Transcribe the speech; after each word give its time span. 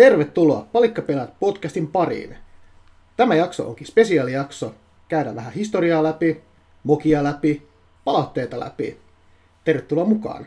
Tervetuloa 0.00 0.66
Palikkapelät 0.72 1.30
podcastin 1.40 1.86
pariin. 1.86 2.36
Tämä 3.16 3.34
jakso 3.34 3.68
onkin 3.68 3.86
spesiaalijakso. 3.86 4.74
Käydään 5.08 5.36
vähän 5.36 5.52
historiaa 5.52 6.02
läpi, 6.02 6.40
mokia 6.84 7.24
läpi, 7.24 7.68
palautteita 8.04 8.60
läpi. 8.60 8.98
Tervetuloa 9.64 10.04
mukaan. 10.04 10.46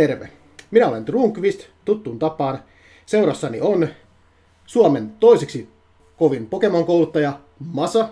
Terve. 0.00 0.28
Minä 0.70 0.88
olen 0.88 1.04
Trunkvist, 1.04 1.66
tuttuun 1.84 2.18
tapaan. 2.18 2.58
Seurassani 3.06 3.60
on 3.60 3.88
Suomen 4.66 5.10
toiseksi 5.10 5.68
kovin 6.16 6.46
Pokemon-kouluttaja 6.46 7.32
Masa. 7.72 8.08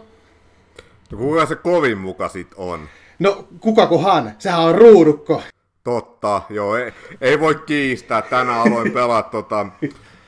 No 1.10 1.18
kuka 1.18 1.46
se 1.46 1.54
kovin 1.54 1.98
muka 1.98 2.28
sit 2.28 2.48
on? 2.56 2.88
No, 3.18 3.44
kukakohan? 3.60 4.32
Sehän 4.38 4.60
on 4.60 4.74
ruudukko. 4.74 5.42
Totta, 5.84 6.42
joo, 6.50 6.76
ei, 6.76 6.92
ei 7.20 7.40
voi 7.40 7.54
kiistää. 7.54 8.22
Tänään 8.22 8.60
aloin 8.60 8.92
pelata 8.92 9.30
tota 9.30 9.66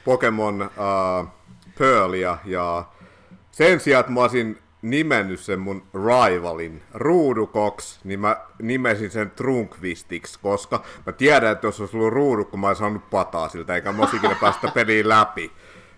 Pokemon 0.04 0.62
uh, 0.62 1.28
Pearlia 1.78 2.38
ja 2.44 2.84
sen 3.50 3.80
sijaan, 3.80 4.00
että 4.00 4.12
mä 4.12 4.20
olisin 4.20 4.58
nimennyt 4.82 5.40
sen 5.40 5.60
mun 5.60 5.82
rivalin 5.94 6.82
Ruudukoks, 6.94 8.00
niin 8.04 8.20
mä 8.20 8.36
nimesin 8.62 9.10
sen 9.10 9.30
Trunkvistiksi, 9.30 10.38
koska 10.42 10.82
mä 11.06 11.12
tiedän, 11.12 11.52
että 11.52 11.66
jos 11.66 11.80
olisi 11.80 11.96
ollut 11.96 12.12
ruudukko, 12.12 12.56
mä 12.56 12.66
olisin 12.66 12.80
saanut 12.80 13.10
pataa 13.10 13.48
siltä, 13.48 13.74
eikä 13.74 13.92
mä 13.92 14.08
ikinä 14.16 14.36
päästä 14.40 14.68
peliin 14.74 15.08
läpi. 15.08 15.50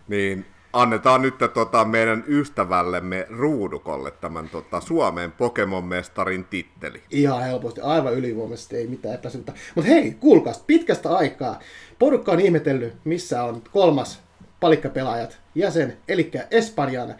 Niin 0.09 0.47
annetaan 0.73 1.23
nyt 1.23 1.35
tota 1.55 1.85
meidän 1.85 2.25
ystävällemme 2.27 3.27
Ruudukolle 3.31 4.11
tämän 4.11 4.49
tota 4.49 4.81
Suomen 4.81 5.33
Pokemon-mestarin 5.33 6.45
titteli. 6.45 7.03
Ihan 7.11 7.43
helposti, 7.43 7.81
aivan 7.81 8.15
ylivoimaisesti, 8.15 8.77
ei 8.77 8.87
mitään 8.87 9.15
epäselvyyttä. 9.15 9.53
Mutta 9.75 9.91
hei, 9.91 10.17
kuulkaas, 10.21 10.63
pitkästä 10.67 11.17
aikaa 11.17 11.61
porukka 11.99 12.33
on 12.33 12.41
ihmetellyt, 12.41 12.95
missä 13.05 13.45
on 13.45 13.63
kolmas 13.73 14.23
palikkapelaajat 14.61 15.41
jäsen, 15.55 15.97
eli 16.09 16.31
Espanjan 16.51 17.15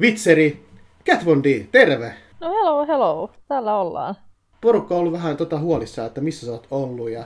vitseri 0.00 0.66
Cat 1.06 1.24
Von 1.24 1.42
D, 1.42 1.66
terve! 1.72 2.14
No 2.40 2.52
hello, 2.52 2.86
hello. 2.86 3.30
Täällä 3.48 3.76
ollaan. 3.76 4.14
Porukka 4.60 4.94
on 4.94 5.00
ollut 5.00 5.12
vähän 5.12 5.36
tota 5.36 5.58
huolissaan, 5.58 6.06
että 6.06 6.20
missä 6.20 6.46
sä 6.46 6.52
oot 6.52 6.66
ollut 6.70 7.10
ja 7.10 7.24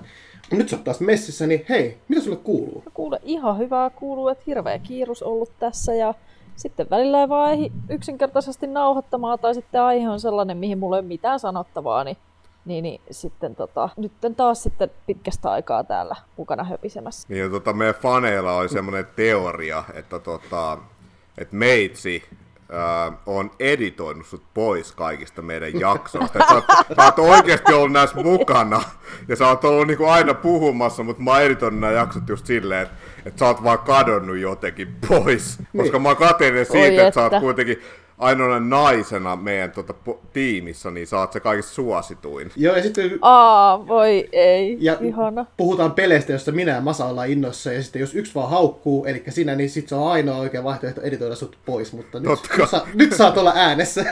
nyt 0.51 0.69
sä 0.69 0.77
oot 0.77 0.85
taas 0.85 1.01
messissä, 1.01 1.47
niin 1.47 1.65
hei, 1.69 1.99
mitä 2.09 2.23
sulle 2.23 2.37
kuuluu? 2.37 2.83
No 2.85 2.91
kuule, 2.95 3.21
ihan 3.23 3.59
hyvää 3.59 3.91
kuuluu, 3.91 4.29
että 4.29 4.45
hirveä 4.47 4.79
kiirus 4.79 5.23
ollut 5.23 5.53
tässä 5.59 5.95
ja 5.95 6.15
sitten 6.57 6.91
välillä 6.91 7.21
ei 7.21 7.29
vaan 7.29 7.53
ehdi 7.53 7.71
yksinkertaisesti 7.91 8.67
nauhoittamaan 8.67 9.39
tai 9.39 9.55
sitten 9.55 9.83
aihe 9.83 10.09
on 10.09 10.21
sellainen, 10.21 10.57
mihin 10.57 10.79
mulla 10.79 10.97
ei 10.97 11.01
ole 11.01 11.09
mitään 11.09 11.41
sanottavaa, 11.41 12.05
niin, 12.05 12.17
niin, 12.65 12.83
niin 12.83 13.01
sitten 13.11 13.57
tota, 13.57 13.89
nyt 13.97 14.13
taas 14.37 14.63
sitten 14.63 14.91
pitkästä 15.07 15.51
aikaa 15.51 15.85
täällä 15.85 16.17
mukana 16.37 16.65
höpisemässä. 16.65 17.29
Niin 17.29 17.41
ja 17.41 17.51
tota, 17.51 17.73
meidän 17.73 17.95
faneilla 17.95 18.57
oli 18.57 18.69
semmoinen 18.69 19.07
teoria, 19.17 19.85
että, 19.95 20.19
tota, 20.19 20.79
että 21.39 21.57
meitsi 21.57 22.23
on 23.27 23.51
editoinut 23.61 24.27
sut 24.27 24.43
pois 24.55 24.93
kaikista 24.93 25.43
meidän 25.43 25.81
jaksoista. 25.81 26.39
Sä, 26.39 26.55
oot- 26.55 26.95
sä 26.97 27.05
oot 27.05 27.19
oikeasti 27.19 27.73
ollut 27.73 27.93
näissä 27.93 28.23
mukana 28.23 28.83
ja 29.29 29.37
sä 29.37 29.49
oot 29.49 29.65
ollut 29.65 29.87
niinku 29.87 30.07
aina 30.07 30.35
puhumassa, 30.35 31.03
mutta 31.03 31.23
mä 31.23 31.31
oon 31.31 31.43
editoinut 31.43 31.81
nämä 31.81 31.93
jaksot 31.93 32.29
just 32.29 32.47
silleen, 32.47 32.83
että, 32.83 32.95
että 33.27 33.39
sä 33.39 33.47
oot 33.47 33.63
vaan 33.65 33.79
kadonnut 33.79 34.39
jotenkin 34.39 34.97
pois. 35.09 35.59
Koska 35.77 35.99
mä 35.99 36.09
oon 36.09 36.17
kateellinen 36.17 36.67
siitä, 36.67 37.07
että 37.07 37.15
sä 37.21 37.23
oot 37.23 37.41
kuitenkin 37.43 37.83
ainoana 38.19 38.61
naisena 38.61 39.37
meidän 39.37 39.71
tota, 39.71 39.95
po- 40.09 40.17
tiimissä, 40.33 40.91
niin 40.91 41.07
oot 41.19 41.33
se 41.33 41.41
kaikista 41.41 41.73
suosituin. 41.73 42.51
Joo, 42.57 42.77
ja 42.77 42.83
sitten 42.83 43.19
Aa, 43.23 43.87
voi 43.89 44.29
ei, 44.33 44.77
ja 44.81 44.97
ihana. 45.01 45.47
puhutaan 45.57 45.93
peleistä, 45.93 46.33
jossa 46.33 46.53
minä 46.53 46.73
ja 46.73 46.81
Masa 46.81 47.05
ollaan 47.07 47.31
innoissa, 47.31 47.73
ja 47.73 47.83
sitten 47.83 48.01
jos 48.01 48.15
yksi 48.15 48.35
vaan 48.35 48.51
haukkuu, 48.51 49.05
eli 49.05 49.23
sinä, 49.29 49.55
niin 49.55 49.71
sitten 49.71 49.89
se 49.89 49.95
on 49.95 50.11
ainoa 50.11 50.37
oikea 50.37 50.65
vaihtoehto 50.65 51.01
editoida 51.01 51.35
sut 51.35 51.59
pois, 51.67 51.93
mutta 51.93 52.21
nyt, 52.21 52.41
kai. 52.49 52.59
nyt, 52.59 52.69
saa, 52.69 52.87
nyt 52.95 53.13
saat 53.13 53.39
olla 53.39 53.53
äänessä. 53.57 54.05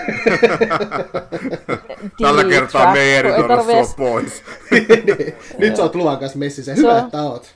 Tällä 2.22 2.44
kertaa 2.44 2.92
me 2.92 2.98
ei 3.00 3.16
editoida 3.16 3.62
sua 3.62 3.94
pois. 3.96 4.42
nyt 5.58 5.76
sä 5.76 5.82
oot 5.82 5.94
luvan 5.94 6.18
kanssa 6.18 6.38
messissä. 6.38 6.74
Se 6.74 6.80
Hyvä, 6.82 6.92
on- 6.94 7.04
että 7.04 7.22
oot. 7.22 7.54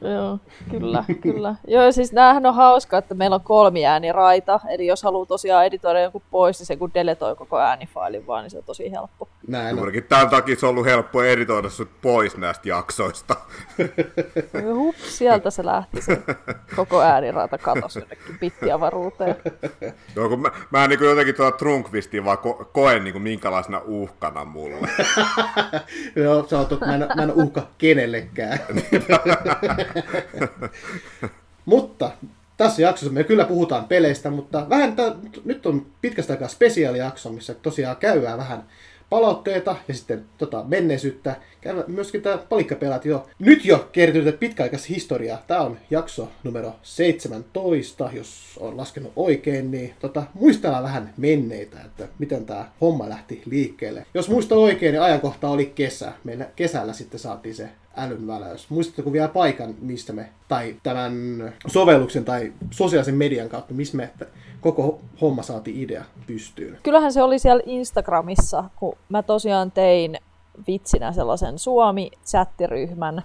Joo, 0.00 0.38
kyllä, 0.70 1.04
kyllä. 1.20 1.54
Joo, 1.66 1.92
siis 1.92 2.12
näähän 2.12 2.46
on 2.46 2.54
hauska, 2.54 2.98
että 2.98 3.14
meillä 3.14 3.34
on 3.34 3.40
kolmi 3.40 3.86
ääniraita, 3.86 4.60
eli 4.68 4.86
jos 4.86 5.02
haluaa 5.02 5.26
tosiaan 5.26 5.66
editoida 5.66 6.00
jonkun 6.00 6.22
pois, 6.30 6.58
niin 6.58 6.66
se 6.66 6.76
kun 6.76 6.94
deletoi 6.94 7.36
koko 7.36 7.58
äänifailin 7.58 8.26
vaan, 8.26 8.42
niin 8.42 8.50
se 8.50 8.58
on 8.58 8.64
tosi 8.64 8.90
helppo. 8.90 9.28
Näin 9.48 9.74
on. 9.74 9.76
Juurikin 9.76 10.04
tämän 10.04 10.30
takia 10.30 10.56
se 10.56 10.66
on 10.66 10.70
ollut 10.70 10.86
helppo 10.86 11.22
editoida 11.22 11.70
sut 11.70 11.88
pois 12.02 12.36
näistä 12.36 12.68
jaksoista. 12.68 13.36
Hups, 14.74 15.18
sieltä 15.18 15.50
se 15.50 15.64
lähti 15.64 16.02
se 16.02 16.18
koko 16.76 17.02
ääniraita 17.02 17.58
katosi 17.58 17.98
jonnekin 17.98 18.38
bittiavaruuteen. 18.40 19.36
Joo, 20.16 20.28
kun 20.28 20.40
mä, 20.40 20.50
mä 20.70 20.88
niin 20.88 21.00
jotenkin 21.04 21.34
tuota 21.34 21.56
Trunkvistia 21.56 22.24
vaan 22.24 22.38
ko- 22.38 22.64
koen 22.64 23.04
niin 23.04 23.12
kuin 23.12 23.22
minkälaisena 23.22 23.80
uhkana 23.84 24.44
mulle. 24.44 24.88
Joo, 26.24 26.46
sä 26.46 26.58
oot, 26.58 26.80
mä, 26.80 26.94
en, 26.94 27.08
mä 27.16 27.22
en 27.22 27.32
uhka 27.32 27.62
kenellekään. 27.78 28.58
mutta 31.64 32.10
tässä 32.56 32.82
jaksossa 32.82 33.14
me 33.14 33.24
kyllä 33.24 33.44
puhutaan 33.44 33.84
peleistä, 33.84 34.30
mutta 34.30 34.66
vähän 34.68 34.96
tää, 34.96 35.14
nyt 35.44 35.66
on 35.66 35.86
pitkästä 36.00 36.32
aikaa 36.32 36.48
spesiaalijakso, 36.48 37.32
missä 37.32 37.54
tosiaan 37.54 37.96
käydään 37.96 38.38
vähän 38.38 38.64
palautteita 39.10 39.76
ja 39.88 39.94
sitten 39.94 40.24
tota, 40.38 40.64
menneisyyttä. 40.68 41.36
Käydään 41.60 41.84
myöskin 41.88 42.22
tämä 42.22 42.38
palikkapelät 42.38 43.04
jo. 43.04 43.26
Nyt 43.38 43.64
jo 43.64 43.88
kertynyt 43.92 44.40
pitkäaikais 44.40 44.88
historiaa. 44.88 45.42
Tämä 45.46 45.60
on 45.60 45.78
jakso 45.90 46.28
numero 46.44 46.72
17, 46.82 48.10
jos 48.12 48.58
on 48.60 48.76
laskenut 48.76 49.12
oikein, 49.16 49.70
niin 49.70 49.94
tota, 50.00 50.22
muistellaan 50.34 50.84
vähän 50.84 51.14
menneitä, 51.16 51.80
että 51.84 52.08
miten 52.18 52.46
tämä 52.46 52.68
homma 52.80 53.08
lähti 53.08 53.42
liikkeelle. 53.46 54.06
Jos 54.14 54.28
muistan 54.28 54.58
oikein, 54.58 54.92
niin 54.92 55.02
ajankohta 55.02 55.48
oli 55.48 55.66
kesä. 55.74 56.12
Meillä 56.24 56.46
kesällä 56.56 56.92
sitten 56.92 57.20
saatiin 57.20 57.54
se 57.54 57.68
älyn 57.96 58.26
väläys. 58.26 58.70
Muistatteko 58.70 59.12
vielä 59.12 59.28
paikan, 59.28 59.74
mistä 59.80 60.12
me, 60.12 60.28
tai 60.48 60.76
tämän 60.82 61.14
sovelluksen 61.66 62.24
tai 62.24 62.52
sosiaalisen 62.70 63.14
median 63.14 63.48
kautta, 63.48 63.74
missä 63.74 63.96
me 63.96 64.10
koko 64.60 65.00
homma 65.20 65.42
saatiin 65.42 65.82
idea 65.82 66.04
pystyyn? 66.26 66.78
Kyllähän 66.82 67.12
se 67.12 67.22
oli 67.22 67.38
siellä 67.38 67.62
Instagramissa, 67.66 68.64
kun 68.76 68.96
mä 69.08 69.22
tosiaan 69.22 69.70
tein 69.70 70.18
vitsinä 70.66 71.12
sellaisen 71.12 71.58
Suomi-chattiryhmän, 71.58 73.22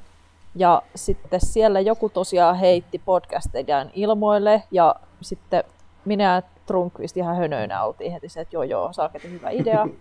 ja 0.55 0.81
sitten 0.95 1.39
siellä 1.43 1.79
joku 1.79 2.09
tosiaan 2.09 2.55
heitti 2.55 3.01
podcastejan 3.05 3.91
ilmoille, 3.93 4.63
ja 4.71 4.95
sitten 5.21 5.63
minä 6.05 6.23
ja 6.23 6.41
Trunkvist 6.65 7.17
ihan 7.17 7.35
hönöinä 7.35 7.83
oltiin 7.83 8.11
heti 8.11 8.29
se, 8.29 8.41
että 8.41 8.55
joo 8.55 8.63
joo, 8.63 8.93
saaketti 8.93 9.31
hyvä 9.31 9.49
idea. 9.49 9.87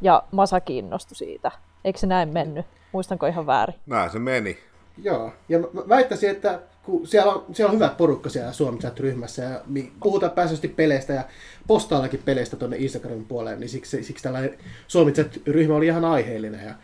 Ja 0.00 0.22
Masa 0.30 0.60
kiinnostui 0.60 1.16
siitä. 1.16 1.50
Eikö 1.84 1.98
se 1.98 2.06
näin 2.06 2.28
mennyt? 2.32 2.66
Muistanko 2.92 3.26
ihan 3.26 3.46
väärin? 3.46 3.76
Näin 3.86 4.10
se 4.10 4.18
meni. 4.18 4.58
Joo, 5.02 5.32
ja 5.48 5.58
mä 5.58 5.82
väittäisin, 5.88 6.30
että 6.30 6.60
kun 6.82 7.06
siellä 7.06 7.32
on, 7.32 7.54
siellä 7.54 7.70
on 7.70 7.76
hyvä 7.76 7.88
porukka 7.88 8.30
siellä 8.30 8.52
suomi 8.52 8.78
ryhmässä 8.98 9.42
ja 9.42 9.60
puhutaan 10.02 10.32
pääsääntöisesti 10.32 10.68
peleistä 10.68 11.12
ja 11.12 11.24
postaillakin 11.66 12.22
peleistä 12.24 12.56
tuonne 12.56 12.76
Instagramin 12.76 13.24
puoleen, 13.24 13.60
niin 13.60 13.68
siksi, 13.68 14.02
siksi 14.02 14.22
tällainen 14.22 14.58
suomi 14.88 15.12
ryhmä 15.46 15.74
oli 15.74 15.86
ihan 15.86 16.04
aiheellinen. 16.04 16.66
Ja 16.66 16.74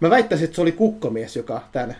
mä 0.00 0.10
väittäisin, 0.10 0.44
että 0.44 0.54
se 0.54 0.62
oli 0.62 0.72
kukkomies, 0.72 1.36
joka 1.36 1.62
tämän 1.72 1.96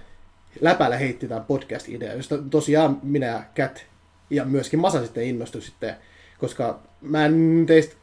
läpällä 0.60 0.96
heitti 0.96 1.28
tämän 1.28 1.44
podcast-idean, 1.44 2.16
josta 2.16 2.38
tosiaan 2.50 2.98
minä 3.02 3.26
ja 3.26 3.42
Kat 3.56 3.86
ja 4.30 4.44
myöskin 4.44 4.80
Masa 4.80 5.02
sitten 5.02 5.24
innostui 5.24 5.62
sitten, 5.62 5.94
koska 6.38 6.78
mä 7.00 7.24
en 7.24 7.64
teistä 7.66 7.96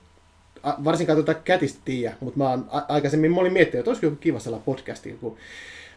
varsinkaan 0.64 1.18
tuota 1.18 1.34
kätistä 1.34 1.80
tiedä, 1.86 2.16
mutta 2.20 2.38
mä 2.38 2.50
oon 2.50 2.66
aikaisemmin 2.88 3.32
mä 3.32 3.42
olin 3.42 3.54
miettinyt, 3.54 3.80
että 3.80 3.90
olisiko 3.90 4.06
joku 4.06 4.16
kiva 4.16 4.40
sellainen 4.40 4.66
podcastiin, 4.66 5.18
kun 5.18 5.38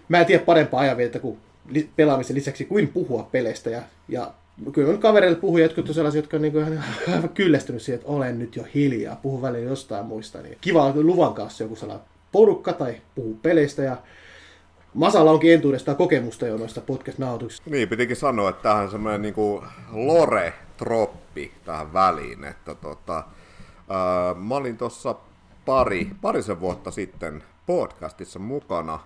mä 0.08 0.20
en 0.20 0.26
tiedä 0.26 0.44
parempaa 0.44 0.80
ajanvietettä 0.80 1.18
kuin 1.18 1.38
pelaamisen 1.96 2.36
lisäksi 2.36 2.64
kuin 2.64 2.88
puhua 2.88 3.28
peleistä. 3.32 3.70
Ja, 3.70 3.82
ja 4.08 4.30
kyllä 4.72 4.90
mun 4.90 5.00
kavereille 5.00 5.38
puhuu, 5.38 5.58
jotkut 5.58 5.88
on 5.88 5.94
sellaisia, 5.94 6.18
jotka 6.18 6.36
on 6.36 6.42
niin 6.42 6.56
ihan, 6.58 6.84
aivan 7.14 7.28
kyllästynyt 7.28 7.82
siihen, 7.82 7.98
että 8.00 8.12
olen 8.12 8.38
nyt 8.38 8.56
jo 8.56 8.64
hiljaa, 8.74 9.16
puhu 9.16 9.42
välillä 9.42 9.70
jostain 9.70 10.06
muista. 10.06 10.42
Niin 10.42 10.58
kiva 10.60 10.84
on 10.84 11.06
luvan 11.06 11.34
kanssa 11.34 11.64
joku 11.64 11.76
sellainen 11.76 12.06
porukka 12.32 12.72
tai 12.72 12.94
puhuu 13.14 13.38
peleistä. 13.42 13.82
Ja 13.82 13.96
Masalla 14.94 15.30
onkin 15.30 15.52
entuudestaan 15.52 15.96
kokemusta 15.96 16.46
jo 16.46 16.56
noista 16.56 16.80
podcast-nauhoituksista. 16.80 17.70
Niin, 17.70 17.88
pitikin 17.88 18.16
sanoa, 18.16 18.50
että 18.50 18.62
tämähän 18.62 18.84
on 18.84 18.90
semmoinen 18.90 19.22
niin 19.22 19.34
lore-troppi 19.92 21.50
tähän 21.64 21.92
väliin, 21.92 22.44
että 22.44 22.74
tota, 22.74 23.24
mä 24.34 24.54
olin 24.54 24.76
tuossa 24.76 25.14
pari, 25.64 26.10
parisen 26.20 26.60
vuotta 26.60 26.90
sitten 26.90 27.44
podcastissa 27.66 28.38
mukana 28.38 29.00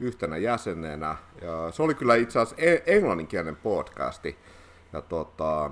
yhtenä 0.00 0.36
jäsenenä. 0.36 1.16
Ja 1.42 1.70
se 1.70 1.82
oli 1.82 1.94
kyllä 1.94 2.14
itse 2.14 2.38
asiassa 2.38 2.62
e- 2.62 2.82
englanninkielinen 2.86 3.56
podcasti. 3.56 4.38
Ja 4.92 5.02
tota, 5.02 5.70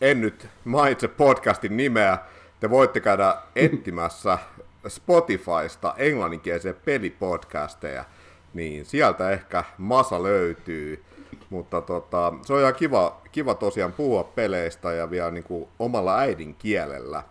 en 0.00 0.20
nyt 0.20 0.48
mainitse 0.64 1.08
podcastin 1.08 1.76
nimeä, 1.76 2.18
te 2.60 2.70
voitte 2.70 3.00
käydä 3.00 3.36
etsimässä 3.56 4.38
Spotifysta 4.88 5.94
englanninkielisiä 5.96 6.74
pelipodcasteja, 6.74 8.04
niin 8.54 8.84
sieltä 8.84 9.30
ehkä 9.30 9.64
masa 9.78 10.22
löytyy. 10.22 11.04
Mutta 11.50 11.80
tota, 11.80 12.32
se 12.42 12.52
on 12.52 12.60
ihan 12.60 12.74
kiva, 12.74 13.20
kiva 13.32 13.54
tosiaan 13.54 13.92
puhua 13.92 14.24
peleistä 14.24 14.92
ja 14.92 15.10
vielä 15.10 15.30
niin 15.30 15.44
kuin 15.44 15.68
omalla 15.78 16.18
äidinkielellä. 16.18 17.22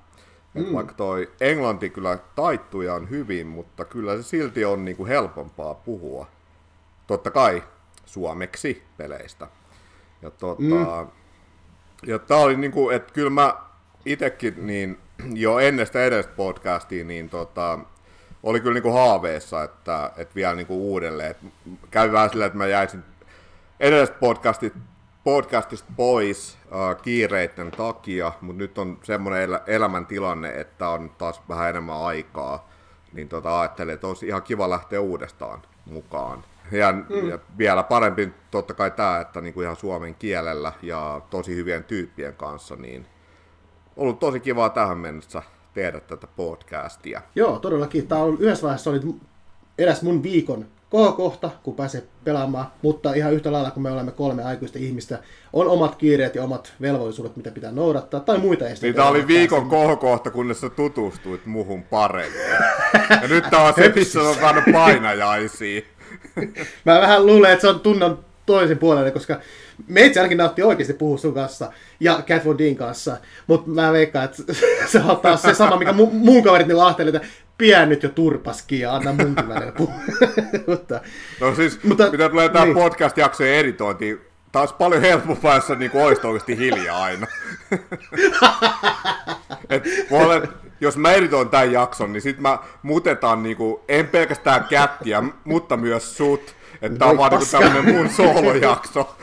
Mm. 0.54 0.74
vaikka 0.74 0.94
toi 0.94 1.32
englanti 1.42 1.90
kyllä 1.90 2.18
taittuja 2.36 2.94
on 2.94 3.10
hyvin, 3.10 3.48
mutta 3.48 3.86
kyllä 3.86 4.18
se 4.18 4.24
silti 4.24 4.66
on 4.66 4.86
niin 4.86 4.98
kuin 4.98 5.08
helpompaa 5.08 5.74
puhua. 5.74 6.28
Totta 7.08 7.32
kai 7.32 7.64
suomeksi 8.06 8.84
peleistä. 8.98 9.48
Ja, 10.22 10.32
tota, 10.32 10.62
mm. 10.62 11.08
ja 12.06 12.20
tää 12.20 12.38
oli 12.38 12.58
niin 12.58 12.72
kuin, 12.72 12.96
että 12.96 13.14
kyllä 13.14 13.30
mä 13.30 13.56
itekin 14.06 14.68
niin 14.68 14.98
jo 15.34 15.60
ennen 15.60 15.86
sitä 15.86 16.06
edestä 16.06 16.34
podcastia, 16.36 17.04
niin 17.04 17.30
tota, 17.30 17.80
oli 18.44 18.60
kyllä 18.60 18.74
niinku 18.74 18.92
haaveessa, 18.92 19.64
että, 19.64 20.12
että 20.18 20.36
vielä 20.36 20.56
niinku 20.56 20.92
uudelleen. 20.92 21.32
Et 21.32 21.38
kävi 21.92 22.12
vähän 22.12 22.30
silleen, 22.30 22.48
että 22.48 22.58
mä 22.58 22.68
jäisin 22.68 23.04
edellisestä 23.80 24.20
podcastista, 24.20 24.80
podcastista 25.24 25.92
pois 25.96 26.58
uh, 26.66 27.02
kiireiden 27.02 27.72
takia, 27.72 28.32
mutta 28.42 28.58
nyt 28.58 28.78
on 28.78 29.00
semmoinen 29.04 29.42
el- 29.42 29.60
elämäntilanne, 29.68 30.50
että 30.50 30.90
on 30.90 31.12
taas 31.18 31.42
vähän 31.50 31.70
enemmän 31.70 32.02
aikaa, 32.02 32.70
niin 33.14 33.30
tota, 33.30 33.62
ajattelin, 33.62 33.94
että 33.94 34.08
olisi 34.08 34.28
ihan 34.28 34.44
kiva 34.44 34.70
lähteä 34.70 35.02
uudestaan 35.02 35.62
mukaan. 35.86 36.44
Ja, 36.72 36.92
mm. 36.92 37.30
ja 37.30 37.40
vielä 37.58 37.84
parempi 37.84 38.34
totta 38.52 38.74
kai 38.74 38.92
tämä, 38.92 39.20
että 39.20 39.42
niinku 39.42 39.62
ihan 39.62 39.76
suomen 39.76 40.16
kielellä 40.16 40.74
ja 40.82 41.22
tosi 41.30 41.56
hyvien 41.56 41.84
tyyppien 41.84 42.36
kanssa, 42.36 42.76
niin 42.76 43.06
ollut 43.98 44.20
tosi 44.20 44.40
kivaa 44.40 44.70
tähän 44.70 44.98
mennessä 44.98 45.44
tehdä 45.74 46.00
tätä 46.00 46.28
podcastia. 46.28 47.22
Joo, 47.36 47.60
todellakin. 47.60 48.08
Tämä 48.08 48.22
on 48.22 48.38
yhdessä 48.40 48.64
vaiheessa 48.64 48.90
oli 48.90 49.02
eräs 49.78 50.02
mun 50.02 50.24
viikon 50.24 50.66
kohokohta, 50.90 51.50
kun 51.64 51.76
pääsee 51.76 52.04
pelaamaan, 52.24 52.66
mutta 52.82 53.14
ihan 53.14 53.34
yhtä 53.34 53.52
lailla, 53.52 53.72
kun 53.72 53.84
me 53.84 53.92
olemme 53.92 54.12
kolme 54.12 54.44
aikuista 54.44 54.80
ihmistä, 54.80 55.20
on 55.54 55.68
omat 55.68 55.96
kiireet 55.96 56.36
ja 56.36 56.44
omat 56.44 56.74
velvollisuudet, 56.82 57.36
mitä 57.36 57.52
pitää 57.52 57.72
noudattaa, 57.72 58.20
tai 58.20 58.38
muita 58.38 58.68
esteitä. 58.68 58.86
Niin 58.86 58.96
tämä 58.96 59.10
oli 59.10 59.28
viikon 59.28 59.70
kohokohta, 59.70 60.32
kunnes 60.32 60.62
sä 60.62 60.70
tutustuit 60.70 61.46
muhun 61.46 61.84
paremmin. 61.84 62.42
Ja 63.22 63.28
nyt 63.28 63.44
tää 63.50 63.62
on 63.62 63.74
se, 63.74 63.92
missä 63.96 64.22
on 64.22 64.36
saanut 64.36 64.64
painajaisia. 64.74 65.82
Mä 66.86 67.02
vähän 67.02 67.26
luulen, 67.26 67.52
että 67.52 67.62
se 67.62 67.68
on 67.68 67.80
tunnan 67.80 68.20
toisen 68.46 68.78
puolelle, 68.78 69.12
koska 69.12 69.40
meitsi 69.88 70.20
ainakin 70.20 70.38
nautti 70.38 70.64
oikeasti 70.64 70.94
puhua 70.94 71.18
sun 71.18 71.34
kanssa 71.34 71.72
ja 72.00 72.24
Cat 72.28 72.46
Von 72.46 72.58
Dean 72.58 72.76
kanssa, 72.76 73.18
mutta 73.48 73.70
mä 73.70 73.92
veikkaan, 73.92 74.26
että 74.26 74.54
se 74.92 75.00
on 75.00 75.18
taas 75.18 75.42
se 75.42 75.54
sama, 75.54 75.78
mikä 75.78 75.92
mu- 75.92 76.14
muun 76.14 76.44
kaverit 76.44 76.68
niin 76.68 76.78
lahteli, 76.78 77.10
että 77.10 77.28
pian 77.58 77.90
nyt 77.90 78.04
jo 78.04 78.10
turpaskin 78.10 78.80
ja 78.80 78.96
anna 78.96 79.14
munkin 79.14 79.48
välillä 79.48 79.72
puhua. 79.72 80.00
mutta, 80.68 81.02
no 81.42 81.56
siis, 81.56 81.84
mutta, 81.84 82.12
mitä 82.12 82.30
tulee 82.30 82.50
tähän 82.50 82.68
niin. 82.68 82.78
podcast-jaksojen 82.78 83.56
editointiin, 83.56 84.22
taas 84.52 84.74
paljon 84.74 85.02
helpompaa, 85.02 85.56
jos 85.56 85.70
niin 85.70 85.92
olisit 85.94 86.26
oikeasti 86.26 86.58
hiljaa 86.58 87.04
aina. 87.04 87.28
Et, 89.70 89.84
olen, 90.12 90.48
jos 90.82 90.98
mä 90.98 91.12
editoin 91.12 91.50
tämän 91.50 91.72
jakson, 91.72 92.14
niin 92.14 92.22
sit 92.22 92.40
mä 92.40 92.60
mutetaan 92.84 93.44
niinku, 93.44 93.84
en 93.88 94.08
pelkästään 94.08 94.66
kättiä, 94.70 95.24
mutta 95.44 95.78
myös 95.78 96.18
sut. 96.18 96.56
Että 96.82 97.00
tää 97.00 97.08
on 97.08 97.18
vaan 97.18 97.32
niinku 97.32 97.46
tämmönen 97.52 97.96
mun 97.96 98.10
soolojakso. 98.18 99.18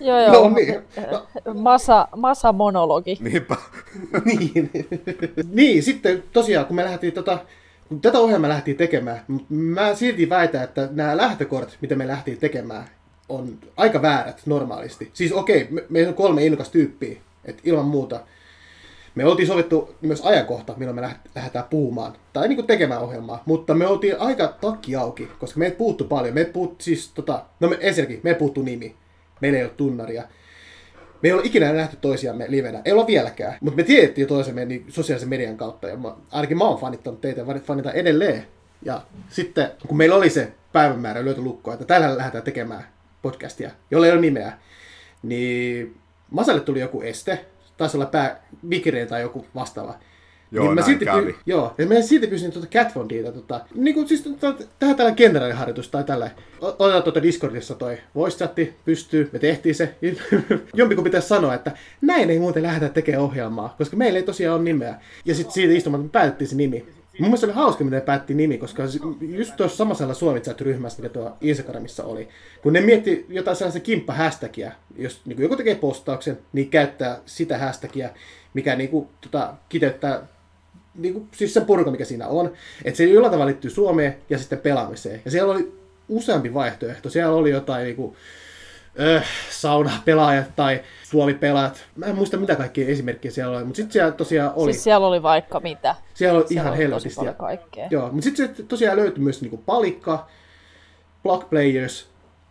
Joo, 0.00 0.20
joo. 0.20 0.32
No, 0.32 0.54
niin. 0.54 0.82
Masa, 1.62 2.08
masa 2.16 2.52
monologi. 2.52 3.18
Niinpä. 3.20 3.56
niin. 4.24 4.70
niin, 5.52 5.82
sitten 5.82 6.22
tosiaan, 6.32 6.66
kun 6.66 6.76
me 6.76 6.84
lähdettiin 6.84 7.12
tota, 7.12 7.38
kun 7.88 8.00
tätä 8.00 8.18
ohjelmaa 8.18 8.50
lähtiin 8.50 8.76
tekemään, 8.76 9.20
mä 9.48 9.94
silti 9.94 10.28
väitän, 10.28 10.64
että 10.64 10.88
nämä 10.92 11.16
lähtökortit, 11.16 11.78
mitä 11.80 11.94
me 11.94 12.06
lähtiin 12.06 12.38
tekemään, 12.38 12.84
on 13.28 13.58
aika 13.76 14.02
väärät 14.02 14.42
normaalisti. 14.46 15.10
Siis 15.12 15.32
okei, 15.32 15.62
okay, 15.62 15.74
me, 15.74 15.84
meillä 15.88 16.08
on 16.08 16.14
kolme 16.14 16.44
innokas 16.44 16.68
tyyppiä, 16.68 17.18
että 17.44 17.62
ilman 17.64 17.84
muuta. 17.84 18.20
Me 19.14 19.24
oltiin 19.24 19.46
sovittu 19.46 19.94
myös 20.00 20.20
ajankohta, 20.20 20.74
milloin 20.76 21.00
me 21.00 21.10
lähdetään 21.34 21.64
puhumaan, 21.70 22.12
tai 22.32 22.48
niin 22.48 22.56
kuin 22.56 22.66
tekemään 22.66 23.00
ohjelmaa, 23.00 23.42
mutta 23.46 23.74
me 23.74 23.86
oltiin 23.86 24.20
aika 24.20 24.54
takki 24.60 24.96
auki, 24.96 25.28
koska 25.38 25.58
meitä 25.58 25.76
puuttu 25.76 26.04
paljon. 26.04 26.34
Me 26.34 26.44
puuttu 26.44 26.84
siis, 26.84 27.12
tota, 27.14 27.44
no 27.60 27.68
me, 27.68 27.78
ensinnäkin, 27.80 28.20
me 28.22 28.34
puuttu 28.34 28.62
nimi 28.62 28.96
meillä 29.40 29.58
ei 29.58 29.64
ole 29.64 29.72
tunnaria. 29.76 30.22
Me 31.22 31.28
ei 31.28 31.32
ole 31.32 31.42
ikinä 31.44 31.72
nähty 31.72 31.96
toisiamme 32.00 32.46
livenä, 32.48 32.82
ei 32.84 32.92
ole 32.92 33.06
vieläkään, 33.06 33.58
mutta 33.60 33.76
me 33.76 33.82
tiedettiin 33.82 34.26
toisemme 34.26 34.64
niin 34.64 34.86
sosiaalisen 34.88 35.28
median 35.28 35.56
kautta, 35.56 35.88
ja 35.88 35.96
mä, 35.96 36.14
ainakin 36.32 36.58
mä 36.58 36.64
oon 36.64 36.80
fanittanut 36.80 37.20
teitä 37.20 37.44
fanitan 37.64 37.94
edelleen. 37.94 38.46
Ja 38.82 39.02
sitten, 39.28 39.70
kun 39.88 39.96
meillä 39.96 40.16
oli 40.16 40.30
se 40.30 40.52
päivämäärä 40.72 41.24
löyty 41.24 41.40
lukkoa, 41.40 41.74
että 41.74 41.86
täällä 41.86 42.18
lähdetään 42.18 42.44
tekemään 42.44 42.84
podcastia, 43.22 43.70
jolla 43.90 44.06
ei 44.06 44.12
ole 44.12 44.20
nimeä, 44.20 44.52
niin 45.22 45.96
Masalle 46.30 46.60
tuli 46.60 46.80
joku 46.80 47.02
este, 47.02 47.44
taisi 47.76 47.96
olla 47.96 48.06
pää 48.06 48.42
tai 49.08 49.20
joku 49.20 49.46
vastaava. 49.54 49.94
Joo, 50.50 50.64
niin 50.64 50.74
mä 50.74 50.82
silti 50.82 51.04
kävi. 51.04 51.30
Py- 51.30 51.36
joo, 51.46 51.74
ja 51.78 51.86
mä 51.86 52.00
silti 52.00 52.26
pyysin 52.26 52.52
tuota 52.52 52.68
Catfondia, 52.68 53.32
tota, 53.32 53.60
niin 53.74 53.94
kuin 53.94 54.08
siis 54.08 54.22
tuota, 54.22 54.64
tähän 54.78 54.96
tällä 54.96 55.12
generaaliharjoitus 55.12 55.88
tai 55.88 56.04
tällä. 56.04 56.30
Otetaan 56.60 57.02
tuota 57.02 57.22
Discordissa 57.22 57.74
toi 57.74 57.98
voice 58.14 58.36
chatti, 58.36 58.74
pystyy, 58.84 59.30
me 59.32 59.38
tehtiin 59.38 59.74
se. 59.74 59.94
Jompiku 60.74 61.02
pitäisi 61.02 61.28
sanoa, 61.28 61.54
että 61.54 61.72
näin 62.00 62.30
ei 62.30 62.38
muuten 62.38 62.62
lähdetä 62.62 62.94
tekemään 62.94 63.24
ohjelmaa, 63.24 63.74
koska 63.78 63.96
meillä 63.96 64.18
ei 64.18 64.22
tosiaan 64.22 64.56
ole 64.56 64.64
nimeä. 64.64 64.94
Ja 65.24 65.34
sitten 65.34 65.52
siitä 65.52 65.72
istumaan 65.72 66.02
me 66.02 66.08
päätettiin 66.08 66.48
se 66.48 66.56
nimi. 66.56 66.86
Mun 67.18 67.28
mielestä 67.28 67.46
oli 67.46 67.54
hauska, 67.54 67.84
miten 67.84 68.02
päätti 68.02 68.34
nimi, 68.34 68.58
koska 68.58 68.82
just 69.20 69.56
tuossa 69.56 69.76
samassa 69.76 70.14
Suomitsat-ryhmässä, 70.14 71.02
mikä 71.02 71.12
tuo 71.12 71.36
Instagramissa 71.40 72.04
oli, 72.04 72.28
kun 72.62 72.72
ne 72.72 72.80
mietti 72.80 73.26
jotain 73.28 73.56
sellaista 73.56 73.80
kimppa-hashtagia, 73.80 74.72
jos 74.96 75.20
niin 75.26 75.42
joku 75.42 75.56
tekee 75.56 75.74
postauksen, 75.74 76.38
niin 76.52 76.70
käyttää 76.70 77.18
sitä 77.26 77.58
hashtagia, 77.58 78.10
mikä 78.54 78.76
niin 78.76 78.90
kuin, 78.90 79.08
tota, 79.20 79.54
kiteyttää 79.68 80.22
niin 80.94 81.14
kuin, 81.14 81.28
siis 81.32 81.54
se 81.54 81.60
porukka, 81.60 81.90
mikä 81.90 82.04
siinä 82.04 82.26
on, 82.26 82.52
että 82.84 82.96
se 82.98 83.04
jollain 83.04 83.30
tavalla 83.30 83.46
liittyy 83.46 83.70
Suomeen 83.70 84.16
ja 84.30 84.38
sitten 84.38 84.58
pelaamiseen. 84.58 85.22
Ja 85.24 85.30
siellä 85.30 85.52
oli 85.52 85.72
useampi 86.08 86.54
vaihtoehto. 86.54 87.10
Siellä 87.10 87.36
oli 87.36 87.50
jotain 87.50 87.84
niin 87.84 87.96
kuin, 87.96 88.16
äh, 89.16 89.24
saunapelaajat 89.50 90.56
tai 90.56 90.82
Suomi-pelaajat. 91.02 91.86
Mä 91.96 92.06
en 92.06 92.14
muista 92.14 92.36
mitä 92.36 92.56
kaikkia 92.56 92.88
esimerkkejä 92.88 93.32
siellä 93.32 93.56
oli, 93.56 93.64
mutta 93.64 93.76
sitten 93.76 93.92
siellä 93.92 94.12
tosiaan 94.12 94.52
oli... 94.56 94.72
Siis 94.72 94.84
siellä 94.84 95.06
oli 95.06 95.22
vaikka 95.22 95.60
mitä. 95.60 95.94
Siellä 96.14 96.38
oli 96.38 96.48
siellä 96.48 96.62
ihan 96.62 96.76
helvetisti. 96.76 97.26
kaikkea. 97.38 97.88
Joo, 97.90 98.12
mutta 98.12 98.24
sitten 98.24 98.66
tosiaan 98.66 98.96
löytyi 98.96 99.24
myös 99.24 99.40
niin 99.40 99.50
kuin 99.50 99.62
palikka, 99.66 100.28
block 101.22 101.50
players 101.50 102.08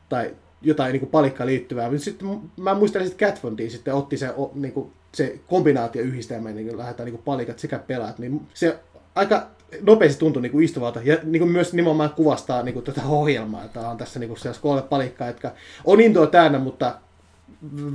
tai 0.09 0.35
jotain 0.61 0.91
niin 0.91 0.99
kuin 0.99 1.09
palikkaan 1.09 1.47
liittyvää. 1.47 1.89
Mutta 1.89 2.03
sitten 2.03 2.41
mä 2.57 2.73
muistelin, 2.73 3.07
että 3.07 3.25
Cat 3.25 3.41
sitten 3.69 3.93
otti 3.93 4.17
se 4.17 4.33
niin 4.53 4.73
kuin, 4.73 4.91
se 5.11 5.39
kombinaatio 5.47 6.01
yhdistelmä, 6.01 6.49
niin 6.49 6.77
lähdetään 6.77 7.09
niin 7.09 7.21
palikat 7.25 7.59
sekä 7.59 7.79
pelaat, 7.79 8.19
niin 8.19 8.47
se 8.53 8.79
aika 9.15 9.47
nopeasti 9.81 10.19
tuntui 10.19 10.41
niin 10.41 10.51
kuin 10.51 10.65
istuvalta 10.65 10.99
ja 11.03 11.17
niin 11.23 11.39
kuin 11.39 11.51
myös 11.51 11.73
nimenomaan 11.73 12.09
kuvastaa 12.09 12.63
niin 12.63 12.73
kuin 12.73 12.85
tätä 12.85 13.01
ohjelmaa, 13.05 13.63
että 13.63 13.89
on 13.89 13.97
tässä 13.97 14.19
niin 14.19 14.27
kuin 14.27 14.39
kolme 14.61 14.81
palikkaa, 14.81 15.27
jotka 15.27 15.51
on 15.85 16.01
intoa 16.01 16.27
täynnä, 16.27 16.59
mutta 16.59 16.95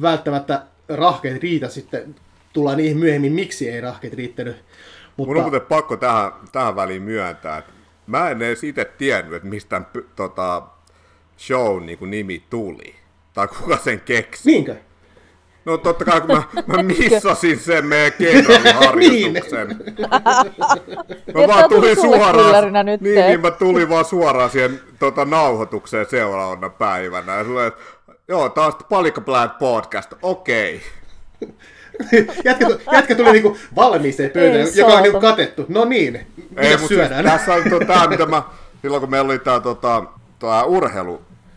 välttämättä 0.02 0.62
rahkeet 0.88 1.42
riitä 1.42 1.68
sitten, 1.68 2.14
tullaan 2.52 2.76
niihin 2.76 2.96
myöhemmin, 2.96 3.32
miksi 3.32 3.70
ei 3.70 3.80
rahkeet 3.80 4.14
riittänyt. 4.14 4.56
Mutta... 5.16 5.28
Mun 5.30 5.36
on 5.36 5.42
muuten 5.42 5.60
pakko 5.60 5.96
tähän, 5.96 6.32
tähän 6.52 6.76
väliin 6.76 7.02
myöntää, 7.02 7.58
että 7.58 7.72
mä 8.06 8.30
en 8.30 8.42
edes 8.42 8.64
itse 8.64 8.84
tiennyt, 8.84 9.34
että 9.34 9.48
mistä 9.48 9.82
tota, 10.16 10.62
show 11.46 11.82
niin 11.82 11.98
kuin 11.98 12.10
nimi 12.10 12.42
tuli. 12.50 12.94
Tai 13.34 13.48
kuka 13.48 13.76
sen 13.76 14.00
keksi. 14.00 14.50
Niinkö? 14.50 14.76
No 15.64 15.76
totta 15.76 16.04
kai, 16.04 16.20
kun 16.20 16.36
mä, 16.36 16.42
mä 16.66 16.82
missasin 16.82 17.58
sen 17.58 17.86
meidän 17.86 18.12
kenraaliharjoituksen. 18.12 19.68
niin. 19.68 20.08
mä 21.34 21.48
vaan 21.48 21.68
tulin 21.68 21.96
suoraan, 21.96 22.86
nyt 22.86 23.00
niin, 23.00 23.26
niin, 23.26 23.40
mä 23.40 23.50
tulin 23.50 23.88
vaan 23.88 24.04
suoraan 24.04 24.50
siihen 24.50 24.80
tota, 24.98 25.24
nauhoitukseen 25.24 26.06
seuraavana 26.10 26.68
päivänä. 26.68 27.34
Ja 27.34 27.44
sulle, 27.44 27.72
joo, 28.28 28.48
taas 28.48 28.74
Palikka 28.88 29.22
podcast, 29.58 30.12
okei. 30.22 30.82
Okay. 31.42 31.54
jätkä, 32.44 32.66
jätkä 32.92 33.14
tuli 33.14 33.32
niinku 33.32 33.56
valmiiseen 33.76 34.30
pöytään, 34.30 34.66
joka 34.74 34.94
on 34.94 35.02
niinku 35.02 35.20
katettu. 35.20 35.66
No 35.68 35.84
niin, 35.84 36.26
Ei, 36.56 36.76
mutta 36.76 36.88
siis, 36.88 37.24
tässä 37.24 37.54
on 37.54 37.62
tota, 37.70 38.08
mitä 38.08 38.26
mä, 38.26 38.42
silloin 38.82 39.00
kun 39.00 39.10
meillä 39.10 39.30
oli 39.30 39.38
tää 39.38 39.60
tota, 39.60 40.04
tuo 40.38 40.64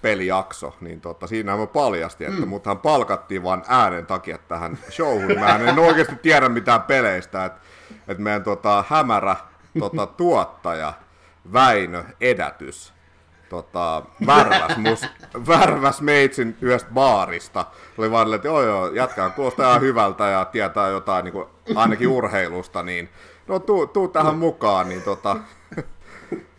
urheilupelijakso, 0.06 0.76
niin 0.82 1.02
tota, 1.02 1.28
siinä 1.28 1.58
mä 1.58 1.68
paljasti, 1.68 2.26
että 2.26 2.42
mm. 2.42 2.48
muthan 2.48 2.80
palkattiin 2.80 3.44
vain 3.44 3.64
äänen 3.68 4.06
takia 4.06 4.38
tähän 4.38 4.78
showhun. 4.90 5.40
Mä 5.40 5.56
en 5.56 5.80
oikeasti 5.80 6.16
tiedä 6.16 6.50
mitään 6.50 6.82
peleistä, 6.82 7.46
että, 7.46 7.62
että 8.08 8.24
meidän 8.24 8.44
tota, 8.44 8.84
hämärä 8.90 9.36
tota, 9.80 10.08
tuottaja 10.18 10.94
Väinö 11.54 12.04
Edätys 12.22 12.94
tota, 13.50 14.04
värväs, 14.26 14.78
mus, 14.78 15.02
värväs 15.48 16.02
meitsin 16.02 16.58
yhdestä 16.62 16.90
baarista. 16.94 17.66
Oli 17.98 18.12
vaan, 18.12 18.34
että 18.34 18.48
joo 18.48 18.62
joo, 18.62 18.88
jatkaa 18.88 19.30
kuulostaa 19.30 19.70
ihan 19.70 19.82
hyvältä 19.82 20.24
ja 20.24 20.46
tietää 20.46 20.88
jotain 20.88 21.24
niin 21.24 21.34
kuin, 21.34 21.48
ainakin 21.76 22.08
urheilusta, 22.08 22.84
niin 22.84 23.10
no 23.48 23.60
tuu, 23.60 23.88
tuu 23.88 24.08
tähän 24.08 24.38
mukaan, 24.38 24.90
niin 24.90 25.02
tota, 25.02 25.36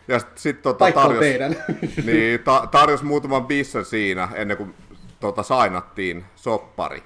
ja 0.07 0.19
sitten 0.19 0.41
sit, 0.41 0.61
tota, 0.61 0.91
tarjos, 0.91 1.25
niin, 2.05 2.39
ta, 2.43 2.67
tarjos 2.71 3.03
muutaman 3.03 3.47
bissen 3.47 3.85
siinä 3.85 4.29
ennen 4.35 4.57
kuin 4.57 4.73
tota, 5.19 5.43
sainattiin 5.43 6.25
soppari. 6.35 7.03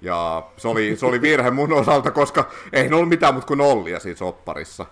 Ja 0.00 0.42
se 0.56 0.68
oli, 0.68 0.96
se 0.96 1.06
oli 1.06 1.22
virhe 1.22 1.50
mun 1.50 1.72
osalta, 1.72 2.10
koska 2.10 2.48
ei 2.72 2.92
ollut 2.92 3.08
mitään 3.08 3.34
muuta 3.34 3.46
kuin 3.46 3.58
nollia 3.58 4.00
siinä 4.00 4.16
sopparissa. 4.16 4.86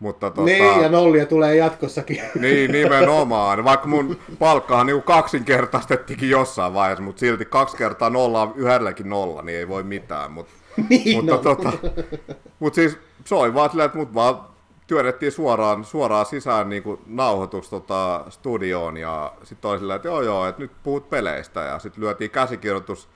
Mutta 0.00 0.30
tota, 0.30 0.44
niin, 0.44 0.82
ja 0.82 0.88
nollia 0.88 1.26
tulee 1.26 1.56
jatkossakin. 1.56 2.20
Niin, 2.40 2.72
nimenomaan. 2.72 3.64
Vaikka 3.64 3.88
mun 3.88 4.18
palkkahan 4.38 4.86
niin 4.86 5.02
kaksinkertaistettikin 5.02 6.30
jossain 6.30 6.74
vaiheessa, 6.74 7.02
mutta 7.02 7.20
silti 7.20 7.44
kaksi 7.44 7.76
kertaa 7.76 8.10
nolla 8.10 8.42
on 8.42 8.52
yhdelläkin 8.56 9.08
nolla, 9.08 9.42
niin 9.42 9.58
ei 9.58 9.68
voi 9.68 9.82
mitään. 9.82 10.32
Mut, 10.32 10.48
niin, 10.88 11.16
mutta, 11.16 11.32
no. 11.32 11.38
tota, 11.38 11.72
mutta 12.58 12.74
siis 12.74 12.98
se 13.24 13.34
oli 13.34 13.54
vaan 13.54 13.70
silleen, 13.70 13.86
että 13.86 13.98
mut 13.98 14.14
vaan 14.14 14.51
työnnettiin 14.92 15.32
suoraan, 15.32 15.84
suoraan 15.84 16.26
sisään 16.26 16.68
niin 16.68 16.82
kuin 16.82 17.00
nauhoitus 17.06 17.70
tota, 17.70 18.24
studioon 18.28 18.96
ja 18.96 19.32
sitten 19.42 19.70
oli 19.70 19.78
silleen, 19.78 19.96
että 19.96 20.08
joo 20.08 20.22
joo, 20.22 20.48
että 20.48 20.62
nyt 20.62 20.70
puhut 20.82 21.10
peleistä 21.10 21.60
ja 21.60 21.78
sitten 21.78 22.04
lyötiin 22.04 22.30
käsikirjoitus 22.30 23.08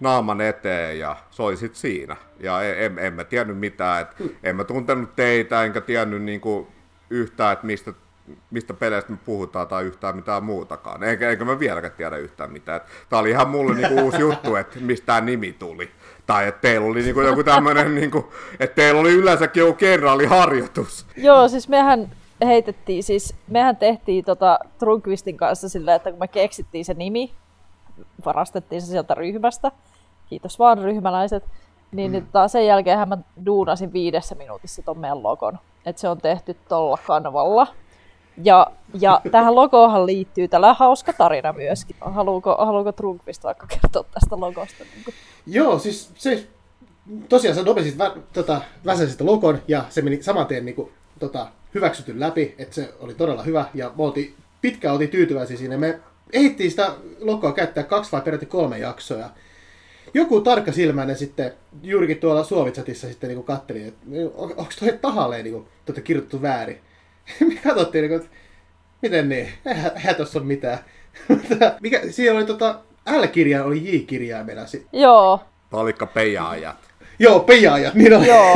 naaman 0.00 0.40
eteen 0.40 0.98
ja 0.98 1.16
se 1.30 1.42
oli 1.42 1.56
sitten 1.56 1.80
siinä. 1.80 2.16
Ja 2.40 2.62
en, 2.62 2.98
en 2.98 3.12
mä 3.12 3.24
tiennyt 3.24 3.58
mitään, 3.58 4.02
että 4.02 4.16
en 4.42 4.56
mä 4.56 4.64
tuntenut 4.64 5.16
teitä, 5.16 5.64
enkä 5.64 5.80
tiennyt 5.80 6.22
niinku 6.22 6.68
yhtään, 7.10 7.52
että 7.52 7.66
mistä, 7.66 7.92
mistä 8.50 8.74
peleistä 8.74 9.12
me 9.12 9.18
puhutaan 9.24 9.68
tai 9.68 9.84
yhtään 9.84 10.16
mitään 10.16 10.44
muutakaan. 10.44 11.02
Enkä, 11.02 11.30
enkä 11.30 11.44
mä 11.44 11.58
vieläkään 11.58 11.92
tiedä 11.96 12.16
yhtään 12.16 12.52
mitään. 12.52 12.80
Tämä 13.08 13.20
oli 13.20 13.30
ihan 13.30 13.48
mulle 13.48 13.74
niinku 13.74 14.00
uusi 14.00 14.20
juttu, 14.20 14.56
että 14.56 14.78
mistä 14.80 15.06
tämä 15.06 15.20
nimi 15.20 15.52
tuli. 15.52 15.90
Tai 16.26 16.48
että 16.48 16.60
teillä 16.60 16.86
oli 16.86 17.02
niinku 17.02 17.20
joku 17.20 17.44
tämmöinen, 17.44 17.94
niinku, 18.00 18.32
että 18.60 18.74
teillä 18.74 19.00
oli 19.00 19.12
yleensäkin 19.12 19.60
joku 19.60 19.72
kenraaliharjoitus. 19.72 21.06
Joo, 21.16 21.48
siis 21.48 21.68
mehän 21.68 22.10
heitettiin, 22.44 23.02
siis 23.02 23.34
mehän 23.48 23.76
tehtiin 23.76 24.24
tota 24.24 24.58
Trunkvistin 24.78 25.36
kanssa 25.36 25.68
sillä, 25.68 25.94
että 25.94 26.10
kun 26.10 26.20
me 26.20 26.28
keksittiin 26.28 26.84
se 26.84 26.94
nimi, 26.94 27.34
varastettiin 28.24 28.82
se 28.82 28.86
sieltä 28.86 29.14
ryhmästä, 29.14 29.72
kiitos 30.26 30.58
vaan 30.58 30.78
ryhmäläiset, 30.78 31.44
niin 31.92 32.10
mm. 32.10 32.14
nyt 32.14 32.24
sen 32.46 32.66
jälkeen 32.66 33.08
mä 33.08 33.18
duunasin 33.46 33.92
viidessä 33.92 34.34
minuutissa 34.34 34.82
ton 34.82 34.98
meidän 34.98 35.22
logon. 35.22 35.58
Että 35.86 36.00
se 36.00 36.08
on 36.08 36.18
tehty 36.18 36.56
tuolla 36.68 36.98
kanavalla. 37.06 37.66
Ja, 38.42 38.66
ja 39.00 39.20
tähän 39.30 39.54
logohan 39.54 40.06
liittyy 40.06 40.48
tällä 40.48 40.74
hauska 40.74 41.12
tarina 41.12 41.52
myöskin. 41.52 41.96
Haluuko, 42.00 42.56
haluuko 42.58 42.92
Trunkvist 42.92 43.44
vaikka 43.44 43.66
kertoa 43.66 44.04
tästä 44.14 44.40
logosta? 44.40 44.84
Niin 44.94 45.04
kuin? 45.04 45.14
Joo, 45.46 45.78
siis 45.78 46.10
se, 46.14 46.46
tosiaan 47.28 47.56
sä 47.56 47.62
nopeasti 47.62 47.98
vä, 47.98 48.12
tota, 48.32 48.60
väsäsit 48.86 49.20
logon 49.20 49.62
ja 49.68 49.84
se 49.90 50.02
meni 50.02 50.22
saman 50.22 50.46
tien 50.46 50.64
niin 50.64 50.76
kuin, 50.76 50.90
tota, 51.18 51.46
hyväksytty 51.74 52.20
läpi, 52.20 52.54
että 52.58 52.74
se 52.74 52.94
oli 53.00 53.14
todella 53.14 53.42
hyvä 53.42 53.64
ja 53.74 53.92
me 53.96 54.04
oltiin, 54.04 54.34
pitkään 54.60 54.94
oltiin 54.94 55.10
tyytyväisiä 55.10 55.56
siinä. 55.56 55.76
Me 55.76 56.00
ehdittiin 56.32 56.70
sitä 56.70 56.94
logoa 57.20 57.52
käyttää 57.52 57.84
kaksi 57.84 58.12
vai 58.12 58.20
peräti 58.20 58.46
kolme 58.46 58.78
jaksoa 58.78 59.30
joku 60.14 60.40
tarkka 60.40 60.72
silmäinen 60.72 61.16
sitten 61.16 61.52
juurikin 61.82 62.18
tuolla 62.18 62.44
Suomitsatissa 62.44 63.08
sitten 63.08 63.28
niin 63.28 63.44
katteli, 63.44 63.84
että 63.84 64.06
on, 64.34 64.50
onko 64.56 64.72
toi 64.80 64.98
tahalleen 65.00 65.44
niin 65.44 65.66
tuota 65.84 66.00
kirjoitettu 66.00 66.42
väärin. 66.42 66.80
Me 67.48 67.54
katsottiin, 67.64 68.02
niin 68.02 68.10
kuin, 68.10 68.22
että 68.22 68.36
miten 69.02 69.28
niin, 69.28 69.48
eihän, 69.66 69.90
eihän 69.96 70.14
tuossa 70.14 70.38
ole 70.38 70.46
mitään. 70.46 70.78
Mikä, 71.82 72.00
siellä 72.10 72.38
oli 72.38 72.46
tota, 72.46 72.78
L-kirja 73.20 73.64
oli 73.64 73.78
J-kirjaimena. 73.84 74.62
Joo. 74.92 75.40
Palikka 75.70 76.06
pejaajat. 76.06 76.76
Joo, 77.18 77.40
pejaajat, 77.40 77.94
niin 77.94 78.14
on. 78.14 78.26
Joo. 78.26 78.54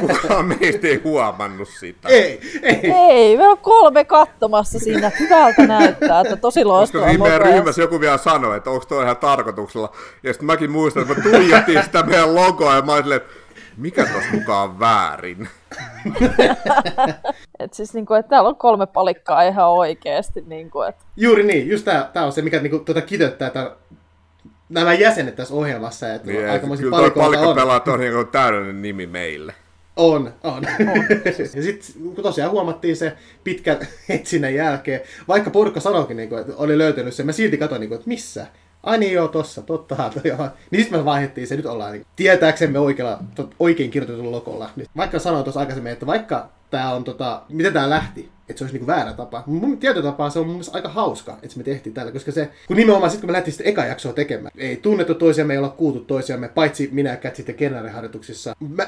Kukaan 0.00 0.46
meistä 0.46 0.86
ei 0.86 1.00
huomannut 1.04 1.68
sitä. 1.68 2.08
Ei, 2.08 2.40
ei. 2.62 2.92
Ei, 3.10 3.36
me 3.36 3.48
on 3.48 3.58
kolme 3.58 4.04
katsomassa 4.04 4.78
siinä. 4.78 5.10
Hyvältä 5.20 5.66
näyttää, 5.66 6.20
että 6.20 6.36
tosi 6.36 6.64
loistava. 6.64 7.06
Koska 7.06 7.22
meidän 7.22 7.40
ryhmässä 7.40 7.82
joku 7.82 8.00
vielä 8.00 8.18
sanoi, 8.18 8.56
että 8.56 8.70
onko 8.70 8.84
toi 8.84 9.04
ihan 9.04 9.16
tarkoituksella. 9.16 9.92
Ja 10.22 10.32
sitten 10.32 10.46
mäkin 10.46 10.70
muistan, 10.70 11.02
että 11.02 11.14
mä 11.14 11.22
tuijotin 11.22 11.82
sitä 11.82 12.02
meidän 12.02 12.34
logoa 12.34 12.74
ja 12.74 12.82
mä 12.82 12.92
olin 12.92 13.04
silleen, 13.04 13.20
että 13.20 13.34
mikä 13.76 14.06
tuossa 14.06 14.30
mukaan 14.32 14.80
väärin? 14.80 15.48
et 17.58 17.74
siis 17.74 17.94
niinku, 17.94 18.14
että 18.14 18.30
täällä 18.30 18.48
on 18.48 18.56
kolme 18.56 18.86
palikkaa 18.86 19.42
ihan 19.42 19.70
oikeasti. 19.70 20.44
Niinku, 20.46 20.82
et... 20.82 20.96
Juuri 21.16 21.42
niin, 21.42 21.68
just 21.68 21.84
tää, 21.84 22.10
tää 22.12 22.24
on 22.24 22.32
se, 22.32 22.42
mikä 22.42 22.60
niinku, 22.60 22.78
tuota 22.78 23.02
kiteyttää 23.02 23.50
tämän 23.50 23.70
nämä 24.68 24.94
jäsenet 24.94 25.36
tässä 25.36 25.54
ohjelmassa. 25.54 26.14
Että 26.14 26.28
niin, 26.28 26.78
kyllä 26.78 26.98
tuo 26.98 27.10
palikkapelaat 27.10 27.88
on, 27.88 27.94
on 27.94 28.00
niin 28.00 28.28
täydellinen 28.32 28.82
nimi 28.82 29.06
meille. 29.06 29.54
On, 29.96 30.34
on. 30.44 30.52
on. 30.54 30.64
ja 31.56 31.62
sitten 31.62 32.02
kun 32.14 32.22
tosiaan 32.22 32.50
huomattiin 32.50 32.96
se 32.96 33.12
pitkän 33.44 33.78
etsinnän 34.08 34.54
jälkeen, 34.54 35.00
vaikka 35.28 35.50
porukka 35.50 35.80
sanoikin, 35.80 36.16
niin 36.16 36.28
kuin, 36.28 36.40
että 36.40 36.52
oli 36.56 36.78
löytänyt 36.78 37.14
sen, 37.14 37.26
mä 37.26 37.32
silti 37.32 37.58
katsoin, 37.58 37.80
niin 37.80 37.88
kuin, 37.88 37.96
että 37.96 38.08
missä? 38.08 38.46
Ai 38.86 38.98
niin 38.98 39.12
joo, 39.12 39.28
tossa, 39.28 39.62
tottahan 39.62 40.10
toi 40.10 40.22
joo. 40.24 40.48
Niin 40.70 40.82
sitten 40.82 41.00
me 41.00 41.04
vaihdettiin 41.04 41.46
se, 41.46 41.56
nyt 41.56 41.66
ollaan 41.66 41.92
niin, 41.92 42.06
tietääksemme 42.16 42.78
oikealla, 42.78 43.18
tot, 43.34 43.54
oikein 43.58 43.90
kirjoitetulla 43.90 44.30
lokolla. 44.30 44.70
Nyt, 44.76 44.88
vaikka 44.96 45.18
sanoin 45.18 45.44
tuossa 45.44 45.60
aikaisemmin, 45.60 45.92
että 45.92 46.06
vaikka 46.06 46.48
tämä 46.70 46.94
on 46.94 47.04
tota, 47.04 47.42
miten 47.48 47.72
tämä 47.72 47.90
lähti, 47.90 48.28
että 48.48 48.58
se 48.58 48.64
olisi 48.64 48.74
niinku 48.74 48.86
väärä 48.86 49.12
tapa. 49.12 49.42
Mun 49.46 49.78
tietyllä 49.78 50.10
tapaa 50.10 50.30
se 50.30 50.38
on 50.38 50.46
mun 50.46 50.54
mielestä 50.54 50.76
aika 50.78 50.88
hauska, 50.88 51.38
että 51.42 51.56
me 51.56 51.62
tehtiin 51.62 51.94
tällä, 51.94 52.12
koska 52.12 52.32
se, 52.32 52.50
kun 52.66 52.76
nimenomaan 52.76 53.10
sitten 53.10 53.20
kun 53.20 53.28
me 53.28 53.32
lähtiin 53.32 53.52
sitä 53.52 53.68
eka 53.68 53.84
jaksoa 53.84 54.12
tekemään, 54.12 54.52
ei 54.58 54.76
tunnettu 54.76 55.14
toisiamme, 55.14 55.54
ei 55.54 55.58
olla 55.58 55.68
kuultu 55.68 56.00
toisiamme, 56.00 56.48
paitsi 56.48 56.88
minä 56.92 57.18
ja 57.24 57.30
sitten 57.34 57.54
kenraaliharjoituksissa. 57.54 58.56
Mä, 58.76 58.86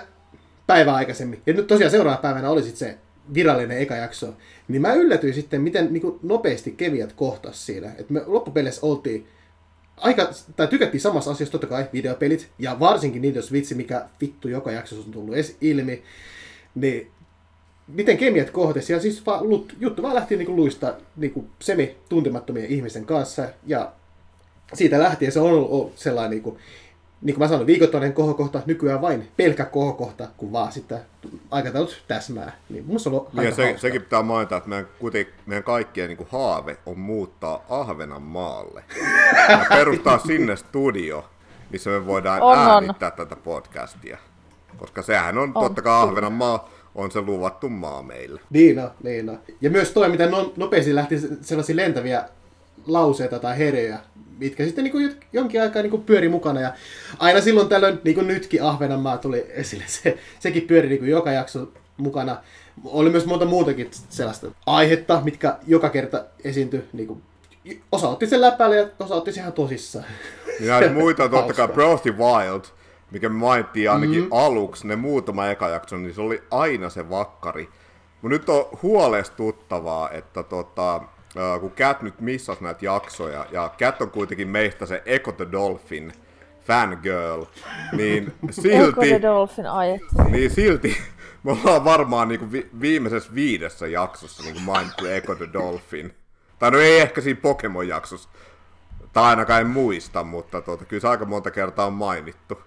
päivää 0.66 0.94
aikaisemmin. 0.94 1.42
Ja 1.46 1.52
nyt 1.52 1.66
tosiaan 1.66 1.90
seuraavana 1.90 2.22
päivänä 2.22 2.50
oli 2.50 2.62
sitten 2.62 2.88
se 2.88 2.98
virallinen 3.34 3.78
eka 3.78 3.96
jakso. 3.96 4.34
Niin 4.68 4.82
mä 4.82 4.92
yllätyin 4.92 5.34
sitten, 5.34 5.60
miten 5.60 5.92
niin 5.92 6.00
kuin 6.00 6.18
nopeasti 6.22 6.70
keviät 6.70 7.12
kohtas 7.12 7.66
siinä. 7.66 7.92
Että 7.98 8.12
me 8.12 8.22
loppupeleissä 8.26 8.86
oltiin 8.86 9.26
aika, 10.00 10.30
tai 10.56 10.66
tykättiin 10.68 11.00
samassa 11.00 11.30
asiassa 11.30 11.52
totta 11.52 11.66
kai, 11.66 11.88
videopelit, 11.92 12.48
ja 12.58 12.80
varsinkin 12.80 13.22
niitä, 13.22 13.38
jos 13.38 13.52
vitsi, 13.52 13.74
mikä 13.74 14.06
vittu 14.20 14.48
joka 14.48 14.72
jaksossa 14.72 15.06
on 15.06 15.12
tullut 15.12 15.34
ilmi, 15.60 16.02
niin 16.74 17.10
miten 17.88 18.18
kemiat 18.18 18.50
kohdesi, 18.50 18.92
ja 18.92 19.00
siis 19.00 19.26
vaan, 19.26 19.40
juttu 19.80 20.02
vaan 20.02 20.14
lähti 20.14 20.36
niin 20.36 20.56
luista 20.56 20.94
niin 21.16 21.50
semi-tuntemattomien 21.60 22.66
ihmisen 22.70 23.06
kanssa, 23.06 23.48
ja 23.66 23.92
siitä 24.74 24.98
lähtien 24.98 25.32
se 25.32 25.40
on 25.40 25.50
ollut 25.50 25.92
sellainen, 25.96 26.30
niin 26.30 26.42
kuin, 26.42 26.58
niin 27.22 27.34
kuin 27.34 27.44
mä 27.44 27.48
sanoin, 27.48 27.66
viikoittainen 27.66 28.12
kohokohta, 28.12 28.62
nykyään 28.66 29.00
vain 29.00 29.28
pelkkä 29.36 29.64
kohokohta, 29.64 30.28
kun 30.36 30.52
vaan 30.52 30.72
sitten 30.72 30.98
aikataulut 31.50 32.02
täsmää. 32.08 32.56
Niin 32.68 32.84
musta 32.86 33.10
on 33.10 33.26
ja 33.44 33.54
se, 33.54 33.74
sekin 33.76 34.02
pitää 34.02 34.22
mainita, 34.22 34.56
että 34.56 34.68
meidän, 34.68 34.86
kuitenkin, 34.98 35.34
meidän 35.46 35.64
kaikkien 35.64 36.08
niin 36.08 36.16
kuin 36.16 36.28
haave 36.32 36.76
on 36.86 36.98
muuttaa 36.98 37.64
Ahvenanmaalle. 37.68 38.84
Ja 39.48 39.66
perustaa 39.68 40.18
sinne 40.18 40.56
studio, 40.56 41.24
missä 41.70 41.90
me 41.90 42.06
voidaan 42.06 42.42
on, 42.42 42.58
äänittää 42.58 43.10
on. 43.10 43.16
tätä 43.16 43.36
podcastia. 43.36 44.18
Koska 44.76 45.02
sehän 45.02 45.38
on, 45.38 45.52
on. 45.54 45.64
totta 45.64 45.82
kai 45.82 46.02
Ahvenanmaa 46.02 46.70
on 46.94 47.10
se 47.10 47.20
luvattu 47.20 47.68
maa 47.68 48.02
meille. 48.02 48.40
Niin 48.50 48.78
on, 48.78 48.90
niin 49.02 49.30
on. 49.30 49.38
Ja 49.60 49.70
myös 49.70 49.90
toi, 49.90 50.08
miten 50.08 50.30
no, 50.30 50.52
nopeasti 50.56 50.94
lähti 50.94 51.18
sellaisia 51.40 51.76
lentäviä 51.76 52.24
lauseita 52.88 53.38
tai 53.38 53.58
herejä, 53.58 53.98
mitkä 54.38 54.64
sitten 54.64 54.84
niin 54.84 54.92
kuin 54.92 55.16
jonkin 55.32 55.62
aikaa 55.62 55.82
niin 55.82 55.90
kuin 55.90 56.02
pyöri 56.02 56.28
mukana. 56.28 56.60
Ja 56.60 56.72
aina 57.18 57.40
silloin 57.40 57.68
tällöin, 57.68 58.00
niin 58.04 58.14
kuin 58.14 58.26
nytkin 58.26 58.62
Ahvenanmaa 58.62 59.18
tuli 59.18 59.46
esille, 59.48 59.84
se, 60.02 60.18
sekin 60.38 60.62
pyöri 60.62 60.88
niin 60.88 60.98
kuin 60.98 61.10
joka 61.10 61.32
jakso 61.32 61.68
mukana. 61.96 62.36
Oli 62.84 63.10
myös 63.10 63.26
monta 63.26 63.44
muutakin 63.44 63.90
sellaista 64.08 64.46
aihetta, 64.66 65.20
mitkä 65.24 65.56
joka 65.66 65.90
kerta 65.90 66.24
esiintyi. 66.44 66.84
Niin 66.92 67.06
kuin, 67.06 67.22
osa 67.92 68.08
otti 68.08 68.26
sen 68.26 68.40
läpälle 68.40 68.76
ja 68.76 68.88
osa 68.98 69.14
otti 69.14 69.32
sen 69.32 69.40
ihan 69.40 69.52
tosissaan. 69.52 70.04
Ja 70.60 70.90
muita 70.94 71.28
totta 71.28 71.54
kai 71.54 71.68
Breath 71.68 72.06
Wild 72.06 72.62
mikä 73.10 73.28
me 73.28 73.34
mainittiin 73.34 73.90
ainakin 73.90 74.18
mm-hmm. 74.18 74.32
aluksi, 74.32 74.86
ne 74.86 74.96
muutama 74.96 75.46
eka 75.46 75.68
jakso, 75.68 75.96
niin 75.96 76.14
se 76.14 76.20
oli 76.20 76.42
aina 76.50 76.90
se 76.90 77.10
vakkari. 77.10 77.68
Mutta 78.22 78.28
nyt 78.28 78.48
on 78.48 78.66
huolestuttavaa, 78.82 80.10
että 80.10 80.42
tota, 80.42 81.00
kun 81.60 81.70
Cat 81.70 82.02
nyt 82.02 82.20
missasi 82.20 82.64
näitä 82.64 82.84
jaksoja, 82.84 83.46
ja 83.52 83.70
Cat 83.78 84.02
on 84.02 84.10
kuitenkin 84.10 84.48
meistä 84.48 84.86
se 84.86 85.02
Echo 85.06 85.32
the 85.32 85.46
Dolphin 85.52 86.12
fangirl, 86.60 87.44
niin 87.92 88.32
silti... 88.50 88.74
Echo 88.88 89.00
the 89.00 89.22
Dolphin 89.22 89.66
ajet. 89.66 90.00
Niin 90.30 90.50
silti 90.50 90.96
me 91.44 91.52
ollaan 91.52 91.84
varmaan 91.84 92.28
niin 92.28 92.38
kuin 92.38 92.52
vi- 92.52 92.68
viimeisessä 92.80 93.34
viidessä 93.34 93.86
jaksossa 93.86 94.42
niin 94.42 94.54
kuin 94.54 94.64
mainittu 94.64 95.06
Echo 95.06 95.34
the 95.34 95.48
Dolphin. 95.52 96.14
Tai 96.58 96.70
no 96.70 96.78
ei 96.78 97.00
ehkä 97.00 97.20
siinä 97.20 97.40
Pokemon-jaksossa, 97.40 98.28
tai 99.12 99.24
ainakaan 99.24 99.60
en 99.60 99.66
muista, 99.66 100.24
mutta 100.24 100.60
tuota, 100.60 100.84
kyllä 100.84 101.00
se 101.00 101.08
aika 101.08 101.24
monta 101.24 101.50
kertaa 101.50 101.86
on 101.86 101.92
mainittu. 101.92 102.62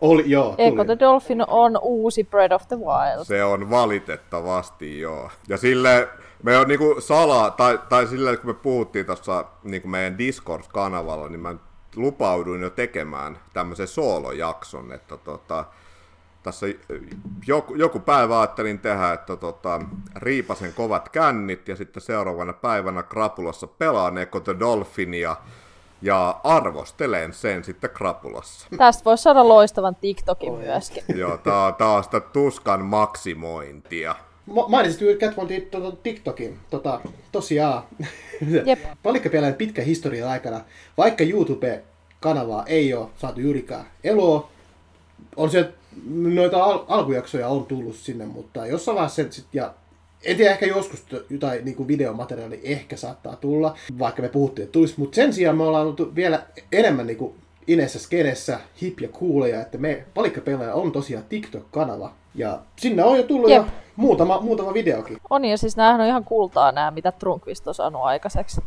Oli, 0.00 0.24
joo, 0.26 0.54
Echo 0.58 0.84
the 0.84 0.98
Dolphin 0.98 1.44
on 1.48 1.78
uusi 1.82 2.24
Breath 2.24 2.54
of 2.54 2.68
the 2.68 2.76
Wild. 2.76 3.24
Se 3.24 3.44
on 3.44 3.70
valitettavasti, 3.70 5.00
joo. 5.00 5.30
Ja 5.48 5.56
sille 5.56 6.08
me 6.42 6.58
on 6.58 6.68
niinku 6.68 6.96
salaa, 6.98 7.50
tai, 7.50 7.78
tai 7.88 8.06
sille 8.06 8.36
kun 8.36 8.50
me 8.50 8.54
puhuttiin 8.54 9.06
tuossa 9.06 9.44
niinku 9.64 9.88
meidän 9.88 10.18
Discord-kanavalla, 10.18 11.28
niin 11.28 11.40
mä 11.40 11.54
lupauduin 11.96 12.62
jo 12.62 12.70
tekemään 12.70 13.38
tämmöisen 13.52 13.88
soolojakson, 13.88 14.92
että 14.92 15.16
tota, 15.16 15.64
tässä 16.42 16.66
joku, 17.46 17.74
joku 17.74 18.00
päivä 18.00 18.40
ajattelin 18.40 18.78
tehdä, 18.78 19.12
että 19.12 19.36
tota, 19.36 19.80
riipasen 20.16 20.72
kovat 20.72 21.08
kännit 21.08 21.68
ja 21.68 21.76
sitten 21.76 22.02
seuraavana 22.02 22.52
päivänä 22.52 23.02
Krapulassa 23.02 23.66
pelaan 23.66 24.18
Echo 24.18 24.40
the 24.40 24.56
Dolphinia 24.58 25.36
ja 26.02 26.40
arvostelen 26.44 27.32
sen 27.32 27.64
sitten 27.64 27.90
Krapulassa. 27.90 28.68
Tästä 28.78 29.04
voisi 29.04 29.22
saada 29.22 29.48
loistavan 29.48 29.94
TikTokin 29.94 30.52
myöskin. 30.52 31.02
Joo, 31.14 31.38
tää 31.38 31.64
on 31.64 31.74
taas 31.74 32.10
tuskan 32.32 32.84
maksimointia. 32.84 34.14
Ma- 34.46 34.68
mainitsit 34.68 35.00
juuri 35.00 35.18
tuota, 35.70 35.96
TikTokin. 36.02 36.58
Tota, 36.70 37.00
tosiaan, 37.32 37.82
Jep. 38.66 38.78
palikkapelaajan 39.02 39.54
pitkä 39.56 39.82
historian 39.82 40.28
aikana, 40.30 40.60
vaikka 40.96 41.24
YouTube-kanavaa 41.24 42.66
ei 42.66 42.94
ole 42.94 43.08
saatu 43.18 43.40
juurikaan 43.40 43.86
eloa, 44.04 44.50
on 45.36 45.50
se, 45.50 45.68
noita 46.14 46.64
al- 46.64 46.84
alkujaksoja 46.88 47.48
on 47.48 47.66
tullut 47.66 47.96
sinne, 47.96 48.26
mutta 48.26 48.66
jossain 48.66 48.94
vaiheessa 48.94 49.16
sen 49.22 49.32
sit, 49.32 49.46
ja 49.52 49.74
en 50.24 50.36
tiedä, 50.36 50.50
ehkä 50.50 50.66
joskus 50.66 51.04
jotain 51.30 51.64
niin 51.64 51.74
kuin 51.76 51.88
videomateriaalia 51.88 52.58
ehkä 52.62 52.96
saattaa 52.96 53.36
tulla, 53.36 53.76
vaikka 53.98 54.22
me 54.22 54.28
puhuttiin, 54.28 54.64
että 54.64 54.72
tulisi, 54.72 54.94
mutta 54.96 55.14
sen 55.14 55.32
sijaan 55.32 55.56
me 55.56 55.62
ollaan 55.62 55.86
oltu 55.86 56.14
vielä 56.14 56.42
enemmän 56.72 57.06
niin 57.06 57.16
kuin 57.16 57.34
Inessä 57.66 57.98
skenessä, 57.98 58.60
hip 58.82 59.00
ja 59.00 59.08
cooleja, 59.08 59.60
että 59.60 59.78
me 59.78 60.04
palikkapelaaja 60.14 60.74
on 60.74 60.92
tosiaan 60.92 61.24
TikTok-kanava, 61.28 62.10
ja 62.36 62.58
sinne 62.76 63.04
on 63.04 63.16
jo 63.16 63.22
tullut 63.22 63.50
Jep. 63.50 63.62
jo 63.62 63.72
muutama, 63.96 64.40
muutama 64.40 64.74
videokin. 64.74 65.18
On 65.30 65.44
ja 65.44 65.58
siis 65.58 65.76
näähän 65.76 66.00
on 66.00 66.06
ihan 66.06 66.24
kultaa 66.24 66.72
nämä, 66.72 66.90
mitä 66.90 67.12
Trunkvist 67.12 67.68
on 67.68 67.74
saanut 67.74 68.02
aikaiseksi. 68.02 68.60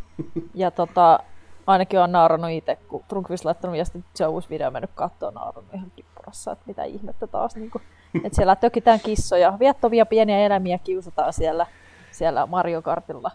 Ja 0.54 0.72
tota, 0.72 1.20
ainakin 1.68 2.00
on 2.00 2.12
naurannut 2.12 2.52
itse, 2.52 2.78
kun 2.88 3.04
Trunkvist 3.08 3.46
laittanut 3.46 3.74
viestin, 3.74 4.00
että 4.00 4.12
se 4.18 4.26
on 4.26 4.34
uusi 4.34 4.50
video 4.50 4.72
mennyt 4.72 4.92
kattoon, 4.96 5.34
naurannut 5.34 5.74
ihan 5.74 5.92
kippurassa, 5.96 6.52
että 6.52 6.64
mitä 6.68 6.84
ihmettä 6.84 7.28
taas. 7.28 7.56
Niin 7.56 7.72
kuin, 7.72 7.82
että 8.26 8.36
siellä 8.36 8.56
tökitään 8.56 9.00
kissoja, 9.00 9.60
viattovia 9.60 10.06
pieniä 10.06 10.40
eläimiä 10.40 10.78
kiusataan 10.78 11.34
siellä, 11.34 11.68
siellä 12.12 12.46
Mario 12.46 12.82
Kartilla. 12.82 13.32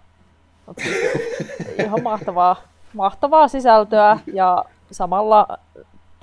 Mut 0.67 0.76
siis 0.79 0.97
ihan 1.85 2.03
mahtavaa, 2.03 2.57
mahtavaa 2.95 3.49
sisältöä 3.49 4.19
ja 4.33 4.64
samalla 4.91 5.59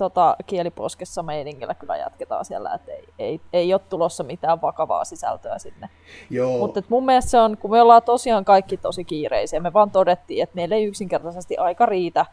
tota, 0.02 0.36
kieliposkessa 0.46 1.24
meiningillä 1.24 1.74
kyllä 1.76 1.98
jatketaan 1.98 2.46
siellä, 2.46 2.74
että 2.74 2.92
ei, 2.92 3.10
ei, 3.20 3.42
ei 3.54 3.74
ole 3.74 3.82
tulossa 3.90 4.24
mitään 4.24 4.62
vakavaa 4.62 5.06
sisältöä 5.06 5.60
sinne. 5.60 5.90
Joo. 6.30 6.58
Mutta 6.58 6.84
mun 6.90 7.06
mielestä 7.06 7.32
se 7.32 7.40
on, 7.40 7.58
kun 7.58 7.72
me 7.72 7.82
ollaan 7.82 8.04
tosiaan 8.04 8.46
kaikki 8.46 8.78
tosi 8.78 9.04
kiireisiä, 9.04 9.60
me 9.60 9.74
vaan 9.74 9.92
todettiin, 9.92 10.44
että 10.44 10.56
meillä 10.56 10.76
ei 10.76 10.86
yksinkertaisesti 10.86 11.58
aika 11.58 11.86
riitä 11.86 12.26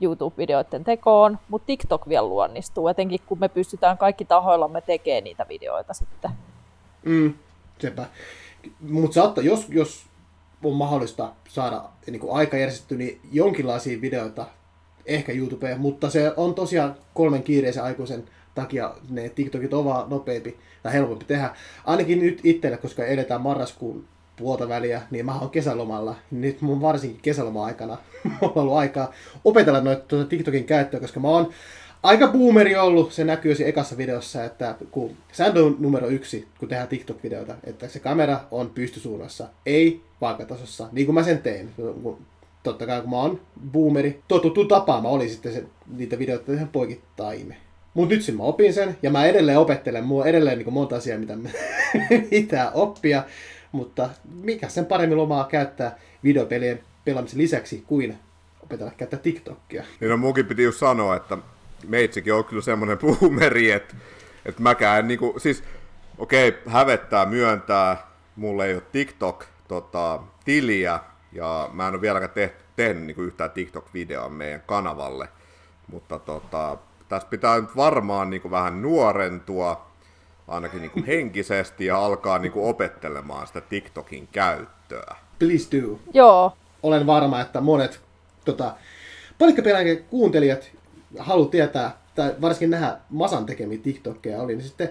YouTube-videoiden 0.00 0.84
tekoon, 0.84 1.38
mutta 1.48 1.66
TikTok 1.66 2.08
vielä 2.08 2.26
luonnistuu, 2.26 2.88
etenkin 2.88 3.20
kun 3.26 3.38
me 3.40 3.48
pystytään 3.48 3.98
kaikki 3.98 4.24
tahoillamme 4.24 4.80
tekemään 4.80 5.24
niitä 5.24 5.46
videoita 5.48 5.94
sitten. 5.94 6.30
Mm, 7.04 7.34
sepä. 7.78 8.06
Mutta 8.80 9.14
saattaa, 9.14 9.44
jos, 9.44 9.68
jos 9.68 10.06
on 10.64 10.74
mahdollista 10.74 11.32
saada 11.48 11.84
niin 12.06 12.20
kuin 12.20 12.36
aika 12.36 12.56
järjestetty, 12.56 12.96
niin 12.96 13.20
jonkinlaisia 13.32 14.00
videoita 14.00 14.46
ehkä 15.06 15.32
YouTubeen, 15.32 15.80
mutta 15.80 16.10
se 16.10 16.32
on 16.36 16.54
tosiaan 16.54 16.94
kolmen 17.14 17.42
kiireisen 17.42 17.82
aikuisen 17.82 18.24
takia 18.54 18.94
ne 19.10 19.28
TikTokit 19.28 19.74
on 19.74 19.84
vaan 19.84 20.10
nopeampi 20.10 20.56
tai 20.82 20.92
helpompi 20.92 21.24
tehdä. 21.24 21.50
Ainakin 21.84 22.18
nyt 22.20 22.40
itselle, 22.44 22.76
koska 22.76 23.04
eletään 23.04 23.40
marraskuun 23.40 24.04
puolta 24.36 24.68
väliä, 24.68 25.02
niin 25.10 25.26
mä 25.26 25.38
oon 25.38 25.50
kesälomalla. 25.50 26.16
Nyt 26.30 26.60
mun 26.60 26.80
varsinkin 26.80 27.20
kesäloma-aikana 27.22 27.98
on 28.42 28.52
ollut 28.54 28.76
aikaa 28.76 29.12
opetella 29.44 29.80
noita 29.80 30.02
tuota 30.08 30.24
TikTokin 30.24 30.64
käyttöä, 30.64 31.00
koska 31.00 31.20
mä 31.20 31.28
oon 31.28 31.50
aika 32.02 32.28
boomeri 32.28 32.76
ollut. 32.76 33.12
Se 33.12 33.24
näkyy 33.24 33.54
siinä 33.54 33.68
ekassa 33.68 33.96
videossa, 33.96 34.44
että 34.44 34.74
kun 34.90 35.16
sääntö 35.32 35.64
on 35.64 35.76
numero 35.78 36.06
yksi, 36.08 36.48
kun 36.58 36.68
tehdään 36.68 36.88
TikTok-videoita, 36.88 37.54
että 37.64 37.88
se 37.88 37.98
kamera 37.98 38.40
on 38.50 38.70
pystysuunnassa, 38.70 39.48
ei 39.66 40.00
paikatasossa, 40.20 40.88
niin 40.92 41.06
kuin 41.06 41.14
mä 41.14 41.22
sen. 41.22 41.42
Kun- 42.02 42.18
Totta 42.66 42.86
kai 42.86 43.00
kun 43.00 43.10
mä 43.10 43.16
oon 43.16 43.40
boomeri, 43.72 44.22
totuttu 44.28 44.64
tapaa 44.64 45.00
mä 45.00 45.08
olin 45.08 45.30
sitten 45.30 45.52
se, 45.52 45.64
niitä 45.96 46.18
videoita 46.18 46.52
ihan 46.52 46.68
poikittain. 46.68 47.56
Mutta 47.94 48.14
nyt 48.14 48.36
mä 48.36 48.42
opin 48.42 48.74
sen, 48.74 48.98
ja 49.02 49.10
mä 49.10 49.26
edelleen 49.26 49.58
opettelen, 49.58 50.04
on 50.10 50.26
edelleen 50.26 50.58
niin 50.58 50.72
monta 50.72 50.96
asiaa, 50.96 51.18
mitä 51.18 51.36
mä 51.36 51.48
pitää 52.30 52.70
oppia, 52.70 53.22
mutta 53.72 54.10
mikä 54.42 54.68
sen 54.68 54.86
paremmin 54.86 55.18
lomaa 55.18 55.44
käyttää 55.44 55.98
videopelien 56.24 56.80
pelaamisen 57.04 57.38
lisäksi 57.38 57.84
kuin 57.86 58.18
opetella 58.62 58.92
käyttää 58.96 59.20
TikTokia. 59.20 59.84
Niin 60.00 60.10
no 60.10 60.16
munkin 60.16 60.46
piti 60.46 60.62
just 60.62 60.78
sanoa, 60.78 61.16
että 61.16 61.38
meitsikin 61.88 62.34
on 62.34 62.44
kyllä 62.44 62.62
semmoinen 62.62 62.98
boomeri, 63.20 63.70
että, 63.70 63.94
että 64.44 64.62
mäkään 64.62 64.98
en 64.98 65.08
niinku, 65.08 65.34
siis 65.38 65.62
okei, 66.18 66.48
okay, 66.48 66.60
hävettää 66.66 67.26
myöntää, 67.26 68.06
mulla 68.36 68.64
ei 68.64 68.74
ole 68.74 68.82
TikTok 68.92 69.44
tota, 69.68 70.20
ja 71.32 71.70
mä 71.72 71.88
en 71.88 71.94
ole 71.94 72.00
vieläkään 72.00 72.30
tehnyt, 72.30 72.56
tehnyt 72.76 73.06
niinku 73.06 73.22
yhtään 73.22 73.50
TikTok-videoa 73.50 74.28
meidän 74.28 74.62
kanavalle, 74.66 75.28
mutta 75.92 76.18
tota, 76.18 76.76
tässä 77.08 77.28
pitää 77.28 77.60
nyt 77.60 77.76
varmaan 77.76 78.30
niinku 78.30 78.50
vähän 78.50 78.82
nuorentua, 78.82 79.86
ainakin 80.48 80.80
niinku 80.80 81.02
henkisesti, 81.06 81.86
ja 81.86 81.98
alkaa 82.04 82.38
niinku 82.38 82.68
opettelemaan 82.68 83.46
sitä 83.46 83.60
TikTokin 83.60 84.28
käyttöä. 84.32 85.16
Please 85.38 85.80
do. 85.80 85.98
Joo, 86.14 86.56
Olen 86.82 87.06
varma, 87.06 87.40
että 87.40 87.60
monet 87.60 88.00
tota, 88.44 88.74
palikkapelaajan 89.38 89.96
kuuntelijat 89.96 90.70
haluaa 91.18 91.50
tietää, 91.50 91.96
tai 92.14 92.34
varsinkin 92.40 92.70
nähdä 92.70 92.96
Masan 93.10 93.46
tekemiä 93.46 93.78
TikTokkeja 93.78 94.42
oli, 94.42 94.56
niin 94.56 94.66
sitten 94.66 94.90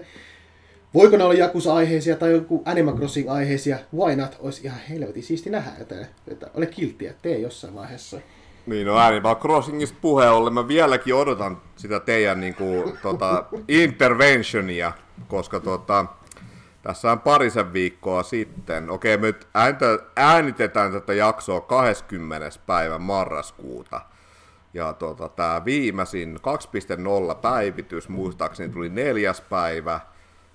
voiko 0.96 1.16
ne 1.16 1.24
olla 1.24 1.34
Jakusa-aiheisia 1.34 2.16
tai 2.16 2.32
joku 2.32 2.62
Animal 2.64 2.96
Crossing-aiheisia, 2.96 3.78
why 3.96 4.16
not, 4.16 4.36
olisi 4.40 4.62
ihan 4.64 4.80
helvetin 4.90 5.22
siisti 5.22 5.50
nähdä, 5.50 5.70
että, 5.80 6.06
että 6.28 6.50
ole 6.54 6.66
kilttiä, 6.66 7.14
tee 7.22 7.38
jossain 7.38 7.74
vaiheessa. 7.74 8.20
Niin, 8.66 8.86
no 8.86 8.96
Animal 8.96 9.34
Crossingista 9.34 9.98
puheen 10.00 10.32
ollen 10.32 10.54
mä 10.54 10.68
vieläkin 10.68 11.14
odotan 11.14 11.62
sitä 11.76 12.00
teidän 12.00 12.40
niinku, 12.40 12.92
tota, 13.02 13.44
interventionia, 13.68 14.92
koska 15.28 15.60
tota, 15.60 16.06
tässä 16.82 17.12
on 17.12 17.20
parisen 17.20 17.72
viikkoa 17.72 18.22
sitten. 18.22 18.90
Okei, 18.90 19.16
me 19.16 19.26
nyt 19.26 19.46
äänitetään 20.16 20.92
tätä 20.92 21.14
jaksoa 21.14 21.60
20. 21.60 22.50
päivä 22.66 22.98
marraskuuta. 22.98 24.00
Ja 24.74 24.92
tota, 24.92 25.28
tämä 25.28 25.64
viimeisin 25.64 26.36
2.0 26.36 27.34
päivitys 27.34 28.08
muistaakseni 28.08 28.72
tuli 28.72 28.88
neljäs 28.88 29.40
päivä 29.40 30.00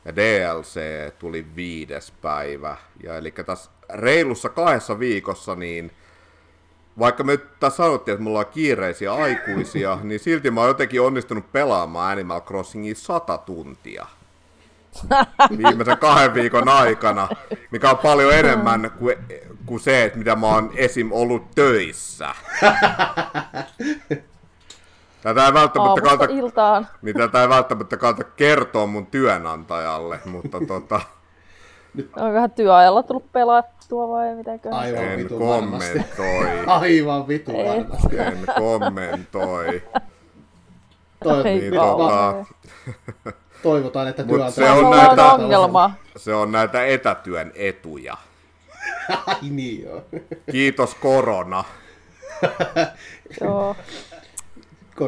ja 0.05 0.15
DLC 0.15 0.79
tuli 1.19 1.45
viides 1.55 2.13
päivä. 2.21 2.77
Ja 3.03 3.17
eli 3.17 3.31
tässä 3.31 3.71
reilussa 3.89 4.49
kahdessa 4.49 4.99
viikossa 4.99 5.55
niin 5.55 5.91
vaikka 6.99 7.23
me 7.23 7.37
tässä 7.37 7.77
sanottiin, 7.77 8.13
että 8.13 8.23
mulla 8.23 8.39
on 8.39 8.45
kiireisiä 8.45 9.13
aikuisia, 9.13 9.99
niin 10.03 10.19
silti 10.19 10.51
mä 10.51 10.59
oon 10.61 10.67
jotenkin 10.67 11.01
onnistunut 11.01 11.51
pelaamaan 11.51 12.11
Animal 12.11 12.41
Crossingin 12.41 12.95
100 12.95 13.37
tuntia. 13.37 14.05
Viimeisen 15.57 15.97
kahden 15.97 16.33
viikon 16.33 16.69
aikana, 16.69 17.29
mikä 17.71 17.89
on 17.89 17.97
paljon 17.97 18.33
enemmän 18.33 18.91
kuin, 18.99 19.15
kuin 19.65 19.79
se, 19.79 20.03
että 20.03 20.17
mitä 20.17 20.35
mä 20.35 20.47
oon 20.47 20.71
esim. 20.75 21.11
ollut 21.11 21.51
töissä. 21.55 22.35
Tätä 25.23 25.45
ei 25.45 25.53
välttämättä 25.53 25.81
aamusta 25.81 26.09
kannata, 26.09 26.33
iltaan. 26.33 26.87
niin 27.01 27.17
tätä 27.17 27.41
ei 27.41 27.49
välttämättä 27.49 27.97
kannata 27.97 28.23
kertoa 28.23 28.85
mun 28.85 29.05
työnantajalle, 29.05 30.19
mutta 30.25 30.57
tota, 30.67 31.01
Onkohan 32.17 32.51
työajalla 32.51 33.03
tullut 33.03 33.31
pelattua 33.31 34.09
vai 34.09 34.35
mitenkö? 34.35 34.69
Aivan 34.71 35.03
en 35.03 35.29
varmasti. 35.29 35.99
kommentoi. 35.99 36.65
Aivan 36.81 37.27
vitun 37.27 37.55
Ei. 37.55 37.67
varmasti. 37.79 38.17
En 38.19 38.37
kommentoi. 38.57 39.71
Nyt 41.23 41.73
tota, 41.73 41.97
vaan 41.97 42.45
toivotaan, 43.63 44.07
että 44.07 44.23
työnantaja... 44.23 44.73
se 44.75 44.79
on 44.85 44.91
näitä- 44.97 45.33
on 45.33 45.41
ongelma. 45.41 45.91
Se 46.17 46.33
on 46.33 46.51
näitä 46.51 46.85
etätyön 46.85 47.51
etuja. 47.55 48.17
Ai 49.27 49.35
niin 49.49 49.83
joo. 49.83 50.01
Kiitos 50.51 50.95
korona. 50.95 51.63
Joo, 53.41 53.75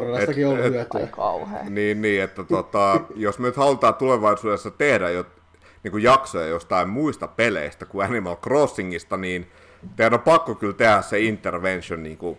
Koronastakin 0.00 0.46
on 0.46 0.58
hyötyä. 0.58 0.86
ai 1.00 1.06
kauhea. 1.06 1.64
Niin, 1.70 2.02
niin 2.02 2.22
että 2.22 2.44
tota, 2.44 3.00
jos 3.16 3.38
me 3.38 3.46
nyt 3.46 3.56
halutaan 3.56 3.94
tulevaisuudessa 3.94 4.70
tehdä 4.70 5.10
jo 5.10 5.26
niin 5.82 5.92
kuin 5.92 6.02
jaksoja 6.02 6.46
jostain 6.46 6.88
muista 6.88 7.28
peleistä 7.28 7.86
kuin 7.86 8.06
Animal 8.06 8.36
Crossingista, 8.36 9.16
niin 9.16 9.50
teidän 9.96 10.14
on 10.14 10.20
pakko 10.20 10.54
kyllä 10.54 10.74
tehdä 10.74 11.02
se 11.02 11.20
intervention 11.20 12.02
niin 12.02 12.18
kuin 12.18 12.38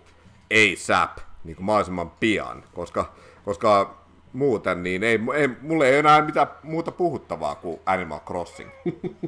ASAP, 0.53 1.17
niin 1.43 1.55
kuin 1.55 1.65
mahdollisimman 1.65 2.11
pian, 2.19 2.63
koska, 2.73 3.13
koska 3.45 3.95
muuten 4.33 4.83
niin 4.83 5.03
ei, 5.03 5.19
ei, 5.35 5.49
mulle 5.61 5.89
ei 5.89 5.97
enää 5.97 6.21
mitään 6.21 6.47
muuta 6.63 6.91
puhuttavaa 6.91 7.55
kuin 7.55 7.79
Animal 7.85 8.19
Crossing. 8.19 8.69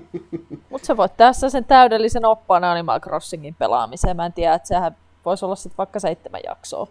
Mutta 0.69 0.85
sä 0.85 0.97
voit 0.97 1.17
tässä 1.17 1.49
sen 1.49 1.65
täydellisen 1.65 2.25
oppaan 2.25 2.63
Animal 2.63 2.99
Crossingin 2.99 3.55
pelaamiseen. 3.55 4.15
Mä 4.15 4.25
en 4.25 4.33
tiedä, 4.33 4.53
että 4.53 4.67
sehän 4.67 4.95
voisi 5.25 5.45
olla 5.45 5.55
sitten 5.55 5.77
vaikka 5.77 5.99
seitsemän 5.99 6.41
jaksoa. 6.45 6.87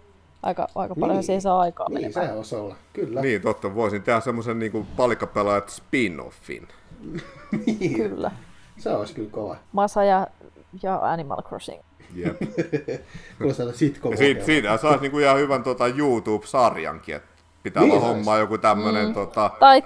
Aika, 0.47 0.69
aika 0.75 0.95
paljon 0.95 1.17
niin. 1.17 1.25
siihen 1.25 1.43
saa 1.43 1.61
aikaa 1.61 1.89
Niin, 1.89 2.01
menemään. 2.01 2.29
se 2.29 2.35
voisi 2.35 2.57
olla, 2.57 2.77
kyllä. 2.93 3.21
Niin, 3.21 3.43
totta, 3.43 3.75
voisin 3.75 4.03
tehdä 4.03 4.21
semmoisen 4.21 4.59
niin 4.59 4.87
palikkapelaajat 4.97 5.69
spin-offin. 5.69 6.69
Niin. 7.67 7.95
Kyllä. 7.95 8.31
Se 8.77 8.91
olisi 8.91 9.15
kyllä 9.15 9.31
kova. 9.31 9.57
Masa 9.73 10.05
ja, 10.05 10.27
ja 10.83 10.99
Animal 11.03 11.43
Crossing. 11.43 11.81
Jep. 12.15 12.37
Kuulostaa 13.39 13.73
sitcom 13.73 14.17
siitä, 14.17 14.45
siitä 14.45 14.77
saisi 14.77 15.01
niinku 15.01 15.19
ihan 15.19 15.39
hyvän 15.39 15.63
tota, 15.63 15.85
YouTube-sarjankin, 15.89 17.15
että 17.17 17.29
pitää 17.63 17.83
Niin 17.83 17.93
olla 17.93 18.07
hommaa 18.07 18.39
joku 18.39 18.59
tämmönen 18.59 19.07
mm. 19.07 19.15
tota, 19.15 19.51
Tai, 19.61 19.83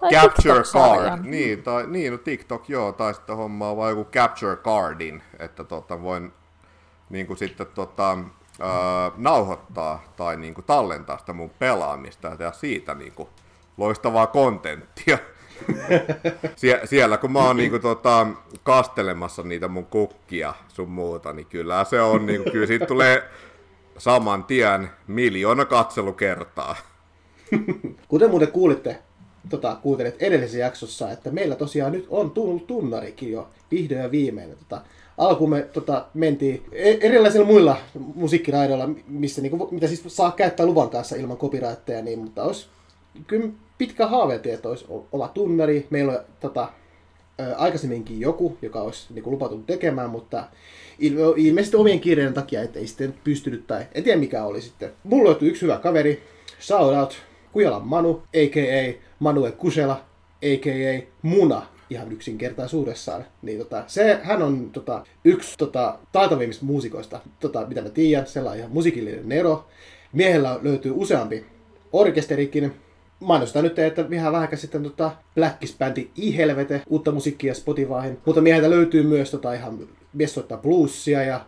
tai 0.00 0.10
Capture. 0.10 0.62
Card. 0.62 1.24
Niin, 1.24 1.62
tai, 1.62 1.86
niin, 1.86 2.12
no 2.12 2.18
TikTok 2.18 2.68
joo, 2.68 2.92
tai 2.92 3.14
sitten 3.14 3.36
hommaa 3.36 3.76
vaan 3.76 3.90
joku 3.90 4.10
Capture 4.10 4.56
Cardin, 4.56 5.22
että 5.38 5.64
tota, 5.64 6.02
voin 6.02 6.32
niin 7.10 7.26
kuin 7.26 7.36
sitten 7.36 7.66
tota, 7.74 8.18
ää, 8.60 9.10
nauhoittaa 9.16 10.02
tai 10.16 10.36
niin 10.36 10.54
kuin 10.54 10.64
tallentaa 10.64 11.18
sitä 11.18 11.32
mun 11.32 11.50
pelaamista 11.58 12.28
ja 12.28 12.36
tehdä 12.36 12.52
siitä 12.52 12.94
niin 12.94 13.12
kuin 13.12 13.28
loistavaa 13.76 14.26
kontenttia. 14.26 15.18
Sie- 16.56 16.80
siellä 16.84 17.16
kun 17.16 17.32
mä 17.32 17.38
oon 17.38 17.56
niinku 17.56 17.78
tota, 17.78 18.26
kastelemassa 18.62 19.42
niitä 19.42 19.68
mun 19.68 19.86
kukkia 19.86 20.54
sun 20.68 20.90
muuta, 20.90 21.32
niin 21.32 21.46
kyllä 21.46 21.84
se 21.84 22.00
on, 22.00 22.26
niinku, 22.26 22.50
kyllä 22.50 22.66
siitä 22.66 22.86
tulee 22.86 23.22
saman 23.98 24.44
tien 24.44 24.90
miljoona 25.06 25.64
katselukertaa. 25.64 26.76
Kuten 28.08 28.30
muuten 28.30 28.52
kuulitte, 28.52 28.98
tota, 29.50 29.76
kuuntelit 29.82 30.22
edellisessä 30.22 30.58
jaksossa, 30.58 31.10
että 31.10 31.30
meillä 31.30 31.56
tosiaan 31.56 31.92
nyt 31.92 32.06
on 32.10 32.32
tunnarikin 32.66 33.32
jo 33.32 33.48
vihdoin 33.70 34.00
ja 34.00 34.10
viimein. 34.10 34.50
Tota, 34.58 34.80
alkuun 35.20 35.50
me 35.50 35.62
tota, 35.62 36.06
mentiin 36.14 36.62
e- 36.72 36.98
erilaisilla 37.00 37.46
muilla 37.46 37.76
musiikkiraidoilla, 38.14 38.88
missä, 39.08 39.42
niinku, 39.42 39.68
mitä 39.70 39.86
siis 39.86 40.02
saa 40.06 40.32
käyttää 40.32 40.66
luvan 40.66 40.90
kanssa 40.90 41.16
ilman 41.16 41.36
copyrightteja, 41.36 42.02
niin, 42.02 42.18
mutta 42.18 42.42
olisi 42.44 42.66
kyllä 43.26 43.48
pitkä 43.78 44.06
haaveiltiin, 44.06 44.54
että 44.54 44.68
olisi 44.68 44.86
oma 45.12 45.28
tunnari. 45.28 45.86
Meillä 45.90 46.12
on 46.12 46.18
tota, 46.40 46.68
aikaisemminkin 47.56 48.20
joku, 48.20 48.56
joka 48.62 48.80
olisi 48.80 49.14
niin 49.14 49.22
kuin, 49.22 49.32
lupautunut 49.32 49.66
tekemään, 49.66 50.10
mutta 50.10 50.44
il- 51.00 51.34
ilmeisesti 51.36 51.76
omien 51.76 52.00
kiireiden 52.00 52.34
takia 52.34 52.62
et 52.62 52.76
ei 52.76 52.86
sitten 52.86 53.14
pystynyt, 53.24 53.66
tai 53.66 53.86
en 53.94 54.04
tiedä 54.04 54.20
mikä 54.20 54.44
oli 54.44 54.60
sitten. 54.60 54.92
Mulla 55.04 55.30
löytyi 55.30 55.48
yksi 55.48 55.62
hyvä 55.62 55.78
kaveri, 55.78 56.22
shout 56.60 56.94
out, 56.94 57.16
Kujalan 57.52 57.86
Manu, 57.86 58.22
a.k.a. 58.36 59.00
Manuel 59.18 59.52
Kusela, 59.52 60.04
a.k.a. 60.42 61.06
Muna, 61.22 61.66
ihan 61.90 62.12
yksinkertaisuudessaan. 62.12 63.24
Niin 63.42 63.58
tota, 63.58 63.84
se, 63.86 64.20
hän 64.22 64.42
on 64.42 64.70
tota, 64.70 65.04
yksi 65.24 65.58
tota, 65.58 65.98
taitavimmista 66.12 66.64
muusikoista, 66.64 67.20
tota, 67.40 67.66
mitä 67.66 67.82
mä 67.82 67.88
tiedän, 67.88 68.26
sellainen 68.26 68.60
ihan 68.60 68.72
musiikillinen 68.72 69.28
nero. 69.28 69.66
Miehellä 70.12 70.58
löytyy 70.62 70.92
useampi 70.94 71.44
orkesterikin, 71.92 72.72
Mainostan 73.20 73.64
nyt, 73.64 73.78
että 73.78 74.10
vähän 74.10 74.32
vähän 74.32 74.48
sitten 74.54 74.82
tota 74.82 75.10
Blackis-bändi 75.34 76.08
I-Helvete, 76.16 76.82
uutta 76.88 77.12
musiikkia 77.12 77.54
Spotifyhin. 77.54 78.18
Mutta 78.26 78.40
mieheltä 78.40 78.70
löytyy 78.70 79.02
myös 79.02 79.30
tota 79.30 79.52
ihan, 79.52 79.88
mies 80.12 80.34
soittaa 80.34 80.58
bluesia 80.58 81.22
ja 81.22 81.46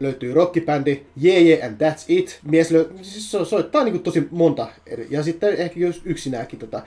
löytyy 0.00 0.34
rockibändi 0.34 1.02
Yeah 1.24 1.42
Yeah 1.46 1.66
and 1.66 1.80
That's 1.80 2.04
It. 2.08 2.40
Mies 2.42 2.70
löy- 2.70 2.98
siis 3.02 3.30
so- 3.30 3.44
soittaa 3.44 3.84
niin 3.84 4.02
tosi 4.02 4.28
monta 4.30 4.68
eri. 4.86 5.06
Ja 5.10 5.22
sitten 5.22 5.54
ehkä 5.56 5.80
jos 5.80 6.02
yksinäänkin 6.04 6.58
tota, 6.58 6.82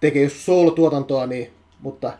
tekee 0.00 0.22
jos 0.22 0.46
soul-tuotantoa, 0.46 1.26
niin, 1.26 1.50
mutta 1.82 2.12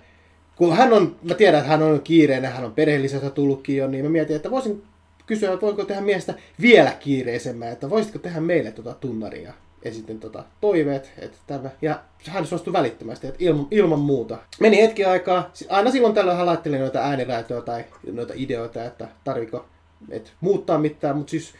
kun 0.57 0.77
hän 0.77 0.93
on, 0.93 1.17
mä 1.23 1.35
tiedän, 1.35 1.59
että 1.59 1.71
hän 1.71 1.83
on 1.83 2.01
kiireinen, 2.01 2.53
hän 2.53 2.65
on 2.65 2.73
perheellisestä 2.73 3.31
tullutkin 3.31 3.77
jo, 3.77 3.87
niin 3.87 4.05
mä 4.05 4.11
mietin, 4.11 4.37
että 4.37 4.51
voisin 4.51 4.83
kysyä, 5.27 5.53
että 5.53 5.67
voinko 5.67 5.85
tehdä 5.85 6.01
miestä 6.01 6.35
vielä 6.61 6.91
kiireisemmän, 6.91 7.73
että 7.73 7.91
voisitko 7.91 8.19
tehdä 8.19 8.41
meille 8.41 8.73
tota 8.73 8.95
tunnaria. 8.95 9.53
Esitin 9.83 10.21
tota 10.21 10.45
toiveet, 10.61 11.13
että 11.19 11.39
tämä, 11.47 11.71
ja 11.83 12.01
hän 12.29 12.47
suostui 12.47 12.73
välittömästi, 12.73 13.27
että 13.27 13.45
ilman, 13.45 13.67
ilman 13.71 13.99
muuta. 13.99 14.39
Meni 14.61 14.83
hetki 14.83 15.05
aikaa, 15.05 15.53
aina 15.69 15.91
silloin 15.91 16.15
tällöin 16.15 16.37
hän 16.37 16.47
laitteli 16.47 16.79
noita 16.79 17.01
ääniraitoja 17.01 17.61
tai 17.61 17.85
noita 18.13 18.33
ideoita, 18.37 18.85
että 18.85 19.09
tarviko 19.25 19.67
et 20.11 20.33
muuttaa 20.41 20.79
mitään, 20.79 21.17
mutta 21.17 21.31
siis 21.31 21.55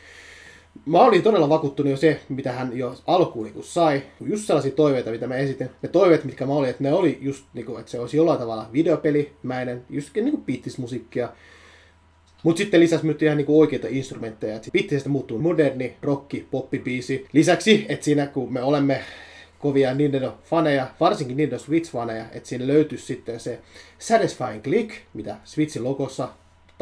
Mä 0.87 1.01
olin 1.01 1.23
todella 1.23 1.49
vakuuttunut 1.49 1.91
jo 1.91 1.97
se, 1.97 2.21
mitä 2.29 2.53
hän 2.53 2.79
jo 2.79 2.95
alkuun 3.07 3.47
niin 3.47 3.65
sai. 3.65 4.03
Just 4.21 4.47
sellaisia 4.47 4.73
toiveita, 4.73 5.11
mitä 5.11 5.27
mä 5.27 5.37
esitin. 5.37 5.71
Ne 5.83 5.89
toiveet, 5.89 6.25
mitkä 6.25 6.47
mä 6.47 6.53
olin, 6.53 6.71
että 6.71 6.83
ne 6.83 6.93
oli 6.93 7.19
just, 7.21 7.45
niin 7.55 7.67
kuin, 7.67 7.81
että 7.81 7.91
se 7.91 8.01
olisi 8.01 8.17
jollain 8.17 8.39
tavalla 8.39 8.69
videopelimäinen, 8.73 9.85
just 9.91 10.15
niin 10.15 10.43
kuin. 10.45 11.29
Mutta 12.43 12.59
sitten 12.59 12.81
lisäksi 12.81 13.07
myös 13.07 13.23
ihan 13.23 13.37
niinku 13.37 13.61
oikeita 13.61 13.89
instrumentteja. 13.91 14.61
Pittisestä 14.73 15.09
muuttuu 15.09 15.39
moderni, 15.39 15.97
rocki, 16.03 16.47
poppibiisi. 16.51 17.27
Lisäksi, 17.33 17.87
että 17.89 18.05
siinä 18.05 18.27
kun 18.27 18.53
me 18.53 18.63
olemme 18.63 19.01
kovia 19.59 19.95
Nintendo-faneja, 19.95 20.87
varsinkin 21.01 21.37
Nintendo 21.37 21.65
Switch-faneja, 21.65 22.25
että 22.33 22.49
siinä 22.49 22.67
löytyisi 22.67 23.07
sitten 23.07 23.41
se 23.41 23.59
Satisfying 23.99 24.63
Click, 24.63 24.91
mitä 25.15 25.37
Switchin 25.45 25.85
logossa 25.85 26.29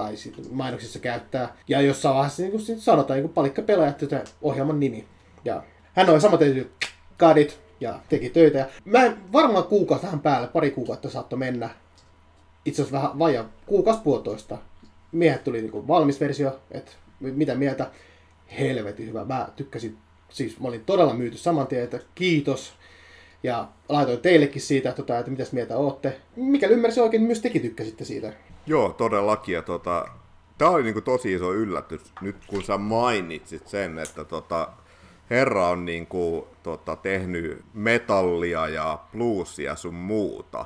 tai 0.00 0.16
sitten 0.16 0.44
mainoksissa 0.50 0.98
käyttää. 0.98 1.56
Ja 1.68 1.80
jossain 1.80 2.14
vaiheessa 2.14 2.42
niin 2.42 2.50
kuin 2.52 2.80
sanotaan 2.80 3.16
niin 3.16 3.22
kuin 3.22 3.34
palikka 3.34 3.62
pelaajat 3.62 4.34
ohjelman 4.42 4.80
nimi. 4.80 5.08
Ja 5.44 5.62
hän 5.92 6.20
samaten 6.20 6.54
tehty 6.54 6.72
kadit 7.16 7.60
ja 7.80 8.00
teki 8.08 8.30
töitä. 8.30 8.58
Ja 8.58 8.66
mä 8.84 9.04
en 9.04 9.32
varmaan 9.32 9.64
kuukausi 9.64 10.04
tähän 10.04 10.20
päälle, 10.20 10.48
pari 10.48 10.70
kuukautta 10.70 11.10
saattoi 11.10 11.38
mennä. 11.38 11.70
Itse 12.64 12.82
asiassa 12.82 12.98
vähän 12.98 13.18
vajaa 13.18 13.48
kuukausi 13.66 14.00
puolitoista. 14.02 14.58
Miehet 15.12 15.44
tuli 15.44 15.60
niin 15.60 15.72
kuin 15.72 15.88
valmis 15.88 16.20
versio, 16.20 16.60
että 16.70 16.92
mitä 17.20 17.54
mieltä. 17.54 17.90
Helvetin 18.58 19.06
hyvä. 19.06 19.24
Mä 19.24 19.48
tykkäsin, 19.56 19.98
siis 20.28 20.60
mä 20.60 20.68
olin 20.68 20.84
todella 20.84 21.14
myyty 21.14 21.36
saman 21.36 21.66
tien, 21.66 21.84
että 21.84 22.00
kiitos. 22.14 22.72
Ja 23.42 23.68
laitoin 23.88 24.20
teillekin 24.20 24.62
siitä, 24.62 24.88
että, 24.88 25.02
tota, 25.02 25.18
että 25.18 25.30
mitäs 25.30 25.52
mieltä 25.52 25.76
ootte. 25.76 26.20
Mikäli 26.36 26.72
ymmärsin 26.72 27.02
oikein, 27.02 27.20
niin 27.20 27.26
myös 27.26 27.40
tekin 27.40 27.62
tykkäsitte 27.62 28.04
siitä. 28.04 28.32
Joo, 28.66 28.88
todellakin. 28.88 29.54
Ja 29.54 29.62
tota, 29.62 30.06
tämä 30.58 30.70
oli 30.70 30.82
niinku 30.82 31.00
tosi 31.00 31.32
iso 31.32 31.52
yllätys 31.54 32.00
nyt, 32.20 32.36
kun 32.46 32.62
sä 32.62 32.78
mainitsit 32.78 33.68
sen, 33.68 33.98
että 33.98 34.24
tota, 34.24 34.68
herra 35.30 35.68
on 35.68 35.84
niinku, 35.84 36.48
tota, 36.62 36.96
tehnyt 36.96 37.64
metallia 37.74 38.68
ja 38.68 38.98
bluesia 39.12 39.76
sun 39.76 39.94
muuta. 39.94 40.64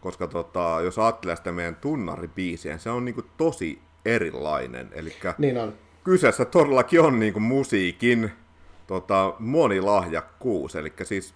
Koska 0.00 0.26
tota, 0.26 0.76
jos 0.84 0.98
ajattelee 0.98 1.36
sitä 1.36 1.52
meidän 1.52 1.76
tunnaribiisiä, 1.76 2.78
se 2.78 2.90
on 2.90 3.04
niinku 3.04 3.22
tosi 3.36 3.78
erilainen. 4.04 4.88
Eli 4.92 5.12
Niin 5.38 5.58
on. 5.58 5.74
kyseessä 6.04 6.44
todellakin 6.44 7.00
on 7.00 7.18
niinku 7.18 7.40
musiikin 7.40 8.30
tota, 8.86 9.34
monilahjakkuus. 9.38 10.76
Eli 10.76 10.92
siis 11.02 11.34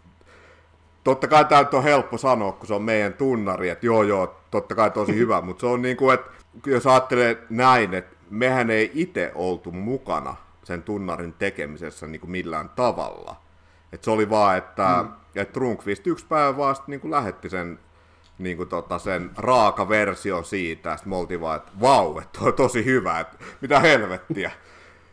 totta 1.04 1.28
kai 1.28 1.44
tämä 1.44 1.68
on 1.72 1.82
helppo 1.82 2.18
sanoa, 2.18 2.52
kun 2.52 2.66
se 2.66 2.74
on 2.74 2.82
meidän 2.82 3.14
tunnari, 3.14 3.68
että 3.68 3.86
joo 3.86 4.02
joo, 4.02 4.36
totta 4.50 4.74
kai 4.74 4.90
tosi 4.90 5.14
hyvä, 5.14 5.40
mutta 5.46 5.60
se 5.60 5.66
on 5.66 5.82
niin 5.82 5.96
kuin, 5.96 6.14
että 6.14 6.30
jos 6.66 6.86
ajattelee 6.86 7.38
näin, 7.50 7.94
että 7.94 8.16
mehän 8.30 8.70
ei 8.70 8.90
itse 8.94 9.32
oltu 9.34 9.72
mukana 9.72 10.36
sen 10.64 10.82
tunnarin 10.82 11.32
tekemisessä 11.32 12.06
niin 12.06 12.20
kuin 12.20 12.30
millään 12.30 12.68
tavalla. 12.68 13.36
Et 13.92 14.04
se 14.04 14.10
oli 14.10 14.30
vaan, 14.30 14.56
että, 14.56 15.02
mm. 15.02 15.12
että 15.34 15.52
Trunkvist 15.52 16.06
yksi 16.06 16.26
päivä 16.26 16.56
vaan 16.56 16.76
niin 16.86 17.00
kuin 17.00 17.10
lähetti 17.10 17.50
sen, 17.50 17.78
niin 18.38 18.56
kuin 18.56 18.68
tota, 18.68 18.98
sen 18.98 19.30
raaka 19.36 19.88
versio 19.88 20.42
siitä, 20.42 20.90
ja 20.90 20.96
sitten 20.96 21.10
me 21.10 21.16
oltiin 21.16 21.40
vaan, 21.40 21.56
että 21.56 21.72
vau, 21.80 22.18
että 22.18 22.38
on 22.42 22.54
tosi 22.54 22.84
hyvä, 22.84 23.20
että 23.20 23.36
mitä 23.60 23.80
helvettiä. 23.80 24.50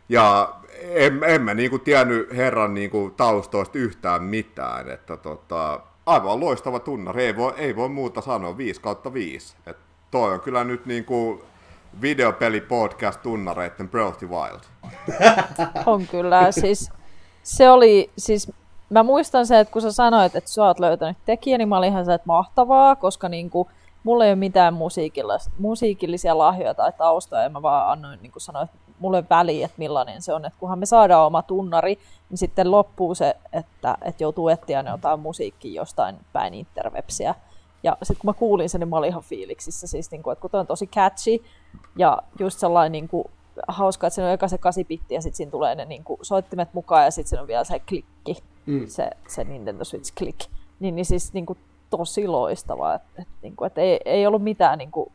Ja 0.09 0.53
en, 0.81 1.23
en 1.23 1.41
mä 1.41 1.53
niinku 1.53 1.79
tiennyt 1.79 2.35
herran 2.35 2.73
niinku 2.73 3.13
taustoista 3.17 3.77
yhtään 3.77 4.23
mitään, 4.23 4.89
että 4.89 5.17
tota, 5.17 5.79
aivan 6.05 6.39
loistava 6.39 6.79
tunnari, 6.79 7.25
ei 7.25 7.37
voi, 7.37 7.53
ei 7.57 7.75
voi 7.75 7.89
muuta 7.89 8.21
sanoa, 8.21 8.57
5 8.57 8.81
kautta 8.81 9.13
5. 9.13 9.55
Et 9.67 9.77
toi 10.11 10.33
on 10.33 10.39
kyllä 10.39 10.63
nyt 10.63 10.85
niinku 10.85 11.43
videopeli 12.01 12.61
podcast 12.61 13.21
tunnareitten 13.21 13.89
Breath 13.89 14.23
of 14.23 14.29
Wild. 14.29 14.59
On 15.85 16.07
kyllä. 16.07 16.51
Siis, 16.51 16.91
se 17.43 17.69
oli, 17.69 18.11
siis 18.17 18.51
mä 18.89 19.03
muistan 19.03 19.47
se, 19.47 19.59
että 19.59 19.71
kun 19.71 19.81
sä 19.81 19.91
sanoit, 19.91 20.35
että 20.35 20.49
sä 20.49 20.65
oot 20.65 20.79
löytänyt 20.79 21.17
tekijä, 21.25 21.57
niin 21.57 21.69
mä 21.69 21.77
olin 21.77 21.91
ihan 21.91 22.05
se, 22.05 22.13
että 22.13 22.27
mahtavaa, 22.27 22.95
koska 22.95 23.29
niin 23.29 23.49
kuin, 23.49 23.67
mulla 24.03 24.25
ei 24.25 24.31
ole 24.31 24.35
mitään 24.35 24.73
musiikillisia 25.57 26.37
lahjoja 26.37 26.73
tai 26.73 26.91
taustoja, 26.97 27.43
ja 27.43 27.49
mä 27.49 27.61
vaan 27.61 27.91
annoin 27.91 28.19
niin 28.21 28.31
kuin 28.31 28.43
että 28.63 28.88
mulle 28.99 29.23
väliä, 29.29 29.65
että 29.65 29.79
millainen 29.79 30.21
se 30.21 30.33
on, 30.33 30.45
että 30.45 30.59
kunhan 30.59 30.79
me 30.79 30.85
saadaan 30.85 31.25
oma 31.25 31.41
tunnari, 31.41 31.99
niin 32.29 32.37
sitten 32.37 32.71
loppuu 32.71 33.15
se, 33.15 33.35
että, 33.53 33.97
että 34.01 34.23
joutuu 34.23 34.49
etsiä 34.49 34.83
jotain 34.91 35.19
musiikkia 35.19 35.81
jostain 35.81 36.15
päin 36.33 36.53
interwebsiä. 36.53 37.35
Ja 37.83 37.97
sitten 38.03 38.21
kun 38.21 38.29
mä 38.29 38.33
kuulin 38.33 38.69
sen, 38.69 38.79
niin 38.79 38.89
mä 38.89 38.97
olin 38.97 39.09
ihan 39.09 39.23
fiiliksissä, 39.23 39.87
siis 39.87 40.11
niin 40.11 40.23
kuin, 40.23 40.31
että 40.31 40.41
kun 40.41 40.51
toi 40.51 40.59
on 40.59 40.67
tosi 40.67 40.87
catchy, 40.87 41.43
Ja 41.97 42.17
just 42.39 42.59
sellainen 42.59 42.91
niin 42.91 43.07
kuin, 43.07 43.25
hauska, 43.67 44.07
että 44.07 44.15
siinä 44.15 44.27
on 44.27 44.33
eka 44.33 44.47
se 44.47 44.57
kasipitti 44.57 45.13
ja 45.13 45.21
sitten 45.21 45.37
siinä 45.37 45.51
tulee 45.51 45.75
ne 45.75 45.85
niin 45.85 46.03
kuin, 46.03 46.19
soittimet 46.21 46.73
mukaan 46.73 47.03
ja 47.03 47.11
sitten 47.11 47.29
siinä 47.29 47.41
on 47.41 47.47
vielä 47.47 47.63
se 47.63 47.79
klikki, 47.79 48.43
mm. 48.65 48.87
se, 48.87 49.09
se 49.27 49.43
Nintendo 49.43 49.85
Switch 49.85 50.13
Click. 50.13 50.39
Niin, 50.79 50.95
niin 50.95 51.05
siis 51.05 51.33
niin 51.33 51.45
kuin, 51.45 51.59
tosi 51.89 52.27
loistava. 52.27 52.93
Et, 52.93 53.01
et, 53.19 53.27
niin 53.41 53.55
kuin, 53.55 53.67
et 53.67 53.77
ei, 53.77 53.99
ei 54.05 54.27
ollut 54.27 54.43
mitään 54.43 54.77
niin 54.77 54.91
kuin, 54.91 55.11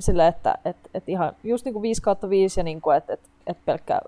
sille, 0.00 0.26
että 0.26 0.54
et, 0.64 0.76
et 0.94 1.08
ihan 1.08 1.32
just 1.44 1.64
niin 1.64 1.72
kuin 1.72 1.82
5 1.82 2.02
kautta 2.02 2.30
5 2.30 2.60
ja 2.60 2.64
niin 2.64 2.80
kuin, 2.80 2.96
että 2.96 3.12
et, 3.12 3.20
et 3.46 3.64
pelkkä 3.64 4.00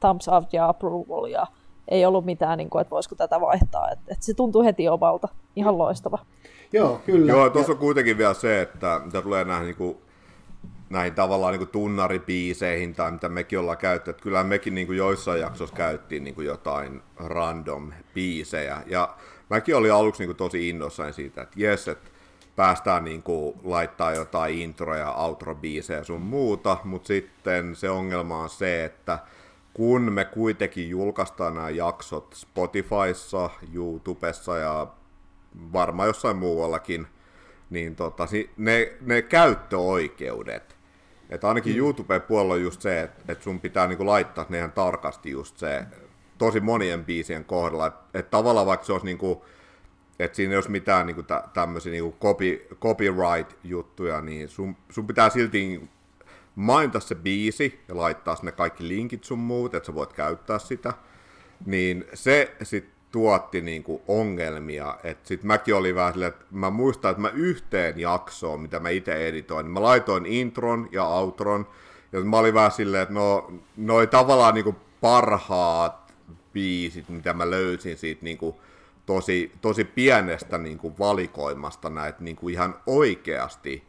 thumbs 0.00 0.28
up 0.28 0.44
ja 0.52 0.68
approval 0.68 1.26
ja 1.26 1.46
ei 1.88 2.06
ollut 2.06 2.24
mitään, 2.24 2.58
niin 2.58 2.70
kuin, 2.70 2.82
että 2.82 2.90
voisiko 2.90 3.14
tätä 3.14 3.40
vaihtaa. 3.40 3.90
Et, 3.90 3.98
et 4.08 4.22
se 4.22 4.34
tuntuu 4.34 4.62
heti 4.62 4.88
omalta. 4.88 5.28
Ihan 5.56 5.78
loistava. 5.78 6.18
Joo, 6.72 7.00
kyllä. 7.06 7.32
Joo, 7.32 7.50
tuossa 7.50 7.72
on 7.72 7.78
kuitenkin 7.78 8.18
vielä 8.18 8.34
se, 8.34 8.62
että 8.62 9.00
mitä 9.04 9.22
tulee 9.22 9.44
näihin, 9.44 9.66
niin 9.66 9.76
kuin, 9.76 9.96
näihin 10.90 11.14
tavallaan 11.14 11.52
niin 11.52 11.58
kuin 11.58 11.68
tunnaripiiseihin 11.68 12.94
tai 12.94 13.10
mitä 13.10 13.28
mekin 13.28 13.58
ollaan 13.58 13.78
käytetty, 13.78 14.10
että 14.10 14.22
kyllä 14.22 14.44
mekin 14.44 14.74
niin 14.74 14.86
kuin 14.86 14.96
joissain 14.96 15.40
jaksoissa 15.40 15.76
käyttiin 15.76 16.24
niin 16.24 16.34
kuin 16.34 16.46
jotain 16.46 17.02
random 17.16 17.92
biisejä. 18.14 18.82
Ja 18.86 19.16
mäkin 19.50 19.76
olin 19.76 19.92
aluksi 19.92 20.22
niin 20.22 20.28
kuin 20.28 20.36
tosi 20.36 20.68
innoissani 20.68 21.12
siitä, 21.12 21.42
että 21.42 21.54
jes, 21.56 21.88
että 21.88 22.10
päästään 22.56 23.04
niin 23.04 23.22
kuin 23.22 23.54
laittaa 23.64 24.12
jotain 24.12 24.58
intro- 24.58 24.94
ja 24.94 25.12
outro-biisejä 25.12 26.04
sun 26.04 26.20
muuta, 26.20 26.76
mutta 26.84 27.06
sitten 27.06 27.76
se 27.76 27.90
ongelma 27.90 28.38
on 28.38 28.50
se, 28.50 28.84
että 28.84 29.18
kun 29.74 30.12
me 30.12 30.24
kuitenkin 30.24 30.90
julkaistaan 30.90 31.54
nämä 31.54 31.70
jaksot 31.70 32.34
Spotifyssa, 32.34 33.50
YouTubessa 33.74 34.58
ja 34.58 34.86
varmaan 35.72 36.06
jossain 36.06 36.36
muuallakin, 36.36 37.06
niin 37.70 37.96
tota, 37.96 38.28
ne, 38.56 38.92
ne 39.00 39.22
käyttöoikeudet, 39.22 40.76
että 41.30 41.48
ainakin 41.48 41.72
mm. 41.72 41.78
YouTuben 41.78 42.22
puolella 42.22 42.54
on 42.54 42.62
just 42.62 42.82
se, 42.82 43.00
että, 43.02 43.32
että 43.32 43.44
sun 43.44 43.60
pitää 43.60 43.86
niinku 43.86 44.06
laittaa 44.06 44.46
ne 44.48 44.58
ihan 44.58 44.72
tarkasti 44.72 45.30
just 45.30 45.58
se 45.58 45.84
tosi 46.38 46.60
monien 46.60 47.04
biisien 47.04 47.44
kohdalla, 47.44 47.86
että, 47.86 48.18
että 48.18 48.30
tavallaan 48.30 48.66
vaikka 48.66 48.86
se 48.86 48.92
olisi 48.92 49.06
niinku, 49.06 49.44
että 50.18 50.36
siinä 50.36 50.52
ei 50.52 50.56
olisi 50.56 50.70
mitään 50.70 51.24
tä, 51.26 51.44
tämmöisiä 51.54 51.92
niinku 51.92 52.16
copy, 52.20 52.66
copyright-juttuja, 52.80 54.20
niin 54.20 54.48
sun, 54.48 54.76
sun 54.88 55.06
pitää 55.06 55.30
silti 55.30 55.88
mainita 56.54 57.00
se 57.00 57.14
biisi 57.14 57.80
ja 57.88 57.96
laittaa 57.96 58.36
sinne 58.36 58.52
kaikki 58.52 58.88
linkit 58.88 59.24
sun 59.24 59.38
muut, 59.38 59.74
että 59.74 59.86
sä 59.86 59.94
voit 59.94 60.12
käyttää 60.12 60.58
sitä, 60.58 60.92
niin 61.66 62.04
se 62.14 62.56
sitten 62.62 62.94
tuotti 63.10 63.60
niinku 63.60 64.02
ongelmia. 64.08 64.98
että 65.04 65.28
sit 65.28 65.42
mäkin 65.42 65.74
olin 65.74 65.94
vähän 65.94 66.12
silleen, 66.12 66.32
että 66.32 66.44
mä 66.50 66.70
muistan, 66.70 67.10
että 67.10 67.20
mä 67.20 67.30
yhteen 67.34 68.00
jaksoon, 68.00 68.60
mitä 68.60 68.80
mä 68.80 68.88
itse 68.88 69.28
editoin, 69.28 69.64
niin 69.64 69.72
mä 69.72 69.82
laitoin 69.82 70.26
intron 70.26 70.88
ja 70.92 71.04
outron, 71.04 71.66
ja 72.12 72.20
mä 72.20 72.38
olin 72.38 72.54
vähän 72.54 72.70
silleen, 72.70 73.02
että 73.02 73.14
no, 73.14 73.52
noi 73.76 74.06
tavallaan 74.06 74.54
niinku 74.54 74.76
parhaat 75.00 76.14
biisit, 76.52 77.08
mitä 77.08 77.32
mä 77.32 77.50
löysin 77.50 77.96
siitä 77.96 78.24
niinku 78.24 78.60
tosi, 79.06 79.52
tosi 79.60 79.84
pienestä 79.84 80.58
niinku 80.58 80.98
valikoimasta 80.98 81.90
näitä 81.90 82.18
niinku 82.20 82.48
ihan 82.48 82.74
oikeasti 82.86 83.84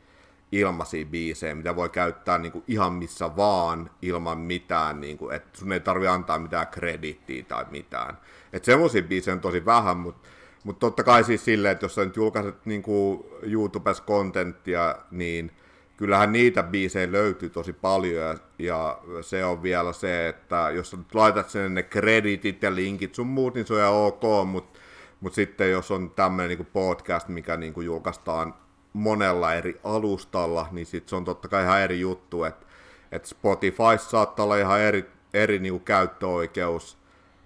ilmaisia 0.51 1.05
biisejä, 1.05 1.55
mitä 1.55 1.75
voi 1.75 1.89
käyttää 1.89 2.37
niin 2.37 2.51
kuin 2.51 2.63
ihan 2.67 2.93
missä 2.93 3.35
vaan 3.35 3.89
ilman 4.01 4.37
mitään, 4.37 5.01
niin 5.01 5.17
kuin, 5.17 5.35
että 5.35 5.59
sun 5.59 5.71
ei 5.71 5.79
tarvi 5.79 6.07
antaa 6.07 6.39
mitään 6.39 6.67
kredittiä 6.67 7.43
tai 7.43 7.65
mitään. 7.71 8.17
Että 8.53 8.65
semmoisia 8.65 9.03
biisejä 9.03 9.35
on 9.35 9.41
tosi 9.41 9.65
vähän, 9.65 9.97
mutta 9.97 10.27
mutta 10.65 10.79
totta 10.79 11.03
kai 11.03 11.23
siis 11.23 11.45
silleen, 11.45 11.71
että 11.71 11.85
jos 11.85 11.95
sä 11.95 12.05
nyt 12.05 12.15
julkaiset 12.15 12.65
niin 12.65 12.81
kuin 12.81 13.23
YouTubessa 13.41 14.03
kontenttia, 14.03 14.95
niin 15.11 15.51
kyllähän 15.97 16.31
niitä 16.31 16.63
biisejä 16.63 17.11
löytyy 17.11 17.49
tosi 17.49 17.73
paljon 17.73 18.23
ja, 18.23 18.37
ja 18.59 18.99
se 19.21 19.45
on 19.45 19.63
vielä 19.63 19.93
se, 19.93 20.27
että 20.27 20.69
jos 20.73 20.91
sä 20.91 20.97
nyt 20.97 21.15
laitat 21.15 21.49
sen 21.49 21.73
ne 21.73 21.83
kreditit 21.83 22.63
ja 22.63 22.75
linkit 22.75 23.15
sun 23.15 23.27
muut, 23.27 23.53
niin 23.53 23.67
se 23.67 23.73
on 23.73 23.79
ihan 23.79 23.93
ok, 23.93 24.47
mutta 24.47 24.74
mut 25.21 25.33
sitten 25.33 25.71
jos 25.71 25.91
on 25.91 26.11
tämmöinen 26.15 26.57
niin 26.57 26.67
podcast, 26.73 27.27
mikä 27.27 27.57
niin 27.57 27.73
kuin 27.73 27.85
julkaistaan 27.85 28.53
monella 28.93 29.53
eri 29.53 29.79
alustalla, 29.83 30.67
niin 30.71 30.85
sit 30.85 31.09
se 31.09 31.15
on 31.15 31.25
totta 31.25 31.47
kai 31.47 31.63
ihan 31.63 31.81
eri 31.81 31.99
juttu, 31.99 32.43
että 32.43 32.65
et 33.11 33.25
Spotify 33.25 33.97
saattaa 34.09 34.43
olla 34.43 34.57
ihan 34.57 34.79
eri, 34.79 35.09
eri 35.33 35.59
niinku 35.59 35.79
käyttöoikeus, 35.79 36.97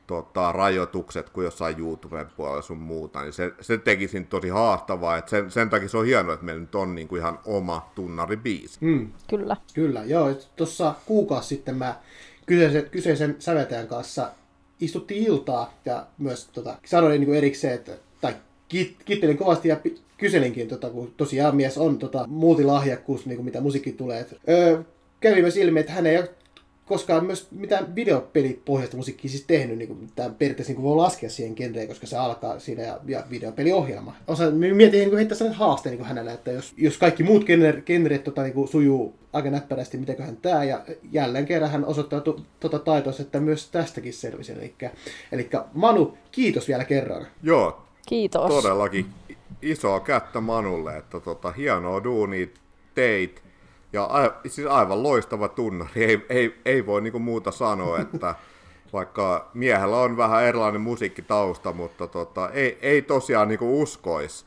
tota, 0.08 0.52
rajoitukset 0.52 1.30
kuin 1.30 1.46
jossain 1.46 1.80
YouTuben 1.80 2.28
puolella 2.38 2.62
sun 2.62 2.78
muuta, 2.78 3.22
niin 3.22 3.34
se, 3.34 3.54
se 3.62 3.78
teki 3.78 4.08
sen 4.08 4.28
tosi 4.28 4.50
haastavaa, 4.50 5.18
että 5.18 5.30
sen, 5.30 5.52
sen 5.52 5.70
takia 5.70 5.90
se 5.90 5.98
on 5.98 6.06
hienoa, 6.06 6.34
että 6.34 6.46
meillä 6.46 6.62
nyt 6.62 6.76
on 6.76 6.96
niin 6.96 7.08
kuin 7.08 7.20
ihan 7.20 7.40
oma 7.46 7.92
tunnaribiisi. 7.96 8.78
Mm. 8.82 9.12
Kyllä. 9.30 9.58
Kyllä, 9.74 10.04
joo. 10.04 10.36
Tuossa 10.56 10.96
kuukausi 11.06 11.48
sitten 11.48 11.76
mä 11.76 11.96
kyseisen, 12.46 12.90
kyseisen 12.90 13.36
säveltäjän 13.40 13.88
kanssa 13.88 14.32
istuttiin 14.80 15.24
iltaa 15.24 15.74
ja 15.86 16.06
myös 16.18 16.50
tota, 16.54 16.78
sanoin 16.86 17.22
niin 17.22 17.34
erikseen, 17.34 17.74
että, 17.74 17.92
tai 18.22 18.34
kittelin 19.06 19.38
kovasti 19.38 19.70
ja 19.70 19.78
kyselinkin, 20.18 20.68
tota, 20.68 20.90
kun 20.90 21.14
tosiaan 21.18 21.56
mies 21.56 21.78
on 21.78 22.00
tota, 22.00 22.26
multilahjakkuus, 22.28 23.26
niin 23.26 23.36
kuin 23.36 23.46
mitä 23.46 23.62
musiikki 23.62 23.92
tulee. 23.92 24.26
Öö, 24.50 24.84
kävi 25.20 25.42
myös 25.42 25.58
ilmi, 25.58 25.80
että 25.80 25.92
hän 25.92 26.06
ei 26.06 26.24
koskaan 26.90 27.26
myös 27.26 27.48
mitään 27.52 27.96
videopelipohjaista 27.96 28.98
musiikkia 28.98 29.30
siis 29.30 29.46
tehnyt, 29.48 29.78
niin 29.78 29.88
kuin, 29.88 30.10
tämä 30.16 30.30
periaatteessa 30.30 30.74
niin 30.74 30.84
voi 30.84 30.96
laskea 30.96 31.30
siihen 31.30 31.54
genreen, 31.56 31.88
koska 31.88 32.08
se 32.08 32.18
alkaa 32.18 32.60
siinä 32.60 32.84
ja, 32.84 33.00
ja 33.08 33.24
videopeliohjelma. 33.30 34.16
Osa, 34.28 34.52
mietin 34.52 35.00
niin 35.00 35.16
heittää 35.16 35.38
sellainen 35.38 35.60
haasteen 35.60 35.98
niin 35.98 36.06
hänelle, 36.06 36.34
että 36.34 36.52
jos, 36.52 36.74
jos 36.78 36.98
kaikki 36.98 37.24
muut 37.24 37.46
genre, 37.46 37.82
genret 37.82 38.24
tota, 38.24 38.44
niin 38.44 38.54
kuin, 38.54 38.68
sujuu 38.68 39.16
aika 39.34 39.50
näppärästi, 39.50 39.98
mitäköhän 39.98 40.38
tämä, 40.38 40.64
ja 40.64 40.82
jälleen 41.12 41.46
kerran 41.46 41.72
hän 41.72 41.86
osoittaa 41.86 42.22
tuota 42.60 42.80
taitoa, 42.80 43.14
että 43.20 43.40
myös 43.40 43.70
tästäkin 43.70 44.14
selvisi. 44.14 44.52
Eli, 44.52 44.76
eli 45.32 45.50
Manu, 45.74 46.18
kiitos 46.32 46.68
vielä 46.68 46.84
kerran. 46.84 47.28
Joo, 47.44 47.90
Kiitos. 48.10 48.48
Todellakin 48.48 49.06
isoa 49.62 50.00
kättä 50.00 50.42
Manulle, 50.42 50.98
että 50.98 51.20
tota, 51.20 51.52
hienoa 51.52 52.04
duuni 52.04 52.54
teit. 52.96 53.49
Ja 53.94 54.04
a, 54.04 54.34
siis 54.48 54.68
aivan 54.68 55.04
loistava 55.04 55.48
tunnari, 55.48 56.04
ei, 56.04 56.26
ei, 56.30 56.62
ei 56.66 56.86
voi 56.86 57.02
niinku 57.02 57.20
muuta 57.20 57.52
sanoa, 57.52 58.00
että 58.00 58.36
vaikka 58.94 59.50
miehellä 59.54 59.98
on 59.98 60.18
vähän 60.18 60.44
erilainen 60.44 60.82
musiikkitausta, 60.82 61.74
mutta 61.74 62.08
tota, 62.08 62.50
ei, 62.50 62.80
ei 62.82 63.02
tosiaan 63.02 63.48
niinku 63.48 63.82
uskois, 63.82 64.46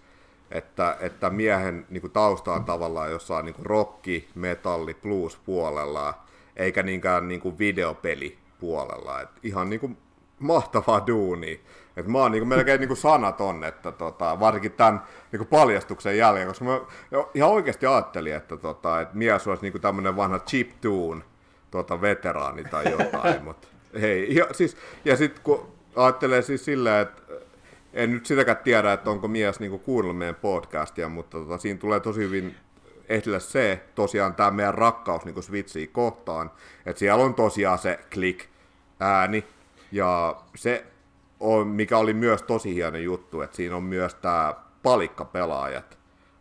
että, 0.51 0.97
että 1.01 1.31
miehen 1.31 1.87
niinku 1.91 2.09
tausta 2.09 2.53
on 2.53 2.65
tavallaan 2.65 3.11
jossain 3.11 3.45
niinku 3.45 3.65
rocki, 3.65 4.29
metalli, 4.35 4.95
blues 4.95 5.37
puolella, 5.37 6.15
eikä 6.57 6.83
niinkään 6.83 7.29
niinku 7.29 7.59
videopeli 7.59 8.39
puolella. 8.61 9.21
Et 9.21 9.29
ihan 9.43 9.71
niinku 9.71 9.91
mahtavaa 10.43 11.07
duunia. 11.07 11.59
Et 11.97 12.07
mä 12.07 12.19
oon 12.19 12.33
niinku 12.33 12.47
melkein 12.47 12.81
niinku 12.81 12.97
sanaton, 12.97 13.65
että 13.65 13.93
tota, 13.93 14.41
varsinkin 14.41 14.73
tämän 14.73 15.03
niinku 15.33 15.45
paljastuksen 15.45 16.19
jälkeen, 16.19 16.49
koska 16.49 16.65
mä 16.65 16.81
ihan 17.35 17.51
oikeasti 17.51 17.87
ajattelin, 17.87 18.35
että, 18.35 18.57
tota, 18.57 19.01
että 19.01 19.17
mies 19.17 19.47
olisi 19.47 19.63
niinku 19.63 19.79
tämmöinen 19.79 20.17
vanha 20.17 20.39
chip 20.39 20.71
tune 20.81 21.23
tota, 21.71 22.01
veteraani 22.01 22.65
tai 22.65 22.91
jotain, 22.91 23.45
mutta 23.45 23.69
hei. 24.01 24.35
Ja, 24.35 24.47
siis, 24.53 24.77
ja 25.05 25.17
sitten 25.17 25.43
kun 25.43 25.73
ajattelee 25.97 26.43
siis 26.43 26.65
silleen, 26.65 27.03
että 27.03 27.23
en 27.93 28.13
nyt 28.13 28.27
sitäkään 28.27 28.57
tiedä, 28.65 28.93
että 28.93 29.11
onko 29.11 29.29
mies 29.29 29.61
niinku 29.61 29.79
kuunnellut 29.79 30.19
meidän 30.19 30.35
podcastia, 30.35 31.09
mutta 31.09 31.39
tota, 31.39 31.59
siinä 31.59 31.79
tulee 31.79 32.01
tosi 32.01 32.21
hyvin 32.21 32.57
esille 33.09 33.41
se, 33.41 33.81
tosiaan 33.95 34.35
tämä 34.35 34.51
meidän 34.51 34.75
rakkaus 34.75 35.25
niin 35.25 35.43
Switchiin 35.43 35.89
kohtaan, 35.89 36.51
että 36.87 36.99
siellä 36.99 37.25
on 37.25 37.35
tosiaan 37.35 37.79
se 37.79 37.99
click 38.11 38.47
ääni, 39.01 39.45
ja 39.93 40.37
se 40.55 40.85
on, 41.41 41.67
mikä 41.67 41.99
oli 41.99 42.15
myös 42.15 42.43
tosi 42.43 42.75
hieno 42.75 42.99
juttu, 42.99 43.41
että 43.41 43.57
siinä 43.57 43.77
on 43.77 43.83
myös 43.83 44.15
tämä 44.15 44.55
palikkapelaajat, 44.83 45.99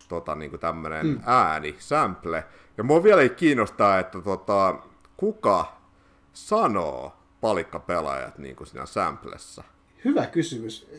tota, 0.07 0.35
niin 0.35 0.59
tämmöinen 0.59 1.07
mm. 1.07 1.19
ääni, 1.25 1.75
sample. 1.79 2.43
Ja 2.77 2.83
mua 2.83 3.03
vielä 3.03 3.29
kiinnostaa, 3.29 3.99
että 3.99 4.21
tota, 4.21 4.75
kuka 5.17 5.77
sanoo 6.33 7.13
palikkapelaajat 7.41 8.37
niin 8.37 8.55
kuin 8.55 8.67
siinä 8.67 8.85
samplessa? 8.85 9.63
Hyvä 10.05 10.25
kysymys. 10.25 10.89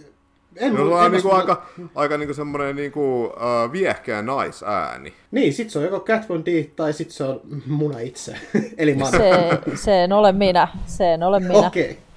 En, 0.56 0.74
no, 0.74 0.96
on 0.96 1.12
niin 1.12 1.22
kuin 1.22 1.34
aika, 1.34 1.66
aika 1.94 2.16
niin 2.16 2.26
kuin 2.26 2.36
semmoinen 2.36 2.76
niin 2.76 2.92
kuin, 2.92 3.26
uh, 3.26 3.72
viehkeä 3.72 4.22
naisääni. 4.22 5.14
Niin, 5.30 5.52
sit 5.52 5.70
se 5.70 5.78
on 5.78 5.84
joko 5.84 6.00
Cat 6.00 6.28
Von 6.28 6.44
D 6.44 6.64
tai 6.76 6.92
sit 6.92 7.10
se 7.10 7.24
on 7.24 7.40
muna 7.66 7.98
itse. 7.98 8.36
Eli 8.78 8.96
Se, 9.10 9.30
se 9.74 10.04
en 10.04 10.12
ole 10.12 10.32
minä. 10.32 10.68
Se 10.86 11.14
en 11.14 11.22
ole 11.22 11.40
minä. 11.40 11.54
Okei. 11.54 11.90
Okay. 11.90 12.11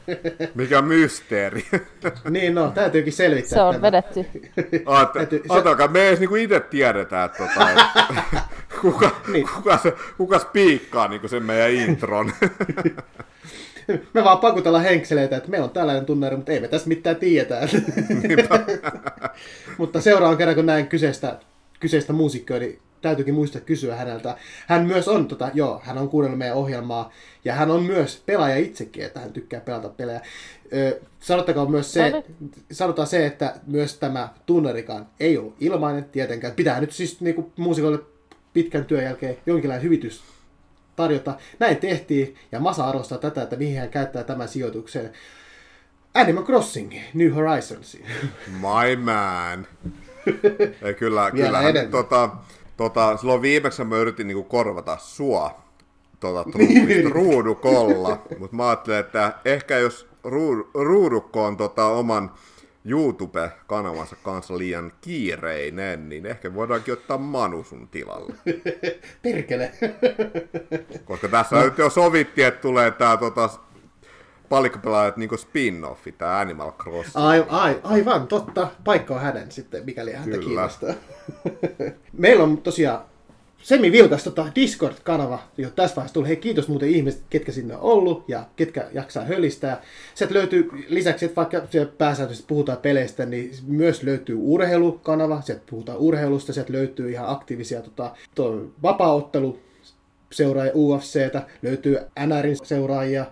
Mikä 0.55 0.81
mysteeri. 0.81 1.65
niin 2.29 2.55
no, 2.55 2.71
täytyykin 2.71 3.13
selvittää 3.13 3.57
Se 3.57 3.61
on 3.61 3.73
tämä. 3.73 3.81
vedetty. 3.81 4.25
Ajatelkaa, 5.49 5.87
me 5.87 6.01
ei 6.01 6.15
niinku 6.15 6.35
itse 6.35 6.59
tiedetä, 6.59 7.23
että, 7.23 7.37
tota, 7.37 7.67
kuka, 8.81 9.11
niin. 9.27 9.47
kuka, 9.55 9.77
se, 9.77 9.93
kuka 10.17 10.39
spiikkaa 10.39 11.07
niin 11.07 11.29
sen 11.29 11.43
meidän 11.43 11.71
intron. 11.71 12.31
me 14.13 14.23
vaan 14.23 14.37
pakutellaan 14.37 14.83
henkseleitä, 14.83 15.37
että 15.37 15.49
meillä 15.49 15.65
on 15.65 15.71
tällainen 15.71 16.05
tunnari, 16.05 16.35
mutta 16.35 16.51
ei 16.51 16.59
me 16.59 16.67
tässä 16.67 16.87
mitään 16.87 17.15
tiedetä. 17.15 17.61
mutta 19.77 20.01
seuraavan 20.01 20.37
kerran, 20.37 20.55
kun 20.55 20.65
näen 20.65 20.87
kyseistä, 20.87 21.39
kyseistä 21.79 22.13
muusikkoa, 22.13 22.59
niin 22.59 22.79
täytyykin 23.05 23.33
muistaa 23.33 23.61
kysyä 23.61 23.95
häneltä. 23.95 24.37
Hän 24.67 24.85
myös 24.85 25.07
on, 25.07 25.27
tota, 25.27 25.51
joo, 25.53 25.81
hän 25.83 25.97
on 25.97 26.09
kuunnellut 26.09 26.39
meidän 26.39 26.57
ohjelmaa, 26.57 27.11
ja 27.45 27.53
hän 27.53 27.71
on 27.71 27.83
myös 27.83 28.23
pelaaja 28.25 28.55
itsekin, 28.57 29.05
että 29.05 29.19
hän 29.19 29.33
tykkää 29.33 29.59
pelata 29.59 29.89
pelejä. 29.89 30.21
Ö, 30.73 30.99
sanottakoon 31.19 31.71
myös 31.71 31.93
se, 31.93 32.23
sanotaan 32.71 33.07
se, 33.07 33.25
että 33.25 33.55
myös 33.67 33.97
tämä 33.97 34.29
tunnarikaan 34.45 35.07
ei 35.19 35.37
ollut 35.37 35.55
ilmainen 35.59 36.03
tietenkään. 36.03 36.53
Pitää 36.53 36.81
nyt 36.81 36.91
siis 36.91 37.21
niinku, 37.21 37.51
muusikolle 37.57 37.99
pitkän 38.53 38.85
työn 38.85 39.03
jälkeen 39.03 39.37
jonkinlainen 39.45 39.83
hyvitys 39.83 40.23
tarjota. 40.95 41.37
Näin 41.59 41.77
tehtiin, 41.77 42.35
ja 42.51 42.59
Masa 42.59 42.85
arvostaa 42.85 43.17
tätä, 43.17 43.41
että 43.41 43.55
mihin 43.55 43.79
hän 43.79 43.89
käyttää 43.89 44.23
tämän 44.23 44.47
sijoituksen. 44.47 45.11
Animal 46.13 46.43
Crossing, 46.43 46.93
New 47.13 47.31
Horizons. 47.31 47.97
My 48.47 48.95
man. 49.03 49.67
Ei, 50.81 50.93
kyllä, 50.93 51.31
Vielä 51.33 51.47
kyllä 51.47 51.69
enemmän. 51.69 51.91
tota, 51.91 52.29
tota, 52.77 53.17
silloin 53.17 53.41
viimeksi 53.41 53.83
mä 53.83 53.97
yritin 53.97 54.27
niinku 54.27 54.43
korvata 54.43 54.97
sua 54.97 55.61
tota, 56.19 56.43
Niin 56.43 56.51
trumpista 56.51 56.91
yritit. 56.93 57.11
ruudukolla, 57.11 58.21
mutta 58.39 58.55
mä 58.55 58.67
ajattelin, 58.69 58.99
että 58.99 59.33
ehkä 59.45 59.77
jos 59.77 60.07
ruud, 60.23 60.65
ruudukko 60.73 61.45
on 61.45 61.57
tota, 61.57 61.85
oman 61.87 62.31
YouTube-kanavansa 62.85 64.15
kanssa 64.23 64.57
liian 64.57 64.91
kiireinen, 65.01 66.09
niin 66.09 66.25
ehkä 66.25 66.53
voidaankin 66.53 66.93
ottaa 66.93 67.17
Manu 67.17 67.63
sun 67.63 67.87
tilalle. 67.87 68.33
Perkele. 69.23 69.71
Koska 71.05 71.27
tässä 71.27 71.55
no. 71.55 71.63
nyt 71.63 71.77
jo 71.77 71.89
sovittiin, 71.89 72.47
että 72.47 72.61
tulee 72.61 72.91
tää 72.91 73.17
tota, 73.17 73.49
palikkapelaajat 74.49 75.17
niinku 75.17 75.35
spin-offi, 75.35 76.11
tää 76.17 76.39
Animal 76.39 76.71
Crossing. 76.71 77.15
Ai, 77.15 77.45
ai, 77.49 77.79
aivan, 77.83 78.27
totta. 78.27 78.67
Paikka 78.83 79.15
on 79.15 79.21
hänen 79.21 79.51
sitten, 79.51 79.85
mikäli 79.85 80.13
häntä 80.13 80.31
Kyllä. 80.31 80.45
kiinnostaa. 80.45 80.93
Meillä 82.13 82.43
on 82.43 82.57
tosiaan 82.57 83.01
semi-vilkas 83.65 84.23
tota 84.23 84.45
Discord-kanava, 84.55 85.39
jo 85.57 85.69
tässä 85.69 85.95
vaiheessa 85.95 86.13
tuli. 86.13 86.27
Hei, 86.27 86.35
kiitos 86.35 86.67
muuten 86.67 86.89
ihmiset, 86.89 87.23
ketkä 87.29 87.51
sinne 87.51 87.75
on 87.75 87.81
ollut 87.81 88.23
ja 88.27 88.43
ketkä 88.55 88.87
jaksaa 88.93 89.25
hölistää. 89.25 89.81
Sieltä 90.15 90.33
löytyy 90.33 90.69
lisäksi, 90.87 91.25
että 91.25 91.35
vaikka 91.35 91.61
pääsääntöisesti 91.97 92.47
puhutaan 92.47 92.77
peleistä, 92.77 93.25
niin 93.25 93.51
myös 93.67 94.03
löytyy 94.03 94.35
urheilukanava. 94.39 95.41
Sieltä 95.41 95.63
puhutaan 95.69 95.97
urheilusta, 95.97 96.53
sieltä 96.53 96.73
löytyy 96.73 97.11
ihan 97.11 97.29
aktiivisia 97.29 97.81
tota, 97.81 98.15
to, 98.35 98.71
vapaaottelu 98.83 99.59
seuraajia 100.31 100.73
UFCtä, 100.75 101.41
löytyy 101.61 101.97
NRin 102.25 102.57
seuraajia. 102.63 103.25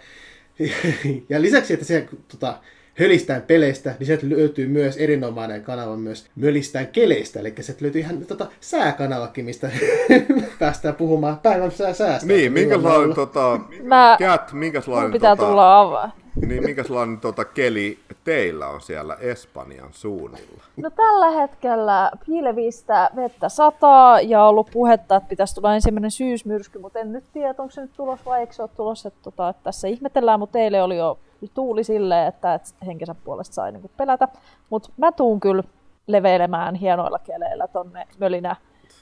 Ja 1.30 1.42
lisäksi, 1.42 1.74
että 1.74 1.86
siellä 1.86 2.10
tota, 2.28 2.60
hölistään 3.00 3.42
peleistä, 3.42 3.96
niin 4.00 4.08
sieltä 4.08 4.30
löytyy 4.30 4.68
myös 4.68 4.98
erinomainen 4.98 5.64
kanava 5.64 5.96
myös 5.96 6.26
mölistään 6.36 6.88
keleistä. 6.88 7.40
Eli 7.40 7.54
sieltä 7.62 7.82
löytyy 7.84 8.02
ihan 8.02 8.26
tota, 8.26 8.48
sääkanavakin, 8.62 9.46
mistä 9.46 9.70
päästään 10.60 10.96
puhumaan 10.96 11.40
päivän 11.40 11.72
sää 11.72 11.94
säästä. 11.94 12.28
Niin, 12.28 12.54
minkälainen 12.54 13.16
tota, 13.16 13.60
Mä- 13.84 14.18
Cat, 14.20 14.52
Mun 14.52 14.60
minkälainen, 14.60 15.12
pitää 15.12 15.36
tota, 15.36 15.48
tulla 15.50 15.80
avaa. 15.80 16.12
niin, 16.48 16.64
minkälainen 16.64 17.20
tota, 17.20 17.46
keli 17.46 18.00
teillä 18.24 18.68
on 18.68 18.82
siellä 18.82 19.18
Espanjan 19.20 19.90
suunnilla? 19.92 20.64
No 20.78 20.90
tällä 20.90 21.30
hetkellä 21.32 22.12
pilvistä 22.26 23.10
vettä 23.16 23.50
sataa 23.50 24.22
ja 24.22 24.44
on 24.44 24.50
ollut 24.50 24.70
puhetta, 24.74 25.16
että 25.16 25.30
pitäisi 25.30 25.56
tulla 25.56 25.76
ensimmäinen 25.76 26.12
syysmyrsky, 26.12 26.80
mutta 26.80 27.00
en 27.00 27.12
nyt 27.14 27.24
tiedä, 27.34 27.50
onko 27.58 27.72
se 27.72 27.82
nyt 27.82 27.92
tulos 27.98 28.20
vai 28.26 28.40
eikö 28.40 28.54
se 28.54 28.62
ole 28.62 28.70
tulos. 28.78 29.06
Että, 29.06 29.20
tota, 29.24 29.50
että 29.50 29.64
tässä 29.64 29.88
ihmetellään, 29.88 30.40
mutta 30.40 30.54
teille 30.54 30.82
oli 30.82 30.98
jo 30.98 31.18
tuuli 31.54 31.84
silleen, 31.84 32.28
että, 32.28 32.54
että 32.54 32.70
henkensä 32.86 33.16
puolesta 33.16 33.54
sai 33.54 33.72
niin 33.72 33.92
pelätä. 33.98 34.28
Mutta 34.70 34.90
mä 34.98 35.12
tuun 35.12 35.40
kyllä 35.40 35.64
leveilemään 36.08 36.76
hienoilla 36.76 37.20
keleillä 37.20 37.68
tonne 37.68 38.08
mölinä, 38.20 38.56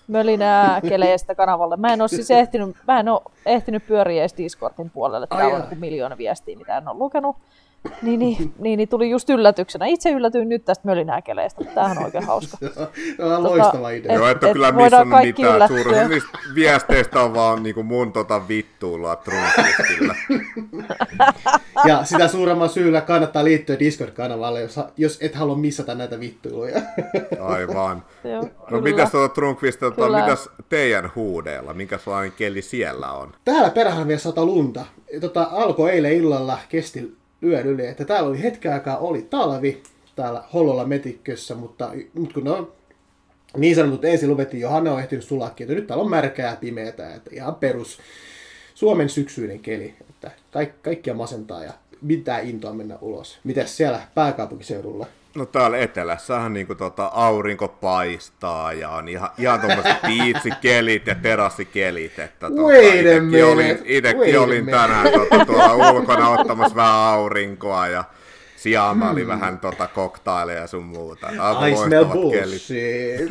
mölinää 0.08 0.82
keleistä 0.82 1.36
kanavalle. 1.36 1.78
Mä 1.78 1.94
en 1.94 2.02
ole 2.02 2.08
siis 2.08 2.32
ehtinyt, 2.32 2.78
mä 2.88 3.00
en 3.00 3.10
ole 3.10 3.22
ehtinyt 3.46 3.88
pyöriä 3.88 4.22
edes 4.22 4.38
Discordin 4.38 4.90
puolelle. 4.90 5.28
Täällä 5.28 5.46
on 5.46 5.52
jaa. 5.52 5.70
niin 5.70 5.80
miljoona 5.80 6.18
viestiä, 6.18 6.58
mitä 6.58 6.78
en 6.78 6.88
ole 6.88 6.98
lukenut. 6.98 7.36
Niin, 8.02 8.20
niin, 8.20 8.54
niin, 8.60 8.78
niin 8.78 8.90
tuli 8.90 9.10
just 9.10 9.30
yllätyksenä. 9.30 9.86
Itse 9.86 10.12
yllätyin 10.12 10.50
nyt 10.50 10.66
tästä 10.66 10.88
mölinääkeleistä, 10.88 11.62
mutta 11.62 11.76
tämähän 11.76 11.98
on 11.98 12.04
oikein 12.06 12.24
hauska. 12.28 12.58
Se 13.18 13.24
on 13.24 13.44
loistava 13.44 13.90
idea. 13.90 14.12
et- 14.14 14.18
Joo, 14.20 14.28
että 14.28 14.48
et 14.48 14.54
kyllä 14.54 14.72
missannut 14.72 15.10
kaikki 15.20 15.42
mitään. 15.44 15.68
Suurin 15.68 16.10
niistä 16.10 16.30
viesteistä 16.56 17.22
on 17.22 17.34
vaan 17.34 17.64
niinku 17.64 17.84
mun 17.84 18.14
tota 18.14 18.48
vittuilua 18.48 19.16
Trumpistillä. 19.16 20.16
Ja 21.86 22.06
sitä 22.06 22.28
suuremman 22.28 22.70
syyllä 22.70 23.02
kannattaa 23.02 23.44
liittyä 23.44 23.80
Discord-kanavalle, 23.80 24.62
jos, 24.62 24.80
jos 24.98 25.18
et 25.22 25.36
halua 25.36 25.56
missata 25.56 25.96
näitä 25.96 26.20
vittuiluja. 26.20 26.82
Aivan. 27.40 28.04
Joo, 28.24 28.42
No 28.42 28.50
kyllä. 28.68 28.82
mitäs 28.82 29.12
tuota 29.12 29.34
Trunkvist, 29.34 29.80
tota, 29.80 29.96
Kyllä. 30.06 30.20
mitäs 30.22 30.50
teidän 30.70 31.12
huudeella, 31.16 31.74
minkälainen 31.74 32.32
keli 32.38 32.62
siellä 32.62 33.12
on? 33.12 33.32
Täällä 33.46 33.70
perähän 33.70 34.08
vielä 34.08 34.20
sata 34.20 34.46
lunta. 34.46 34.86
Tota, 35.22 35.48
alkoi 35.52 35.92
eilen 35.92 36.14
illalla, 36.14 36.58
kesti 36.70 37.18
yön 37.44 37.68
yli, 37.68 37.86
että 37.86 38.06
täällä 38.06 38.30
oli 38.30 38.44
hetken 38.44 38.74
aikaa 38.74 38.98
oli 38.98 39.22
talvi 39.22 39.84
täällä 40.16 40.44
Hollolla 40.54 40.86
metikkössä, 40.86 41.56
mutta, 41.56 41.92
mutta 42.14 42.34
kun 42.34 42.44
ne 42.44 42.52
on 42.52 42.72
niin 43.58 43.76
sanotut 43.76 44.06
ensilumet, 44.06 44.54
niin 44.54 44.62
johan 44.62 44.84
ne 44.84 44.90
on 44.90 45.00
ehtinyt 45.00 45.26
sulakin, 45.26 45.66
että 45.66 45.76
nyt 45.76 45.88
täällä 45.88 46.04
on 46.04 46.10
märkää 46.10 46.50
ja 46.50 46.56
pimeätä, 46.56 47.16
että 47.16 47.30
ihan 47.34 47.56
perus 47.56 48.00
Suomen 48.76 49.10
syksyinen 49.10 49.60
keli, 49.60 49.94
että 50.10 50.32
kaikki, 50.52 50.78
kaikkia 50.82 51.14
masentaa 51.14 51.64
ja 51.64 51.74
mitään 52.02 52.50
intoa 52.50 52.74
mennä 52.74 52.98
ulos. 53.02 53.40
Mitäs 53.44 53.78
siellä 53.78 54.02
pääkaupunkiseudulla? 54.16 55.08
No 55.36 55.46
täällä 55.46 55.78
etelässähän 55.78 56.54
niinku 56.54 56.76
tota 56.76 57.06
aurinko 57.06 57.68
paistaa 57.68 58.74
ja 58.74 58.90
on 58.90 59.10
ihan, 59.10 59.30
ihan 59.38 59.62
tommoset 59.62 60.02
piitsikelit 60.02 61.08
ja 61.08 61.16
terassikelit. 61.16 62.20
Että 62.20 62.50
tota, 62.50 62.74
itekin 62.74 63.46
olin, 63.46 63.80
itekin 63.86 64.40
olin 64.40 64.66
tänään 64.66 65.08
tota, 65.12 65.46
tuolla 65.46 65.92
ulkona 65.92 66.30
ottamassa 66.30 66.76
vähän 66.76 66.94
aurinkoa 66.94 67.88
ja 67.88 68.04
Siama 68.62 69.10
oli 69.10 69.28
vähän 69.28 69.60
tota 69.60 69.88
koktaileja 69.88 70.60
ja 70.60 70.68
sun 70.68 70.84
muuta. 70.84 71.28
Aivan 71.28 71.70
I 71.70 71.76
smell 71.76 72.06
bullshit. 72.06 73.30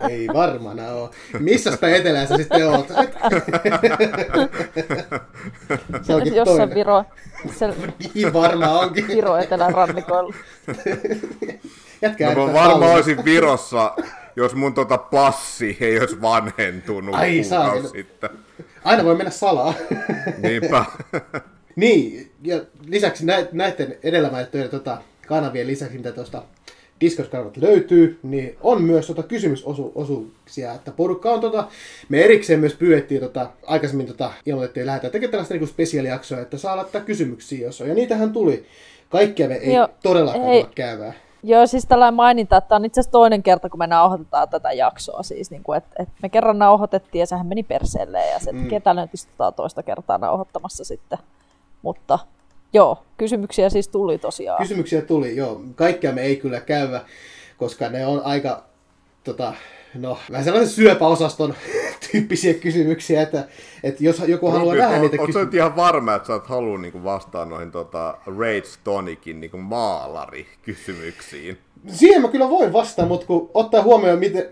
Ei 0.10 0.26
varmana 0.34 0.88
oo. 0.88 1.10
Missäs 1.38 1.78
päin 1.78 1.94
etelään 1.94 2.26
sä 2.26 2.36
sitten 2.36 2.68
oot? 2.68 2.88
Se 6.02 6.14
onkin 6.14 6.34
Jossain 6.34 6.58
toinen. 6.58 6.74
Viro, 6.74 7.04
se 7.58 7.74
Niin 8.14 8.32
varma 8.32 8.80
onkin. 8.80 9.08
Viro 9.08 9.36
etelän 9.36 9.74
rannikoilla. 9.74 10.34
Jätkä 12.02 12.34
No 12.34 12.46
mä 12.46 12.52
varmaan 12.52 12.92
olisin 12.92 13.24
Virossa, 13.24 13.94
jos 14.36 14.54
mun 14.54 14.74
tota 14.74 14.98
passi 14.98 15.76
ei 15.80 16.00
olisi 16.00 16.20
vanhentunut 16.22 17.14
Ai, 17.14 17.30
kuukausi 17.30 17.48
saakeli. 17.48 17.88
sitten. 17.88 18.30
Aina 18.84 19.04
voi 19.04 19.14
mennä 19.14 19.30
salaa. 19.30 19.74
Niinpä. 20.38 20.84
Niin, 21.76 22.30
ja 22.42 22.60
lisäksi 22.86 23.26
nä- 23.26 23.46
näiden 23.52 23.96
edellä 24.02 24.30
mainittujen 24.30 24.68
tota, 24.70 24.98
kanavien 25.26 25.66
lisäksi, 25.66 25.96
mitä 25.96 26.12
tuosta 26.12 26.42
Discord-kanavat 27.00 27.56
löytyy, 27.56 28.18
niin 28.22 28.56
on 28.60 28.82
myös 28.82 29.06
tota 29.06 29.22
kysymysosuuksia, 29.22 30.72
että 30.72 30.90
porukka 30.90 31.30
on 31.30 31.40
tota, 31.40 31.68
me 32.08 32.24
erikseen 32.24 32.60
myös 32.60 32.74
pyydettiin 32.74 33.20
tota, 33.20 33.50
aikaisemmin 33.66 34.06
tota, 34.06 34.32
ilmoitettiin, 34.46 34.82
että 34.82 34.86
lähdetään 34.86 35.12
tekemään 35.12 35.30
tällaista 35.30 35.54
niinku 35.54 35.66
spesiaalijaksoa, 35.66 36.40
että 36.40 36.58
saa 36.58 36.76
laittaa 36.76 37.00
kysymyksiä, 37.00 37.66
jos 37.66 37.80
on, 37.80 37.88
ja 37.88 37.94
niitähän 37.94 38.32
tuli. 38.32 38.66
Kaikkia 39.08 39.48
me 39.48 39.54
ei 39.54 39.74
Joo, 39.74 39.88
todellakaan 40.02 40.48
ei. 40.48 40.66
käymään. 40.74 41.14
Joo, 41.42 41.66
siis 41.66 41.86
tällainen 41.86 42.14
maininta, 42.14 42.56
että 42.56 42.68
tämä 42.68 42.76
on 42.76 42.84
itse 42.84 43.00
asiassa 43.00 43.12
toinen 43.12 43.42
kerta, 43.42 43.70
kun 43.70 43.78
me 43.78 43.86
nauhoitetaan 43.86 44.48
tätä 44.48 44.72
jaksoa. 44.72 45.22
Siis, 45.22 45.50
niin 45.50 45.62
kuin, 45.62 45.76
että, 45.76 46.02
että 46.02 46.14
me 46.22 46.28
kerran 46.28 46.58
nauhoitettiin 46.58 47.20
ja 47.20 47.26
sehän 47.26 47.46
meni 47.46 47.62
perseelle 47.62 48.26
ja 48.26 48.38
se, 48.38 48.52
mm. 48.52 48.68
ketä 48.68 48.94
nyt 48.94 49.14
istutaan 49.14 49.54
toista 49.54 49.82
kertaa 49.82 50.18
nauhoittamassa 50.18 50.84
sitten. 50.84 51.18
Mutta 51.82 52.18
joo, 52.72 53.02
kysymyksiä 53.16 53.70
siis 53.70 53.88
tuli 53.88 54.18
tosiaan. 54.18 54.62
Kysymyksiä 54.62 55.02
tuli, 55.02 55.36
joo. 55.36 55.60
Kaikkia 55.74 56.12
me 56.12 56.22
ei 56.22 56.36
kyllä 56.36 56.60
käydä, 56.60 57.00
koska 57.58 57.88
ne 57.88 58.06
on 58.06 58.20
aika, 58.24 58.64
tota, 59.24 59.54
no, 59.94 60.18
vähän 60.30 60.44
sellaisen 60.44 60.74
syöpäosaston 60.74 61.54
tyyppisiä 62.12 62.54
kysymyksiä, 62.54 63.22
että, 63.22 63.48
että 63.82 64.04
jos 64.04 64.22
joku 64.26 64.50
haluaa 64.50 64.64
Rumpis, 64.74 64.80
vähän 64.82 64.94
on- 64.94 65.00
niitä 65.10 65.26
kysyä. 65.26 65.44
nyt 65.44 65.54
ihan 65.54 65.76
varma, 65.76 66.14
että 66.14 66.26
sä 66.26 66.34
et 66.34 66.46
halua 66.46 66.78
niinku 66.78 67.04
vastaa 67.04 67.44
noihin 67.44 67.70
tota, 67.70 68.18
Rage 68.26 68.62
Tonicin 68.84 69.40
niinku 69.40 69.58
maalari-kysymyksiin? 69.58 71.58
Siihen 71.88 72.22
mä 72.22 72.28
kyllä 72.28 72.50
voin 72.50 72.72
vastata, 72.72 73.08
mutta 73.08 73.26
kun 73.26 73.50
ottaa 73.54 73.82
huomioon, 73.82 74.18
miten, 74.18 74.48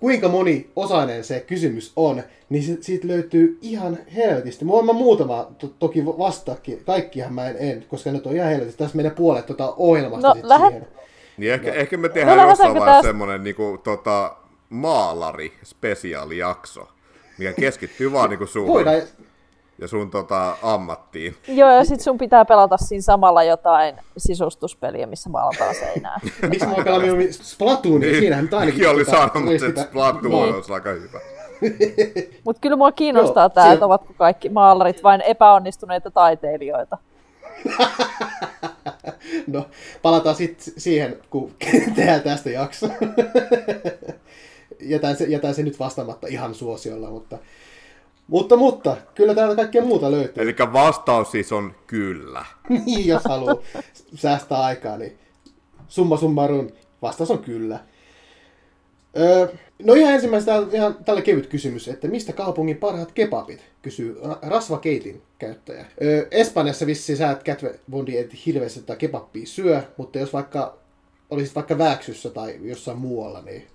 kuinka 0.00 0.28
moni 0.28 0.70
osainen 0.76 1.24
se 1.24 1.40
kysymys 1.40 1.92
on, 1.96 2.22
niin 2.48 2.62
se, 2.62 2.76
siitä 2.80 3.08
löytyy 3.08 3.58
ihan 3.62 3.98
helvetisti. 4.14 4.64
Mä 4.64 4.72
muutama 4.92 5.46
to, 5.58 5.70
toki 5.78 6.06
vastaakin, 6.06 6.84
kaikkihan 6.84 7.34
mä 7.34 7.48
en, 7.48 7.56
en, 7.58 7.84
koska 7.88 8.12
nyt 8.12 8.26
on 8.26 8.36
ihan 8.36 8.48
helvetisti. 8.50 8.78
Tässä 8.78 8.96
menee 8.96 9.10
puolet 9.10 9.46
tota 9.46 9.74
ohjelmasta 9.76 10.28
No, 10.28 10.34
sit 10.34 10.44
lähet- 10.44 10.72
siihen. 10.72 10.88
Niin 11.36 11.52
ehkä, 11.52 11.72
ehkä 11.72 11.96
me 11.96 12.08
tehdään 12.08 12.38
No, 12.38 12.48
jossain 12.48 12.74
vaiheessa 12.74 12.92
tästä- 12.92 13.08
semmonen 13.08 13.44
niinku, 13.44 13.78
tota, 13.84 14.36
maalari-spesiaalijakso, 14.70 16.88
mikä 17.38 17.52
keskittyy 17.52 18.12
vaan 18.12 18.30
niinku 18.30 18.46
suhun. 18.46 18.68
Voidaan, 18.74 19.02
ja 19.78 19.88
sun 19.88 20.10
tota, 20.10 20.56
ammattiin. 20.62 21.36
Joo, 21.48 21.70
ja 21.70 21.84
sit 21.84 22.00
sun 22.00 22.18
pitää 22.18 22.44
pelata 22.44 22.76
siinä 22.76 23.02
samalla 23.02 23.42
jotain 23.42 23.96
sisustuspeliä, 24.16 25.06
missä 25.06 25.30
maalataan 25.30 25.74
seinää. 25.74 26.20
Miksi 26.50 26.66
mä 26.66 26.72
oon 26.74 26.84
pelannut 26.84 27.18
Splatoonia? 27.30 28.08
Niin. 28.08 28.20
Siinähän 28.20 28.44
nyt 28.44 28.54
ainakin... 28.54 28.80
Niin 28.80 28.90
oli 28.90 29.04
tota, 29.04 29.16
sanomassa, 29.16 29.50
olisi 29.50 29.66
että 29.66 29.82
Splatoon 29.82 30.24
Niin. 30.24 30.54
olisi 30.54 30.72
aika 30.72 30.90
hyvä. 30.90 31.20
Mutta 32.44 32.60
kyllä 32.60 32.76
mua 32.76 32.92
kiinnostaa 32.92 33.48
tämä, 33.48 33.72
että 33.72 33.86
ovatko 33.86 34.14
kaikki 34.18 34.48
maalarit 34.48 35.02
vain 35.02 35.20
epäonnistuneita 35.20 36.10
taiteilijoita. 36.10 36.98
No, 39.46 39.66
palataan 40.02 40.36
sitten 40.36 40.74
siihen, 40.76 41.16
kun 41.30 41.54
tehdään 41.96 42.20
tästä 42.20 42.50
jakso. 42.50 42.88
jätän, 44.80 45.16
se, 45.16 45.24
jätän 45.24 45.54
se 45.54 45.62
nyt 45.62 45.78
vastaamatta 45.78 46.26
ihan 46.26 46.54
suosiolla, 46.54 47.10
mutta, 47.10 47.38
mutta, 48.26 48.56
mutta 48.56 48.96
kyllä 49.14 49.34
täältä 49.34 49.56
kaikkea 49.56 49.82
muuta 49.82 50.10
löytyy. 50.10 50.42
Eli 50.42 50.56
vastaus 50.72 51.30
siis 51.30 51.52
on 51.52 51.74
kyllä. 51.86 52.44
niin, 52.86 53.06
jos 53.06 53.22
haluaa 53.24 53.56
säästää 54.14 54.62
aikaa, 54.62 54.98
niin 54.98 55.18
summa 55.88 56.16
summarum, 56.16 56.68
vastaus 57.02 57.30
on 57.30 57.38
kyllä. 57.38 57.78
Öö, 59.16 59.48
no 59.82 59.94
ihan 59.94 60.14
ensimmäisenä 60.14 60.58
on 60.58 60.68
ihan 60.72 61.04
tällä 61.04 61.22
kevyt 61.22 61.46
kysymys, 61.46 61.88
että 61.88 62.08
mistä 62.08 62.32
kaupungin 62.32 62.76
parhaat 62.76 63.12
kebabit, 63.12 63.60
kysyy 63.82 64.20
Ra- 64.24 64.48
Rasva 64.48 64.78
Keitin 64.78 65.22
käyttäjä. 65.38 65.86
Öö, 66.02 66.26
Espanjassa 66.30 66.86
vissi 66.86 67.16
sä 67.16 67.30
et 67.30 67.42
Kätve 67.42 67.80
Bondi 67.90 68.18
et 68.18 68.46
hirveästi 68.46 68.80
tätä 68.80 68.96
kebappia 68.96 69.46
syö, 69.46 69.82
mutta 69.96 70.18
jos 70.18 70.32
vaikka 70.32 70.78
olisit 71.30 71.54
vaikka 71.54 71.78
Vääksyssä 71.78 72.30
tai 72.30 72.58
jossain 72.62 72.98
muualla, 72.98 73.42
niin 73.42 73.66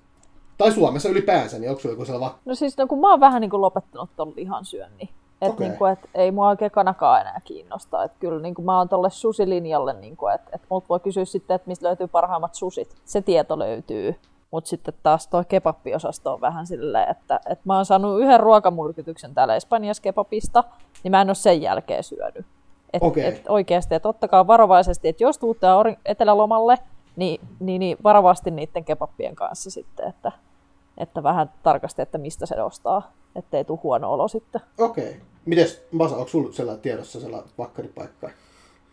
tai 0.60 0.72
Suomessa 0.72 1.10
ylipäänsä, 1.10 1.60
niin 1.60 1.70
onko 1.70 1.82
sulla 1.82 1.94
joku 1.94 2.06
sellainen 2.06 2.40
No 2.46 2.56
siis 2.56 2.78
no, 2.78 2.88
kun 2.88 3.00
mä 3.00 3.12
oon 3.12 3.20
vähän 3.20 3.42
niin 3.42 3.50
kuin 3.50 3.62
lopettanut 3.62 4.10
ton 4.16 4.34
lihansyönnin. 4.36 5.10
Että 5.42 5.64
niin 5.64 5.78
kuin, 5.78 5.92
et 5.92 6.00
ei 6.14 6.32
mua 6.32 6.48
oikein 6.48 6.72
kanakaan 6.72 7.22
enää 7.22 7.42
kiinnosta. 7.44 8.04
Että 8.04 8.18
kyllä 8.20 8.42
niin 8.42 8.56
kuin 8.56 8.66
mä 8.66 8.78
oon 8.78 8.90
tolle 8.90 9.10
susilinjalle, 9.10 9.94
niin 9.94 10.18
että, 10.36 10.50
että 10.54 10.68
multa 10.70 10.86
voi 10.90 11.00
kysyä 11.00 11.26
sitten, 11.26 11.56
että 11.56 11.68
mistä 11.68 11.88
löytyy 11.88 12.08
parhaimmat 12.08 12.56
susit. 12.56 12.96
Se 13.06 13.22
tieto 13.22 13.60
löytyy. 13.60 14.16
Mutta 14.52 14.70
sitten 14.70 14.94
taas 15.04 15.28
tuo 15.28 15.44
kebappiosasto 15.48 16.34
on 16.34 16.42
vähän 16.42 16.68
silleen, 16.68 17.10
että, 17.12 17.40
että 17.50 17.64
mä 17.66 17.76
oon 17.76 17.86
saanut 17.86 18.22
yhden 18.22 18.40
ruokamurkytyksen 18.40 19.34
täällä 19.34 19.56
Espanjassa 19.56 20.04
kebabista, 20.04 20.64
niin 21.04 21.12
mä 21.12 21.22
en 21.22 21.30
ole 21.30 21.36
sen 21.36 21.62
jälkeen 21.62 22.04
syönyt. 22.04 22.46
Et, 22.94 23.04
Okei. 23.04 23.26
et 23.26 23.44
oikeasti, 23.48 23.96
että 23.96 24.10
ottakaa 24.10 24.48
varovaisesti, 24.48 25.08
että 25.08 25.24
jos 25.24 25.38
tuutte 25.38 25.68
etelälomalle, 26.06 26.78
niin, 27.16 27.42
niin, 27.60 27.80
niin 27.80 27.98
varovasti 28.04 28.52
niiden 28.52 28.86
kebappien 28.86 29.36
kanssa 29.36 29.72
sitten, 29.72 30.08
että, 30.08 30.32
että 30.98 31.24
vähän 31.24 31.54
tarkasti, 31.64 32.02
että 32.02 32.18
mistä 32.18 32.46
se 32.46 32.62
ostaa, 32.62 33.14
ettei 33.36 33.66
tule 33.66 33.80
huono 33.84 34.14
olo 34.14 34.28
sitten. 34.28 34.62
Okei. 34.78 35.10
Okay. 35.10 35.20
Mites, 35.46 35.88
Masa, 35.92 36.16
onko 36.16 36.28
sulla 36.28 36.52
sellainen 36.52 36.82
tiedossa 36.82 37.20
sellainen 37.20 37.52
vakkaripaikka? 37.58 38.30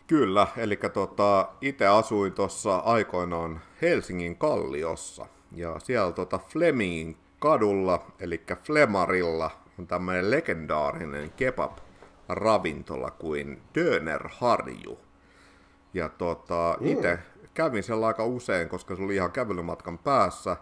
Kyllä, 0.07 0.47
eli 0.57 0.79
tota, 0.93 1.49
itse 1.61 1.87
asuin 1.87 2.33
tuossa 2.33 2.75
aikoinaan 2.75 3.61
Helsingin 3.81 4.35
Kalliossa. 4.37 5.25
Ja 5.51 5.79
siellä 5.79 6.11
tota 6.11 6.37
Flemingin 6.37 7.17
kadulla, 7.39 8.11
eli 8.19 8.43
Flemarilla, 8.63 9.51
on 9.79 9.87
tämmöinen 9.87 10.31
legendaarinen 10.31 11.31
kebab-ravintola 11.31 13.11
kuin 13.11 13.61
Döner 13.75 14.29
Harju. 14.31 14.99
Ja 15.93 16.09
tota, 16.09 16.77
itse 16.81 17.19
kävin 17.53 17.83
siellä 17.83 18.07
aika 18.07 18.25
usein, 18.25 18.69
koska 18.69 18.95
se 18.95 19.03
oli 19.03 19.15
ihan 19.15 19.31
kävelymatkan 19.31 19.97
päässä. 19.97 20.57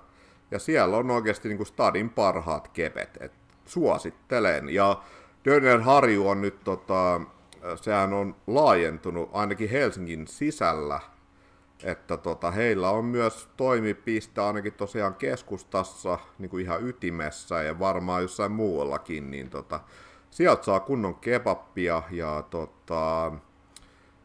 Ja 0.52 0.60
siellä 0.60 0.98
on 0.98 1.12
oikeasti 1.12 1.48
niin 1.48 1.58
kuin 1.58 1.68
stadin 1.68 2.10
parhaat 2.10 2.68
kepet. 2.68 3.18
Et 3.20 3.32
suosittelen. 3.66 4.70
Ja 4.70 5.02
Döner 5.46 5.82
Harju 5.82 6.28
on 6.28 6.42
nyt, 6.42 6.64
tota, 6.64 7.22
sehän 7.82 8.14
on 8.14 8.36
laajentunut 8.48 9.30
ainakin 9.34 9.70
Helsingin 9.70 10.28
sisällä. 10.28 11.00
Että 11.84 12.18
tota, 12.18 12.52
heillä 12.52 12.90
on 12.90 13.06
myös 13.06 13.50
toimipiste 13.58 14.42
ainakin 14.42 14.74
tosiaan 14.74 15.16
keskustassa, 15.16 16.20
niin 16.40 16.50
kuin 16.50 16.64
ihan 16.64 16.88
ytimessä 16.88 17.64
ja 17.64 17.80
varmaan 17.80 18.22
jossain 18.22 18.52
muuallakin, 18.52 19.32
niin 19.32 19.50
tota, 19.50 19.80
sieltä 20.32 20.64
saa 20.64 20.80
kunnon 20.80 21.16
kebappia 21.16 22.04
ja 22.12 22.44
tota, 22.50 23.32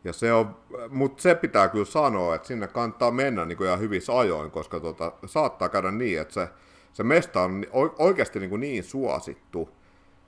ja 0.05 0.13
se 0.13 0.33
on, 0.33 0.57
mutta 0.89 1.23
se 1.23 1.35
pitää 1.35 1.69
kyllä 1.69 1.85
sanoa, 1.85 2.35
että 2.35 2.49
sinne 2.49 2.67
kannattaa 2.67 3.11
mennä 3.11 3.45
niin 3.45 3.57
kuin 3.57 3.67
ihan 3.67 3.81
hyvissä 3.81 4.19
ajoin, 4.19 4.51
koska 4.51 4.81
tota, 4.81 5.13
saattaa 5.27 5.69
käydä 5.69 5.91
niin, 5.91 6.21
että 6.21 6.35
se, 6.35 6.49
se 6.93 7.03
mesta 7.03 7.43
on 7.43 7.65
oikeasti 7.99 8.39
niin, 8.39 8.51
kuin 8.51 8.61
niin 8.61 8.85
suosittu, 8.85 9.69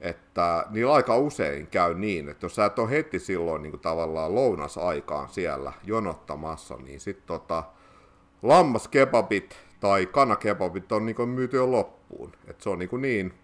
että 0.00 0.66
niillä 0.70 0.92
aika 0.92 1.16
usein 1.16 1.66
käy 1.66 1.94
niin, 1.94 2.28
että 2.28 2.44
jos 2.44 2.54
sä 2.54 2.64
et 2.64 2.78
ole 2.78 2.90
heti 2.90 3.18
silloin 3.18 3.62
niin 3.62 3.70
kuin 3.70 3.80
tavallaan 3.80 4.34
lounasaikaan 4.34 5.28
siellä 5.28 5.72
jonottamassa, 5.84 6.76
niin 6.76 7.00
sitten 7.00 7.26
tota, 7.26 7.64
lammaskebabit 8.42 9.56
tai 9.80 10.06
kanakebabit 10.06 10.92
on 10.92 11.06
niin 11.06 11.16
kuin 11.16 11.28
myyty 11.28 11.56
jo 11.56 11.70
loppuun. 11.70 12.32
Et 12.46 12.60
se 12.60 12.70
on 12.70 12.78
niin, 12.78 12.88
kuin 12.88 13.02
niin, 13.02 13.34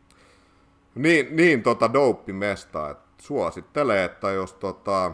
niin, 0.95 1.37
niin 1.37 1.63
tota 1.63 1.93
douppimesta, 1.93 2.91
että 2.91 3.09
suosittelee, 3.23 4.05
että 4.05 4.31
jos 4.31 4.55
tota, 4.55 5.13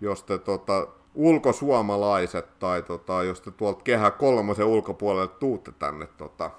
jos 0.00 0.22
te 0.22 0.38
tota, 0.38 0.86
ulkosuomalaiset 1.14 2.58
tai 2.58 2.82
tota, 2.82 3.22
jos 3.22 3.40
te 3.40 3.50
tuolta 3.50 3.82
kehä 3.82 4.10
kolmosen 4.10 4.66
ulkopuolelle 4.66 5.28
tuutte 5.28 5.72
tänne 5.78 6.06
tota, 6.06 6.50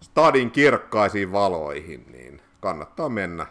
stadin 0.00 0.50
kirkkaisiin 0.50 1.32
valoihin, 1.32 2.06
niin 2.12 2.40
kannattaa 2.60 3.08
mennä 3.08 3.46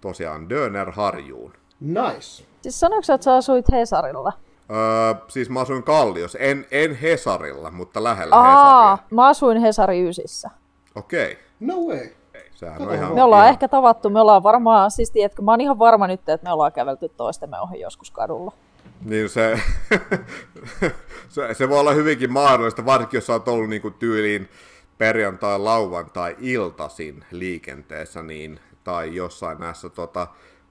tosiaan 0.00 0.48
Döner 0.48 0.90
Harjuun. 0.90 1.52
Nice. 1.80 2.44
Siis 2.62 2.80
sanoiko 2.80 3.12
että 3.14 3.24
sä 3.24 3.34
asuit 3.34 3.72
Hesarilla? 3.72 4.32
Öö, 4.70 5.14
siis 5.28 5.50
mä 5.50 5.60
asuin 5.60 5.82
Kalliossa, 5.82 6.38
en, 6.38 6.66
en 6.70 6.94
Hesarilla, 6.94 7.70
mutta 7.70 8.04
lähellä 8.04 8.36
Aa, 8.36 8.90
Hesaria. 8.96 9.08
mä 9.16 9.26
asuin 9.28 9.60
Hesari 9.60 10.08
Ysissä. 10.08 10.50
Okei, 10.94 11.38
No 11.60 11.74
way. 11.76 12.08
Sehän 12.66 12.82
on 12.88 12.94
ihan... 12.94 13.14
Me 13.14 13.22
ollaan 13.22 13.42
ihan, 13.42 13.52
ehkä 13.52 13.68
tavattu, 13.68 14.10
me 14.10 14.20
ollaan 14.20 14.42
varmaan, 14.42 14.90
siis 14.90 15.10
tiedätkö, 15.10 15.42
mä 15.42 15.50
oon 15.50 15.60
ihan 15.60 15.78
varma 15.78 16.06
nyt, 16.06 16.28
että 16.28 16.46
me 16.48 16.52
ollaan 16.52 16.72
kävelty 16.72 17.08
toistemme 17.08 17.60
ohi 17.60 17.80
joskus 17.80 18.10
kadulla. 18.10 18.52
Niin 19.04 19.28
se, 19.28 19.60
se, 21.28 21.54
se 21.54 21.68
voi 21.68 21.80
olla 21.80 21.92
hyvinkin 21.92 22.32
mahdollista, 22.32 22.84
varsinkin 22.84 23.18
jos 23.18 23.26
sä 23.26 23.32
oot 23.32 23.48
ollut 23.48 23.68
niinku 23.70 23.90
tyyliin 23.90 24.48
perjantai, 24.98 25.58
lauantai, 25.58 26.36
iltasin 26.40 27.24
liikenteessä, 27.30 28.22
niin, 28.22 28.60
tai 28.84 29.14
jossain 29.14 29.58
näissä 29.58 29.88
tota, 29.88 30.26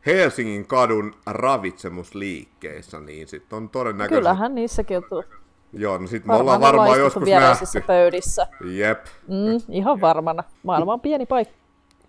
Helsingin 0.05 0.65
kadun 0.67 1.13
ravitsemusliikkeissä, 1.25 2.99
niin 2.99 3.27
sitten 3.27 3.57
on 3.57 3.69
todennäköisesti... 3.69 4.15
Kyllähän 4.19 4.55
niissäkin 4.55 4.97
on 4.97 5.03
tullut. 5.09 5.25
Joo, 5.73 5.97
no 5.97 6.07
sit 6.07 6.25
me 6.25 6.33
ollaan 6.35 6.61
Varmaan 6.61 6.99
joskus 6.99 7.29
nähty. 7.29 7.81
pöydissä. 7.87 8.47
Jep, 8.65 9.05
Mm, 9.27 9.57
ihan 9.69 10.01
varmana. 10.01 10.43
Maailma 10.63 10.93
on 10.93 10.99
pieni 10.99 11.25
paikka. 11.25 11.60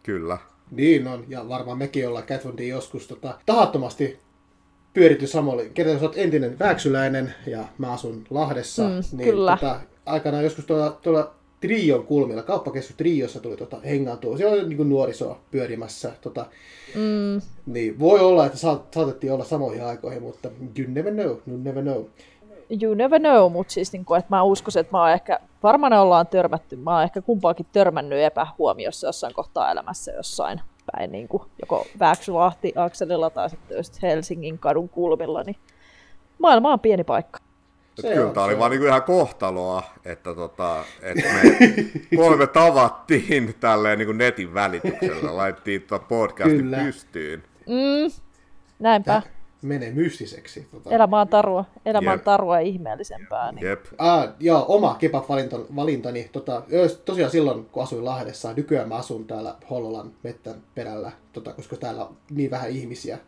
Kyllä. 0.03 0.39
Niin 0.71 1.07
on, 1.07 1.25
ja 1.29 1.49
varmaan 1.49 1.79
mekin 1.79 2.09
ollaan 2.09 2.27
Catwondin 2.27 2.69
joskus 2.69 3.07
tota, 3.07 3.39
tahattomasti 3.47 4.19
pyöritty 4.95 5.27
samoille. 5.27 5.65
Kerran 5.65 5.99
sä 5.99 6.05
oot 6.05 6.19
entinen 6.19 6.59
vääksyläinen 6.59 7.35
ja 7.47 7.65
mä 7.79 7.93
asun 7.93 8.25
Lahdessa. 8.31 8.83
Mm, 8.83 9.17
niin 9.17 9.31
kyllä. 9.31 9.57
Tota, 9.61 9.81
aikanaan 10.07 10.45
joskus 10.45 10.67
tuolla, 10.67 10.99
tuolla 11.03 11.35
Trion 11.61 12.07
kulmilla, 12.07 12.43
kauppakeskus 12.43 12.97
Triossa 12.97 13.41
tuli 13.41 13.57
tota, 13.57 13.81
hengaantua. 13.81 14.37
Siellä 14.37 14.55
oli 14.55 14.75
niin 14.75 14.89
nuorisoa 14.89 15.41
pyörimässä. 15.51 16.13
Tota, 16.21 16.47
Mm, 16.95 17.41
niin 17.67 17.99
voi 17.99 18.21
olla, 18.21 18.47
että 18.47 18.59
saat, 18.59 18.93
saatettiin 18.95 19.33
olla 19.33 19.45
samoihin 19.45 19.85
aikoihin, 19.85 20.23
mutta 20.23 20.51
you 20.79 20.91
never 20.91 21.13
know, 21.13 21.27
you 21.27 21.57
never 21.63 21.83
know. 21.83 22.05
You 22.83 22.95
never 22.95 23.21
know, 23.21 23.53
mutta 23.53 23.73
siis 23.73 23.93
niin 23.93 24.05
kuin, 24.05 24.19
että 24.19 24.37
mä 24.37 24.43
uskoisin, 24.43 24.81
että 24.81 24.93
mä 24.93 25.01
oon 25.01 25.11
ehkä, 25.11 25.39
varmaan 25.63 25.93
ollaan 25.93 26.27
törmätty, 26.27 26.77
mä 26.77 26.95
oon 26.95 27.03
ehkä 27.03 27.23
kumpaakin 27.23 27.67
törmännyt 27.73 28.19
epähuomiossa 28.19 29.07
jossain 29.07 29.35
kohtaa 29.35 29.71
elämässä 29.71 30.13
jossain 30.13 30.61
päin, 30.93 31.13
niin 31.13 31.29
kuin 31.29 31.43
joko 31.61 31.87
Vääksylahti 32.01 32.73
akselilla 32.77 33.31
tai 33.31 33.51
sitten 33.51 33.77
just 33.77 34.03
Helsingin 34.03 34.59
kadun 34.59 34.89
kulmilla, 34.89 35.43
niin 35.43 35.57
maailma 36.39 36.73
on 36.73 36.81
pieni 36.81 37.05
paikka. 37.05 37.39
Se 37.95 38.09
kyllä 38.09 38.27
on, 38.27 38.35
tämä 38.35 38.47
se 38.47 38.51
oli 38.51 38.59
vaan 38.59 38.71
niinku 38.71 38.87
ihan 38.87 39.03
kohtaloa, 39.03 39.83
että, 40.05 40.35
tota, 40.35 40.85
että 41.03 41.29
me 41.33 41.43
kolme 42.17 42.47
tavattiin 42.47 43.55
tälleen 43.61 43.99
niinku 43.99 44.13
netin 44.13 44.55
välityksellä, 44.55 45.37
laitettiin 45.37 45.83
tota 45.83 46.05
podcastin 46.09 46.59
Kyllä. 46.59 46.77
pystyyn. 46.77 47.43
Mm, 47.67 48.13
näinpä. 48.79 49.23
Menee 49.63 49.91
mystiseksi. 49.91 50.67
Tota. 50.71 50.91
Elämä 50.91 51.21
on 51.21 51.29
tarua, 51.29 51.65
elämä 51.87 52.13
on 52.13 52.21
tarua 52.21 52.59
ihmeellisempää. 52.59 53.53
Niin. 53.53 53.67
Jep. 53.67 53.85
Ah, 53.99 54.29
joo, 54.41 54.65
oma 54.69 54.97
kebab-valintani. 54.99 56.29
Tota, 56.33 56.63
tosiaan 57.05 57.31
silloin, 57.31 57.65
kun 57.65 57.83
asuin 57.83 58.05
Lahdessa, 58.05 58.53
nykyään 58.53 58.89
mä 58.89 58.95
asun 58.95 59.25
täällä 59.25 59.55
Hollolan 59.71 60.13
mettän 60.23 60.55
perällä, 60.75 61.13
tota, 61.33 61.53
koska 61.53 61.77
täällä 61.77 62.05
on 62.05 62.17
niin 62.31 62.51
vähän 62.51 62.71
ihmisiä. 62.71 63.19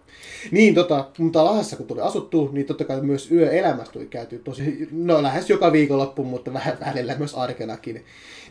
Niin, 0.51 0.75
tota, 0.75 1.09
mutta 1.19 1.45
Lahdessa 1.45 1.77
kun 1.77 1.87
tuli 1.87 2.01
asuttua, 2.01 2.49
niin 2.53 2.67
totta 2.67 2.85
kai 2.85 3.01
myös 3.01 3.33
yöelämässä 3.33 3.93
tuli 3.93 4.07
käyty 4.07 4.39
tosi, 4.39 4.89
no 4.93 5.23
lähes 5.23 5.51
joka 5.51 5.73
viikonloppu, 5.73 6.25
mutta 6.25 6.53
vähän 6.53 6.79
välillä 6.87 7.15
myös 7.19 7.35
arkenakin. 7.35 8.05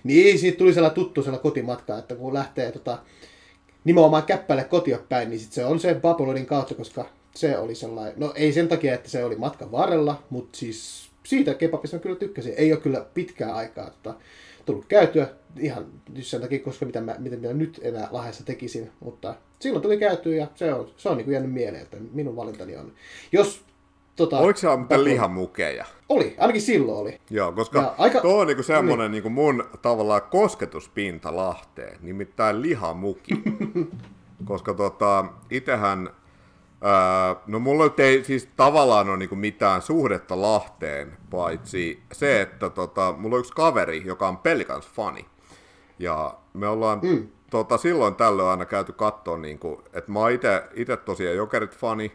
Niin 0.04 0.40
siitä 0.40 0.58
tuli 0.58 0.74
sellainen 0.74 0.96
tuttu 0.96 1.24
sellainen 1.24 1.44
kotimatka, 1.44 1.98
että 1.98 2.16
kun 2.16 2.34
lähtee 2.34 2.72
tota, 2.72 2.98
nimenomaan 3.84 4.24
käppäille 4.24 4.64
kotia 4.64 5.00
päin, 5.10 5.30
niin 5.30 5.40
sit 5.40 5.52
se 5.52 5.66
on 5.66 5.80
se 5.80 5.96
Babylonin 5.96 6.46
kautta, 6.46 6.76
koska 6.76 7.06
se 7.36 7.58
oli 7.58 7.76
sellainen, 7.76 8.14
no 8.18 8.34
ei 8.36 8.54
sen 8.54 8.68
takia, 8.68 8.94
että 8.94 9.10
se 9.10 9.24
oli 9.24 9.36
matkan 9.36 9.72
varrella, 9.72 10.24
mutta 10.30 10.58
siis 10.58 11.10
siitä 11.24 11.54
kebabista 11.54 11.98
mä 11.98 12.02
kyllä 12.02 12.16
tykkäsin. 12.16 12.54
Ei 12.58 12.74
ole 12.74 12.82
kyllä 12.82 13.06
pitkää 13.14 13.56
aikaa 13.56 13.90
tota, 13.90 14.16
tullut 14.66 14.86
käytyä 14.86 15.28
ihan 15.60 15.86
sen 16.22 16.42
takia, 16.42 16.60
koska 16.60 16.86
mitä 16.86 17.02
mä, 17.02 17.16
miten 17.20 17.42
mä 17.42 17.54
nyt 17.54 17.80
enää 17.84 18.08
Lahdessa 18.12 18.46
tekisin, 18.46 18.92
mutta 19.00 19.36
silloin 19.60 19.84
tuli 19.84 19.98
käytyä 19.98 20.36
ja 20.36 20.48
se 20.56 20.74
on, 20.74 20.92
se 20.98 21.10
on 21.10 21.18
niin 21.18 21.26
kuin 21.26 21.34
jäänyt 21.34 21.54
mieleen, 21.54 21.84
että 21.84 21.98
minun 22.14 22.36
valintani 22.36 22.76
on. 22.76 22.94
Jos 23.32 23.62
Tota, 24.16 24.40
Oliko 24.40 24.60
se 24.60 24.78
mitään 24.78 25.04
lihamukeja? 25.04 25.86
Oli, 26.10 26.36
ainakin 26.38 26.62
silloin 26.62 26.98
oli. 26.98 27.20
Joo, 27.30 27.52
koska 27.52 27.80
ja 27.80 27.96
aika... 27.98 28.22
tuo 28.22 28.40
on 28.40 28.48
niinku 28.48 28.64
semmoinen 28.64 29.04
niin. 29.04 29.12
niinku 29.12 29.30
mun 29.30 29.64
tavallaan 29.82 30.22
kosketuspinta 30.22 31.36
Lahteen, 31.36 31.98
nimittäin 32.02 32.62
lihamuki. 32.62 33.44
koska 34.46 34.74
tota, 34.74 35.26
itehän, 35.52 36.10
ää, 36.10 36.14
no 37.48 37.60
mulla 37.60 37.84
ei 37.98 38.24
siis 38.24 38.50
tavallaan 38.56 39.10
ole 39.10 39.18
niinku 39.18 39.36
mitään 39.36 39.82
suhdetta 39.82 40.42
Lahteen, 40.42 41.18
paitsi 41.30 42.04
se, 42.12 42.42
että 42.42 42.70
tota, 42.70 43.14
mulla 43.18 43.36
on 43.36 43.40
yksi 43.40 43.54
kaveri, 43.54 44.02
joka 44.06 44.28
on 44.28 44.38
Pelikans 44.38 44.88
fani. 44.88 45.26
Ja 46.00 46.38
me 46.54 46.68
ollaan 46.68 47.00
mm. 47.04 47.28
tota, 47.50 47.78
silloin 47.78 48.16
tällöin 48.16 48.50
aina 48.50 48.66
käyty 48.66 48.94
katsoa, 48.94 49.38
niinku, 49.38 49.84
että 49.94 50.12
mä 50.12 50.20
oon 50.20 50.32
itse 50.76 50.98
tosiaan 50.98 51.38
Jokerit 51.38 51.78
fani, 51.78 52.12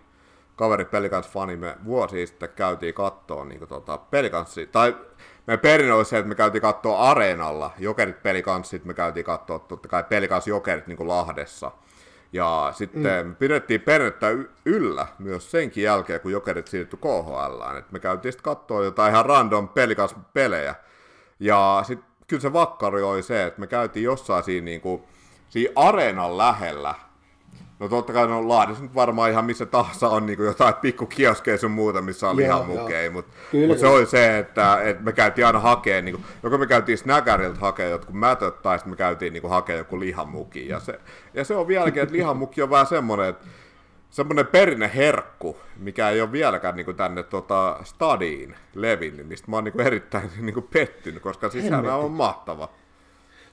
kaveri 0.58 0.84
Pelikans-fani, 0.84 1.56
me 1.56 1.76
vuosi 1.84 2.26
sitten 2.26 2.48
käytiin 2.56 2.94
kattoon 2.94 3.48
niin 3.48 3.58
kuin, 3.58 3.68
tota, 3.68 3.98
Pelikanssi, 3.98 4.66
tai 4.66 4.96
me 5.46 5.56
perinne 5.56 5.92
oli 5.92 6.04
se, 6.04 6.18
että 6.18 6.28
me 6.28 6.34
käytiin 6.34 6.62
kattoa 6.62 6.98
areenalla, 6.98 7.70
Jokerit 7.78 8.22
Pelikanssit, 8.22 8.84
me 8.84 8.94
käytiin 8.94 9.24
kattoa 9.24 9.58
totta 9.58 9.88
kai 9.88 10.04
Pelikans 10.04 10.46
Jokerit 10.46 10.86
niin 10.86 10.96
kuin 10.96 11.08
Lahdessa. 11.08 11.70
Ja 12.32 12.72
sitten 12.76 13.26
mm. 13.26 13.34
pidettiin 13.36 13.80
perinnettä 13.80 14.26
yllä 14.64 15.06
myös 15.18 15.50
senkin 15.50 15.84
jälkeen, 15.84 16.20
kun 16.20 16.32
Jokerit 16.32 16.66
siirtyi 16.66 16.98
KHL. 17.02 17.76
Et 17.78 17.92
me 17.92 18.00
käytiin 18.00 18.32
sitten 18.32 18.44
katsoa 18.44 18.84
jotain 18.84 19.12
ihan 19.12 19.26
random 19.26 19.68
Pelikans 19.68 20.16
pelejä. 20.32 20.74
Ja 21.40 21.84
sitten 21.86 22.08
kyllä 22.26 22.40
se 22.40 22.52
vakkari 22.52 23.02
oli 23.02 23.22
se, 23.22 23.44
että 23.44 23.60
me 23.60 23.66
käytiin 23.66 24.04
jossain 24.04 24.44
siinä, 24.44 24.64
niin 24.64 24.80
kuin, 24.80 25.02
siinä 25.48 25.72
areenan 25.76 26.38
lähellä, 26.38 26.94
No 27.80 27.88
totta 27.88 28.12
kai 28.12 28.26
no 28.26 28.48
Lahdessa 28.48 28.82
nyt 28.82 28.94
varmaan 28.94 29.30
ihan 29.30 29.44
missä 29.44 29.66
tahansa 29.66 30.08
on 30.08 30.26
niin 30.26 30.38
jotain 30.44 30.74
pikku 30.74 31.06
kioskeja 31.06 31.58
sun 31.58 31.70
muuta, 31.70 32.02
missä 32.02 32.30
on 32.30 32.36
lihamukei, 32.36 33.10
mutta 33.10 33.32
mut 33.66 33.78
se 33.78 33.86
oli 33.86 34.06
se, 34.06 34.38
että, 34.38 34.82
että 34.82 35.02
me 35.02 35.12
käytiin 35.12 35.46
aina 35.46 35.60
hakeen, 35.60 36.04
niin 36.04 36.14
kuin, 36.14 36.24
joko 36.42 36.58
me 36.58 36.66
käytiin 36.66 36.98
Snäkäriltä 36.98 37.60
hakea 37.60 37.88
jotkut 37.88 38.14
mätöt, 38.14 38.62
tai 38.62 38.78
sitten 38.78 38.92
me 38.92 38.96
käytiin 38.96 39.32
niin 39.32 39.50
hakea 39.50 39.76
joku 39.76 40.00
lihamuki. 40.00 40.68
Ja 40.68 40.80
se, 40.80 41.00
ja 41.34 41.44
se 41.44 41.56
on 41.56 41.68
vieläkin, 41.68 42.02
että 42.02 42.14
lihamuki 42.14 42.62
on 42.62 42.70
vähän 42.70 42.86
semmoinen, 42.86 43.28
että 43.28 43.46
semmoinen 44.10 44.46
perinneherkku, 44.46 45.58
mikä 45.76 46.08
ei 46.08 46.20
ole 46.20 46.32
vieläkään 46.32 46.76
niin 46.76 46.96
tänne 46.96 47.22
tota, 47.22 47.76
stadiin 47.84 48.56
levinnyt, 48.74 49.28
mistä 49.28 49.50
mä 49.50 49.56
oon 49.56 49.64
niin 49.64 49.80
erittäin 49.80 50.30
niin 50.40 50.68
pettynyt, 50.72 51.22
koska 51.22 51.50
siis 51.50 51.64
on 52.02 52.10
mahtava 52.10 52.68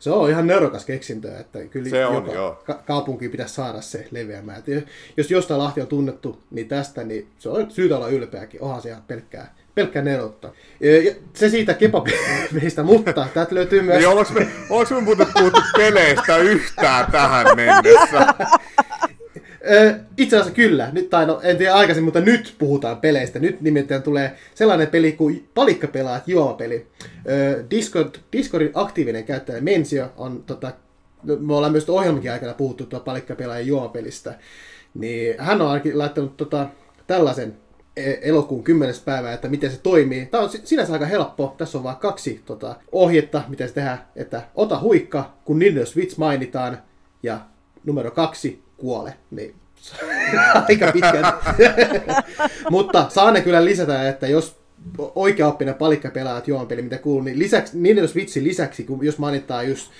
se 0.05 0.11
on 0.11 0.29
ihan 0.29 0.47
nerokas 0.47 0.85
keksintö, 0.85 1.37
että 1.39 1.59
kyllä 1.59 1.89
se 1.89 2.05
on, 2.05 2.31
joo. 2.33 2.63
Ka- 2.65 2.83
kaupunki 2.85 3.29
pitäisi 3.29 3.53
saada 3.53 3.81
se 3.81 4.07
leviämään. 4.11 4.57
Et 4.57 4.87
jos 5.17 5.31
jostain 5.31 5.59
Lahti 5.59 5.81
on 5.81 5.87
tunnettu 5.87 6.43
niin 6.51 6.67
tästä, 6.67 7.03
niin 7.03 7.27
se 7.39 7.49
on 7.49 7.71
syytä 7.71 7.97
olla 7.97 8.07
ylpeäkin. 8.07 8.61
Onhan 8.61 8.81
se 8.81 8.89
ihan 8.89 9.03
pelkkää, 9.07 9.55
pelkkää 9.75 10.03
nerotta. 10.03 10.51
Ja 10.79 11.15
se 11.33 11.49
siitä 11.49 11.73
kebabeista, 11.73 12.83
mutta 12.93 13.13
täältä 13.13 13.55
löytyy 13.55 13.81
myös... 13.81 13.97
Niin, 13.97 14.07
onko 14.07 14.33
me, 14.33 14.47
onko 14.69 14.95
me 14.95 15.01
muuten 15.01 15.27
puhuttu 15.33 15.61
peleistä 15.77 16.37
yhtään 16.37 17.11
tähän 17.11 17.47
mennessä? 17.55 18.33
itse 20.17 20.35
asiassa 20.35 20.55
kyllä. 20.55 20.89
Nyt, 20.91 21.09
tai 21.09 21.25
no, 21.25 21.39
en 21.43 21.57
tiedä 21.57 21.73
aikaisin, 21.73 22.03
mutta 22.03 22.21
nyt 22.21 22.55
puhutaan 22.57 22.97
peleistä. 22.97 23.39
Nyt 23.39 23.61
nimittäin 23.61 24.03
tulee 24.03 24.35
sellainen 24.55 24.87
peli 24.87 25.11
kuin 25.11 25.49
palikkapelaat 25.53 26.27
juomapeli. 26.27 26.87
Discord, 27.71 28.15
Discordin 28.33 28.71
aktiivinen 28.73 29.23
käyttäjä 29.23 29.61
Mensio 29.61 30.13
on, 30.17 30.43
tota, 30.43 30.71
me 31.23 31.55
ollaan 31.55 31.71
myös 31.71 31.89
ohjelmakin 31.89 32.31
aikana 32.31 32.53
puhuttu 32.53 32.85
tuo 32.85 32.99
palikkapelaajan 32.99 33.67
juomapelistä. 33.67 34.33
Niin 34.93 35.35
hän 35.37 35.61
on 35.61 35.67
ainakin 35.67 35.97
laittanut 35.97 36.37
tota, 36.37 36.67
tällaisen 37.07 37.57
e, 37.97 38.13
elokuun 38.21 38.63
10. 38.63 38.95
päivä, 39.05 39.33
että 39.33 39.47
miten 39.47 39.71
se 39.71 39.79
toimii. 39.83 40.25
Tämä 40.25 40.43
on 40.43 40.49
sinänsä 40.63 40.93
aika 40.93 41.05
helppo. 41.05 41.55
Tässä 41.57 41.77
on 41.77 41.83
vain 41.83 41.97
kaksi 41.97 42.41
tota, 42.45 42.75
ohjetta, 42.91 43.43
miten 43.47 43.67
se 43.67 43.73
tehdään. 43.73 44.07
Että 44.15 44.41
ota 44.55 44.79
huikka, 44.79 45.37
kun 45.45 45.59
Nintendo 45.59 45.85
Switch 45.85 46.17
mainitaan, 46.17 46.77
ja 47.23 47.39
numero 47.85 48.11
kaksi, 48.11 48.64
kuole. 48.85 49.13
Niin 49.31 49.55
aika 50.69 50.91
pitkään. 50.91 51.33
Mutta 52.71 53.05
saa 53.09 53.31
ne 53.31 53.41
kyllä 53.41 53.65
lisätä, 53.65 54.09
että 54.09 54.27
jos 54.27 54.55
oikeaoppinen 55.15 55.75
palikka 55.75 56.09
pelaat 56.09 56.47
juompeli, 56.47 56.81
mitä 56.81 56.97
kuuluu, 56.97 57.21
niin 57.21 57.39
lisäksi, 57.39 57.77
Nintendo 57.77 58.07
Switchin 58.07 58.43
lisäksi, 58.43 58.83
kun 58.83 59.05
jos 59.05 59.17
mainitaan 59.17 59.69
just 59.69 59.91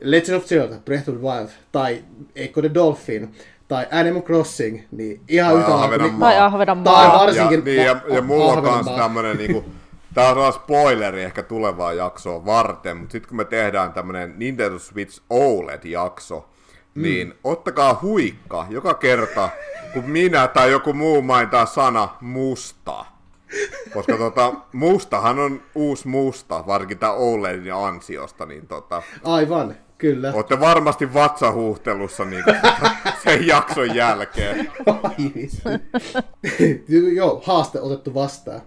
Legend 0.00 0.36
of 0.36 0.44
Zelda, 0.44 0.76
Breath 0.84 1.08
of 1.08 1.14
the 1.14 1.22
Wild, 1.22 1.48
tai 1.72 2.04
Echo 2.36 2.60
the 2.60 2.74
Dolphin, 2.74 3.34
tai 3.68 3.86
Animal 3.92 4.22
Crossing, 4.22 4.80
niin 4.90 5.20
ihan 5.28 5.52
tai 5.52 5.60
yhtä 5.60 5.70
lailla. 5.70 6.18
Tai 6.18 6.38
Ahvenanmaa. 6.38 6.94
Tai 6.94 7.18
varsinkin... 7.18 7.58
Ja, 7.58 7.64
niin, 7.64 7.84
ja, 7.84 8.00
ja 8.14 8.22
mulla 8.22 8.52
on 8.52 8.62
myös 8.62 8.96
tämmönen 8.96 9.36
niinku, 9.36 9.64
Tää 10.14 10.30
on 10.32 10.52
spoileri 10.52 11.22
ehkä 11.22 11.42
tulevaa 11.42 11.92
jaksoa 11.92 12.44
varten, 12.46 12.96
mutta 12.96 13.12
sitten 13.12 13.28
kun 13.28 13.36
me 13.36 13.44
tehdään 13.44 13.92
tämmönen 13.92 14.34
Nintendo 14.36 14.78
Switch 14.78 15.20
OLED-jakso, 15.30 16.48
mm. 16.96 17.02
niin 17.02 17.34
ottakaa 17.44 17.98
huikka 18.02 18.66
joka 18.70 18.94
kerta, 18.94 19.48
kun 19.92 20.10
minä 20.10 20.48
tai 20.48 20.70
joku 20.70 20.92
muu 20.92 21.22
maintaa 21.22 21.66
sana 21.66 22.08
musta. 22.20 23.04
Koska 23.94 24.16
tota, 24.16 24.52
mustahan 24.72 25.38
on 25.38 25.62
uusi 25.74 26.08
musta, 26.08 26.64
varsinkin 26.66 26.98
tämä 26.98 27.12
OLEDin 27.12 27.74
ansiosta. 27.74 28.46
Niin 28.46 28.66
tota, 28.66 29.02
Aivan, 29.24 29.74
kyllä. 29.98 30.32
Olette 30.34 30.60
varmasti 30.60 31.14
vatsahuhtelussa 31.14 32.24
niin 32.24 32.44
tota, 32.44 32.90
sen 33.24 33.46
jakson 33.46 33.94
jälkeen. 33.94 34.70
Joo, 37.16 37.42
haaste 37.46 37.80
otettu 37.80 38.14
vastaan. 38.14 38.60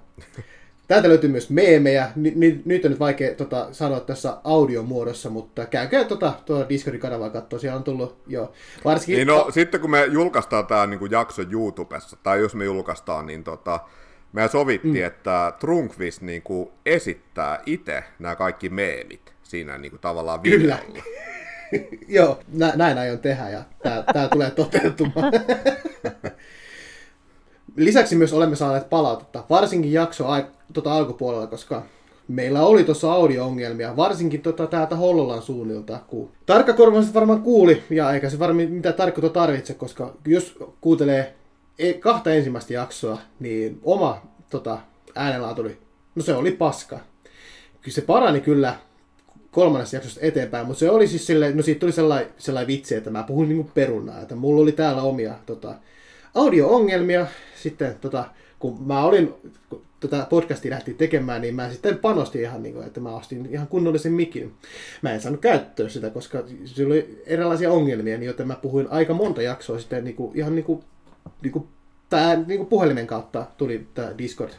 Täältä 0.90 1.10
löytyy 1.10 1.30
myös 1.30 1.50
meemejä. 1.50 2.12
N- 2.16 2.62
nyt 2.66 2.86
on 2.86 2.92
nyt 2.92 3.00
vaikea 3.00 3.36
tota, 3.36 3.68
sanoa 3.72 4.00
tässä 4.00 4.38
audiomuodossa, 4.44 5.30
mutta 5.30 5.66
käykää 5.66 6.04
tuota, 6.04 6.34
tuota 6.46 6.70
Discordin 6.70 7.02
kanavaa 7.02 7.30
katsoa. 7.30 7.60
Siellä 7.60 7.78
on 7.78 7.84
tullut 7.84 8.22
jo 8.28 8.52
varsinkin... 8.86 9.16
Niin 9.16 9.28
no, 9.28 9.48
sitten 9.52 9.82
kun 9.82 9.92
me 9.92 10.06
julkaistaan 10.06 10.68
tämä 10.68 10.88
niin 10.88 11.00
kuin 11.00 11.12
jakso 11.12 11.42
YouTubessa, 11.52 12.18
tai 12.24 12.40
jos 12.40 12.56
me 12.56 12.66
julkaistaan, 12.66 13.26
niin 13.26 13.44
tota, 13.44 13.80
me 14.34 14.48
sovittiin, 14.48 14.98
mm. 14.98 15.06
että 15.06 15.54
Trunkvist 15.60 16.22
niin 16.22 16.42
kuin 16.42 16.70
esittää 16.86 17.62
itse 17.66 18.04
nämä 18.20 18.36
kaikki 18.36 18.70
meemit 18.70 19.34
siinä 19.44 19.78
niin 19.78 19.92
kuin 19.92 20.02
tavallaan 20.02 20.44
videolla. 20.44 20.78
Kyllä. 20.86 21.04
Joo, 22.18 22.40
nä- 22.54 22.74
näin 22.76 22.98
aion 22.98 23.20
tehdä 23.20 23.50
ja 23.50 23.64
tämä 24.14 24.28
tulee 24.28 24.52
toteutumaan. 24.52 25.34
Lisäksi 27.76 28.16
myös 28.16 28.34
olemme 28.34 28.56
saaneet 28.56 28.90
palautetta, 28.90 29.44
varsinkin 29.50 29.94
jakso 29.94 30.28
tota 30.74 30.94
alkupuolella, 30.94 31.48
koska 31.48 31.84
meillä 32.28 32.62
oli 32.62 32.84
tuossa 32.84 33.14
audio-ongelmia, 33.14 33.96
varsinkin 33.96 34.42
tota 34.42 34.68
täältä 34.68 34.96
Hollolan 34.96 35.42
suunnilta. 35.42 36.00
Kun 36.08 36.32
tarkkakorvaiset 36.46 37.14
varmaan 37.14 37.42
kuuli, 37.42 37.84
ja 37.90 38.14
eikä 38.14 38.30
se 38.30 38.40
varmaan 38.40 38.70
mitä 38.70 38.92
tarkkoa 38.92 39.30
tarvitse, 39.30 39.74
koska 39.74 40.14
jos 40.28 40.58
kuuntelee 40.82 41.34
e- 41.80 41.94
kahta 41.94 42.34
ensimmäistä 42.34 42.74
jaksoa, 42.74 43.18
niin 43.40 43.80
oma 43.84 44.22
tota, 44.50 44.78
äänenlaatu 45.16 45.62
oli, 45.62 45.78
no 46.16 46.24
se 46.24 46.36
oli 46.36 46.52
paska. 46.52 47.00
Kyllä 47.82 47.96
se 47.96 48.02
parani 48.02 48.42
kyllä 48.42 48.76
kolmannessa 49.52 49.96
jaksosta 49.96 50.20
eteenpäin, 50.24 50.68
mutta 50.68 50.80
se 50.80 50.90
oli 50.90 51.08
siis 51.08 51.28
silleen, 51.28 51.58
no 51.58 51.64
siitä 51.64 51.80
tuli 51.80 51.92
sellainen, 51.92 52.34
sellainen 52.38 52.68
vitsi, 52.68 52.96
että 52.96 53.10
mä 53.10 53.24
puhun 53.24 53.50
niinku 53.50 53.72
perunaa, 53.74 54.22
että 54.22 54.36
mulla 54.36 54.62
oli 54.62 54.72
täällä 54.72 55.02
omia 55.02 55.34
tota, 55.46 55.76
audio-ongelmia, 56.36 57.28
sitten 57.64 57.96
tota, 58.02 58.26
kun 58.60 58.78
mä 58.88 59.04
olin, 59.04 59.34
kun 59.70 59.82
tätä 60.00 60.28
podcastia 60.30 60.72
lähti 60.72 60.94
tekemään, 60.94 61.42
niin 61.42 61.56
mä 61.56 61.70
sitten 61.70 61.98
panostin 61.98 62.42
ihan 62.42 62.64
niin 62.64 62.74
kuin, 62.74 62.88
että 62.88 63.00
mä 63.00 63.16
ostin 63.16 63.46
ihan 63.46 63.68
kunnollisen 63.68 64.14
mikin. 64.14 64.54
Mä 65.02 65.12
en 65.12 65.22
saanut 65.22 65.42
käyttöön 65.42 65.90
sitä, 65.90 66.10
koska 66.10 66.44
se 66.66 66.86
oli 66.86 67.24
erilaisia 67.26 67.72
ongelmia, 67.72 68.18
niin 68.18 68.28
joten 68.28 68.48
mä 68.48 68.56
puhuin 68.56 68.88
aika 68.90 69.14
monta 69.14 69.42
jaksoa 69.42 69.80
sitten 69.80 70.04
niin 70.04 70.16
kuin, 70.16 70.38
ihan 70.38 70.56
niin 70.56 70.66
kuin, 70.66 70.84
niin 71.42 71.52
kuin, 71.52 71.68
tää, 72.10 72.36
niin 72.36 72.58
kuin 72.58 72.70
puhelimen 72.70 73.08
kautta 73.08 73.46
tuli 73.58 73.88
tämä 73.94 74.18
Discord 74.18 74.52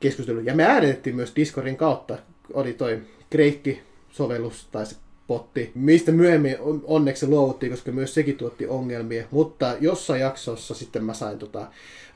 keskustelu. 0.00 0.40
Ja 0.40 0.54
me 0.54 0.64
äänitettiin 0.64 1.16
myös 1.16 1.32
Discordin 1.36 1.76
kautta. 1.76 2.18
Oli 2.52 2.72
toi 2.72 3.02
Kreikki-sovellus 3.30 4.68
tai 4.72 4.86
se 4.86 4.96
potti, 5.28 5.72
mistä 5.74 6.12
myöhemmin 6.12 6.56
onneksi 6.84 7.26
luovuttiin, 7.26 7.72
koska 7.72 7.92
myös 7.92 8.14
sekin 8.14 8.36
tuotti 8.36 8.66
ongelmia. 8.66 9.24
Mutta 9.30 9.74
jossain 9.80 10.20
jaksossa 10.20 10.74
sitten 10.74 11.04
mä 11.04 11.14
sain 11.14 11.38
tota, 11.38 11.66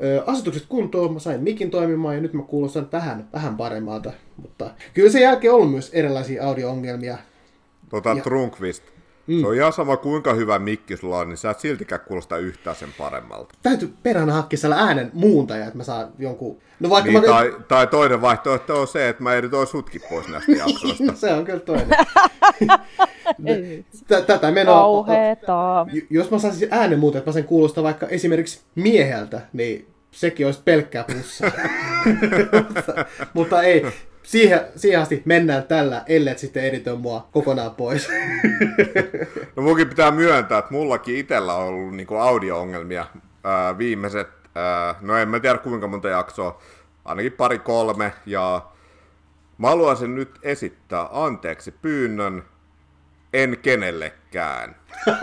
ö, 0.02 0.22
asetukset 0.26 0.64
kuntoon, 0.68 1.12
mä 1.12 1.18
sain 1.18 1.42
mikin 1.42 1.70
toimimaan 1.70 2.14
ja 2.14 2.20
nyt 2.20 2.32
mä 2.32 2.42
kuulostan 2.42 2.88
vähän, 2.92 3.28
vähän 3.32 3.56
paremmalta. 3.56 4.12
Mutta 4.36 4.70
kyllä 4.94 5.10
sen 5.10 5.22
jälkeen 5.22 5.52
on 5.52 5.56
ollut 5.56 5.72
myös 5.72 5.90
erilaisia 5.92 6.48
audio-ongelmia. 6.48 7.18
Tota 7.88 8.10
ja... 8.10 8.22
Trunkvist, 8.22 8.82
Mm. 9.26 9.40
Se 9.40 9.46
on 9.46 9.54
ihan 9.54 9.72
sama 9.72 9.96
kuinka 9.96 10.34
hyvä 10.34 10.58
mikki 10.58 10.96
sulla 10.96 11.18
on, 11.18 11.28
niin 11.28 11.36
sä 11.36 11.50
et 11.50 11.60
siltikään 11.60 12.00
kuulosta 12.00 12.38
yhtään 12.38 12.76
sen 12.76 12.88
paremmalta. 12.98 13.54
Täytyy 13.62 13.94
perhana 14.02 14.32
hankkia 14.32 14.58
sellainen 14.58 14.88
äänen 14.88 15.10
muuntaja, 15.14 15.64
että 15.64 15.76
mä 15.76 15.84
saan 15.84 16.08
jonkun... 16.18 16.58
No 16.80 16.90
vaikka 16.90 17.10
niin, 17.10 17.22
mä... 17.22 17.26
tai, 17.26 17.56
tai, 17.68 17.86
toinen 17.86 18.20
vaihtoehto 18.20 18.80
on 18.80 18.88
se, 18.88 19.08
että 19.08 19.22
mä 19.22 19.34
editoin 19.34 19.66
sutkin 19.66 20.00
pois 20.10 20.28
näistä 20.28 20.52
jaksoista. 20.52 21.04
no, 21.04 21.12
se 21.16 21.32
on 21.32 21.44
kyllä 21.44 21.60
toinen. 21.60 21.88
Tätä 24.26 24.50
menoa... 24.50 24.74
Kauheeta. 24.74 25.86
Jos 26.10 26.30
mä 26.30 26.38
saisin 26.38 26.68
äänen 26.70 26.98
muuta, 26.98 27.18
että 27.18 27.28
mä 27.28 27.32
sen 27.32 27.44
kuulostaa 27.44 27.84
vaikka 27.84 28.06
esimerkiksi 28.06 28.60
mieheltä, 28.74 29.40
niin 29.52 29.86
sekin 30.10 30.46
olisi 30.46 30.60
pelkkää 30.64 31.04
plussaa. 31.04 31.50
mutta, 32.66 33.04
mutta 33.34 33.62
ei, 33.62 33.86
siihen, 34.22 34.60
siihen 34.76 35.00
asti 35.00 35.22
mennään 35.24 35.64
tällä, 35.64 36.02
ellei 36.06 36.38
sitten 36.38 36.64
editoi 36.64 36.96
mua 36.96 37.28
kokonaan 37.32 37.74
pois. 37.74 38.08
no 39.56 39.62
munkin 39.62 39.88
pitää 39.88 40.10
myöntää, 40.10 40.58
että 40.58 40.72
mullakin 40.72 41.16
itsellä 41.16 41.54
on 41.54 41.66
ollut 41.66 41.96
niinku 41.96 42.16
audio-ongelmia 42.16 43.06
ää, 43.44 43.78
viimeiset, 43.78 44.28
ää, 44.54 44.94
no 45.00 45.16
en 45.16 45.28
mä 45.28 45.40
tiedä 45.40 45.58
kuinka 45.58 45.86
monta 45.86 46.08
jaksoa, 46.08 46.62
ainakin 47.04 47.32
pari 47.32 47.58
kolme, 47.58 48.12
ja 48.26 48.62
mä 49.58 49.68
haluaisin 49.68 50.14
nyt 50.14 50.38
esittää 50.42 51.08
anteeksi 51.12 51.70
pyynnön, 51.70 52.44
en 53.32 53.58
kenellekään. 53.62 54.76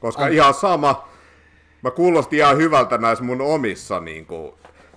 Koska 0.00 0.26
ihan 0.26 0.54
sama, 0.54 1.08
mä 1.82 1.90
kuulostin 1.90 2.38
ihan 2.38 2.56
hyvältä 2.56 2.98
näissä 2.98 3.24
mun 3.24 3.40
omissa 3.40 4.00
niin 4.00 4.26
kuin, 4.26 4.52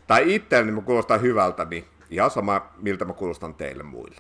tai 0.07 0.35
itselleni 0.35 0.71
mä 0.71 0.81
kuulostan 0.81 1.21
hyvältä, 1.21 1.65
niin 1.65 1.85
ihan 2.09 2.31
sama, 2.31 2.71
miltä 2.81 3.05
mä 3.05 3.13
kuulostan 3.13 3.53
teille 3.53 3.83
muille. 3.83 4.15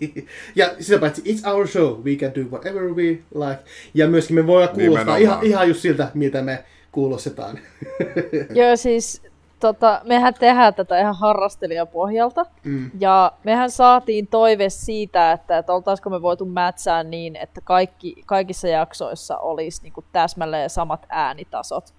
ja 0.56 0.70
sitä 0.80 0.98
paitsi, 0.98 1.22
it's 1.22 1.50
our 1.50 1.68
show, 1.68 2.04
we 2.04 2.16
can 2.16 2.34
do 2.34 2.40
whatever 2.50 2.82
we 2.82 3.04
like. 3.34 3.62
Ja 3.94 4.08
myöskin 4.08 4.36
me 4.36 4.46
voidaan 4.46 4.74
kuulostaa 4.74 5.16
ihan, 5.16 5.42
ihan 5.42 5.68
just 5.68 5.80
siltä, 5.80 6.10
miltä 6.14 6.42
me 6.42 6.64
kuulostetaan. 6.92 7.58
Joo, 8.60 8.76
siis 8.76 9.22
tota, 9.60 10.00
mehän 10.04 10.34
tehdään 10.34 10.74
tätä 10.74 11.00
ihan 11.00 11.14
harrastelijapohjalta. 11.14 12.46
Mm. 12.64 12.90
Ja 13.00 13.32
mehän 13.44 13.70
saatiin 13.70 14.26
toive 14.26 14.68
siitä, 14.68 15.32
että, 15.32 15.58
että 15.58 15.72
oltaisiko 15.72 16.10
me 16.10 16.22
voitu 16.22 16.44
mätsää 16.44 17.02
niin, 17.02 17.36
että 17.36 17.60
kaikki, 17.60 18.22
kaikissa 18.26 18.68
jaksoissa 18.68 19.38
olisi 19.38 19.82
niin 19.82 19.92
kuin 19.92 20.06
täsmälleen 20.12 20.70
samat 20.70 21.06
äänitasot 21.08 21.94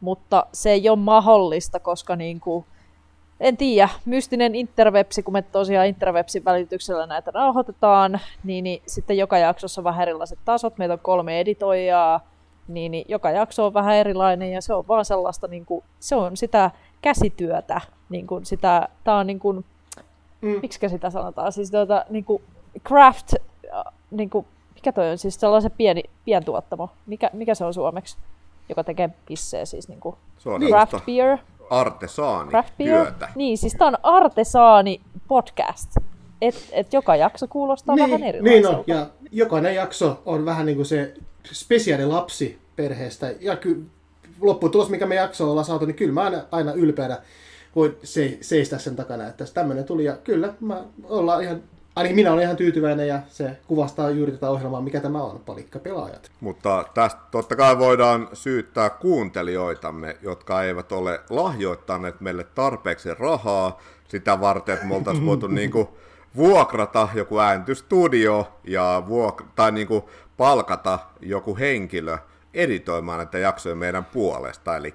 mutta 0.00 0.46
se 0.52 0.70
ei 0.70 0.88
ole 0.88 0.98
mahdollista, 0.98 1.80
koska 1.80 2.16
niin 2.16 2.40
kuin, 2.40 2.64
en 3.40 3.56
tiedä, 3.56 3.88
mystinen 4.04 4.54
interwebsi, 4.54 5.22
kun 5.22 5.32
me 5.32 5.42
tosiaan 5.42 5.86
interwebsin 5.86 6.44
välityksellä 6.44 7.06
näitä 7.06 7.30
rauhoitetaan, 7.30 8.20
niin, 8.44 8.64
niin 8.64 8.82
sitten 8.86 9.18
joka 9.18 9.38
jaksossa 9.38 9.80
on 9.80 9.84
vähän 9.84 10.02
erilaiset 10.02 10.38
tasot, 10.44 10.78
meitä 10.78 10.94
on 10.94 11.00
kolme 11.00 11.40
editoijaa, 11.40 12.20
niin, 12.68 12.92
niin 12.92 13.04
joka 13.08 13.30
jakso 13.30 13.66
on 13.66 13.74
vähän 13.74 13.96
erilainen 13.96 14.52
ja 14.52 14.62
se 14.62 14.74
on 14.74 14.88
vaan 14.88 15.04
sellaista, 15.04 15.46
niin 15.48 15.66
kuin, 15.66 15.84
se 16.00 16.14
on 16.14 16.36
sitä 16.36 16.70
käsityötä, 17.02 17.80
niin 18.08 18.26
kuin 18.26 18.46
sitä, 18.46 18.88
tää 19.04 19.16
on 19.16 19.26
niin 19.26 19.40
kuin, 19.40 19.64
mm. 20.40 20.58
miksi 20.62 20.88
sitä 20.88 21.10
sanotaan, 21.10 21.52
siis 21.52 21.70
tuota, 21.70 22.04
niin 22.08 22.24
kuin 22.24 22.42
craft, 22.88 23.34
äh, 23.74 23.92
niin 24.10 24.30
kuin, 24.30 24.46
mikä 24.74 24.92
toi 24.92 25.10
on, 25.10 25.18
siis 25.18 25.40
sellainen 25.40 25.70
pieni, 25.76 26.02
pientuottamo, 26.24 26.88
mikä, 27.06 27.30
mikä 27.32 27.54
se 27.54 27.64
on 27.64 27.74
suomeksi? 27.74 28.16
Joka 28.70 28.84
tekee 28.84 29.10
pisseä 29.26 29.64
siis 29.64 29.88
niin 29.88 30.00
kuin 30.00 30.16
craft 30.68 31.06
beer. 31.06 31.38
Artesaani 31.70 32.50
craft 32.50 32.72
beer. 32.78 33.04
työtä. 33.04 33.28
Niin, 33.34 33.58
siis 33.58 33.72
tämä 33.72 33.88
on 33.88 33.96
artesaani 34.02 35.00
podcast. 35.28 35.96
Et, 36.42 36.68
et 36.72 36.92
joka 36.92 37.16
jakso 37.16 37.46
kuulostaa 37.46 37.94
niin, 37.94 38.10
vähän 38.10 38.22
erilaiselta. 38.22 38.68
Niin 38.68 38.78
on, 38.78 38.84
ja 38.86 39.06
jokainen 39.32 39.74
jakso 39.74 40.22
on 40.26 40.44
vähän 40.44 40.66
niin 40.66 40.76
kuin 40.76 40.86
se 40.86 41.14
spesiaali 41.52 42.06
lapsi 42.06 42.58
perheestä. 42.76 43.34
Ja 43.40 43.56
ky, 43.56 43.86
lopputulos, 44.40 44.90
mikä 44.90 45.06
me 45.06 45.14
jakso 45.14 45.50
ollaan 45.50 45.64
saatu, 45.64 45.86
niin 45.86 45.96
kyllä 45.96 46.12
mä 46.12 46.22
aina, 46.22 46.42
aina 46.50 46.72
ylpeänä 46.72 47.18
voin 47.76 47.96
se, 48.02 48.38
seistä 48.40 48.78
sen 48.78 48.96
takana, 48.96 49.26
että 49.26 49.44
tämmöinen 49.54 49.84
tuli. 49.84 50.04
Ja 50.04 50.16
kyllä, 50.16 50.54
mä 50.60 50.84
ollaan 51.04 51.42
ihan 51.42 51.62
Ainakin 52.00 52.16
minä 52.16 52.32
olen 52.32 52.44
ihan 52.44 52.56
tyytyväinen 52.56 53.08
ja 53.08 53.20
se 53.28 53.56
kuvastaa 53.66 54.10
juuri 54.10 54.32
tätä 54.32 54.50
ohjelmaa, 54.50 54.80
mikä 54.80 55.00
tämä 55.00 55.22
on, 55.22 55.40
palikkapelaajat. 55.46 56.30
Mutta 56.40 56.84
tästä 56.94 57.20
totta 57.30 57.56
kai 57.56 57.78
voidaan 57.78 58.28
syyttää 58.32 58.90
kuuntelijoitamme, 58.90 60.16
jotka 60.22 60.62
eivät 60.62 60.92
ole 60.92 61.20
lahjoittaneet 61.30 62.20
meille 62.20 62.44
tarpeeksi 62.44 63.14
rahaa 63.14 63.78
sitä 64.08 64.40
varten, 64.40 64.74
että 64.74 64.86
me 64.86 64.94
oltaisiin 64.94 65.26
voitu 65.26 65.46
niinku 65.60 65.98
vuokrata 66.36 67.08
joku 67.14 67.38
ääntystudio 67.38 68.48
ja 68.64 69.02
vuok- 69.06 69.44
tai 69.54 69.72
niinku 69.72 70.10
palkata 70.36 70.98
joku 71.20 71.56
henkilö 71.56 72.18
editoimaan 72.54 73.18
näitä 73.18 73.38
jaksoja 73.38 73.74
meidän 73.74 74.04
puolesta. 74.04 74.76
Eli 74.76 74.94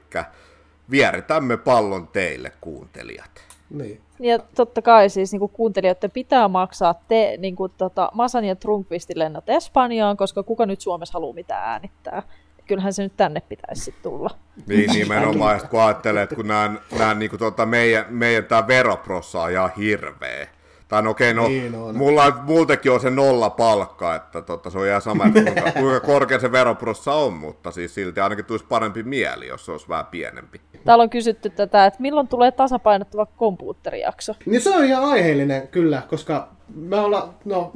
vieritämme 0.92 1.58
pallon 1.58 2.08
teille, 2.08 2.52
kuuntelijat. 2.62 3.32
Niin. 3.70 4.05
Ja 4.20 4.40
totta 4.40 4.82
kai 4.82 5.10
siis 5.10 5.32
niin 5.32 5.50
kuuntelijoiden 5.50 6.12
pitää 6.12 6.48
maksaa 6.48 6.94
te, 7.08 7.36
niin 7.38 7.56
kuin, 7.56 7.72
tota, 7.78 8.10
Masan 8.14 8.46
ja 8.46 8.56
Trunkvistin 8.56 9.20
lennot 9.20 9.50
Espanjaan, 9.50 10.18
koska 10.18 10.44
kuka 10.44 10.66
nyt 10.66 10.82
Suomessa 10.82 11.14
haluaa 11.14 11.34
mitään 11.34 11.70
äänittää. 11.70 12.24
Kyllähän 12.68 12.94
se 12.94 13.04
nyt 13.04 13.18
tänne 13.18 13.42
pitäisi 13.42 13.84
sitten 13.84 14.12
tulla. 14.12 14.30
Niin, 14.68 14.90
nimenomaan, 14.90 15.62
kun 15.70 15.82
ajattelee, 15.82 16.24
että 16.24 16.36
kun 16.36 16.48
nämä, 16.48 16.74
nämä 17.00 17.14
niin 17.14 17.30
kuin, 17.30 17.40
tota, 17.40 17.66
meidän, 17.66 18.06
meidän 18.10 18.46
tämä 18.46 18.68
veroprossa 18.68 19.42
on 19.42 19.52
ihan 19.52 19.72
hirveä. 19.78 20.48
Tai 20.88 21.02
no 21.02 21.10
okei, 21.10 21.34
no, 21.34 21.48
niin 21.48 21.76
on. 21.76 21.98
mulla, 21.98 22.32
multakin 22.42 22.92
on 22.92 23.00
se 23.00 23.10
nolla 23.10 23.50
palkka, 23.50 24.16
että 24.16 24.42
tota, 24.42 24.70
se 24.70 24.78
on 24.78 24.88
ihan 24.88 25.02
sama, 25.02 25.26
että 25.26 25.42
kuinka, 25.42 25.72
kuinka 25.82 26.00
korkea 26.00 26.40
se 26.40 26.52
veroprossa 26.52 27.14
on, 27.14 27.34
mutta 27.34 27.72
siis 27.72 27.96
silti 27.96 28.20
ainakin 28.20 28.46
tulisi 28.46 28.66
parempi 28.66 29.04
mieli, 29.04 29.48
jos 29.48 29.66
se 29.66 29.72
olisi 29.72 29.90
vähän 29.90 30.06
pienempi. 30.06 30.62
Täällä 30.86 31.02
on 31.02 31.10
kysytty 31.10 31.50
tätä, 31.50 31.86
että 31.86 32.02
milloin 32.02 32.28
tulee 32.28 32.52
tasapainottava 32.52 33.26
kompuutterijakso? 33.26 34.36
Niin 34.46 34.62
se 34.62 34.76
on 34.76 34.86
ihan 34.86 35.06
aiheellinen 35.06 35.68
kyllä, 35.68 36.02
koska 36.10 36.48
me 36.76 37.00
ollaan, 37.00 37.30
no, 37.46 37.72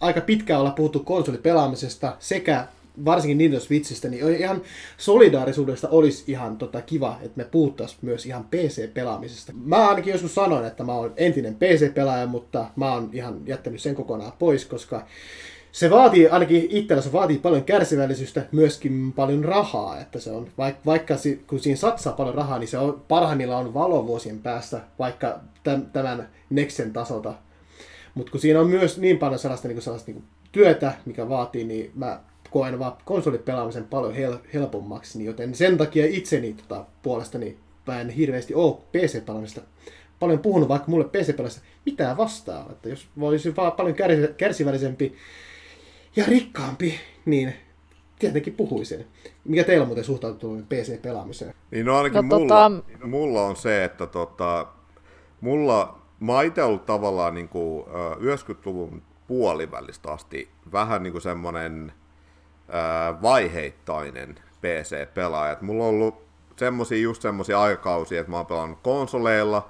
aika 0.00 0.20
pitkään 0.20 0.60
olla 0.60 0.70
puhuttu 0.70 1.00
konsolipelaamisesta 1.00 2.16
sekä 2.18 2.66
varsinkin 3.04 3.38
Nintendo 3.38 3.64
Switchistä, 3.64 4.08
niin 4.08 4.36
ihan 4.36 4.62
solidaarisuudesta 4.96 5.88
olisi 5.88 6.24
ihan 6.26 6.56
tota 6.56 6.82
kiva, 6.82 7.18
että 7.22 7.36
me 7.36 7.44
puhuttaisiin 7.44 7.98
myös 8.02 8.26
ihan 8.26 8.44
PC-pelaamisesta. 8.44 9.52
Mä 9.64 9.88
ainakin 9.88 10.12
joskus 10.12 10.34
sanoin, 10.34 10.64
että 10.64 10.84
mä 10.84 10.94
oon 10.94 11.12
entinen 11.16 11.54
PC-pelaaja, 11.54 12.26
mutta 12.26 12.66
mä 12.76 12.92
oon 12.92 13.10
ihan 13.12 13.40
jättänyt 13.46 13.80
sen 13.80 13.94
kokonaan 13.94 14.32
pois, 14.38 14.66
koska 14.66 15.06
se 15.72 15.90
vaatii, 15.90 16.28
ainakin 16.28 16.66
itsellä 16.70 17.02
se 17.02 17.12
vaatii 17.12 17.38
paljon 17.38 17.64
kärsivällisyyttä, 17.64 18.46
myöskin 18.52 19.12
paljon 19.12 19.44
rahaa, 19.44 20.00
että 20.00 20.20
se 20.20 20.30
on, 20.30 20.48
vaikka 20.86 21.14
kun 21.46 21.60
siinä 21.60 21.76
satsaa 21.76 22.12
paljon 22.12 22.34
rahaa, 22.34 22.58
niin 22.58 22.68
se 22.68 22.78
on 22.78 23.02
parhaimmillaan 23.08 23.66
on 23.66 23.74
valovuosien 23.74 24.38
päästä, 24.38 24.80
vaikka 24.98 25.40
tämän 25.92 26.28
Nexen 26.50 26.92
tasolta. 26.92 27.34
Mutta 28.14 28.32
kun 28.32 28.40
siinä 28.40 28.60
on 28.60 28.70
myös 28.70 28.98
niin 28.98 29.18
paljon 29.18 29.38
sellaista, 29.38 29.68
niin 29.68 29.76
kuin 29.76 29.82
sellaista 29.82 30.10
niin 30.10 30.22
kuin 30.22 30.28
työtä, 30.52 30.92
mikä 31.04 31.28
vaatii, 31.28 31.64
niin 31.64 31.92
mä 31.94 32.20
koen 32.52 32.78
vaan 32.78 32.96
konsolipelaamisen 33.04 33.84
paljon 33.84 34.14
hel- 34.14 34.48
helpommaksi, 34.54 35.18
niin 35.18 35.26
joten 35.26 35.54
sen 35.54 35.78
takia 35.78 36.06
itseni 36.06 36.52
tota, 36.54 36.84
puolestani 37.02 37.56
mä 37.86 38.00
en 38.00 38.10
hirveästi 38.10 38.54
ole 38.54 38.74
PC-pelaamista 38.74 39.60
paljon 40.20 40.38
puhunut, 40.38 40.68
vaikka 40.68 40.90
mulle 40.90 41.04
PC-pelaamista 41.04 41.62
mitään 41.86 42.16
vastaa. 42.16 42.68
Että 42.70 42.88
jos 42.88 43.08
voisi 43.20 43.56
vaan 43.56 43.72
paljon 43.72 43.96
kärsivällisempi 44.36 45.16
ja 46.16 46.24
rikkaampi, 46.28 47.00
niin 47.24 47.54
tietenkin 48.18 48.54
puhuisin. 48.54 49.06
Mikä 49.44 49.64
teillä 49.64 49.86
muuten 49.86 50.04
suhtautuu 50.04 50.62
PC-pelaamiseen? 50.62 51.54
Niin 51.70 51.86
no 51.86 51.96
ainakin 51.96 52.16
no, 52.16 52.22
mulla, 52.22 52.70
tota... 52.70 53.06
mulla 53.06 53.42
on 53.42 53.56
se, 53.56 53.84
että 53.84 54.06
tota, 54.06 54.66
mulla, 55.40 56.02
mä 56.20 56.32
oon 56.32 56.44
itse 56.44 56.62
ollut 56.62 56.86
tavallaan 56.86 57.34
niin 57.34 57.48
kuin, 57.48 57.84
90-luvun 57.86 59.02
puolivälistä 59.26 60.12
asti 60.12 60.48
vähän 60.72 61.02
niin 61.02 61.12
kuin 61.12 61.22
semmoinen 61.22 61.92
vaiheittainen 63.22 64.34
PC-pelaaja. 64.60 65.56
mulla 65.60 65.84
on 65.84 65.90
ollut 65.90 66.22
semmosia, 66.56 66.98
just 66.98 67.22
semmosia 67.22 67.60
aikakausia, 67.60 68.20
että 68.20 68.30
mä 68.30 68.36
oon 68.36 68.46
pelannut 68.46 68.78
konsoleilla, 68.82 69.68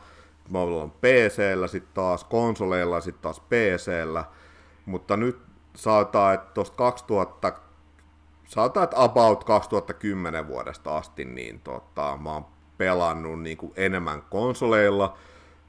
mä 0.51 0.59
oon 0.59 0.69
pelannut 0.69 1.01
PC-llä, 1.01 1.67
sitten 1.67 1.95
taas 1.95 2.25
konsoleilla, 2.25 3.01
sitten 3.01 3.23
taas 3.23 3.41
PC-llä, 3.41 4.25
mutta 4.87 5.17
nyt 5.17 5.39
saataan, 5.77 6.35
että 6.35 6.51
tuosta 6.55 6.77
2000, 6.77 7.53
saataan, 8.45 8.85
että 8.85 9.03
about 9.03 9.45
2010 9.45 10.49
vuodesta 10.49 10.97
asti, 10.97 11.25
niin 11.25 11.61
tota, 11.61 12.19
mä 12.23 12.33
oon 12.33 12.47
pelannut 12.79 13.43
niin 13.43 13.57
kuin 13.57 13.73
enemmän 13.77 14.23
konsoleilla, 14.23 15.17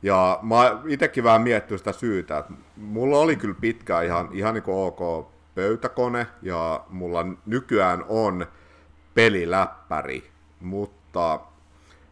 ja 0.04 0.40
mä 0.42 0.82
itsekin 0.88 1.24
vähän 1.24 1.42
miettinyt 1.42 1.80
sitä 1.80 1.92
syytä, 1.92 2.38
että 2.38 2.54
mulla 2.78 3.20
oli 3.20 3.36
kyllä 3.36 3.56
pitkään 3.62 4.06
ihan, 4.06 4.30
ihan 4.32 4.54
niin 4.54 4.64
kuin 4.64 4.78
ok 4.78 5.33
pöytäkone 5.56 6.28
ja 6.42 6.84
mulla 6.90 7.26
nykyään 7.46 8.06
on 8.10 8.46
peliläppäri, 9.14 10.32
mutta 10.60 11.40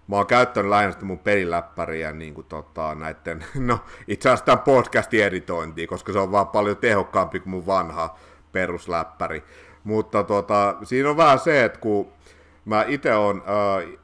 mä 0.08 0.16
oon 0.16 0.28
käyttänyt 0.28 0.70
lähinnä 0.70 0.96
mun 1.02 1.20
peliläppäriä 1.20 2.12
niin 2.12 2.34
kuin 2.34 2.48
tota, 2.48 2.96
näiden, 2.96 3.46
no 3.70 3.80
itse 4.08 4.30
asiassa 4.30 4.46
tämän 4.46 4.64
podcastin 4.64 5.24
editointiin, 5.24 5.88
koska 5.88 6.14
se 6.14 6.20
on 6.20 6.32
vaan 6.32 6.48
paljon 6.48 6.78
tehokkaampi 6.78 7.40
kuin 7.40 7.50
mun 7.52 7.66
vanha 7.66 8.18
perusläppäri. 8.52 9.44
Mutta 9.84 10.24
tota, 10.24 10.76
siinä 10.84 11.10
on 11.10 11.18
vähän 11.18 11.40
se, 11.40 11.64
että 11.64 11.80
kun 11.80 12.12
mä 12.66 12.86
itse 12.88 13.16
on 13.16 13.44
äh, 13.48 14.00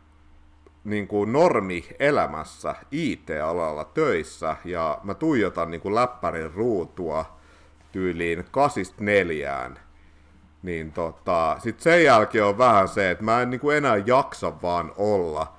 niin 0.84 1.08
kuin 1.08 1.34
normi 1.34 1.86
elämässä 2.00 2.76
IT-alalla 2.92 3.84
töissä 3.84 4.56
ja 4.66 5.00
mä 5.04 5.14
tuijotan 5.14 5.72
niin 5.72 5.82
kuin 5.82 5.96
läppärin 5.96 6.54
ruutua 6.54 7.37
tyyliin 7.98 8.46
kasista 8.52 9.04
neljään, 9.04 9.80
niin 10.64 10.92
tota, 10.92 11.58
sit 11.64 11.80
sen 11.80 12.04
jälkeen 12.04 12.46
on 12.46 12.58
vähän 12.58 12.88
se, 12.88 13.12
että 13.12 13.24
mä 13.24 13.42
en 13.42 13.50
niin 13.50 13.60
kuin 13.60 13.78
enää 13.78 13.98
jaksa 14.06 14.62
vaan 14.62 14.94
olla 14.98 15.58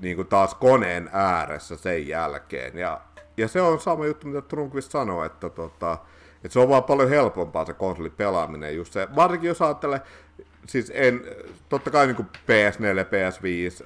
niin 0.00 0.16
kuin 0.16 0.28
taas 0.28 0.54
koneen 0.54 1.10
ääressä 1.12 1.76
sen 1.76 2.08
jälkeen. 2.08 2.78
Ja, 2.78 3.00
ja 3.36 3.48
se 3.48 3.62
on 3.62 3.80
sama 3.80 4.06
juttu, 4.06 4.26
mitä 4.26 4.40
Trunkvist 4.40 4.90
sanoi, 4.90 5.26
että, 5.26 5.50
tota, 5.50 5.98
että 6.36 6.52
se 6.52 6.60
on 6.60 6.68
vaan 6.68 6.84
paljon 6.84 7.08
helpompaa 7.08 7.64
se 7.64 7.72
konsolipelaaminen. 7.72 8.76
Just 8.76 8.92
se, 8.92 9.08
varsinkin 9.16 9.48
jos 9.48 9.62
ajattelee, 9.62 10.00
siis 10.66 10.92
en, 10.94 11.20
totta 11.68 11.90
kai 11.90 12.06
niin 12.06 12.16
kuin 12.16 12.28
PS4, 12.28 13.04
PS5, 13.04 13.84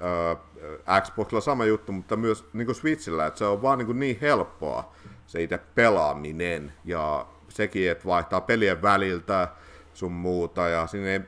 äh, 0.89 1.03
Xboxilla 1.03 1.41
sama 1.41 1.65
juttu, 1.65 1.93
mutta 1.93 2.17
myös 2.17 2.45
niin 2.53 2.75
Switchillä, 2.75 3.27
että 3.27 3.39
se 3.39 3.45
on 3.45 3.63
vaan 3.63 3.79
niin, 3.79 4.01
niin 4.01 4.19
helppoa 4.21 4.93
se 5.27 5.43
itse 5.43 5.59
pelaaminen 5.75 6.73
ja 6.85 7.27
sekin, 7.49 7.91
että 7.91 8.05
vaihtaa 8.05 8.41
pelien 8.41 8.83
väliltä 8.83 9.49
sun 9.95 10.13
muuta 10.13 10.69
ja 10.69 10.87
sinne 10.87 11.13
ei, 11.13 11.23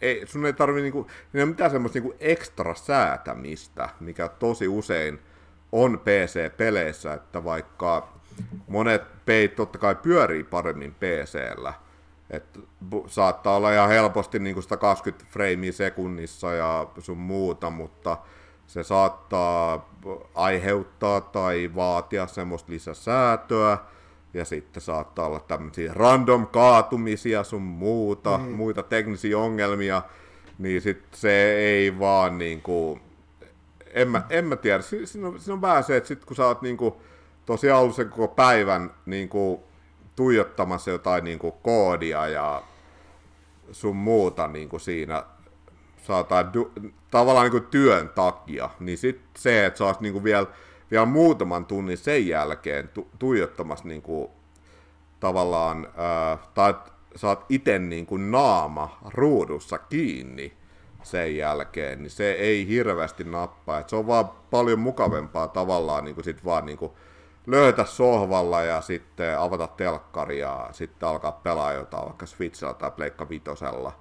ei 0.00 0.26
sun 0.26 0.46
ei 0.46 0.52
tarvi 0.52 0.82
niinku, 0.82 1.06
ei 1.34 1.46
mitään 1.46 1.70
semmoista 1.70 1.98
niinku 1.98 2.16
ekstra 2.20 2.74
säätämistä, 2.74 3.88
mikä 4.00 4.28
tosi 4.28 4.68
usein 4.68 5.20
on 5.72 5.98
PC-peleissä, 5.98 7.12
että 7.14 7.44
vaikka 7.44 8.08
monet 8.68 9.02
peit 9.24 9.56
totta 9.56 9.78
kai 9.78 9.94
pyörii 9.94 10.44
paremmin 10.44 10.94
PCllä, 10.94 11.74
että 12.30 12.60
saattaa 13.06 13.56
olla 13.56 13.72
ihan 13.72 13.88
helposti 13.88 14.38
niin 14.38 14.54
kuin 14.54 14.64
120 14.64 15.26
freimiä 15.32 15.72
sekunnissa 15.72 16.52
ja 16.52 16.86
sun 16.98 17.18
muuta, 17.18 17.70
mutta 17.70 18.18
se 18.66 18.82
saattaa 18.82 19.90
aiheuttaa 20.34 21.20
tai 21.20 21.70
vaatia 21.74 22.26
semmoista 22.26 22.72
lisäsäätöä, 22.72 23.78
ja 24.34 24.44
sitten 24.44 24.82
saattaa 24.82 25.26
olla 25.26 25.40
tämmöisiä 25.40 25.92
random 25.94 26.46
kaatumisia 26.46 27.44
sun 27.44 27.62
muuta, 27.62 28.38
mm. 28.38 28.44
muita 28.44 28.82
teknisiä 28.82 29.38
ongelmia, 29.38 30.02
niin 30.58 30.80
sitten 30.80 31.20
se 31.20 31.52
ei 31.52 31.98
vaan 31.98 32.38
niinku, 32.38 32.98
en 33.86 34.08
mä, 34.08 34.22
en 34.30 34.44
mä 34.44 34.56
tiedä, 34.56 34.82
si- 34.82 35.06
siinä 35.06 35.28
on, 35.28 35.40
siinä 35.40 35.54
on 35.54 35.60
vähän 35.60 35.84
se, 35.84 35.96
että 35.96 36.08
sit 36.08 36.24
kun 36.24 36.36
sä 36.36 36.46
oot 36.46 36.62
niinku, 36.62 37.02
tosiaan 37.46 37.80
ollut 37.82 37.96
sen 37.96 38.08
koko 38.08 38.28
päivän 38.28 38.90
niinku, 39.06 39.64
tuijottamassa 40.16 40.90
jotain 40.90 41.24
niinku, 41.24 41.52
koodia 41.52 42.28
ja 42.28 42.62
sun 43.72 43.96
muuta 43.96 44.48
niinku, 44.48 44.78
siinä 44.78 45.24
saataan 46.02 46.52
du- 46.54 46.90
tavallaan 47.10 47.50
niinku, 47.50 47.68
työn 47.70 48.08
takia, 48.08 48.70
niin 48.80 48.98
sitten 48.98 49.30
se, 49.42 49.66
että 49.66 49.78
sä 49.78 49.84
oot 49.84 50.00
niinku, 50.00 50.24
vielä 50.24 50.46
vielä 50.90 51.06
muutaman 51.06 51.66
tunnin 51.66 51.98
sen 51.98 52.26
jälkeen 52.26 52.88
tu- 52.88 53.08
tuijottamassa 53.18 53.88
niin 53.88 54.02
kuin, 54.02 54.28
tavallaan, 55.20 55.88
ää, 55.96 56.38
tai 56.54 56.74
saat 57.16 57.46
itse 57.48 57.78
niin 57.78 58.06
kuin 58.06 58.30
naama 58.30 58.98
ruudussa 59.14 59.78
kiinni 59.78 60.52
sen 61.02 61.36
jälkeen, 61.36 62.02
niin 62.02 62.10
se 62.10 62.32
ei 62.32 62.68
hirveästi 62.68 63.24
nappaa. 63.24 63.78
Et 63.78 63.88
se 63.88 63.96
on 63.96 64.06
vaan 64.06 64.28
paljon 64.50 64.78
mukavempaa 64.78 65.48
tavallaan 65.48 66.04
niin 66.04 66.14
kuin 66.14 66.24
sit 66.24 66.44
vaan 66.44 66.66
niin 66.66 66.78
kuin 66.78 66.92
löytää 67.46 67.84
sohvalla 67.84 68.62
ja 68.62 68.80
sitten 68.80 69.38
avata 69.38 69.66
telkkari 69.66 70.38
ja 70.38 70.68
sitten 70.72 71.08
alkaa 71.08 71.32
pelaa 71.32 71.72
jotain 71.72 72.04
vaikka 72.04 72.26
Switchillä 72.26 72.74
tai 72.74 72.90
Pleikka 72.90 73.28
Vitosella. 73.28 73.92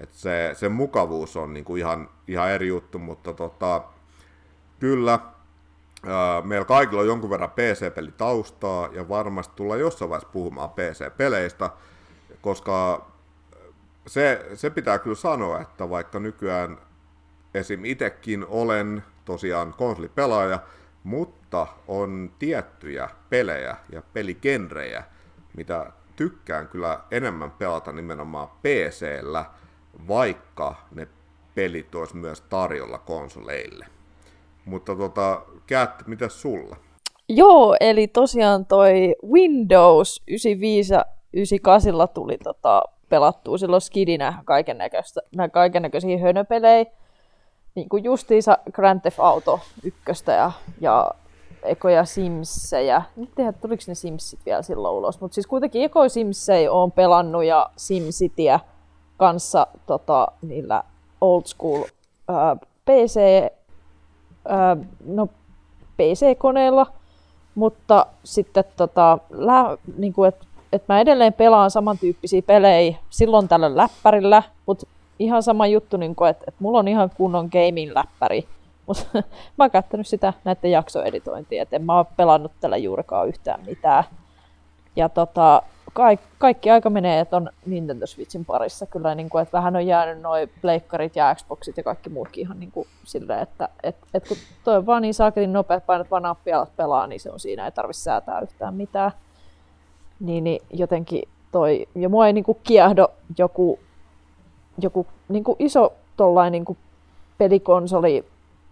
Et 0.00 0.12
se, 0.12 0.50
se 0.54 0.68
mukavuus 0.68 1.36
on 1.36 1.54
niin 1.54 1.64
kuin 1.64 1.78
ihan, 1.78 2.08
ihan 2.28 2.50
eri 2.50 2.68
juttu, 2.68 2.98
mutta 2.98 3.32
tota, 3.32 3.82
kyllä 4.80 5.18
Meillä 6.44 6.64
kaikilla 6.64 7.00
on 7.00 7.06
jonkun 7.06 7.30
verran 7.30 7.50
PC-pelitaustaa 7.50 8.88
ja 8.92 9.08
varmasti 9.08 9.52
tullaan 9.56 9.80
jossain 9.80 10.08
vaiheessa 10.08 10.32
puhumaan 10.32 10.70
PC-peleistä, 10.70 11.70
koska 12.40 13.06
se, 14.06 14.46
se 14.54 14.70
pitää 14.70 14.98
kyllä 14.98 15.16
sanoa, 15.16 15.60
että 15.60 15.90
vaikka 15.90 16.20
nykyään 16.20 16.78
esim. 17.54 17.84
itsekin 17.84 18.46
olen 18.48 19.04
tosiaan 19.24 19.74
konsolipelaaja, 19.74 20.58
mutta 21.04 21.66
on 21.88 22.32
tiettyjä 22.38 23.10
pelejä 23.30 23.76
ja 23.92 24.02
peligenrejä, 24.12 25.04
mitä 25.56 25.92
tykkään 26.16 26.68
kyllä 26.68 27.00
enemmän 27.10 27.50
pelata 27.50 27.92
nimenomaan 27.92 28.48
PC-llä, 28.48 29.44
vaikka 30.08 30.74
ne 30.94 31.08
pelit 31.54 31.94
olisi 31.94 32.16
myös 32.16 32.40
tarjolla 32.40 32.98
konsoleille. 32.98 33.93
Mutta 34.64 34.96
tota, 34.96 35.42
Kat, 35.68 36.06
mitä 36.06 36.28
sulla? 36.28 36.76
Joo, 37.28 37.76
eli 37.80 38.08
tosiaan 38.08 38.66
toi 38.66 39.14
Windows 39.32 40.22
95 40.28 40.94
ja 40.94 41.04
98 41.32 42.08
tuli 42.14 42.38
tota, 42.38 42.82
pelattua 43.08 43.58
silloin 43.58 43.82
skidinä 43.82 44.42
kaiken 45.52 45.82
näköisiä 45.82 46.18
hönöpelejä. 46.18 46.84
Niin 47.74 47.88
kuin 47.88 48.04
justiinsa 48.04 48.58
Grand 48.72 49.00
Theft 49.00 49.20
Auto 49.20 49.60
ykköstä 49.82 50.32
ja, 50.32 50.52
ja 50.80 51.10
ekoja 51.62 52.04
Simsejä. 52.04 53.02
Nyt 53.16 53.30
tiedä, 53.34 53.52
tuliko 53.52 53.82
ne 53.86 53.94
Simsit 53.94 54.40
vielä 54.46 54.62
silloin 54.62 54.94
ulos, 54.94 55.20
mutta 55.20 55.34
siis 55.34 55.46
kuitenkin 55.46 55.82
ekoja 55.82 56.08
Simsejä 56.08 56.72
on 56.72 56.92
pelannut 56.92 57.44
ja 57.44 57.70
SimCityä 57.76 58.60
kanssa 59.16 59.66
tota, 59.86 60.28
niillä 60.42 60.82
old 61.20 61.42
school 61.46 61.84
ää, 62.28 62.56
PC 62.84 63.20
no, 65.06 65.28
PC-koneella, 65.96 66.86
mutta 67.54 68.06
sitten 68.24 68.64
tota, 68.76 69.18
lä, 69.30 69.78
niin 69.96 70.12
kuin, 70.12 70.28
että 70.28 70.46
et 70.72 70.82
mä 70.88 71.00
edelleen 71.00 71.32
pelaan 71.32 71.70
samantyyppisiä 71.70 72.42
pelejä 72.42 72.96
silloin 73.10 73.48
tällä 73.48 73.76
läppärillä, 73.76 74.42
mutta 74.66 74.86
ihan 75.18 75.42
sama 75.42 75.66
juttu, 75.66 75.96
niin 75.96 76.10
että, 76.30 76.44
että 76.48 76.58
mulla 76.58 76.78
on 76.78 76.88
ihan 76.88 77.10
kunnon 77.16 77.48
gaming-läppäri, 77.52 78.44
mutta 78.86 79.04
mä 79.58 79.64
oon 79.64 79.70
käyttänyt 79.70 80.06
sitä 80.06 80.32
näiden 80.44 80.70
jaksoeditointia, 80.70 81.62
että 81.62 81.76
en 81.76 81.84
mä 81.84 81.96
oon 81.96 82.06
pelannut 82.16 82.52
tällä 82.60 82.76
juurikaan 82.76 83.28
yhtään 83.28 83.60
mitään. 83.66 84.04
Ja 84.96 85.08
tota, 85.08 85.62
kaik, 85.92 86.20
kaikki 86.38 86.70
aika 86.70 86.90
menee, 86.90 87.20
että 87.20 87.36
on 87.36 87.50
Nintendo 87.66 88.06
Switchin 88.06 88.44
parissa 88.44 88.86
kyllä, 88.86 89.14
niin 89.14 89.30
kuin, 89.30 89.42
että 89.42 89.56
vähän 89.56 89.76
on 89.76 89.86
jäänyt 89.86 90.22
noin 90.22 90.50
pleikkarit 90.60 91.16
ja 91.16 91.34
Xboxit 91.34 91.76
ja 91.76 91.82
kaikki 91.82 92.10
muutkin 92.10 92.40
ihan 92.40 92.60
niin 92.60 92.70
kuin 92.72 92.88
silleen, 93.04 93.40
että 93.40 93.68
et, 93.82 93.96
et 94.14 94.28
kun 94.28 94.36
toi 94.64 94.76
on 94.76 94.86
vaan 94.86 95.02
niin 95.02 95.14
saakelin 95.14 95.52
nopea, 95.52 95.76
että 95.76 95.86
painat 95.86 96.10
vaan 96.10 96.22
nappia 96.22 96.66
pelaa, 96.76 97.06
niin 97.06 97.20
se 97.20 97.30
on 97.30 97.40
siinä, 97.40 97.64
ei 97.64 97.72
tarvitse 97.72 98.02
säätää 98.02 98.40
yhtään 98.40 98.74
mitään. 98.74 99.10
Niin, 100.20 100.44
niin 100.44 100.62
jotenkin 100.70 101.22
toi, 101.52 101.88
ja 101.94 102.08
mua 102.08 102.26
ei 102.26 102.32
niin 102.32 102.44
kuin 102.44 102.58
kiehdo 102.62 103.08
joku, 103.38 103.78
joku 104.78 105.06
niin 105.28 105.44
kuin 105.44 105.56
iso 105.58 105.92
tollain 106.16 106.52
niin 106.52 106.64
kuin 106.64 106.78
pelikonsoli 107.38 108.24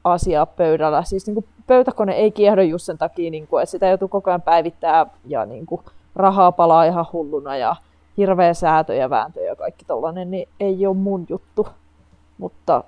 asia 0.04 0.46
pöydällä. 0.46 1.04
Siis 1.04 1.26
niin 1.26 1.34
kuin 1.34 1.46
pöytäkone 1.66 2.12
ei 2.12 2.30
kiehdo 2.30 2.62
just 2.62 2.84
sen 2.84 2.98
takia, 2.98 3.30
niin 3.30 3.46
kuin, 3.46 3.62
että 3.62 3.70
sitä 3.70 3.88
joutuu 3.88 4.08
koko 4.08 4.30
ajan 4.30 4.42
päivittää 4.42 5.06
ja 5.26 5.46
niin 5.46 5.66
kuin, 5.66 5.80
rahaa 6.14 6.52
palaa 6.52 6.84
ihan 6.84 7.06
hulluna 7.12 7.56
ja 7.56 7.76
hirveä 8.16 8.54
säätö 8.54 8.94
ja 8.94 9.10
vääntö 9.10 9.40
ja 9.40 9.56
kaikki 9.56 9.84
tollanen, 9.84 10.30
niin 10.30 10.48
ei 10.60 10.86
ole 10.86 10.96
mun 10.96 11.26
juttu. 11.28 11.66
Mutta, 12.38 12.84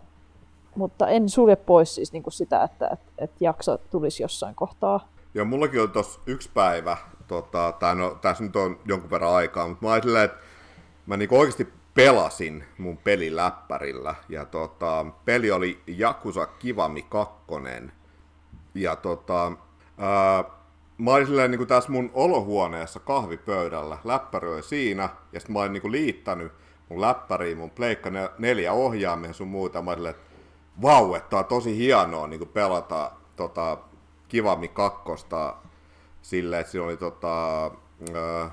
mutta 0.77 1.09
en 1.09 1.29
sulje 1.29 1.57
pois 1.57 1.95
siis 1.95 2.13
niin 2.13 2.23
kuin 2.23 2.35
sitä, 2.35 2.63
että, 2.63 2.89
että, 2.89 3.13
että 3.19 3.37
jakso 3.41 3.79
tulisi 3.91 4.23
jossain 4.23 4.55
kohtaa. 4.55 5.09
Ja 5.35 5.45
mullakin 5.45 5.83
on 5.83 5.91
tuossa 5.91 6.21
yksi 6.27 6.51
päivä, 6.55 6.97
tota, 7.29 7.73
tai 7.73 7.95
no, 7.95 8.19
tässä 8.21 8.45
nyt 8.45 8.57
on 8.57 8.79
jonkun 8.85 9.11
verran 9.11 9.35
aikaa, 9.35 9.69
mutta 9.69 9.87
mä 9.87 9.93
ajattelin, 9.93 10.23
että 10.23 10.39
mä 11.07 11.17
niinku 11.17 11.39
oikeasti 11.39 11.73
pelasin 11.95 12.65
mun 12.79 12.97
peliläppärillä. 12.97 14.15
Ja 14.29 14.45
tota, 14.45 15.07
peli 15.25 15.51
oli 15.51 15.83
Jakusa 15.87 16.47
Kivami 16.47 17.03
2. 17.03 17.35
Ja 18.75 18.97
tota, 18.97 19.53
ää, 19.99 20.45
mä 20.99 21.15
olin 21.15 21.27
silleen 21.27 21.51
niin 21.51 21.59
kuin 21.59 21.69
tässä 21.69 21.93
mun 21.93 22.11
olohuoneessa 22.15 23.01
kahvipöydällä, 23.01 23.99
läppäri 24.05 24.49
oli 24.49 24.63
siinä, 24.63 25.09
ja 25.33 25.41
sitten 25.41 25.53
mä 25.53 25.61
olin 25.61 25.73
niin 25.73 25.81
kuin 25.83 25.93
liittänyt 25.93 26.53
mun 26.89 27.01
läppäriin 27.01 27.59
mun 27.59 27.71
Pleikka 27.71 28.11
neljä 28.39 28.73
ohjaamia 28.73 29.33
sun 29.33 29.49
muuta. 29.49 29.83
Mä 29.83 29.91
olin, 29.91 30.07
että 30.07 30.23
vau, 30.83 31.15
että 31.15 31.37
on 31.37 31.45
tosi 31.45 31.77
hienoa 31.77 32.27
niin 32.27 32.39
kuin 32.39 32.51
pelata 32.51 33.13
tota, 33.37 33.79
Kivami 34.29 34.69
kakkosta 34.69 35.57
silleen, 36.23 36.61
että 36.61 36.71
siinä 36.71 36.87
oli 36.87 36.97
tota, 36.97 37.65
äh, 37.67 38.53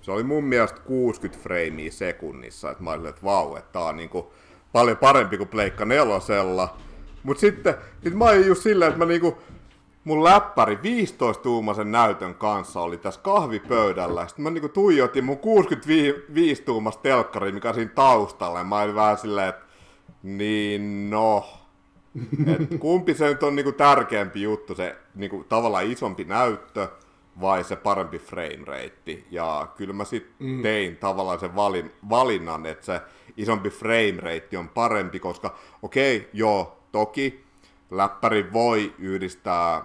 se 0.00 0.12
oli 0.12 0.22
mun 0.22 0.44
mielestä 0.44 0.80
60 0.80 1.42
freimiä 1.42 1.90
sekunnissa, 1.90 2.70
että 2.70 2.82
mä 2.82 2.90
olin, 2.90 3.06
että 3.06 3.22
vau, 3.22 3.56
että 3.56 3.72
tää 3.72 3.82
on 3.82 3.96
niin 3.96 4.10
kuin 4.10 4.26
paljon 4.72 4.96
parempi 4.96 5.36
kuin 5.36 5.48
Pleikka 5.48 5.84
nelosella, 5.84 6.76
Mutta 7.22 7.40
sitten 7.40 7.74
sit 8.02 8.14
mä 8.14 8.24
olin 8.24 8.46
just 8.46 8.62
silleen, 8.62 8.88
että 8.88 8.98
mä 8.98 9.04
niinku, 9.04 9.38
mun 10.04 10.24
läppäri 10.24 10.74
15-tuumaisen 10.74 11.84
näytön 11.84 12.34
kanssa 12.34 12.80
oli 12.80 12.96
tässä 12.96 13.20
kahvipöydällä. 13.20 14.28
Sitten 14.28 14.42
mä 14.42 14.50
niinku 14.50 14.68
tuijotin 14.68 15.24
mun 15.24 15.38
65-tuumasta 15.38 17.00
telkkari, 17.02 17.52
mikä 17.52 17.72
siinä 17.72 17.90
taustalla. 17.94 18.58
Ja 18.58 18.64
mä 18.64 18.80
olin 18.80 18.94
vähän 18.94 19.18
silleen, 19.18 19.48
että 19.48 19.64
niin 20.22 21.10
no, 21.10 21.46
et 22.46 22.80
kumpi 22.80 23.14
se 23.14 23.28
nyt 23.28 23.42
on 23.42 23.56
niinku 23.56 23.72
tärkeämpi 23.72 24.42
juttu, 24.42 24.74
se 24.74 24.96
niinku 25.14 25.44
tavallaan 25.48 25.90
isompi 25.90 26.24
näyttö 26.24 26.88
vai 27.40 27.64
se 27.64 27.76
parempi 27.76 28.18
frame 28.18 28.64
rate. 28.64 29.22
Ja 29.30 29.68
kyllä 29.76 29.92
mä 29.92 30.04
sitten 30.04 30.46
mm. 30.46 30.62
tein 30.62 30.96
tavallaan 30.96 31.40
sen 31.40 31.56
valin, 31.56 31.92
valinnan, 32.08 32.66
että 32.66 32.86
se 32.86 33.00
isompi 33.36 33.70
frame 33.70 34.16
rate 34.16 34.58
on 34.58 34.68
parempi, 34.68 35.20
koska 35.20 35.54
okei, 35.82 36.16
okay, 36.16 36.28
joo, 36.32 36.78
toki 36.92 37.47
läppäri 37.90 38.52
voi 38.52 38.94
yhdistää 38.98 39.82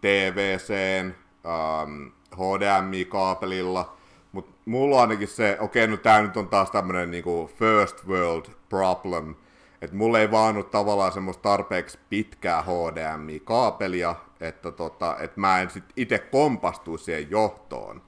TVCen, 0.00 1.16
ähm, 1.46 2.06
HDMI-kaapelilla, 2.34 3.96
mutta 4.32 4.52
mulla 4.64 4.96
on 4.96 5.00
ainakin 5.00 5.28
se, 5.28 5.56
okei, 5.60 5.84
okay, 5.84 5.96
no 5.96 6.02
tää 6.02 6.22
nyt 6.22 6.36
on 6.36 6.48
taas 6.48 6.70
tämmönen 6.70 7.10
niinku 7.10 7.50
first 7.58 8.06
world 8.06 8.44
problem, 8.68 9.34
että 9.82 9.96
mulla 9.96 10.18
ei 10.18 10.30
vaan 10.30 10.56
ole 10.56 10.64
tavallaan 10.64 11.12
semmoista 11.12 11.42
tarpeeksi 11.42 11.98
pitkää 12.10 12.62
HDMI-kaapelia, 12.62 14.14
että 14.40 14.72
tota, 14.72 15.16
et 15.18 15.36
mä 15.36 15.60
en 15.60 15.70
sit 15.70 15.84
itse 15.96 16.18
kompastu 16.18 16.98
siihen 16.98 17.30
johtoon, 17.30 18.02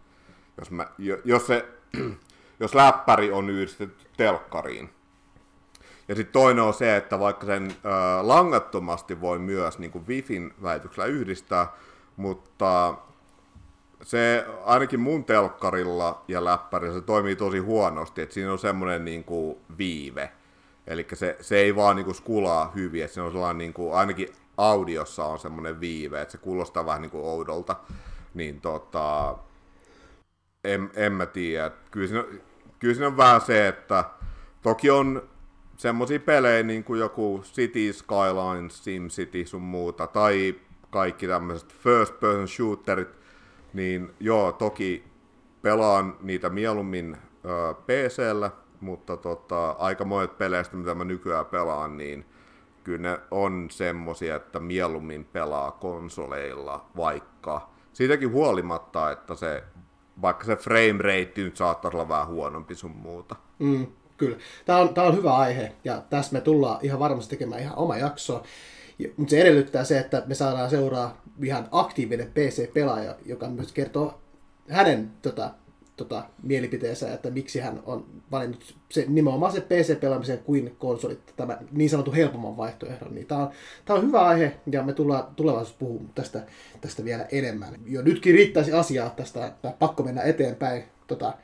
jos, 0.58 0.70
mä, 0.70 0.86
jos, 1.24 1.46
se, 1.46 1.68
jos 2.60 2.74
läppäri 2.74 3.32
on 3.32 3.50
yhdistetty 3.50 4.06
telkkariin. 4.16 4.90
Ja 6.08 6.14
sitten 6.14 6.32
toinen 6.32 6.64
on 6.64 6.74
se, 6.74 6.96
että 6.96 7.18
vaikka 7.18 7.46
sen 7.46 7.70
ö, 7.70 7.88
langattomasti 8.20 9.20
voi 9.20 9.38
myös 9.38 9.78
niin 9.78 9.90
kuin 9.90 10.06
Wifin 10.06 10.54
väityksellä 10.62 11.06
yhdistää, 11.06 11.72
mutta 12.16 12.94
se 14.02 14.46
ainakin 14.64 15.00
mun 15.00 15.24
telkkarilla 15.24 16.24
ja 16.28 16.44
läppärillä 16.44 16.94
se 16.94 17.00
toimii 17.00 17.36
tosi 17.36 17.58
huonosti, 17.58 18.22
että 18.22 18.34
siinä 18.34 18.52
on 18.52 18.58
semmoinen 18.58 19.04
niin 19.04 19.24
viive. 19.78 20.32
Eli 20.86 21.06
se, 21.14 21.36
se 21.40 21.56
ei 21.56 21.76
vaan 21.76 21.96
niin 21.96 22.04
kuin 22.04 22.14
skulaa 22.14 22.72
hyvin, 22.74 23.04
että 23.04 23.14
se 23.14 23.22
on 23.22 23.32
sellainen 23.32 23.58
niin 23.58 23.72
kuin, 23.72 23.94
ainakin 23.94 24.28
audiossa 24.56 25.24
on 25.24 25.38
semmoinen 25.38 25.80
viive, 25.80 26.20
että 26.20 26.32
se 26.32 26.38
kuulostaa 26.38 26.86
vähän 26.86 27.02
niin 27.02 27.10
kuin 27.10 27.24
oudolta. 27.24 27.76
Niin 28.34 28.60
tota, 28.60 29.38
en, 30.64 30.90
en 30.94 31.12
mä 31.12 31.26
tiedä. 31.26 31.70
Kyllä 31.90 32.06
siinä, 32.06 32.24
kyllä 32.78 32.94
siinä 32.94 33.06
on 33.06 33.16
vähän 33.16 33.40
se, 33.40 33.68
että 33.68 34.04
toki 34.62 34.90
on 34.90 35.27
semmoisia 35.78 36.20
pelejä 36.20 36.62
niin 36.62 36.84
kuin 36.84 37.00
joku 37.00 37.40
City 37.44 37.92
Skylines, 37.92 38.84
SimCity 38.84 39.46
sun 39.46 39.62
muuta, 39.62 40.06
tai 40.06 40.54
kaikki 40.90 41.26
tämmöiset 41.26 41.74
first 41.74 42.20
person 42.20 42.48
shooterit, 42.48 43.08
niin 43.72 44.10
joo, 44.20 44.52
toki 44.52 45.04
pelaan 45.62 46.16
niitä 46.20 46.50
mieluummin 46.50 47.16
ö, 47.44 48.50
mutta 48.80 49.16
tota, 49.16 49.70
aika 49.70 50.04
monet 50.04 50.38
peleistä, 50.38 50.76
mitä 50.76 50.94
mä 50.94 51.04
nykyään 51.04 51.46
pelaan, 51.46 51.96
niin 51.96 52.24
kyllä 52.84 53.10
ne 53.10 53.18
on 53.30 53.66
semmosia, 53.70 54.36
että 54.36 54.60
mieluummin 54.60 55.24
pelaa 55.24 55.70
konsoleilla, 55.70 56.84
vaikka 56.96 57.70
siitäkin 57.92 58.32
huolimatta, 58.32 59.10
että 59.10 59.34
se, 59.34 59.64
vaikka 60.22 60.44
se 60.44 60.56
frame 60.56 61.02
rate 61.02 61.32
nyt 61.36 61.56
saattaa 61.56 61.90
olla 61.94 62.08
vähän 62.08 62.26
huonompi 62.26 62.74
sun 62.74 62.96
muuta. 62.96 63.36
Mm, 63.58 63.86
kyllä. 64.18 64.36
Tämä 64.64 64.78
on, 64.78 64.94
tämä 64.94 65.06
on 65.06 65.16
hyvä 65.16 65.36
aihe, 65.36 65.72
ja 65.84 66.02
tässä 66.10 66.32
me 66.32 66.40
tullaan 66.40 66.78
ihan 66.82 66.98
varmasti 66.98 67.30
tekemään 67.30 67.62
ihan 67.62 67.78
oma 67.78 67.96
jakso. 67.96 68.42
Mutta 69.16 69.30
se 69.30 69.40
edellyttää 69.40 69.84
se, 69.84 69.98
että 69.98 70.22
me 70.26 70.34
saadaan 70.34 70.70
seuraa 70.70 71.22
ihan 71.44 71.68
aktiivinen 71.70 72.30
PC-pelaaja, 72.34 73.16
joka 73.26 73.48
myös 73.48 73.72
kertoo 73.72 74.20
hänen 74.68 75.10
tota, 75.22 75.50
tota, 75.96 76.24
mielipiteensä, 76.42 77.14
että 77.14 77.30
miksi 77.30 77.60
hän 77.60 77.82
on 77.86 78.06
valinnut 78.30 78.74
se, 78.90 79.04
nimenomaan 79.08 79.52
se 79.52 79.60
PC-pelaamisen 79.60 80.38
kuin 80.38 80.76
konsolit, 80.78 81.32
tämä 81.36 81.58
niin 81.72 81.90
sanotun 81.90 82.14
helpomman 82.14 82.56
vaihtoehdon. 82.56 83.14
Niin 83.14 83.26
tämä, 83.26 83.42
on, 83.42 83.50
tämä 83.84 83.98
on 83.98 84.06
hyvä 84.06 84.20
aihe 84.20 84.56
ja 84.72 84.82
me 84.82 84.92
tullaan 84.92 85.24
tulevaisuudessa 85.36 85.78
puhumaan 85.78 86.14
tästä, 86.14 86.42
tästä 86.80 87.04
vielä 87.04 87.26
enemmän. 87.32 87.74
Jo 87.86 88.02
nytkin 88.02 88.34
riittäisi 88.34 88.72
asiaa 88.72 89.10
tästä, 89.10 89.46
että 89.46 89.74
pakko 89.78 90.02
mennä 90.02 90.22
eteenpäin. 90.22 90.84
Tota, 91.06 91.34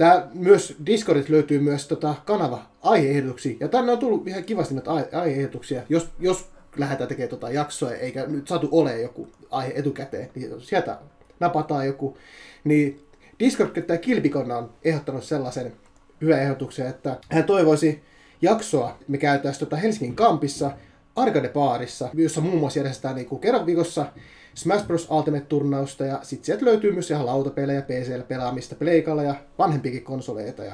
Tää 0.00 0.28
myös 0.34 0.76
Discordit 0.86 1.28
löytyy 1.28 1.58
myös 1.58 1.88
tota, 1.88 2.14
kanava 2.24 2.62
aiheehdotuksia, 2.82 3.56
ja 3.60 3.68
tänne 3.68 3.92
on 3.92 3.98
tullut 3.98 4.28
ihan 4.28 4.44
kivasti 4.44 4.74
näitä 4.74 4.90
aiheehdotuksia. 5.12 5.82
Jos, 5.88 6.08
jos 6.18 6.48
lähdetään 6.76 7.08
tekemään 7.08 7.30
tota 7.30 7.50
jaksoa, 7.50 7.92
eikä 7.92 8.26
nyt 8.26 8.48
saatu 8.48 8.68
ole 8.72 9.00
joku 9.00 9.28
aihe 9.50 9.72
etukäteen, 9.76 10.30
niin 10.34 10.60
sieltä 10.60 10.98
napataan 11.40 11.86
joku. 11.86 12.16
Niin 12.64 13.06
Discord 13.38 13.82
tai 13.82 13.98
Kilpikonna 13.98 14.56
on 14.56 14.70
ehdottanut 14.84 15.24
sellaisen 15.24 15.72
hyvän 16.20 16.40
ehdotuksen, 16.42 16.86
että 16.86 17.16
hän 17.30 17.44
toivoisi 17.44 18.02
jaksoa, 18.42 18.98
me 19.08 19.18
käytäisiin 19.18 19.60
tota 19.60 19.76
Helsingin 19.76 20.16
kampissa 20.16 20.70
Arcade-baarissa, 21.16 22.08
jossa 22.14 22.40
muun 22.40 22.58
muassa 22.58 22.78
järjestetään 22.78 23.16
niin 23.16 23.40
kerran 23.40 23.66
viikossa 23.66 24.06
Smash 24.54 24.86
Bros. 24.86 25.08
Ultimate-turnausta 25.10 26.04
ja 26.04 26.18
sitten 26.22 26.44
sieltä 26.46 26.64
löytyy 26.64 26.92
myös 26.92 27.10
ihan 27.10 27.26
lautapelejä, 27.26 27.82
PC-pelaamista, 27.82 28.74
pleikalla 28.74 29.22
ja 29.22 29.34
vanhempikin 29.58 30.02
konsoleita 30.02 30.64
ja 30.64 30.72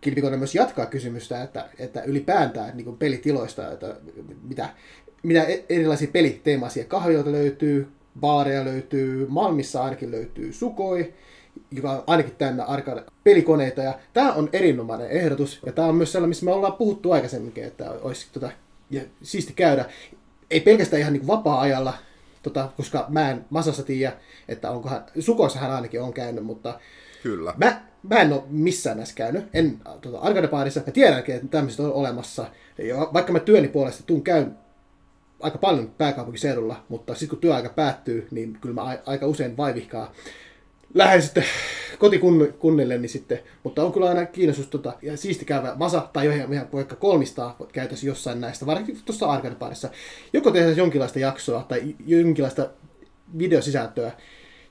Kilpikonen 0.00 0.38
myös 0.38 0.54
jatkaa 0.54 0.86
kysymystä, 0.86 1.42
että, 1.42 1.68
että 1.78 2.02
ylipäätään 2.02 2.76
niin 2.76 2.84
kuin 2.84 2.96
pelitiloista, 2.96 3.72
että 3.72 3.96
mitä, 4.42 4.68
mitä 5.22 5.42
e- 5.42 5.64
erilaisia 5.68 6.08
peliteemaisia 6.12 6.84
kahvioita 6.84 7.32
löytyy, 7.32 7.88
baareja 8.20 8.64
löytyy, 8.64 9.26
Malmissa 9.28 9.84
ainakin 9.84 10.10
löytyy 10.10 10.52
Sukoi, 10.52 11.14
joka 11.70 11.90
on 11.90 12.04
ainakin 12.06 12.34
täynnä 12.38 12.64
arcade 12.64 13.02
pelikoneita. 13.24 13.82
Ja 13.82 13.98
tämä 14.12 14.32
on 14.32 14.48
erinomainen 14.52 15.10
ehdotus. 15.10 15.60
Ja 15.66 15.72
tämä 15.72 15.88
on 15.88 15.94
myös 15.94 16.12
sellainen, 16.12 16.28
missä 16.28 16.44
me 16.44 16.52
ollaan 16.52 16.72
puhuttu 16.72 17.12
aikaisemminkin, 17.12 17.64
että 17.64 17.90
olisi 17.90 18.26
tota, 18.32 18.50
ja 18.90 19.02
siisti 19.22 19.52
käydä. 19.52 19.84
Ei 20.50 20.60
pelkästään 20.60 21.00
ihan 21.00 21.12
niin 21.12 21.26
vapaa-ajalla, 21.26 21.94
tota, 22.42 22.68
koska 22.76 23.06
mä 23.08 23.30
en 23.30 23.44
masassa 23.50 23.82
tiedä, 23.82 24.12
että 24.48 24.70
onkohan, 24.70 25.04
Sukossahan 25.18 25.70
ainakin 25.70 26.02
on 26.02 26.12
käynyt, 26.12 26.44
mutta 26.44 26.80
Kyllä. 27.22 27.54
Mä, 27.56 27.80
mä 28.02 28.20
en 28.20 28.32
ole 28.32 28.42
missään 28.48 28.96
näissä 28.96 29.14
käynyt, 29.14 29.44
en 29.54 29.80
tota, 30.00 30.18
arcade-baarissa. 30.18 30.80
Mä 30.86 30.92
tiedänkin, 30.92 31.34
että 31.34 31.48
tämmöiset 31.48 31.80
on 31.80 31.92
olemassa. 31.92 32.46
Ja 32.78 32.96
vaikka 32.96 33.32
mä 33.32 33.40
työni 33.40 33.68
puolesta 33.68 34.02
tuun 34.02 34.22
käyn 34.22 34.58
aika 35.40 35.58
paljon 35.58 35.90
pääkaupunkiseudulla, 35.98 36.84
mutta 36.88 37.14
sitten 37.14 37.28
kun 37.28 37.38
työaika 37.38 37.68
päättyy, 37.68 38.28
niin 38.30 38.58
kyllä 38.60 38.74
mä 38.74 38.98
aika 39.06 39.26
usein 39.26 39.56
vaivihkaa 39.56 40.12
lähden 40.94 41.22
sitten 41.22 41.44
kotikunnille, 41.98 42.98
niin 42.98 43.08
sitten, 43.08 43.38
mutta 43.64 43.84
on 43.84 43.92
kyllä 43.92 44.08
aina 44.08 44.26
kiinnostus 44.26 44.66
tota, 44.66 44.92
ja 45.02 45.16
siisti 45.16 45.44
käydä 45.44 45.72
masa 45.74 46.08
tai 46.12 46.26
ihan 46.26 46.68
vaikka 46.72 46.96
kolmistaa 46.96 47.56
käytössä 47.72 48.06
jossain 48.06 48.40
näistä, 48.40 48.66
varsinkin 48.66 48.98
tuossa 49.04 49.26
arcade 49.26 49.56
Joko 50.32 50.50
tehdä 50.50 50.70
jonkinlaista 50.70 51.18
jaksoa 51.18 51.62
tai 51.62 51.94
jonkinlaista 52.06 52.68
videosisältöä 53.38 54.12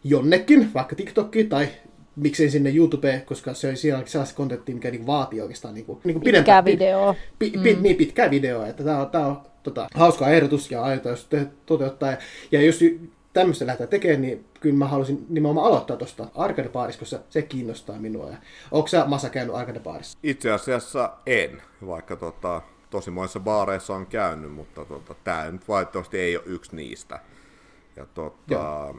jonnekin, 0.03 0.73
vaikka 0.73 0.95
TikTokkiin 0.95 1.49
tai 1.49 1.67
miksei 2.15 2.49
sinne 2.49 2.75
YouTubeen, 2.75 3.21
koska 3.21 3.53
se 3.53 3.69
on 3.69 3.77
siellä 3.77 4.03
sellaista 4.05 4.35
kontenttia, 4.35 4.75
mikä 4.75 4.91
niin 4.91 5.07
vaatii 5.07 5.41
oikeastaan 5.41 5.73
niin 5.73 5.85
kuin, 5.85 5.99
niin 6.03 6.13
kuin 6.13 6.23
pitkää 6.23 6.65
videoa. 6.65 7.15
Pi, 7.39 7.49
pi, 7.63 7.75
mm. 7.75 7.81
Niin, 7.81 7.95
pitkää 7.95 8.31
videoa. 8.31 8.67
Että 8.67 8.83
tämä 8.83 9.01
on, 9.01 9.09
tämä 9.09 9.25
on 9.25 9.41
tota, 9.63 9.87
hauska 9.93 10.29
ehdotus 10.29 10.71
ja 10.71 10.83
aiotaan 10.83 11.17
toteuttaa. 11.65 12.11
Ja, 12.11 12.17
ja 12.51 12.61
jos 12.61 12.79
tämmöistä 13.35 13.65
lähdetään 13.65 13.89
tekemään, 13.89 14.21
niin 14.21 14.45
kyllä 14.59 14.75
mä 14.75 14.87
haluaisin 14.87 15.25
nimenomaan 15.29 15.67
aloittaa 15.67 15.97
tuosta 15.97 16.27
arcade 16.35 16.69
koska 16.99 17.19
se 17.29 17.41
kiinnostaa 17.41 17.99
minua. 17.99 18.29
Ja 18.29 18.37
onko 18.71 18.87
sä 18.87 19.05
Masa 19.05 19.29
käynyt 19.29 19.55
arcade 19.55 19.81
Itse 20.23 20.51
asiassa 20.51 21.13
en, 21.25 21.61
vaikka 21.87 22.15
tota, 22.15 22.61
tosi 22.89 23.11
monissa 23.11 23.39
baareissa 23.39 23.95
on 23.95 24.07
käynyt, 24.07 24.53
mutta 24.53 24.85
tota, 24.85 25.15
tämä 25.23 25.51
nyt 25.51 25.67
valitettavasti 25.67 26.19
ei 26.19 26.37
ole 26.37 26.43
yksi 26.45 26.75
niistä. 26.75 27.19
Ja, 27.95 28.05
tota, 28.05 28.93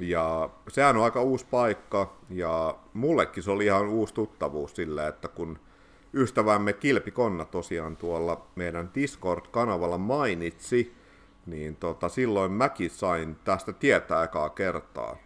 ja 0.00 0.50
sehän 0.68 0.96
on 0.96 1.04
aika 1.04 1.22
uusi 1.22 1.46
paikka, 1.50 2.16
ja 2.30 2.78
mullekin 2.94 3.42
se 3.42 3.50
oli 3.50 3.64
ihan 3.64 3.88
uusi 3.88 4.14
tuttavuus 4.14 4.76
sillä, 4.76 5.08
että 5.08 5.28
kun 5.28 5.58
ystävämme 6.14 6.72
Kilpikonna 6.72 7.44
tosiaan 7.44 7.96
tuolla 7.96 8.46
meidän 8.54 8.90
Discord-kanavalla 8.94 9.98
mainitsi, 9.98 10.99
niin 11.46 11.76
tota, 11.76 12.08
silloin 12.08 12.52
mäkin 12.52 12.90
sain 12.90 13.36
tästä 13.44 13.72
tietää 13.72 14.24
ekaa 14.24 14.48
kertaa. 14.48 15.16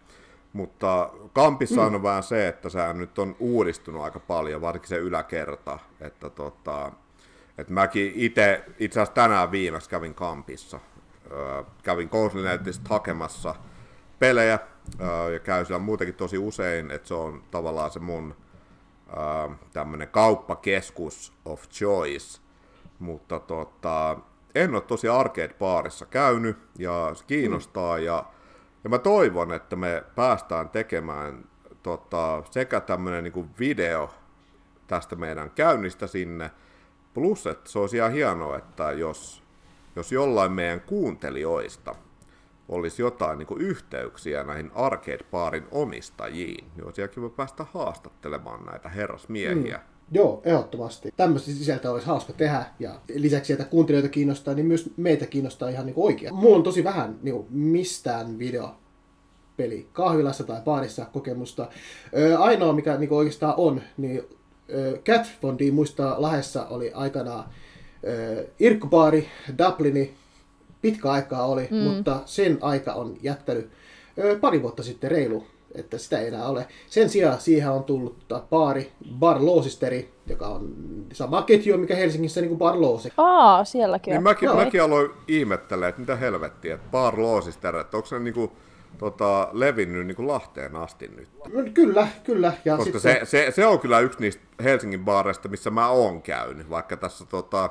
Mutta 0.53 1.09
Kampissa 1.33 1.89
mm. 1.89 1.95
on 1.95 2.03
vähän 2.03 2.23
se, 2.23 2.47
että 2.47 2.69
se 2.69 2.93
nyt 2.93 3.19
on 3.19 3.35
uudistunut 3.39 4.03
aika 4.03 4.19
paljon, 4.19 4.61
varsinkin 4.61 4.89
se 4.89 4.97
yläkerta. 4.97 5.79
Että 6.01 6.29
tota, 6.29 6.91
että 7.57 7.73
mäkin 7.73 8.11
itse, 8.15 8.63
itse 8.79 8.99
asiassa 8.99 9.13
tänään 9.13 9.51
viimeksi 9.51 9.89
kävin 9.89 10.13
Kampissa. 10.13 10.79
Öö, 11.31 11.63
kävin 11.83 12.09
Konsulinetistä 12.09 12.89
hakemassa 12.89 13.55
pelejä 14.19 14.59
öö, 15.01 15.33
ja 15.33 15.39
käy 15.39 15.65
siellä 15.65 15.83
muutenkin 15.83 16.15
tosi 16.15 16.37
usein, 16.37 16.91
että 16.91 17.07
se 17.07 17.13
on 17.13 17.43
tavallaan 17.51 17.91
se 17.91 17.99
mun 17.99 18.35
öö, 19.09 19.55
tämmönen 19.73 20.07
kauppakeskus 20.07 21.33
of 21.45 21.69
choice. 21.69 22.41
Mutta 22.99 23.39
tota, 23.39 24.17
en 24.55 24.75
ole 24.75 24.81
tosi 24.81 25.07
arcade-baarissa 25.07 26.05
käynyt 26.05 26.57
ja 26.77 27.11
se 27.13 27.25
kiinnostaa 27.25 27.97
mm. 27.97 28.03
ja, 28.03 28.25
ja 28.83 28.89
mä 28.89 28.97
toivon, 28.97 29.53
että 29.53 29.75
me 29.75 30.03
päästään 30.15 30.69
tekemään 30.69 31.45
tota, 31.83 32.43
sekä 32.51 32.79
tämmöinen 32.79 33.23
niin 33.23 33.49
video 33.59 34.09
tästä 34.87 35.15
meidän 35.15 35.51
käynnistä 35.51 36.07
sinne, 36.07 36.51
plus 37.13 37.47
että 37.47 37.71
se 37.71 37.79
olisi 37.79 37.97
ihan 37.97 38.11
hienoa, 38.11 38.57
että 38.57 38.91
jos, 38.91 39.43
jos 39.95 40.11
jollain 40.11 40.51
meidän 40.51 40.81
kuuntelijoista 40.81 41.95
olisi 42.69 43.01
jotain 43.01 43.37
niin 43.37 43.57
yhteyksiä 43.57 44.43
näihin 44.43 44.71
arcade-baarin 44.75 45.67
omistajiin, 45.71 46.71
niin 46.75 46.85
olisi 46.85 47.07
kiva 47.07 47.29
päästä 47.29 47.65
haastattelemaan 47.73 48.65
näitä 48.65 48.89
herrasmiehiä. 48.89 49.77
Mm. 49.77 49.94
Joo, 50.11 50.41
ehdottomasti. 50.45 51.13
Tämmöistä 51.17 51.51
sisältöä 51.51 51.91
olisi 51.91 52.07
hauska 52.07 52.33
tehdä. 52.33 52.65
Ja 52.79 52.99
lisäksi, 53.15 53.53
että 53.53 53.65
kuuntelijoita 53.65 54.09
kiinnostaa, 54.09 54.53
niin 54.53 54.65
myös 54.65 54.89
meitä 54.97 55.25
kiinnostaa 55.25 55.69
ihan 55.69 55.85
niin 55.85 55.93
oikein. 55.97 56.35
Mulla 56.35 56.55
on 56.55 56.63
tosi 56.63 56.83
vähän 56.83 57.19
niin 57.21 57.45
mistään 57.49 58.39
video 58.39 58.75
peli 59.57 59.87
kahvilassa 59.93 60.43
tai 60.43 60.61
baarissa 60.61 61.05
kokemusta. 61.05 61.67
Ö, 62.17 62.39
ainoa, 62.39 62.73
mikä 62.73 62.97
niin 62.97 63.13
oikeastaan 63.13 63.53
on, 63.57 63.81
niin 63.97 64.21
Cat 65.05 65.27
Von 65.43 65.59
D 65.59 65.71
muistaa 65.71 66.21
Lahessa 66.21 66.65
oli 66.67 66.91
aikanaan 66.93 67.49
Irkkubaari, 68.59 69.27
Dublini, 69.57 70.13
pitkä 70.81 71.11
aikaa 71.11 71.45
oli, 71.45 71.67
mm. 71.71 71.77
mutta 71.77 72.21
sen 72.25 72.57
aika 72.61 72.93
on 72.93 73.17
jättänyt 73.21 73.69
pari 74.41 74.61
vuotta 74.61 74.83
sitten 74.83 75.11
reilu, 75.11 75.47
että 75.75 75.97
sitä 75.97 76.19
ei 76.19 76.27
enää 76.27 76.47
ole. 76.47 76.67
Sen 76.87 77.09
sijaan 77.09 77.41
siihen 77.41 77.71
on 77.71 77.83
tullut 77.83 78.25
baari 78.49 78.91
Bar 79.19 79.45
Loosisteri, 79.45 80.13
joka 80.27 80.47
on 80.47 80.73
sama 81.13 81.41
ketju, 81.41 81.77
mikä 81.77 81.95
Helsingissä 81.95 82.41
niin 82.41 82.49
kuin 82.49 82.59
Bar 82.59 82.81
Loose. 82.81 83.11
Aa, 83.17 83.63
sielläkin 83.63 84.11
niin 84.11 84.17
on. 84.17 84.23
Niin 84.23 84.23
mäkin, 84.23 84.55
mäkin 84.55 84.83
aloin 84.83 85.11
ihmettelemään, 85.27 85.89
että 85.89 86.01
mitä 86.01 86.15
helvettiä, 86.15 86.75
että 86.75 86.89
Bar 86.91 87.21
Loosisteri, 87.21 87.79
että 87.79 87.97
onko 87.97 88.07
se 88.07 88.19
niin 88.19 88.33
kuin 88.33 88.51
tota, 88.97 89.49
levinnyt 89.51 90.07
niin 90.07 90.15
kuin 90.15 90.27
Lahteen 90.27 90.75
asti 90.75 91.07
nyt. 91.07 91.29
Kyllä, 91.73 92.07
kyllä. 92.23 92.53
Ja 92.65 92.77
Koska 92.77 92.99
se, 92.99 93.21
se, 93.23 93.51
se, 93.55 93.65
on 93.65 93.79
kyllä 93.79 93.99
yksi 93.99 94.19
niistä 94.19 94.43
Helsingin 94.63 95.05
baareista, 95.05 95.49
missä 95.49 95.69
mä 95.69 95.89
oon 95.89 96.21
käynyt, 96.21 96.69
vaikka 96.69 96.97
tässä 96.97 97.25
tota, 97.25 97.69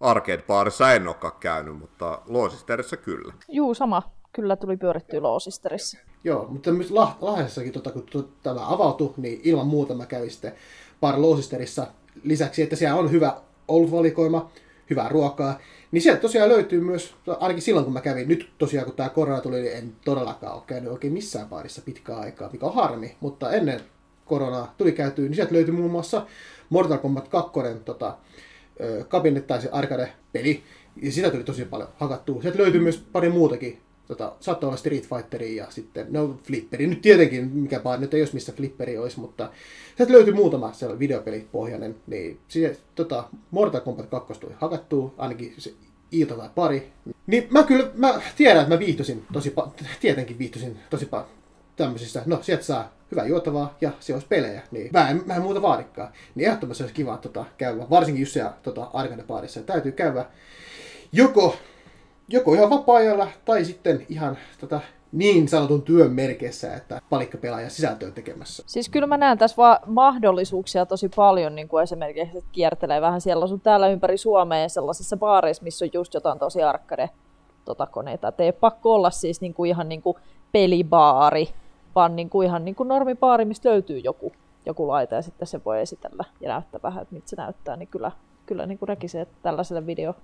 arcade-baarissa 0.00 0.92
en 0.92 1.06
olekaan 1.06 1.32
käynyt, 1.40 1.78
mutta 1.78 2.22
Loosisterissa 2.26 2.96
kyllä. 2.96 3.32
Juu, 3.48 3.74
sama. 3.74 4.17
Kyllä 4.32 4.56
tuli 4.56 4.76
pyörittyä 4.76 5.22
Loosisterissa. 5.22 5.98
Joo, 6.24 6.46
mutta 6.48 6.72
myös 6.72 6.90
Lah- 6.90 7.16
Lahdessakin, 7.20 7.72
tota, 7.72 7.90
kun 7.90 8.28
tämä 8.42 8.68
avautui, 8.68 9.14
niin 9.16 9.40
ilman 9.44 9.66
muuta 9.66 9.94
mä 9.94 10.06
kävin 10.06 10.30
sitten 10.30 10.52
Bar 11.00 11.22
Loosisterissa. 11.22 11.86
Lisäksi, 12.22 12.62
että 12.62 12.76
siellä 12.76 12.98
on 12.98 13.10
hyvä 13.10 13.36
olut-valikoima, 13.68 14.50
hyvää 14.90 15.08
ruokaa. 15.08 15.58
Niin 15.90 16.02
sieltä 16.02 16.20
tosiaan 16.20 16.48
löytyy 16.48 16.80
myös, 16.80 17.14
ainakin 17.40 17.62
silloin 17.62 17.84
kun 17.84 17.94
mä 17.94 18.00
kävin, 18.00 18.28
nyt 18.28 18.50
tosiaan 18.58 18.86
kun 18.86 18.94
tämä 18.94 19.08
korona 19.08 19.40
tuli, 19.40 19.60
niin 19.60 19.76
en 19.76 19.92
todellakaan 20.04 20.54
ole 20.54 20.62
käynyt 20.66 20.92
oikein 20.92 21.12
missään 21.12 21.48
baarissa 21.48 21.82
pitkään 21.82 22.20
aikaa, 22.20 22.50
mikä 22.52 22.66
on 22.66 22.74
harmi. 22.74 23.16
Mutta 23.20 23.52
ennen 23.52 23.80
koronaa 24.24 24.74
tuli 24.78 24.92
käytyä, 24.92 25.24
niin 25.24 25.34
sieltä 25.34 25.54
löytyi 25.54 25.74
muun 25.74 25.90
muassa 25.90 26.26
Mortal 26.70 26.98
Kombat 26.98 27.28
2 27.28 27.52
tota, 27.84 28.16
kabinettaisen 29.08 29.74
arcade-peli, 29.74 30.62
ja 31.02 31.12
sitä 31.12 31.30
tuli 31.30 31.44
tosi 31.44 31.64
paljon 31.64 31.88
hakattua. 31.96 32.42
Sieltä 32.42 32.58
löytyi 32.58 32.80
myös 32.80 33.04
pari 33.12 33.28
muutakin 33.28 33.78
tota, 34.08 34.32
saattoi 34.40 34.68
olla 34.68 34.76
Street 34.76 35.08
Fighteri 35.08 35.56
ja 35.56 35.66
sitten, 35.70 36.06
no 36.10 36.38
Flipperi, 36.42 36.86
nyt 36.86 37.02
tietenkin, 37.02 37.46
mikä 37.46 37.84
vaan, 37.84 38.00
nyt 38.00 38.14
ei 38.14 38.20
olisi 38.20 38.34
missä 38.34 38.52
Flipperi 38.52 38.98
olisi, 38.98 39.20
mutta 39.20 39.50
sieltä 39.96 40.12
löytyi 40.12 40.34
muutama 40.34 40.72
sellainen 40.72 40.98
videopelipohjainen, 40.98 41.96
niin 42.06 42.40
siihen, 42.48 42.76
tota, 42.94 43.24
Mortal 43.50 43.80
Kombat 43.80 44.06
2 44.06 44.40
tuli 44.40 44.54
hakattua, 44.58 45.14
ainakin 45.18 45.54
se 45.58 45.74
ilta 46.12 46.34
tai 46.34 46.48
pari. 46.54 46.92
Niin 47.26 47.46
mä 47.50 47.62
kyllä, 47.62 47.90
mä 47.94 48.20
tiedän, 48.36 48.62
että 48.62 48.74
mä 48.74 48.78
viihtysin 48.78 49.24
tosi 49.32 49.54
pa- 49.60 49.84
tietenkin 50.00 50.38
viihtysin 50.38 50.78
tosi 50.90 51.06
paljon 51.06 51.28
tämmöisissä, 51.76 52.22
no 52.26 52.38
sieltä 52.42 52.64
saa 52.64 52.92
hyvää 53.10 53.26
juotavaa 53.26 53.76
ja 53.80 53.90
se 54.00 54.12
olisi 54.12 54.26
pelejä, 54.26 54.62
niin 54.70 54.90
mä 54.92 55.10
en, 55.10 55.22
mä 55.26 55.34
en 55.34 55.42
muuta 55.42 55.62
vaadikaan. 55.62 56.12
Niin 56.34 56.46
ehdottomasti 56.48 56.82
olisi 56.82 56.94
kiva 56.94 57.16
tota, 57.16 57.44
käydä, 57.58 57.90
varsinkin 57.90 58.20
just 58.20 58.32
siellä 58.32 58.52
tota, 58.62 58.90
arcade 58.92 59.24
täytyy 59.66 59.92
käydä 59.92 60.26
joko 61.12 61.56
joko 62.28 62.54
ihan 62.54 62.70
vapaa-ajalla 62.70 63.28
tai 63.44 63.64
sitten 63.64 64.06
ihan 64.08 64.38
tota, 64.60 64.80
niin 65.12 65.48
sanotun 65.48 65.82
työn 65.82 66.12
merkeissä, 66.12 66.74
että 66.74 67.00
palikkapelaaja 67.10 67.70
sisältöä 67.70 68.10
tekemässä. 68.10 68.62
Siis 68.66 68.88
kyllä 68.88 69.06
mä 69.06 69.16
näen 69.16 69.38
tässä 69.38 69.56
vaan 69.56 69.78
mahdollisuuksia 69.86 70.86
tosi 70.86 71.08
paljon, 71.16 71.54
niin 71.54 71.68
kuin 71.68 71.82
esimerkiksi 71.82 72.38
että 72.38 72.50
kiertelee 72.52 73.00
vähän 73.00 73.20
siellä 73.20 73.46
sun 73.46 73.60
täällä 73.60 73.88
ympäri 73.88 74.16
Suomea 74.16 74.68
sellaisissa 74.68 75.16
baareissa, 75.16 75.62
missä 75.62 75.84
on 75.84 75.90
just 75.92 76.14
jotain 76.14 76.38
tosi 76.38 76.62
arkkade 76.62 77.10
tota, 77.64 77.86
koneita. 77.86 78.28
Et 78.28 78.40
ei 78.40 78.52
pakko 78.52 78.94
olla 78.94 79.10
siis 79.10 79.40
niin 79.40 79.54
kuin 79.54 79.70
ihan 79.70 79.88
niin 79.88 80.02
kuin 80.02 80.16
pelibaari, 80.52 81.48
vaan 81.94 82.16
niin 82.16 82.30
kuin 82.30 82.46
ihan 82.46 82.64
niin 82.64 82.74
kuin 82.74 82.88
normibaari, 82.88 83.44
mistä 83.44 83.68
löytyy 83.68 83.98
joku, 83.98 84.32
joku 84.66 84.88
laite 84.88 85.16
ja 85.16 85.22
sitten 85.22 85.48
se 85.48 85.60
voi 85.64 85.80
esitellä 85.80 86.24
ja 86.40 86.48
näyttää 86.48 86.80
vähän, 86.82 87.02
että 87.02 87.14
miltä 87.14 87.28
se 87.28 87.36
näyttää, 87.36 87.76
niin 87.76 87.88
kyllä, 87.88 88.12
kyllä 88.46 88.66
niin 88.66 88.78
kuin 88.78 88.86
näkisin, 88.86 89.20
että 89.20 89.34
tällaiselle 89.42 89.86
video, 89.86 90.14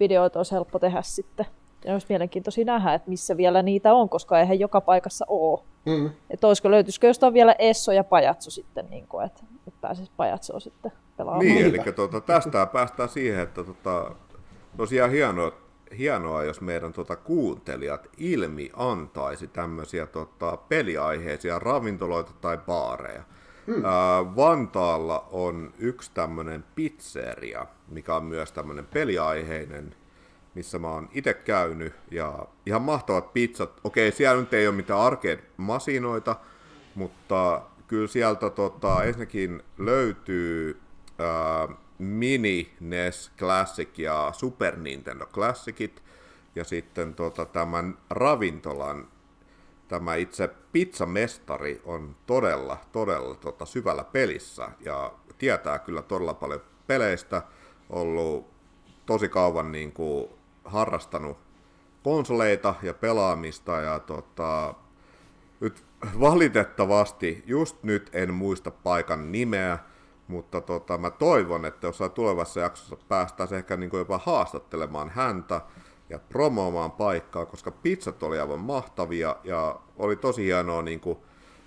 videoita 0.00 0.38
olisi 0.38 0.52
helppo 0.52 0.78
tehdä 0.78 1.02
sitten. 1.02 1.46
Ja 1.84 1.92
olisi 1.92 2.06
mielenkiintoisia 2.08 2.64
nähdä, 2.64 2.94
että 2.94 3.10
missä 3.10 3.36
vielä 3.36 3.62
niitä 3.62 3.94
on, 3.94 4.08
koska 4.08 4.40
eihän 4.40 4.60
joka 4.60 4.80
paikassa 4.80 5.24
ole. 5.28 5.60
Mm. 5.86 6.10
Että 6.30 6.46
olisiko, 6.46 6.70
löytyisikö 6.70 7.06
jostain 7.06 7.34
vielä 7.34 7.54
Esso 7.58 7.92
ja 7.92 8.04
Pajatso 8.04 8.50
sitten, 8.50 8.86
niin 8.90 9.06
kuin, 9.06 9.26
että, 9.26 9.40
että 9.66 9.80
pääsisi 9.80 10.10
Pajatsoon 10.16 10.60
sitten 10.60 10.92
pelaamaan. 11.16 11.46
Niin, 11.46 11.66
eli 11.66 11.92
tuota, 11.92 12.20
tästä 12.20 12.66
päästään 12.66 13.08
siihen, 13.08 13.40
että 13.40 13.64
tuota, 13.64 14.10
tosiaan 14.76 15.10
hienoa, 15.10 15.52
hienoa, 15.98 16.44
jos 16.44 16.60
meidän 16.60 16.92
tuota, 16.92 17.16
kuuntelijat 17.16 18.08
ilmi 18.18 18.70
antaisi 18.76 19.48
tämmöisiä 19.48 20.06
tuota, 20.06 20.56
peliaiheisia 20.56 21.58
ravintoloita 21.58 22.32
tai 22.40 22.58
baareja. 22.58 23.22
Hmm. 23.66 23.82
Vantaalla 24.36 25.28
on 25.30 25.74
yksi 25.78 26.10
tämmöinen 26.14 26.64
pizzeria, 26.74 27.66
mikä 27.88 28.14
on 28.14 28.24
myös 28.24 28.52
tämmöinen 28.52 28.86
peliaiheinen, 28.86 29.94
missä 30.54 30.78
mä 30.78 30.88
oon 30.88 31.08
itse 31.12 31.34
käynyt, 31.34 31.94
ja 32.10 32.46
ihan 32.66 32.82
mahtavat 32.82 33.32
pizzat. 33.32 33.80
Okei, 33.84 34.12
siellä 34.12 34.40
nyt 34.40 34.54
ei 34.54 34.68
ole 34.68 34.76
mitään 34.76 35.00
arcade-masinoita, 35.00 36.36
mutta 36.94 37.62
kyllä 37.86 38.08
sieltä 38.08 38.50
tota, 38.50 39.04
ensinnäkin 39.04 39.62
löytyy 39.78 40.80
ää, 41.18 41.68
Mini 41.98 42.72
NES 42.80 43.32
Classic 43.38 43.98
ja 43.98 44.30
Super 44.32 44.76
Nintendo 44.76 45.26
Classicit, 45.26 46.02
ja 46.54 46.64
sitten 46.64 47.14
tota, 47.14 47.44
tämän 47.44 47.98
ravintolan 48.10 49.08
tämä 49.88 50.14
itse 50.14 50.48
pizzamestari 50.72 51.80
on 51.84 52.16
todella, 52.26 52.78
todella 52.92 53.34
tota, 53.34 53.64
syvällä 53.64 54.04
pelissä. 54.04 54.70
Ja 54.80 55.12
tietää 55.38 55.78
kyllä 55.78 56.02
todella 56.02 56.34
paljon 56.34 56.60
peleistä, 56.86 57.42
ollut 57.90 58.46
tosi 59.06 59.28
kauan 59.28 59.72
niin 59.72 59.92
kuin, 59.92 60.28
harrastanut 60.64 61.36
konsoleita 62.04 62.74
ja 62.82 62.94
pelaamista 62.94 63.72
ja 63.72 63.98
tota, 63.98 64.74
nyt 65.60 65.84
valitettavasti 66.20 67.44
just 67.46 67.82
nyt 67.82 68.10
en 68.12 68.34
muista 68.34 68.70
paikan 68.70 69.32
nimeä, 69.32 69.78
mutta 70.28 70.60
tota, 70.60 70.98
mä 70.98 71.10
toivon, 71.10 71.64
että 71.64 71.86
jossain 71.86 72.10
tulevassa 72.10 72.60
jaksossa 72.60 72.96
päästään 73.08 73.54
ehkä 73.54 73.76
niin 73.76 73.90
kuin 73.90 73.98
jopa 73.98 74.20
haastattelemaan 74.24 75.10
häntä 75.10 75.60
ja 76.10 76.18
promoomaan 76.18 76.92
paikkaa, 76.92 77.46
koska 77.46 77.70
pizzat 77.70 78.22
oli 78.22 78.38
aivan 78.38 78.60
mahtavia 78.60 79.36
ja 79.44 79.80
oli 79.96 80.16
tosi 80.16 80.44
hienoa 80.44 80.82
niin 80.82 81.00
kuin, 81.00 81.18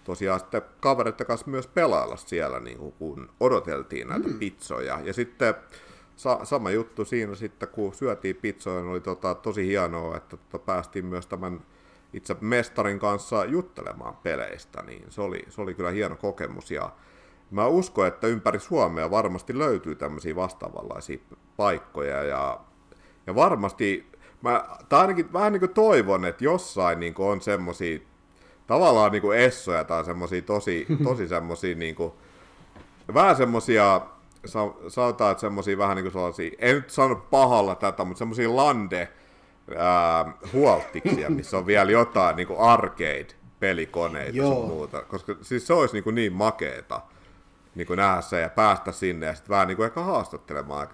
tosiaan 0.04 0.40
sitten 0.40 0.62
kavereiden 0.80 1.28
kanssa 1.28 1.50
myös 1.50 1.68
pelailla 1.68 2.16
siellä, 2.16 2.60
niin 2.60 2.78
kuin, 2.78 2.92
kun 2.92 3.30
odoteltiin 3.40 4.08
näitä 4.08 4.28
mm. 4.28 4.40
pizzoja. 4.40 5.00
Ja 5.04 5.14
sitten 5.14 5.56
sa- 6.20 6.46
sama 6.46 6.72
juttu 6.72 7.06
siinä 7.06 7.36
sitten, 7.36 7.70
kun 7.70 7.94
syötiin 7.94 8.36
pizzoja, 8.36 8.82
niin 8.82 8.92
oli 8.92 9.02
tota, 9.02 9.36
tosi 9.36 9.68
hienoa, 9.68 10.18
että 10.18 10.38
tota, 10.38 10.66
päästiin 10.66 11.06
myös 11.06 11.28
tämän 11.28 11.62
itse 12.14 12.36
mestarin 12.42 13.00
kanssa 13.00 13.46
juttelemaan 13.46 14.16
peleistä, 14.24 14.82
niin 14.82 15.06
se 15.10 15.22
oli, 15.22 15.46
se 15.50 15.62
oli 15.62 15.74
kyllä 15.74 15.92
hieno 15.92 16.16
kokemus. 16.16 16.72
Ja 16.72 16.92
mä 17.52 17.68
uskon, 17.68 18.08
että 18.08 18.28
ympäri 18.28 18.60
Suomea 18.60 19.12
varmasti 19.12 19.58
löytyy 19.58 19.96
tämmöisiä 19.96 20.36
vastaavanlaisia 20.36 21.18
paikkoja, 21.58 22.24
ja, 22.24 22.60
ja 23.28 23.36
varmasti 23.36 24.12
mä 24.42 24.66
tai 24.90 25.02
ainakin 25.02 25.34
vähän 25.34 25.54
niin 25.54 25.60
kuin 25.60 25.74
toivon, 25.74 26.26
että 26.26 26.44
jossain 26.44 27.00
niin 27.00 27.14
kuin 27.14 27.28
on 27.28 27.42
semmosia 27.42 28.00
tavallaan 28.68 29.12
niin 29.12 29.22
kuin 29.22 29.38
essoja 29.38 29.84
tai 29.84 30.06
semmosia 30.06 30.42
tosi, 30.42 30.88
tosi 31.04 31.28
semmosia 31.28 31.76
niin 31.76 31.96
kuin, 31.96 32.12
vähän 33.14 33.36
semmosia 33.36 34.02
sanotaan, 34.88 35.32
että 35.32 35.42
semmosia 35.42 35.78
vähän 35.78 35.96
niin 35.96 36.04
kuin 36.04 36.14
sellaisia, 36.14 36.52
en 36.60 36.76
nyt 36.76 36.90
sano 36.90 37.16
pahalla 37.16 37.76
tätä, 37.76 38.04
mutta 38.04 38.20
semmosia 38.20 38.56
lande 38.56 39.08
ää, 39.78 40.34
huoltiksia, 40.54 41.30
missä 41.30 41.58
on 41.58 41.66
vielä 41.66 41.92
jotain 41.92 42.36
niin 42.36 42.48
kuin 42.48 42.60
arcade-pelikoneita 42.60 44.38
ja 44.38 44.44
muuta, 44.44 45.02
koska 45.02 45.36
siis 45.42 45.68
se 45.68 45.74
olisi 45.74 45.94
niin, 45.94 46.04
kuin 46.04 46.16
niin 46.16 46.34
makeeta 46.34 47.02
niin 47.76 47.88
kuin 47.88 47.98
nähdä 47.98 48.22
se 48.22 48.42
ja 48.42 48.50
päästä 48.50 48.92
sinne 48.92 49.26
ja 49.26 49.36
sitten 49.36 49.50
vähän 49.50 49.68
niin 49.68 49.76
kuin 49.76 49.86
ehkä 49.86 50.02
haastattelemaan 50.02 50.88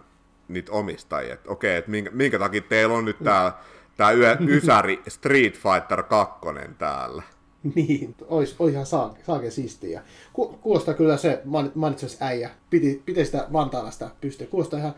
niitä 0.48 0.72
omistajia. 0.72 1.34
Että 1.34 1.52
okei, 1.52 1.76
että 1.76 1.92
minkä, 1.92 2.12
minkä 2.14 2.40
takia 2.40 2.62
teillä 2.62 2.96
on 2.96 3.06
nyt 3.06 3.18
tämä 3.24 3.52
tää 3.98 4.12
yö, 4.12 4.38
Ysäri 4.58 5.02
Street 5.08 5.54
Fighter 5.54 6.04
2 6.04 6.40
täällä. 6.78 7.24
Niin, 7.76 8.16
ois, 8.28 8.56
ois 8.60 8.74
ihan 8.74 8.86
saake, 8.86 9.24
saake 9.24 9.52
siistiä. 9.52 10.02
Ku, 10.34 10.48
kuulostaa 10.62 10.94
kyllä 10.94 11.18
se 11.18 11.42
mainitsemassa 11.76 12.26
äijä, 12.26 12.50
piti, 12.70 13.02
piti 13.06 13.26
sitä 13.26 13.48
Vantaalla 13.54 13.92
sitä 13.92 14.10
pystyä. 14.22 14.48
Kuulostaa 14.48 14.80
ihan 14.80 14.96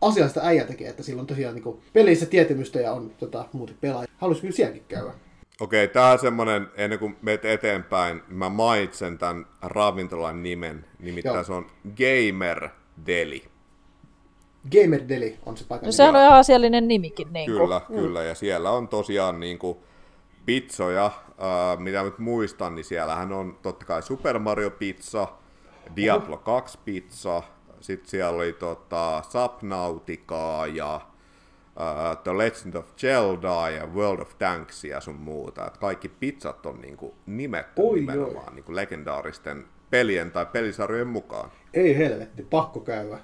asiallista 0.00 0.40
äijä 0.44 0.64
tekee, 0.64 0.88
että 0.88 1.02
sillä 1.02 1.20
on 1.20 1.26
tosiaan 1.26 1.54
niin 1.54 1.82
pelissä 1.92 2.26
tietämystä 2.26 2.80
ja 2.80 2.92
on 2.92 3.10
tota, 3.18 3.44
muuten 3.52 3.76
pelaaja. 3.80 4.08
Haluaisin 4.16 4.40
kyllä 4.40 4.56
sielläkin 4.56 4.84
käydä. 4.88 5.12
Okei, 5.60 5.88
tää 5.88 6.12
on 6.12 6.18
semmonen, 6.18 6.66
ennen 6.74 6.98
kuin 6.98 7.16
meet 7.22 7.44
eteenpäin, 7.44 8.22
mä 8.28 8.48
mainitsen 8.48 9.18
tämän 9.18 9.46
ravintolan 9.62 10.42
nimen, 10.42 10.84
nimittäin 10.98 11.34
Joo. 11.34 11.44
se 11.44 11.52
on 11.52 11.66
Gamer 11.96 12.68
Deli. 13.06 13.44
Gamer 14.72 15.00
Deli 15.08 15.38
on 15.46 15.56
se 15.56 15.64
paikka. 15.68 15.86
No 15.86 15.92
sehän 15.92 16.16
on 16.16 16.22
ihan 16.22 16.38
asiallinen 16.38 16.88
nimikin. 16.88 17.32
Niin 17.32 17.50
kyllä, 17.50 17.80
kuin. 17.80 18.00
kyllä, 18.00 18.22
ja 18.22 18.34
siellä 18.34 18.70
on 18.70 18.88
tosiaan 18.88 19.40
niin 19.40 19.58
kuin 19.58 19.78
pizzoja, 20.46 21.06
äh, 21.06 21.78
mitä 21.78 22.02
nyt 22.02 22.18
muistan, 22.18 22.74
niin 22.74 22.84
siellähän 22.84 23.32
on 23.32 23.58
totta 23.62 23.84
kai 23.86 24.02
Super 24.02 24.38
Mario 24.38 24.70
Pizza, 24.70 25.28
Diablo 25.96 26.36
2 26.36 26.78
Pizza, 26.84 27.42
sitten 27.80 28.10
siellä 28.10 28.36
oli 28.36 28.52
tota, 28.52 29.22
Subnauticaa 29.28 30.66
ja 30.66 31.00
uh, 31.76 32.22
The 32.22 32.38
Legend 32.38 32.74
of 32.74 32.96
Zelda 32.96 33.70
ja 33.70 33.86
World 33.86 34.20
of 34.20 34.38
Tanks 34.38 34.84
ja 34.84 35.00
sun 35.00 35.16
muuta. 35.16 35.66
Et 35.66 35.78
kaikki 35.78 36.08
pizzat 36.08 36.66
on 36.66 36.80
niinku 36.80 37.14
nimetty 37.26 37.82
oi, 37.82 37.96
nimenomaan 37.96 38.54
niinku 38.54 38.74
legendaaristen 38.74 39.66
pelien 39.90 40.30
tai 40.30 40.46
pelisarjojen 40.46 41.08
mukaan. 41.08 41.50
Ei 41.74 41.98
helvetti, 41.98 42.42
pakko 42.42 42.80
käydä. 42.80 43.18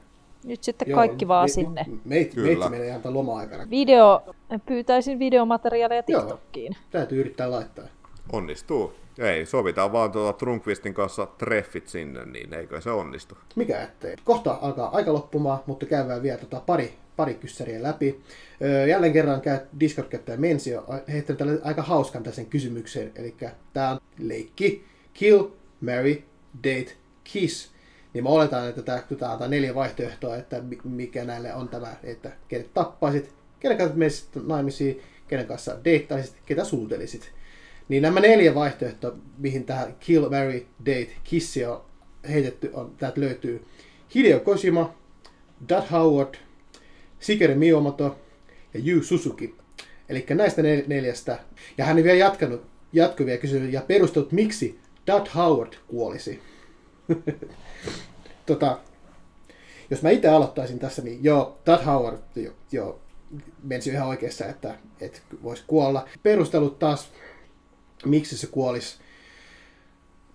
Nyt 0.45 0.63
sitten 0.63 0.89
Joo, 0.89 0.97
kaikki 0.97 1.29
vaan 1.29 1.45
me, 1.45 1.49
sinne. 1.49 1.87
Meitä 2.05 2.41
meitä 2.41 2.69
menee 2.69 2.87
ihan 2.87 3.03
tämän 3.03 3.15
loma-aikana. 3.15 3.71
Video, 3.71 4.23
pyytäisin 4.67 5.19
videomateriaalia 5.19 6.03
TikTokkiin. 6.03 6.73
Joo, 6.73 6.83
täytyy 6.91 7.21
yrittää 7.21 7.51
laittaa. 7.51 7.85
Onnistuu. 8.33 8.93
Ei, 9.19 9.47
sovitaan 9.47 9.93
vaan 9.93 10.13
tuota 10.13 10.39
Trunkvistin 10.39 10.95
kanssa 10.95 11.27
treffit 11.27 11.89
sinne, 11.89 12.25
niin 12.25 12.55
eikö 12.55 12.81
se 12.81 12.91
onnistu? 12.91 13.39
Mikä 13.57 13.83
ettei. 13.83 14.17
Kohta 14.25 14.59
alkaa 14.63 14.97
aika 14.97 15.13
loppumaan, 15.13 15.59
mutta 15.67 15.87
käydään 15.87 16.23
vielä 16.23 16.39
tota 16.39 16.63
pari, 16.67 16.95
pari 17.17 17.35
kyssäriä 17.35 17.83
läpi. 17.83 18.21
Öö, 18.63 18.87
jälleen 18.87 19.13
kerran 19.13 19.41
käy 19.41 19.59
Discord-käyttäjä 19.81 20.37
Mensio 20.39 20.85
heittänyt 21.09 21.39
tälle 21.39 21.61
aika 21.65 21.83
hauskan 21.83 22.23
tässä 22.23 22.45
kysymyksen. 22.45 23.13
Eli 23.17 23.35
tämä 23.73 23.91
on 23.91 23.99
leikki, 24.19 24.85
kill, 25.15 25.45
marry, 25.81 26.23
date, 26.65 26.97
kiss. 27.25 27.72
Niin 28.13 28.25
mä 28.25 28.31
oletan, 28.31 28.69
että 28.69 28.83
tämä, 28.83 29.03
tämä 29.19 29.33
antaa 29.33 29.49
neljä 29.49 29.75
vaihtoehtoa, 29.75 30.37
että 30.37 30.63
mikä 30.85 31.25
näille 31.25 31.55
on 31.55 31.69
tämä, 31.69 31.97
että 32.03 32.33
kenet 32.49 32.75
tappaisit, 32.75 33.35
kenen 33.61 33.79
kanssa 33.79 33.97
menisit 33.97 34.29
naimisiin, 34.47 35.03
kenen 35.29 35.47
kanssa 35.47 35.85
deittaisit, 35.85 36.37
ketä 36.47 36.65
suutelisit. 36.65 37.33
Niin 37.89 38.03
nämä 38.03 38.21
neljä 38.21 38.55
vaihtoehtoa, 38.55 39.17
mihin 39.39 39.65
tähän 39.65 39.97
Kill, 40.01 40.29
Mary, 40.29 40.67
Date, 40.87 41.11
Kissi 41.25 41.65
on 41.65 41.85
heitetty, 42.29 42.71
on, 42.73 42.95
täältä 42.99 43.21
löytyy 43.21 43.65
Hideo 44.15 44.41
Kojima, 44.41 44.95
Dad 45.69 45.85
Howard, 45.93 46.35
Shigeru 47.21 47.55
Miyamoto 47.55 48.19
ja 48.75 48.81
Yu 48.85 49.03
Suzuki. 49.03 49.55
Eli 50.09 50.27
näistä 50.35 50.63
nel- 50.63 50.85
neljästä. 50.87 51.39
Ja 51.79 51.85
hän 51.85 51.97
on 51.97 52.05
vielä 52.05 52.19
jatkanut 52.19 52.67
jatkuvia 52.93 53.39
kysymyksiä 53.39 53.81
ja 53.81 53.85
perustellut, 53.87 54.33
miksi 54.33 54.79
Dad 55.07 55.27
Howard 55.35 55.73
kuolisi. 55.89 56.41
tota, 58.47 58.79
jos 59.91 60.03
mä 60.03 60.11
itse 60.11 60.29
aloittaisin 60.29 60.79
tässä, 60.79 61.03
niin 61.03 61.25
joo, 61.25 61.59
Dad 61.67 61.85
Howard, 61.85 62.19
joo, 62.37 62.55
joo 62.73 63.01
menisi 63.63 63.91
ihan 63.91 64.09
oikeassa, 64.09 64.47
että, 64.47 64.75
että 65.01 65.21
voisi 65.43 65.65
kuolla. 65.67 66.09
Perustelut 66.23 66.79
taas 66.79 67.11
miksi 68.05 68.37
se 68.37 68.47
kuolisi. 68.47 68.97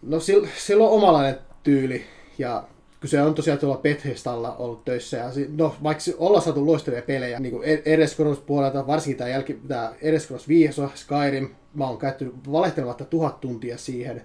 No 0.01 0.19
sillä, 0.19 0.83
on 0.83 0.91
omalainen 0.91 1.39
tyyli 1.63 2.05
ja 2.37 2.67
kun 2.99 3.09
se 3.09 3.21
on 3.21 3.35
tosiaan 3.35 3.59
tuolla 3.59 3.81
Bethesdalla 3.81 4.55
ollut 4.55 4.85
töissä. 4.85 5.17
Ja 5.17 5.25
no, 5.49 5.75
vaikka 5.83 6.03
ollaan 6.17 6.43
saatu 6.43 6.65
loistavia 6.65 7.01
pelejä, 7.01 7.39
niin 7.39 7.51
kuin 7.51 7.81
Erescross 7.85 8.41
puolelta, 8.41 8.87
varsinkin 8.87 9.17
tämä, 9.17 9.29
jälki, 9.29 9.59
tämä 9.67 9.93
Erescross 10.01 10.47
5, 10.47 10.81
Skyrim, 10.95 11.49
mä 11.73 11.87
oon 11.87 11.97
käyttänyt 11.97 12.51
valehtelematta 12.51 13.05
tuhat 13.05 13.41
tuntia 13.41 13.77
siihen. 13.77 14.21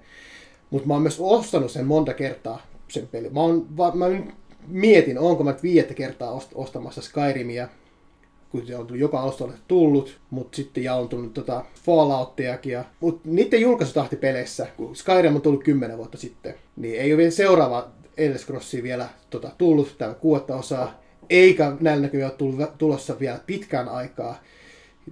Mutta 0.70 0.88
mä 0.88 0.94
oon 0.94 1.02
myös 1.02 1.20
ostanut 1.20 1.70
sen 1.70 1.86
monta 1.86 2.14
kertaa, 2.14 2.66
sen 2.92 3.08
peli. 3.08 3.30
Mä, 3.30 3.40
oon, 3.40 3.66
mä 3.94 4.06
mietin, 4.68 5.18
onko 5.18 5.44
mä 5.44 5.54
viidettä 5.62 5.94
kertaa 5.94 6.40
ostamassa 6.54 7.02
Skyrimia, 7.02 7.68
kun 8.50 8.66
se 8.66 8.76
on 8.76 8.86
tullut 8.86 9.00
joka 9.00 9.20
alustalle 9.20 9.54
tullut, 9.68 10.20
mutta 10.30 10.56
sitten 10.56 10.84
ja 10.84 10.94
on 10.94 11.08
tullut 11.08 11.34
tota 11.34 11.64
Fallouttiakin. 11.84 12.78
Mutta 13.00 13.20
niiden 13.24 13.60
julkaisutahti 13.60 14.16
peleissä, 14.16 14.66
kun 14.76 14.96
Skyrim 14.96 15.34
on 15.34 15.42
tullut 15.42 15.64
10 15.64 15.98
vuotta 15.98 16.18
sitten, 16.18 16.54
niin 16.76 17.00
ei 17.00 17.12
ole 17.12 17.16
vielä 17.18 17.30
seuraava 17.30 17.88
Elder 18.16 18.40
vielä 18.82 19.08
tota, 19.30 19.50
tullut, 19.58 19.94
tämä 19.98 20.14
kuutta 20.14 20.56
osaa, 20.56 21.02
eikä 21.30 21.76
näillä 21.80 22.02
näkyy 22.02 22.22
ole 22.22 22.30
tullut, 22.30 22.78
tulossa 22.78 23.20
vielä 23.20 23.40
pitkään 23.46 23.88
aikaa. 23.88 24.42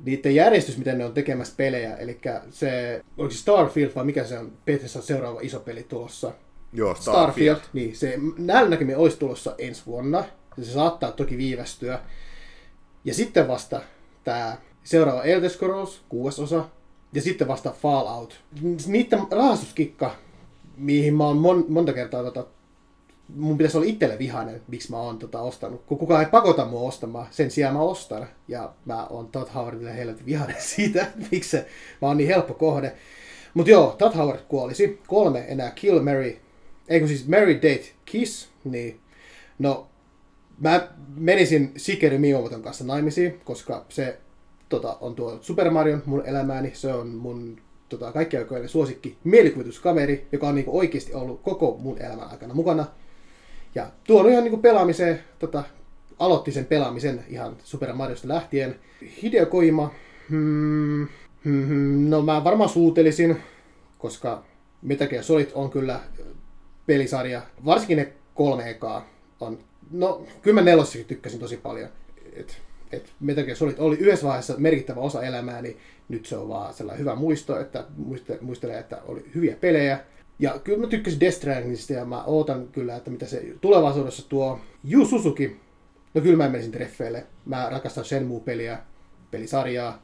Niiden 0.04 0.34
järjestys, 0.34 0.78
miten 0.78 0.98
ne 0.98 1.04
on 1.04 1.12
tekemässä 1.12 1.54
pelejä, 1.56 1.96
eli 1.96 2.20
se, 2.50 3.00
onko 3.18 3.30
se 3.30 3.38
Starfield 3.38 3.90
vai 3.94 4.04
mikä 4.04 4.24
se 4.24 4.38
on, 4.38 4.52
Bethesda 4.66 5.00
seuraava 5.00 5.40
iso 5.40 5.60
peli 5.60 5.82
tulossa? 5.82 6.32
Joo, 6.72 6.94
Starfield. 6.94 7.56
Starfield 7.56 7.60
niin, 7.72 7.96
se 7.96 8.18
näillä 8.38 8.70
näkymin 8.70 8.96
olisi 8.96 9.18
tulossa 9.18 9.54
ensi 9.58 9.82
vuonna. 9.86 10.24
Se 10.62 10.72
saattaa 10.72 11.12
toki 11.12 11.36
viivästyä, 11.36 12.00
ja 13.04 13.14
sitten 13.14 13.48
vasta 13.48 13.80
tämä 14.24 14.56
seuraava 14.84 15.22
Elder 15.22 15.50
Scrolls, 15.50 16.02
kuudes 16.08 16.38
osa, 16.38 16.64
ja 17.12 17.22
sitten 17.22 17.48
vasta 17.48 17.70
Fallout. 17.70 18.40
Niiden 18.86 19.20
rahastuskikka, 19.30 20.14
mihin 20.76 21.14
mä 21.14 21.24
oon 21.24 21.36
mon, 21.36 21.64
monta 21.68 21.92
kertaa 21.92 22.22
tota, 22.22 22.46
mun 23.36 23.58
pitäisi 23.58 23.76
olla 23.76 23.86
itselle 23.86 24.18
vihainen, 24.18 24.62
miksi 24.68 24.90
mä 24.90 24.98
oon 24.98 25.18
tota 25.18 25.40
ostanut. 25.40 25.82
Kun 25.86 25.98
kukaan 25.98 26.24
ei 26.24 26.30
pakota 26.30 26.64
mua 26.64 26.88
ostamaan, 26.88 27.26
sen 27.30 27.50
sijaan 27.50 27.74
mä 27.74 27.80
ostan. 27.80 28.26
Ja 28.48 28.72
mä 28.84 29.06
oon 29.06 29.28
Todd 29.28 29.48
Howardille 29.54 29.96
helvetin 29.96 30.26
vihainen 30.26 30.62
siitä, 30.76 31.06
miksi 31.30 31.56
mä 32.02 32.08
oon 32.08 32.16
niin 32.16 32.28
helppo 32.28 32.54
kohde. 32.54 32.92
Mutta 33.54 33.70
joo, 33.70 33.94
Todd 33.98 34.16
Howard 34.16 34.40
kuolisi. 34.48 35.00
Kolme 35.06 35.44
enää 35.48 35.70
Kill 35.70 36.02
Mary, 36.02 36.38
eikö 36.90 37.06
siis 37.06 37.28
Mary 37.28 37.54
Date 37.54 37.92
Kiss, 38.04 38.48
niin 38.64 39.00
no 39.58 39.86
mä 40.58 40.88
menisin 41.16 41.72
Shigeru 41.78 42.18
Miyamoton 42.18 42.62
kanssa 42.62 42.84
naimisiin, 42.84 43.40
koska 43.44 43.84
se 43.88 44.18
tota, 44.68 44.96
on 45.00 45.14
tuo 45.14 45.38
Super 45.40 45.70
Mario 45.70 45.98
mun 46.06 46.26
elämääni. 46.26 46.70
Se 46.74 46.92
on 46.92 47.08
mun 47.08 47.60
tota, 47.88 48.12
kaikki 48.12 48.36
aikojen 48.36 48.68
suosikki 48.68 49.16
mielikuvituskaveri, 49.24 50.26
joka 50.32 50.48
on 50.48 50.54
niinku 50.54 50.78
oikeasti 50.78 51.14
ollut 51.14 51.42
koko 51.42 51.78
mun 51.80 51.98
elämän 51.98 52.30
aikana 52.30 52.54
mukana. 52.54 52.86
Ja 53.74 53.90
tuonut 54.06 54.32
ihan 54.32 54.44
niinku 54.44 54.60
pelaamiseen, 54.60 55.20
tota, 55.38 55.64
aloitti 56.18 56.52
sen 56.52 56.64
pelaamisen 56.64 57.24
ihan 57.28 57.56
Super 57.64 57.92
Mariosta 57.92 58.28
lähtien. 58.28 58.76
Hideo 59.22 59.46
Kojima, 59.46 59.90
hmm, 60.30 61.08
hmm, 61.44 61.66
hmm, 61.66 62.10
no 62.10 62.22
mä 62.22 62.44
varmaan 62.44 62.70
suutelisin, 62.70 63.36
koska 63.98 64.44
Metal 64.82 65.08
Gear 65.08 65.24
Solid 65.24 65.48
on 65.54 65.70
kyllä 65.70 66.00
pelisarja, 66.90 67.42
varsinkin 67.64 67.96
ne 67.96 68.12
kolme 68.34 68.70
ekaa 68.70 69.08
on 69.40 69.58
no, 69.90 70.26
kyllä 70.42 70.54
mä 70.60 70.64
nelossakin 70.64 71.06
tykkäsin 71.06 71.40
tosi 71.40 71.56
paljon. 71.56 71.88
Et, 72.32 72.62
et 72.92 73.12
Metal 73.20 73.44
Gear 73.44 73.56
Solid 73.56 73.74
oli 73.78 73.96
yhdessä 73.96 74.26
vaiheessa 74.26 74.54
merkittävä 74.58 75.00
osa 75.00 75.22
elämää, 75.22 75.62
niin 75.62 75.76
nyt 76.08 76.26
se 76.26 76.36
on 76.36 76.48
vaan 76.48 76.74
sellainen 76.74 77.00
hyvä 77.00 77.14
muisto, 77.14 77.60
että 77.60 77.84
muistelee, 78.40 78.78
että 78.78 79.02
oli 79.06 79.24
hyviä 79.34 79.56
pelejä. 79.60 80.00
Ja 80.38 80.58
kyllä 80.64 80.78
mä 80.78 80.86
tykkäsin 80.86 81.20
Death 81.20 81.36
Strandingista 81.36 81.92
ja 81.92 82.04
mä 82.04 82.24
ootan 82.24 82.68
kyllä, 82.68 82.96
että 82.96 83.10
mitä 83.10 83.26
se 83.26 83.42
tulevaisuudessa 83.60 84.28
tuo. 84.28 84.60
Yu 84.84 85.06
Suzuki, 85.06 85.56
no 86.14 86.20
kyllä 86.20 86.36
mä 86.36 86.48
menisin 86.48 86.72
treffeille. 86.72 87.26
Mä 87.44 87.68
rakastan 87.70 88.04
Shenmue-peliä, 88.04 88.78
pelisarjaa. 89.30 90.02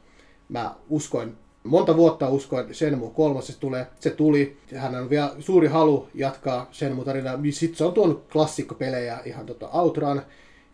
Mä 0.49 0.75
uskoin 0.89 1.35
monta 1.67 1.97
vuotta 1.97 2.29
uskoin, 2.29 2.61
että 2.61 2.73
Shenmue 2.73 3.09
3 3.09 3.39
tulee. 3.59 3.87
Se 3.99 4.09
tuli. 4.09 4.57
Hän 4.75 4.95
on 4.95 5.09
vielä 5.09 5.35
suuri 5.39 5.67
halu 5.67 6.07
jatkaa 6.13 6.69
Shenmue-tarinaa. 6.71 7.39
Sitten 7.51 7.77
se 7.77 7.85
on 7.85 7.93
tuonut 7.93 8.25
klassikkopelejä, 8.31 9.19
ihan 9.25 9.45
tota 9.45 9.69
Outrun, 9.69 10.21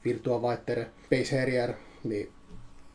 Virtua 0.05 0.41
Fighter, 0.49 0.85
Space 1.05 1.39
Harrier. 1.39 1.73
Niin 2.03 2.31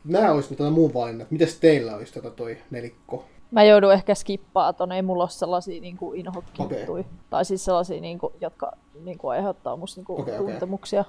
nämä 0.03 0.31
olisi 0.31 0.55
tota 0.55 0.69
muun 0.69 0.93
valinnat. 0.93 1.31
Mites 1.31 1.59
teillä 1.59 1.95
olisi 1.95 2.13
tota 2.13 2.29
toi 2.29 2.57
nelikko? 2.71 3.25
Mä 3.51 3.63
joudun 3.63 3.93
ehkä 3.93 4.15
skippaa 4.15 4.73
ton, 4.73 4.91
ei 4.91 5.01
mulla 5.01 5.23
ole 5.23 5.29
sellaisia 5.29 5.81
niin 5.81 5.97
kuin 5.97 6.29
okay. 6.59 7.03
Tai 7.29 7.45
siis 7.45 7.65
sellaisia, 7.65 8.01
niin 8.01 8.19
kuin, 8.19 8.33
jotka 8.41 8.71
niin 9.03 9.17
kuin 9.17 9.31
aiheuttaa 9.31 9.75
musta 9.75 9.99
niin 9.99 10.05
kuin, 10.05 10.21
okay, 10.21 10.37
tuntemuksia. 10.37 11.05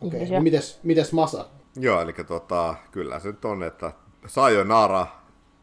Okei, 0.00 0.22
okay. 0.22 0.36
no 0.36 0.42
mites, 0.42 0.80
mites 0.82 1.12
Masa? 1.12 1.46
Joo, 1.76 2.00
eli 2.00 2.12
tota, 2.12 2.74
kyllä 2.90 3.20
se 3.20 3.28
nyt 3.28 3.44
on, 3.44 3.62
että 3.62 3.92
Sayonara 4.26 5.06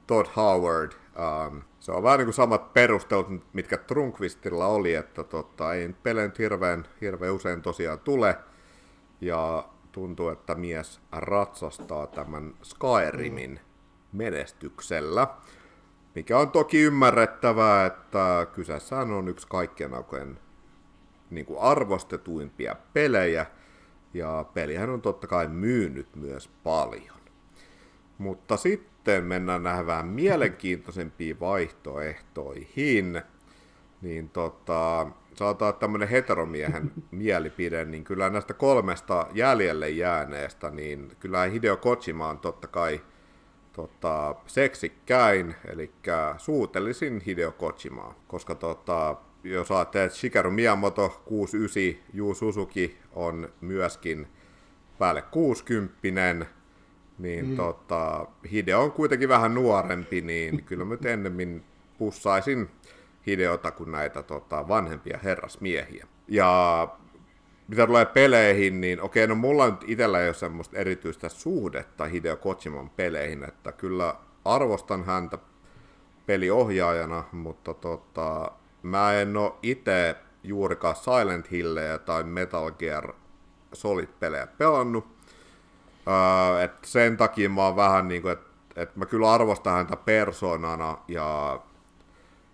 Todd 0.07 0.27
Howard. 0.35 0.91
Um, 0.91 1.61
se 1.79 1.91
on 1.91 2.03
vähän 2.03 2.17
niin 2.17 2.25
kuin 2.25 2.33
samat 2.33 2.73
perustelut, 2.73 3.27
mitkä 3.53 3.77
Trunkvistilla 3.77 4.67
oli, 4.67 4.95
että 4.95 5.23
tota, 5.23 5.73
ei 5.73 5.89
pelejä 6.03 6.31
hirveän, 6.37 6.87
hirveän 7.01 7.33
usein 7.33 7.61
tosiaan 7.61 7.99
tule. 7.99 8.37
Ja 9.21 9.69
tuntuu, 9.91 10.29
että 10.29 10.55
mies 10.55 11.01
ratsastaa 11.11 12.07
tämän 12.07 12.53
Skyrimin 12.63 13.59
menestyksellä. 14.13 15.27
Mikä 16.15 16.37
on 16.39 16.51
toki 16.51 16.81
ymmärrettävää, 16.81 17.85
että 17.85 18.47
kyseessähän 18.53 19.11
on 19.11 19.27
yksi 19.27 19.47
kaikkien 19.47 19.93
aikojen 19.93 20.39
niin 21.29 21.45
kuin 21.45 21.59
arvostetuimpia 21.59 22.75
pelejä, 22.93 23.45
ja 24.13 24.45
pelihän 24.53 24.89
on 24.89 25.01
totta 25.01 25.27
kai 25.27 25.47
myynyt 25.47 26.15
myös 26.15 26.47
paljon. 26.63 27.17
Mutta 28.17 28.57
sitten 28.57 28.96
mennään 29.21 29.63
näihin 29.63 29.87
vähän 29.87 30.07
mielenkiintoisempiin 30.07 31.39
vaihtoehtoihin. 31.39 33.21
Niin 34.01 34.29
tota, 34.29 35.07
sanotaan, 35.33 35.73
tämmöinen 35.73 36.09
heteromiehen 36.09 36.91
mielipide, 37.11 37.85
niin 37.85 38.03
kyllä 38.03 38.29
näistä 38.29 38.53
kolmesta 38.53 39.27
jäljelle 39.33 39.89
jääneestä, 39.89 40.69
niin 40.69 41.11
kyllä 41.19 41.43
Hideo 41.43 41.77
Kojima 41.77 42.29
on 42.29 42.39
totta 42.39 42.67
kai 42.67 43.01
tota, 43.73 44.35
seksikkäin, 44.47 45.55
eli 45.67 45.91
suutelisin 46.37 47.21
Hideo 47.25 47.51
Kojimaa, 47.51 48.15
koska 48.27 48.55
tota, 48.55 49.15
jos 49.43 49.71
ajattelee, 49.71 50.05
että 50.05 50.17
Shigeru 50.17 50.51
Miyamoto 50.51 51.21
69, 51.25 52.03
Yu 52.13 52.33
Suzuki 52.33 52.97
on 53.13 53.49
myöskin 53.61 54.27
päälle 54.97 55.21
60 55.21 56.45
niin 57.19 57.49
mm. 57.49 57.55
tota, 57.55 58.27
Hideo 58.51 58.83
on 58.83 58.91
kuitenkin 58.91 59.29
vähän 59.29 59.53
nuorempi, 59.53 60.21
niin 60.21 60.63
kyllä 60.67 60.85
mä 60.85 60.97
ennemmin 61.05 61.63
pussaisin 61.97 62.69
Hideota 63.27 63.71
kuin 63.71 63.91
näitä 63.91 64.23
tota, 64.23 64.67
vanhempia 64.67 65.19
herrasmiehiä. 65.23 66.07
Ja 66.27 66.87
mitä 67.67 67.87
tulee 67.87 68.05
peleihin, 68.05 68.81
niin 68.81 69.01
okei, 69.01 69.27
no 69.27 69.35
mulla 69.35 69.69
nyt 69.69 69.83
itsellä 69.87 70.21
ei 70.21 70.27
ole 70.27 70.33
semmoista 70.33 70.77
erityistä 70.77 71.29
suhdetta 71.29 72.05
Hideo 72.05 72.37
Kojiman 72.37 72.89
peleihin, 72.89 73.43
että 73.43 73.71
kyllä 73.71 74.15
arvostan 74.45 75.05
häntä 75.05 75.37
peliohjaajana, 76.25 77.23
mutta 77.31 77.73
tota, 77.73 78.51
mä 78.83 79.13
en 79.13 79.37
ole 79.37 79.53
itse 79.63 80.15
juurikaan 80.43 80.95
Silent 80.95 81.51
Hillejä 81.51 81.97
tai 81.97 82.23
Metal 82.23 82.71
Gear 82.71 83.13
Solid-pelejä 83.73 84.47
pelannut. 84.47 85.16
Öö, 86.07 86.63
et 86.63 86.71
sen 86.85 87.17
takia 87.17 87.49
mä 87.49 87.65
oon 87.65 87.75
vähän 87.75 88.07
niin 88.07 88.21
kuin, 88.21 88.31
että 88.31 88.47
et 88.75 88.95
mä 88.95 89.05
kyllä 89.05 89.31
arvostan 89.31 89.73
häntä 89.73 89.95
persoonana 89.97 90.97
ja 91.07 91.59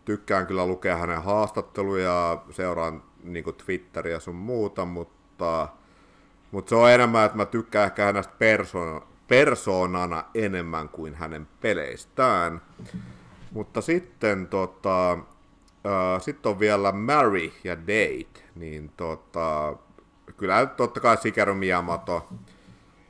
tykkään 0.06 0.48
kyllä 0.48 0.66
lukea 0.68 0.98
hänen 0.98 1.24
haastatteluja, 1.24 2.44
seuraan 2.52 3.04
niin 3.24 3.44
kuin 3.44 3.56
Twitteriä 3.56 4.20
sun 4.20 4.36
muuta, 4.36 4.86
mutta, 4.86 5.68
mutta 6.52 6.70
se 6.70 6.76
on 6.76 6.92
enemmän, 6.92 7.26
että 7.26 7.38
mä 7.38 7.46
tykkään 7.46 7.86
ehkä 7.86 8.06
hänestä 8.06 8.34
persoona, 8.40 9.02
persoonana 9.28 10.24
enemmän 10.36 10.90
kuin 10.90 11.16
hänen 11.16 11.48
peleistään. 11.62 12.62
Mutta 13.52 13.82
sitten 13.82 14.48
tota, 14.48 15.18
Uh, 15.86 16.22
Sitten 16.22 16.50
on 16.50 16.60
vielä 16.60 16.92
Mary 16.92 17.52
ja 17.64 17.78
Date, 17.78 18.44
niin 18.56 18.92
tota, 18.98 19.76
kyllä 20.38 20.66
totta 20.66 21.00
kai 21.00 21.18
Sikeru 21.18 21.54
Miyamoto, 21.54 22.28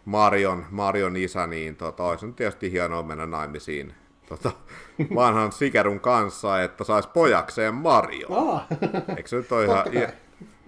Marion, 0.05 0.65
Marion 0.71 1.15
isä, 1.15 1.47
niin 1.47 1.75
tota, 1.75 2.03
olisi 2.03 2.25
nyt 2.25 2.35
tietysti 2.35 2.71
hienoa 2.71 3.03
mennä 3.03 3.25
naimisiin 3.25 3.93
tota, 4.29 4.51
vanhan 5.15 5.51
Sikerun 5.51 5.99
kanssa, 5.99 6.61
että 6.61 6.83
saisi 6.83 7.09
pojakseen 7.13 7.73
Mario. 7.73 8.27
Ah. 8.31 8.67
Eikö 9.17 9.29
se 9.29 9.35
nyt 9.35 9.51
ole 9.51 9.65
ihan, 9.65 9.85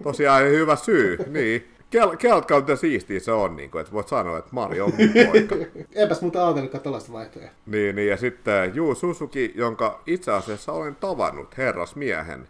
tosiaan 0.02 0.44
hyvä 0.44 0.76
syy? 0.76 1.18
Niin. 1.26 1.72
Kelt 2.18 2.46
kautta 2.46 2.76
siistiä 2.76 3.20
se 3.20 3.32
on, 3.32 3.56
niin 3.56 3.70
kuin, 3.70 3.80
että 3.80 3.92
voit 3.92 4.08
sanoa, 4.08 4.38
että 4.38 4.50
Mario 4.52 4.84
on 4.84 4.92
poika. 5.26 5.56
Enpäs 6.02 6.20
muuta 6.22 6.46
ajatellutkaan 6.46 6.82
tällaista 6.82 7.12
vaihtoehtoa. 7.12 7.58
Niin, 7.66 7.96
niin, 7.96 8.08
ja 8.08 8.16
sitten 8.16 8.74
Juu 8.74 8.94
Susuki, 8.94 9.52
jonka 9.54 10.02
itse 10.06 10.32
asiassa 10.32 10.72
olen 10.72 10.96
tavannut 10.96 11.56
herrasmiehen, 11.58 12.48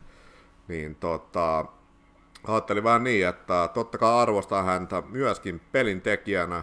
niin 0.69 0.95
tota, 0.95 1.65
ajattelin 2.47 2.85
vähän 2.85 3.05
niin, 3.05 3.29
että 3.29 3.69
totta 3.75 3.99
kai 3.99 4.23
arvostan 4.23 4.65
häntä 4.65 5.03
myöskin 5.09 5.61
pelin 5.73 6.01
tekijänä. 6.01 6.63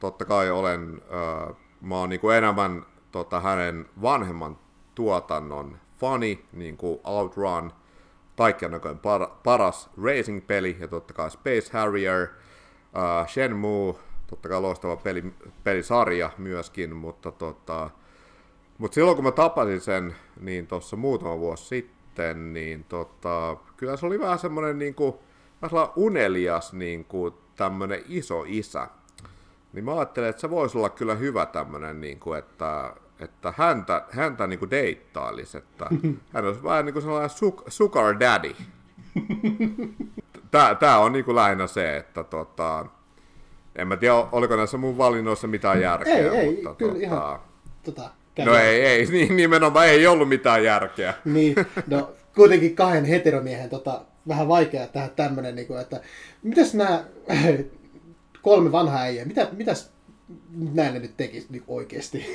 Totta 0.00 0.24
kai 0.24 0.50
olen, 0.50 1.02
äh, 1.02 1.56
mä 1.80 1.98
oon 1.98 2.08
niin 2.08 2.20
kuin 2.20 2.36
enemmän 2.36 2.86
tota, 3.12 3.40
hänen 3.40 3.88
vanhemman 4.02 4.58
tuotannon 4.94 5.78
fani, 5.96 6.44
niin 6.52 6.76
kuin 6.76 7.00
Outrun, 7.04 7.72
kaikkien 8.36 8.70
näköinen 8.70 9.00
par- 9.00 9.30
paras 9.42 9.90
racing-peli, 10.02 10.76
ja 10.80 10.88
totta 10.88 11.14
kai 11.14 11.30
Space 11.30 11.70
Harrier, 11.72 12.22
uh, 12.22 13.28
Shenmue, 13.28 13.94
totta 14.26 14.48
kai 14.48 14.60
loistava 14.60 14.96
peli, 14.96 15.34
pelisarja 15.64 16.30
myöskin, 16.38 16.96
mutta 16.96 17.32
tota, 17.32 17.90
mutta 18.78 18.94
silloin 18.94 19.16
kun 19.16 19.24
mä 19.24 19.32
tapasin 19.32 19.80
sen, 19.80 20.16
niin 20.40 20.66
tuossa 20.66 20.96
muutama 20.96 21.38
vuosi 21.38 21.64
sitten, 21.64 22.52
niin 22.52 22.84
tota, 22.84 23.56
kyllä 23.76 23.96
se 23.96 24.06
oli 24.06 24.20
vähän 24.20 24.38
semmoinen 24.38 24.78
niinku, 24.78 25.20
vähän 25.62 25.88
unelias 25.96 26.72
niinku, 26.72 27.38
tämmönen 27.56 28.02
iso 28.08 28.44
isä. 28.46 28.88
Niin 29.76 29.84
mä 29.84 29.96
ajattelin, 29.96 30.28
että 30.28 30.40
se 30.40 30.50
voisi 30.50 30.78
olla 30.78 30.88
kyllä 30.88 31.14
hyvä 31.14 31.46
tämmönen, 31.46 32.00
niinku, 32.00 32.32
että 32.32 32.92
että 33.20 33.52
häntä, 33.56 34.04
häntä 34.10 34.46
niin 34.46 34.58
kuin 34.58 34.70
deittailisi, 34.70 35.58
että 35.58 35.86
hän 36.32 36.44
olisi 36.44 36.62
vähän 36.62 36.84
niin 36.84 36.92
kuin 36.92 37.02
sellainen 37.02 37.30
sugar 37.68 38.20
daddy. 38.20 38.54
Tää, 40.50 40.74
tää 40.74 40.98
on 40.98 41.12
niin 41.12 41.24
kuin 41.24 41.34
lähinnä 41.34 41.66
se, 41.66 41.96
että 41.96 42.24
tota, 42.24 42.86
en 43.76 43.88
mä 43.88 43.96
tiedä, 43.96 44.14
oliko 44.14 44.56
näissä 44.56 44.76
mun 44.76 44.98
valinnoissa 44.98 45.46
mitään 45.46 45.80
järkeä. 45.80 46.14
Ei, 46.14 46.54
mutta, 46.54 46.70
ei, 46.70 46.74
kyllä 46.76 46.92
tota, 46.92 47.04
ihan 47.04 47.40
tota, 47.82 48.10
No 48.44 48.56
ei, 48.56 48.80
ei, 48.80 49.06
niin, 49.12 49.36
nimenomaan 49.36 49.86
ei 49.86 50.06
ollut 50.06 50.28
mitään 50.28 50.64
järkeä. 50.64 51.14
Niin, 51.24 51.54
no 51.86 52.12
kuitenkin 52.34 52.76
kahden 52.76 53.04
heteromiehen 53.04 53.70
tota, 53.70 54.00
vähän 54.28 54.48
vaikea 54.48 54.86
tehdä 54.86 55.08
tämmönen, 55.08 55.54
niin 55.54 55.66
kuin, 55.66 55.80
että 55.80 56.00
mitäs 56.42 56.74
nämä 56.74 57.04
kolme 58.46 58.72
vanhaa 58.72 59.00
äijää, 59.00 59.24
mitä, 59.24 59.48
mitäs 59.52 59.92
näin 60.74 60.94
ne 60.94 61.00
nyt 61.00 61.16
tekisi 61.16 61.46
niin 61.50 61.64
oikeasti. 61.68 62.26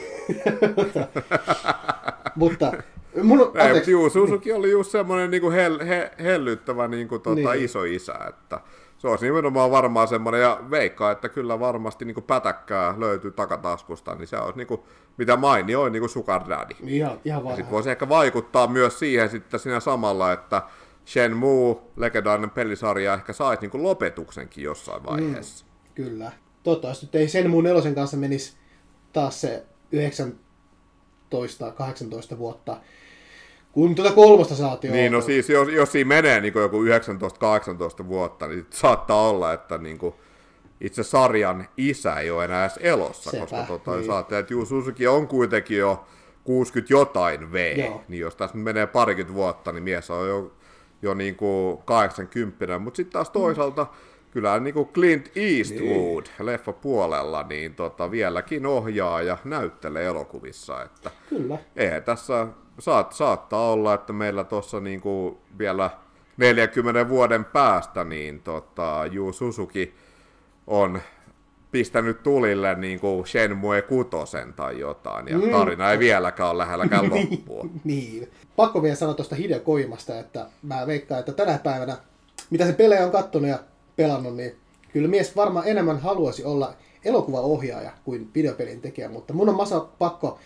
mutta 2.35 2.71
mun, 3.23 3.51
Ei, 3.55 3.73
mutta 3.73 3.89
juu, 3.89 4.09
Susuki 4.09 4.53
oli 4.53 4.71
just 4.71 4.91
semmoinen 4.91 5.31
niin 5.31 5.41
kuin 5.41 5.53
hel, 5.53 5.85
he, 5.85 6.11
hellyttävä 6.19 6.87
niin 6.87 7.07
kuin, 7.07 7.21
tota, 7.21 7.53
niin. 7.53 7.63
iso 7.63 7.83
isä, 7.83 8.13
että 8.29 8.59
se 8.97 9.07
olisi 9.07 9.25
nimenomaan 9.25 9.71
varmaan 9.71 10.07
semmoinen, 10.07 10.41
ja 10.41 10.59
veikkaa, 10.71 11.11
että 11.11 11.29
kyllä 11.29 11.59
varmasti 11.59 12.05
niin 12.05 12.15
kuin 12.15 12.23
pätäkkää 12.23 12.95
löytyy 12.97 13.31
takataskusta, 13.31 14.15
niin 14.15 14.27
se 14.27 14.37
olisi 14.37 14.57
niin 14.57 14.67
kuin, 14.67 14.81
mitä 15.17 15.37
mainioin, 15.37 15.93
niin 15.93 16.01
kuin 16.01 16.09
Sugar 16.09 16.41
Daddy. 16.49 16.75
Ihan, 16.87 17.19
ihan 17.25 17.45
ja 17.45 17.55
sitten 17.55 17.71
voisi 17.71 17.89
ehkä 17.89 18.09
vaikuttaa 18.09 18.67
myös 18.67 18.99
siihen 18.99 19.29
sitten 19.29 19.59
siinä 19.59 19.79
samalla, 19.79 20.33
että 20.33 20.61
Shenmue, 21.05 21.75
legendaarinen 21.95 22.49
pelisarja, 22.49 23.13
ehkä 23.13 23.33
saisi 23.33 23.61
niin 23.61 23.71
kuin 23.71 23.83
lopetuksenkin 23.83 24.63
jossain 24.63 25.03
vaiheessa. 25.03 25.65
Mm, 25.65 25.70
kyllä 25.95 26.31
toivottavasti 26.63 27.05
nyt 27.05 27.15
ei 27.15 27.27
sen 27.27 27.49
mun 27.49 27.63
nelosen 27.63 27.95
kanssa 27.95 28.17
menisi 28.17 28.53
taas 29.13 29.41
se 29.41 29.63
19-18 32.33 32.37
vuotta, 32.37 32.77
kun 33.71 33.95
tuota 33.95 34.11
kolmosta 34.11 34.55
saatiin 34.55 34.93
Niin, 34.93 35.11
no 35.11 35.21
siis 35.21 35.49
jos, 35.49 35.69
jos 35.69 35.91
siinä 35.91 36.07
menee 36.07 36.41
niin 36.41 36.53
joku 36.55 36.83
19-18 38.03 38.07
vuotta, 38.07 38.47
niin 38.47 38.65
saattaa 38.69 39.29
olla, 39.29 39.53
että 39.53 39.77
niin 39.77 39.97
kuin 39.97 40.15
itse 40.81 41.03
sarjan 41.03 41.67
isä 41.77 42.15
ei 42.15 42.31
ole 42.31 42.45
enää 42.45 42.65
edes 42.65 42.79
elossa, 42.81 43.31
Sepä, 43.31 43.41
koska 43.41 43.63
tota, 43.63 43.95
niin. 43.95 44.05
saattaa, 44.05 44.39
että 44.39 44.53
Juu 44.53 44.65
Suzuki 44.65 45.07
on 45.07 45.27
kuitenkin 45.27 45.77
jo 45.77 46.05
60 46.43 46.93
jotain 46.93 47.51
V, 47.51 47.77
Joo. 47.77 48.03
niin 48.07 48.21
jos 48.21 48.35
tässä 48.35 48.57
menee 48.57 48.87
parikymmentä 48.87 49.33
vuotta, 49.33 49.71
niin 49.71 49.83
mies 49.83 50.09
on 50.09 50.27
jo, 50.27 50.51
jo 51.01 51.13
niin 51.13 51.35
kuin 51.35 51.77
80, 51.85 52.79
mutta 52.79 52.97
sitten 52.97 53.13
taas 53.13 53.29
toisaalta 53.29 53.83
mm 53.83 54.10
kyllä 54.31 54.59
niin 54.59 54.73
kuin 54.73 54.87
Clint 54.87 55.31
Eastwood 55.35 56.25
niin. 56.25 56.45
leffa 56.45 56.73
puolella 56.73 57.43
niin 57.43 57.75
tota, 57.75 58.11
vieläkin 58.11 58.65
ohjaa 58.65 59.21
ja 59.21 59.37
näyttelee 59.45 60.05
elokuvissa. 60.05 60.83
Että 60.83 61.11
kyllä. 61.29 61.57
Eihän 61.75 62.03
tässä 62.03 62.47
saat, 62.79 63.13
saattaa 63.13 63.71
olla, 63.71 63.93
että 63.93 64.13
meillä 64.13 64.43
tuossa 64.43 64.79
niin 64.79 65.01
kuin 65.01 65.37
vielä 65.57 65.89
40 66.37 67.09
vuoden 67.09 67.45
päästä 67.45 68.03
niin 68.03 68.41
tota, 68.41 69.05
Yu 69.11 69.33
Suzuki 69.33 69.93
on 70.67 71.01
pistänyt 71.71 72.23
tulille 72.23 72.75
niin 72.75 72.99
kuin 72.99 73.27
Shenmue 73.27 73.81
kutosen 73.81 74.53
tai 74.53 74.79
jotain, 74.79 75.27
ja 75.27 75.37
mm. 75.37 75.49
tarina 75.49 75.91
ei 75.91 75.99
vieläkään 75.99 76.49
ole 76.49 76.57
lähelläkään 76.57 77.05
niin, 77.09 77.29
loppua. 77.31 77.65
niin. 77.83 78.31
Pakko 78.55 78.83
vielä 78.83 78.95
sanoa 78.95 79.13
tuosta 79.13 79.35
Hideo 79.35 79.59
Koimasta, 79.59 80.19
että 80.19 80.45
mä 80.61 80.87
veikkaan, 80.87 81.19
että 81.19 81.31
tänä 81.31 81.57
päivänä, 81.57 81.97
mitä 82.49 82.65
se 82.65 82.73
pelejä 82.73 83.05
on 83.05 83.11
kattonut 83.11 83.49
ja 83.49 83.59
pelannut, 83.95 84.35
niin 84.35 84.55
kyllä 84.93 85.07
mies 85.07 85.35
varmaan 85.35 85.67
enemmän 85.67 85.99
haluaisi 85.99 86.43
olla 86.43 86.73
elokuvaohjaaja 87.05 87.91
kuin 88.03 88.29
videopelin 88.35 88.81
tekijä, 88.81 89.09
mutta 89.09 89.33
mun 89.33 89.49
on 89.49 89.55
masa 89.55 89.79
pakko 89.79 90.39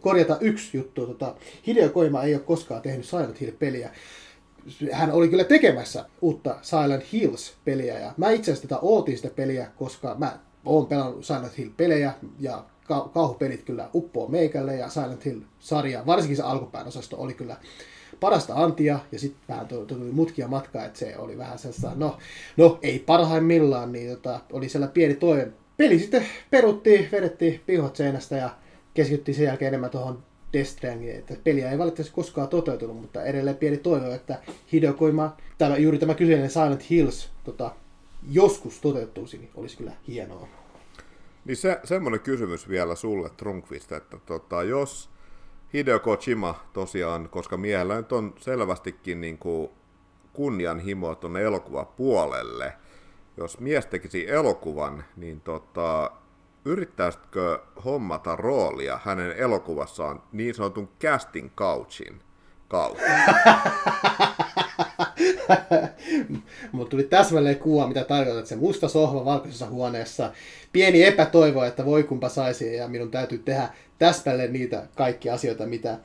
korjata 0.00 0.38
yksi 0.40 0.76
juttu. 0.76 1.06
Tota, 1.06 1.34
Hideo 1.66 1.88
Koima 1.88 2.22
ei 2.22 2.34
ole 2.34 2.42
koskaan 2.42 2.82
tehnyt 2.82 3.06
Silent 3.06 3.40
Hill-peliä. 3.40 3.90
hän 4.92 5.12
oli 5.12 5.28
kyllä 5.28 5.44
tekemässä 5.44 6.04
uutta 6.20 6.56
Silent 6.62 7.12
Hills-peliä, 7.12 7.98
ja 7.98 8.12
mä 8.16 8.30
itse 8.30 8.52
asiassa 8.52 8.68
tätä 8.68 8.80
ootin 8.82 9.16
sitä 9.16 9.30
peliä, 9.30 9.66
koska 9.76 10.14
mä 10.18 10.38
oon 10.64 10.86
pelannut 10.86 11.24
Silent 11.24 11.58
Hill-pelejä, 11.58 12.12
ja 12.40 12.64
kauhupelit 13.14 13.62
kyllä 13.62 13.88
uppoo 13.94 14.28
meikälle, 14.28 14.76
ja 14.76 14.88
Silent 14.88 15.24
Hill-sarja, 15.24 16.06
varsinkin 16.06 16.36
se 16.36 16.42
alkupään 16.42 16.86
osasto, 16.86 17.16
oli 17.16 17.34
kyllä 17.34 17.56
parasta 18.20 18.54
antia, 18.54 18.98
ja 19.12 19.18
sitten 19.18 19.42
vähän 19.48 19.66
tuli 19.66 20.12
mutkia 20.12 20.48
matkaa, 20.48 20.84
että 20.84 20.98
se 20.98 21.16
oli 21.18 21.38
vähän 21.38 21.58
sellaista, 21.58 21.92
no, 21.94 22.18
no 22.56 22.78
ei 22.82 22.98
parhaimmillaan, 22.98 23.92
niin 23.92 24.10
tota, 24.10 24.40
oli 24.52 24.68
siellä 24.68 24.86
pieni 24.86 25.14
toive. 25.14 25.48
Peli 25.76 25.98
sitten 25.98 26.26
peruttiin, 26.50 27.08
vedettiin 27.12 27.60
pihot 27.66 27.96
seinästä 27.96 28.36
ja 28.36 28.50
keskityttiin 28.94 29.34
sen 29.34 29.44
jälkeen 29.44 29.68
enemmän 29.68 29.90
tuohon 29.90 30.22
Death 30.52 30.84
että 31.18 31.34
peliä 31.44 31.70
ei 31.70 31.78
valitettavasti 31.78 32.14
koskaan 32.14 32.48
toteutunut, 32.48 33.00
mutta 33.00 33.24
edelleen 33.24 33.56
pieni 33.56 33.76
toive, 33.76 34.14
että 34.14 34.38
Hideo 34.72 34.92
Koima, 34.92 35.36
tämä, 35.58 35.76
juuri 35.76 35.98
tämä 35.98 36.14
kyseinen 36.14 36.50
Silent 36.50 36.90
Hills 36.90 37.30
tota, 37.44 37.74
joskus 38.30 38.80
toteutuisi, 38.80 39.38
niin 39.38 39.50
olisi 39.54 39.76
kyllä 39.76 39.92
hienoa. 40.08 40.48
Niin 41.44 41.56
se, 41.56 41.80
semmoinen 41.84 42.20
kysymys 42.20 42.68
vielä 42.68 42.94
sulle, 42.94 43.30
Trunkvist, 43.36 43.92
että 43.92 44.16
tota, 44.26 44.62
jos 44.62 45.10
Hideo 45.72 45.98
Kojima 45.98 46.54
tosiaan, 46.72 47.28
koska 47.28 47.56
miehellä 47.56 47.96
nyt 47.96 48.12
on 48.12 48.34
selvästikin 48.38 49.20
niin 49.20 49.38
kuin 49.38 49.70
kunnianhimoa 50.32 51.14
tuonne 51.14 51.42
elokuvapuolelle, 51.42 52.72
jos 53.36 53.60
mies 53.60 53.86
tekisi 53.86 54.30
elokuvan, 54.30 55.04
niin 55.16 55.40
tota, 55.40 56.10
yrittäisitkö 56.64 57.58
hommata 57.84 58.36
roolia 58.36 59.00
hänen 59.04 59.32
elokuvassaan 59.32 60.22
niin 60.32 60.54
sanotun 60.54 60.88
casting 61.00 61.50
couchin 61.56 62.20
kautta? 62.68 63.02
Mutta 66.72 66.90
tuli 66.90 67.02
täsmälleen 67.02 67.58
kuva, 67.58 67.88
mitä 67.88 68.04
tarkoitat. 68.04 68.46
Se 68.46 68.56
musta 68.56 68.88
sohva 68.88 69.24
valkoisessa 69.24 69.66
huoneessa. 69.66 70.32
Pieni 70.72 71.04
epätoivo, 71.04 71.64
että 71.64 71.84
voi 71.84 72.02
kumpa 72.02 72.28
saisi 72.28 72.74
ja 72.74 72.88
minun 72.88 73.10
täytyy 73.10 73.38
tehdä 73.38 73.68
täsmälleen 73.98 74.52
niitä 74.52 74.82
kaikki 74.94 75.30
asioita, 75.30 75.66
mitä 75.66 75.98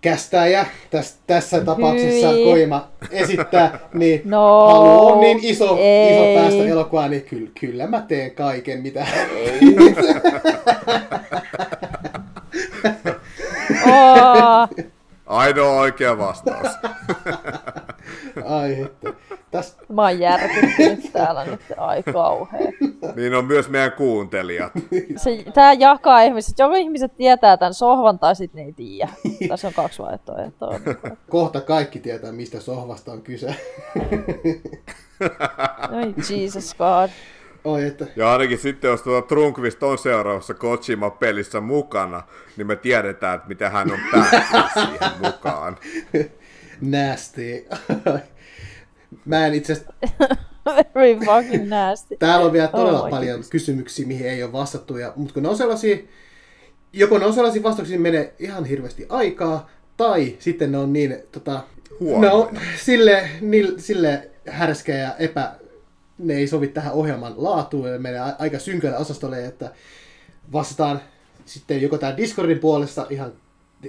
kästäjä 0.00 0.66
tässä, 0.90 1.16
tässä 1.26 1.60
tapauksessa 1.60 2.28
Hyi. 2.28 2.44
Koima 2.44 2.88
esittää, 3.10 3.78
niin 3.94 4.22
no, 4.24 4.68
halu 4.68 5.06
on 5.06 5.20
niin 5.20 5.38
iso, 5.42 5.64
iso 6.10 6.34
päästä 6.34 6.64
elokuvaan, 6.64 7.10
niin 7.10 7.22
kyllä, 7.22 7.50
kyllä 7.60 7.86
mä 7.86 8.00
teen 8.08 8.30
kaiken, 8.30 8.82
mitä... 8.82 9.06
Ainoa 15.26 15.80
oikea 15.80 16.18
vastaus. 16.18 16.68
Ai 18.44 18.80
että. 18.82 19.12
Täs... 19.50 19.78
Mä 19.88 20.02
oon 20.02 20.18
järkyttynyt 20.18 21.12
täällä 21.12 21.44
nyt, 21.44 21.60
ai 21.76 22.02
kauhea. 22.02 22.72
Niin 23.16 23.34
on 23.34 23.44
myös 23.44 23.68
meidän 23.68 23.92
kuuntelijat. 23.92 24.72
Se, 25.16 25.44
tää 25.54 25.72
jakaa 25.72 26.20
ihmiset. 26.20 26.58
Joko 26.58 26.74
ihmiset 26.74 27.16
tietää 27.16 27.56
tämän 27.56 27.74
sohvan 27.74 28.18
tai 28.18 28.36
sitten 28.36 28.60
ne 28.60 28.66
ei 28.66 28.72
tiedä. 28.72 29.12
Tässä 29.48 29.68
on 29.68 29.74
kaksi 29.74 30.02
vaihtoehtoa. 30.02 30.80
Kohta 31.30 31.60
kaikki 31.60 31.98
tietää, 31.98 32.32
mistä 32.32 32.60
sohvasta 32.60 33.12
on 33.12 33.22
kyse. 33.22 33.56
Oi 35.92 36.14
Jesus 36.30 36.74
God. 36.74 37.10
Oi, 37.64 37.86
että... 37.86 38.06
Ja 38.16 38.32
ainakin 38.32 38.58
sitten, 38.58 38.88
jos 38.88 39.02
tuota 39.02 39.28
Trunkvist 39.28 39.82
on 39.82 39.98
seuraavassa 39.98 40.54
Kojima-pelissä 40.54 41.60
mukana, 41.60 42.22
niin 42.56 42.66
me 42.66 42.76
tiedetään, 42.76 43.36
että 43.36 43.48
mitä 43.48 43.70
hän 43.70 43.92
on 43.92 43.98
päättänyt 44.12 44.72
siihen 44.72 45.12
mukaan. 45.20 45.76
Nasty. 46.80 47.66
Mä 49.24 49.46
en 49.46 49.54
itse 49.54 49.72
asiassa... 49.72 49.92
Very 50.94 51.18
fucking 51.24 51.68
nasty. 51.68 52.16
Täällä 52.18 52.46
on 52.46 52.52
vielä 52.52 52.68
todella 52.68 53.02
oh 53.02 53.10
paljon 53.10 53.30
goodness. 53.30 53.50
kysymyksiä, 53.50 54.06
mihin 54.06 54.26
ei 54.26 54.42
ole 54.42 54.52
vastattu. 54.52 54.96
Ja, 54.96 55.12
mutta 55.16 55.34
kun 55.34 55.42
ne 55.42 55.48
on 55.48 55.56
sellaisia, 55.56 55.96
joko 56.92 57.18
ne 57.18 57.26
on 57.26 57.32
sellaisia 57.32 57.62
vastauksia, 57.62 58.00
menee 58.00 58.34
ihan 58.38 58.64
hirveästi 58.64 59.06
aikaa, 59.08 59.70
tai 59.96 60.36
sitten 60.38 60.72
ne 60.72 60.78
on 60.78 60.92
niin, 60.92 61.16
tota, 61.32 61.62
ne 62.00 62.30
on 62.30 62.58
sille, 62.84 63.30
niin, 63.40 63.80
sille 63.80 64.30
härskä 64.48 64.94
ja 64.94 65.16
epä, 65.18 65.52
ne 66.18 66.34
ei 66.34 66.46
sovi 66.46 66.68
tähän 66.68 66.92
ohjelman 66.92 67.34
laatuun 67.36 67.92
ja 67.92 67.98
menee 67.98 68.20
aika 68.38 68.58
synkälle 68.58 68.96
osastolle, 68.96 69.46
että 69.46 69.70
vastataan 70.52 71.00
sitten 71.44 71.82
joko 71.82 71.98
tämä 71.98 72.16
Discordin 72.16 72.58
puolesta 72.58 73.06
ihan 73.10 73.32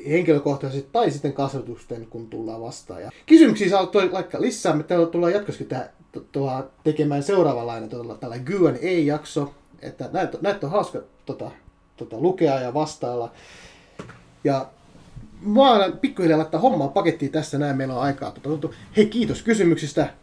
henkilökohtaisesti 0.09 0.89
tai 0.91 1.11
sitten 1.11 1.33
kasvatusten, 1.33 2.07
kun 2.09 2.27
tullaan 2.27 2.61
vastaan. 2.61 3.01
Ja 3.01 3.11
kysymyksiä 3.25 3.69
saa 3.69 3.91
laittaa 4.11 4.41
lisää. 4.41 4.75
Me 4.75 4.83
tullaan 5.11 5.33
jatkossakin 5.33 5.67
tähän 5.67 5.89
tuohon 6.31 6.69
tekemään 6.83 7.23
seuraavanlainen 7.23 7.89
tuolla, 7.89 8.15
tällä 8.15 8.39
Q&A-jakso, 8.39 9.53
että 9.81 10.09
näitä, 10.13 10.37
näitä 10.41 10.67
on 10.67 10.71
hauska 10.71 11.01
tota, 11.25 11.51
tota, 11.97 12.19
lukea 12.19 12.59
ja 12.59 12.73
vastailla. 12.73 13.31
Ja 14.43 14.69
mä 15.41 15.71
alan 15.71 15.97
pikkuhiljaa 15.97 16.39
laittaa 16.39 16.59
hommaa 16.59 16.87
pakettiin 16.87 17.31
tässä 17.31 17.57
näin, 17.57 17.77
meillä 17.77 17.93
on 17.93 18.01
aikaa. 18.01 18.31
Tota, 18.31 18.69
hei 18.97 19.05
kiitos 19.05 19.41
kysymyksistä. 19.41 20.13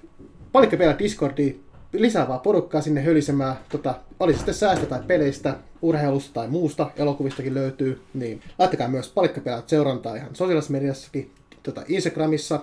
Palikka 0.52 0.78
vielä 0.78 0.98
Discordiin, 0.98 1.63
lisää 2.02 2.28
vaan 2.28 2.40
porukkaa 2.40 2.80
sinne 2.80 3.02
hölisemään. 3.02 3.56
Tota, 3.68 3.94
oli 4.20 4.34
sitten 4.34 4.54
säästä 4.54 4.86
tai 4.86 5.00
peleistä, 5.06 5.56
urheilusta 5.82 6.34
tai 6.34 6.48
muusta, 6.48 6.90
elokuvistakin 6.96 7.54
löytyy. 7.54 8.00
Niin 8.14 8.42
laittakaa 8.58 8.88
myös 8.88 9.08
palikkapelät 9.08 9.68
seurantaa 9.68 10.16
ihan 10.16 10.34
sosiaalisessa 10.34 10.72
mediassakin, 10.72 11.30
tota 11.62 11.82
Instagramissa. 11.88 12.60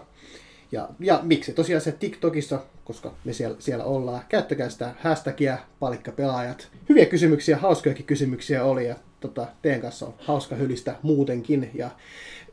Ja, 0.72 0.90
ja 0.99 1.20
miksi 1.24 1.53
tosiaan 1.53 1.82
se 1.82 1.91
TikTokissa, 1.91 2.60
koska 2.86 3.14
me 3.26 3.34
siellä, 3.34 3.56
siellä 3.60 3.84
ollaan. 3.84 4.22
Käyttäkää 4.30 4.70
sitä 4.70 4.94
hashtagia 4.99 5.58
palikkapelaajat. 5.80 6.68
Hyviä 6.90 7.06
kysymyksiä, 7.06 7.58
hauskojakin 7.58 8.06
kysymyksiä 8.06 8.64
oli 8.64 8.88
ja 8.88 8.95
tota, 9.20 9.48
teidän 9.62 9.82
kanssa 9.82 10.06
on 10.06 10.14
hauska 10.18 10.56
hylistä 10.56 10.95
muutenkin. 11.02 11.72
Ja 11.74 11.90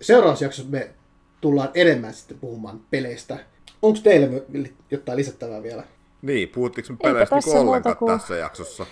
seuraavassa 0.00 0.44
jaksossa 0.44 0.70
me 0.70 0.90
tullaan 1.40 1.70
enemmän 1.74 2.14
sitten 2.14 2.38
puhumaan 2.38 2.80
peleistä. 2.90 3.38
Onko 3.82 3.98
teille 4.02 4.42
jotain 4.90 5.16
lisättävää 5.16 5.62
vielä? 5.62 5.84
Niin, 6.22 6.48
puhuttiinko 6.48 6.92
me 6.92 6.98
peleistä 7.02 7.36
niin 7.36 7.56
ollenkaan 7.56 7.96
kuin... 7.96 8.18
tässä 8.18 8.36
jaksossa? 8.36 8.86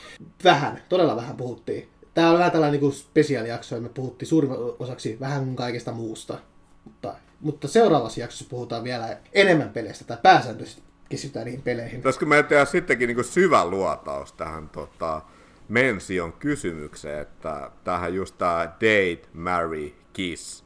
Vähän, 0.45 0.83
todella 0.89 1.17
vähän 1.17 1.37
puhuttiin. 1.37 1.89
Tämä 2.15 2.31
on 2.31 2.39
vähän 2.39 2.53
tällainen 2.53 2.81
niin 2.81 2.93
spesiaalijakso, 2.93 3.75
ja 3.75 3.81
me 3.81 3.89
puhuttiin 3.89 4.29
suurin 4.29 4.51
osaksi 4.79 5.17
vähän 5.21 5.57
kaikesta 5.57 5.93
muusta. 5.93 6.39
Mutta, 6.85 7.15
mutta 7.41 7.69
seuraavassa 7.69 8.21
jaksossa 8.21 8.45
puhutaan 8.49 8.85
vielä 8.85 9.17
enemmän 9.33 9.71
peleistä, 9.71 10.05
tai 10.05 10.17
pääsääntöisesti 10.23 10.83
keskitytään 11.09 11.45
niihin 11.45 11.63
peleihin. 11.63 11.97
Pitäisikö 11.97 12.27
me 12.27 12.43
tehdä 12.43 12.65
sittenkin 12.65 13.09
niin 13.09 13.25
syvä 13.25 13.65
luotaus 13.65 14.33
tähän 14.33 14.69
tota, 14.69 15.23
Mension 15.69 16.33
kysymykseen, 16.33 17.23
että 17.23 17.71
tähän 17.85 18.15
just 18.15 18.39
tämä 18.39 18.65
date, 18.65 19.29
marry, 19.33 19.95
kiss. 20.13 20.65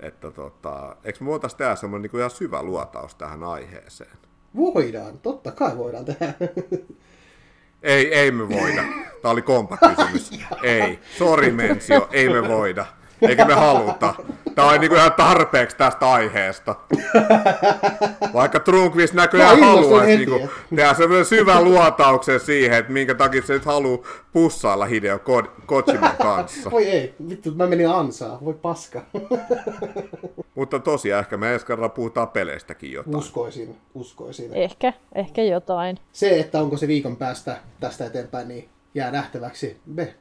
Että 0.00 0.30
tota, 0.30 0.96
eikö 1.04 1.18
me 1.20 1.26
voitaisiin 1.26 1.58
tehdä 1.58 1.76
semmoinen 1.76 2.10
niin 2.12 2.18
ihan 2.18 2.30
syvä 2.30 2.62
luotaus 2.62 3.14
tähän 3.14 3.44
aiheeseen? 3.44 4.18
Voidaan, 4.56 5.18
totta 5.18 5.52
kai 5.52 5.76
voidaan 5.76 6.04
tehdä. 6.04 6.34
Ei, 7.82 8.14
ei 8.14 8.30
me 8.30 8.48
voida. 8.48 8.82
Tämä 9.22 9.32
oli 9.32 9.42
kompakysymys. 9.42 10.30
ei. 10.62 10.98
Sori 11.18 11.52
Mensio, 11.52 12.08
ei 12.12 12.28
me 12.28 12.48
voida. 12.48 12.86
Eikä 13.22 13.44
me 13.44 13.54
haluta. 13.54 14.14
Tämä 14.54 14.68
on 14.68 14.80
niinku 14.80 14.96
ihan 14.96 15.12
tarpeeksi 15.12 15.76
tästä 15.76 16.10
aiheesta. 16.10 16.74
Vaikka 18.34 18.60
Trunkvist 18.60 19.14
näköjään 19.14 19.60
haluaisi 19.60 20.16
niinku 20.16 20.50
tehdä 20.76 20.94
sellaisen 20.94 21.24
syvän 21.24 21.64
luotauksen 21.64 22.40
siihen, 22.40 22.78
että 22.78 22.92
minkä 22.92 23.14
takia 23.14 23.42
se 23.42 23.52
nyt 23.52 23.64
haluaa 23.64 23.98
pussailla 24.32 24.84
Hideo 24.84 25.18
Kojiman 25.66 26.16
kanssa. 26.22 26.70
Voi 26.70 26.86
ei, 26.86 27.14
vittu, 27.28 27.50
mä 27.50 27.66
menin 27.66 27.88
ansaa. 27.88 28.38
Voi 28.44 28.54
paska. 28.54 29.02
Mutta 30.54 30.78
tosiaan 30.78 31.20
ehkä 31.20 31.36
me 31.36 31.52
ensi 31.52 31.66
kerralla 31.66 31.88
puhutaan 31.88 32.28
peleistäkin 32.28 32.92
jotain. 32.92 33.16
Uskoisin, 33.16 33.76
uskoisin. 33.94 34.54
Ehkä, 34.54 34.92
ehkä 35.14 35.42
jotain. 35.42 35.98
Se, 36.12 36.40
että 36.40 36.60
onko 36.62 36.76
se 36.76 36.88
viikon 36.88 37.16
päästä 37.16 37.56
tästä 37.80 38.04
eteenpäin, 38.04 38.48
niin 38.48 38.68
jää 38.94 39.10
nähtäväksi. 39.10 39.80
Me 39.86 40.14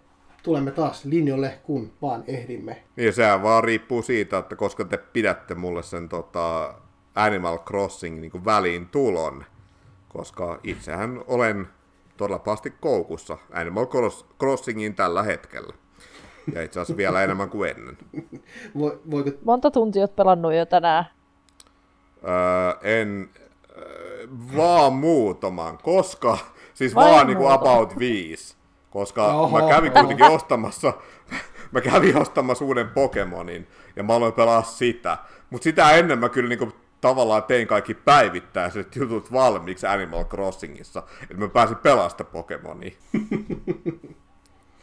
tulemme 0.48 0.72
taas 0.72 1.06
linjoille, 1.06 1.60
kun 1.64 1.92
vaan 2.02 2.24
ehdimme. 2.28 2.84
Niin, 2.96 3.14
sehän 3.14 3.44
vaan 3.44 3.64
riippuu 3.64 4.02
siitä, 4.02 4.38
että 4.38 4.56
koska 4.56 4.86
te 4.86 4.98
pidätte 4.98 5.56
mulle 5.56 5.84
sen 5.84 6.10
tota, 6.10 6.74
Animal 7.16 7.58
Crossing 7.58 8.20
niin 8.20 8.46
väliin 8.46 8.88
tulon, 8.88 9.46
koska 10.10 10.60
itsehän 10.64 11.24
olen 11.28 11.68
todella 12.18 12.40
pahasti 12.40 12.74
koukussa 12.80 13.38
Animal 13.54 13.88
Crossingin 14.40 14.96
tällä 14.96 15.24
hetkellä. 15.24 15.74
Ja 16.54 16.62
itse 16.62 16.80
asiassa 16.80 16.98
vielä 16.98 17.24
enemmän 17.24 17.50
kuin 17.50 17.70
ennen. 17.70 17.98
voiko... 19.12 19.32
Monta 19.46 19.72
tuntia 19.72 20.02
olet 20.02 20.16
pelannut 20.16 20.54
jo 20.54 20.66
tänään? 20.66 21.06
Öö, 22.24 22.92
en, 23.02 23.30
öö, 23.78 24.28
vaan 24.58 24.94
muutaman, 24.94 25.78
koska, 25.78 26.38
siis 26.74 26.96
Vai 26.96 27.12
vaan 27.12 27.28
niin 27.28 27.38
kuin 27.38 27.52
about 27.52 28.00
viisi 28.00 28.57
koska 28.90 29.26
Oho. 29.26 29.62
mä 29.62 29.70
kävin 29.70 29.92
kuitenkin 29.92 30.26
ostamassa, 30.26 30.94
mä 31.72 31.82
kävin 31.82 32.18
ostamassa 32.18 32.66
uuden 32.66 32.90
Pokemonin, 32.90 33.68
ja 33.96 34.04
mä 34.04 34.14
aloin 34.14 34.34
pelaa 34.34 34.64
sitä. 34.64 35.18
Mutta 35.50 35.64
sitä 35.64 35.92
ennen 35.92 36.20
mä 36.20 36.30
kyllä 36.30 36.50
niinku 36.50 36.74
tavallaan 37.02 37.44
tein 37.44 37.68
kaikki 37.68 37.94
päivittäiset 37.94 38.96
jutut 38.96 39.32
valmiiksi 39.32 39.88
Animal 39.88 40.24
Crossingissa, 40.24 41.04
että 41.22 41.38
mä 41.38 41.48
pääsin 41.48 41.78
pelasta 41.78 42.24
Pokemonia. 42.24 42.92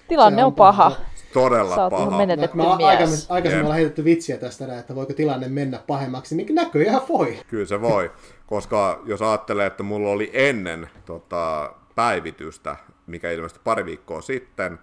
Tilanne 0.09 0.43
on, 0.43 0.47
on 0.47 0.55
paha. 0.55 0.90
paha. 0.90 1.01
Todella 1.32 1.74
Sä 1.74 1.90
paha. 1.90 2.16
menetetty 2.16 2.56
Me 2.56 2.62
mies. 2.62 2.89
aikaisemmin, 2.89 3.26
aikaisemmin 3.28 3.64
ollaan 3.64 3.76
heitetty 3.76 4.05
vitsiä 4.05 4.36
tästä, 4.36 4.78
että 4.78 4.94
voiko 4.94 5.12
tilanne 5.12 5.48
mennä 5.48 5.81
pahemmaksi, 5.86 6.36
niin 6.36 6.55
näköjään 6.55 7.01
voi. 7.09 7.39
Kyllä 7.47 7.66
se 7.66 7.81
voi, 7.81 8.12
koska 8.47 9.02
jos 9.05 9.22
ajattelee, 9.22 9.66
että 9.66 9.82
mulla 9.82 10.10
oli 10.10 10.31
ennen 10.32 10.90
tota, 11.05 11.72
päivitystä, 11.94 12.76
mikä 13.06 13.31
ilmestyi 13.31 13.60
pari 13.64 13.85
viikkoa 13.85 14.20
sitten, 14.20 14.78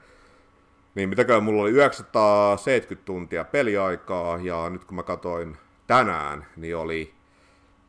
niin 0.96 1.10
mitäkään 1.10 1.44
mulla 1.44 1.62
oli 1.62 1.72
970 1.72 3.06
tuntia 3.06 3.46
peliaikaa, 3.46 4.38
ja 4.38 4.70
nyt 4.70 4.86
kun 4.86 4.96
mä 4.96 5.04
katsoin 5.04 5.58
tänään, 5.88 6.46
niin 6.58 6.78
oli 6.78 7.14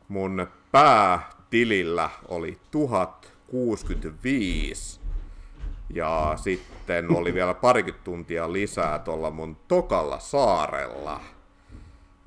mun 0.07 0.47
päätilillä 0.71 2.09
oli 2.27 2.57
1065, 2.71 4.99
ja 5.89 6.33
sitten 6.35 7.15
oli 7.15 7.33
vielä 7.33 7.53
parikymmentä 7.53 8.03
tuntia 8.03 8.53
lisää 8.53 8.99
tuolla 8.99 9.31
mun 9.31 9.57
tokalla 9.67 10.19
saarella. 10.19 11.21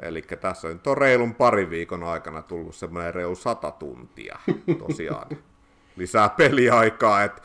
Eli 0.00 0.22
tässä 0.22 0.68
nyt 0.68 0.86
on 0.86 0.98
reilun 0.98 1.34
parin 1.34 1.70
viikon 1.70 2.04
aikana 2.04 2.42
tullut 2.42 2.74
semmoinen 2.74 3.14
reilu 3.14 3.34
sata 3.34 3.70
tuntia 3.70 4.38
tosiaan 4.78 5.28
lisää 5.96 6.28
peliaikaa, 6.28 7.24
että 7.24 7.42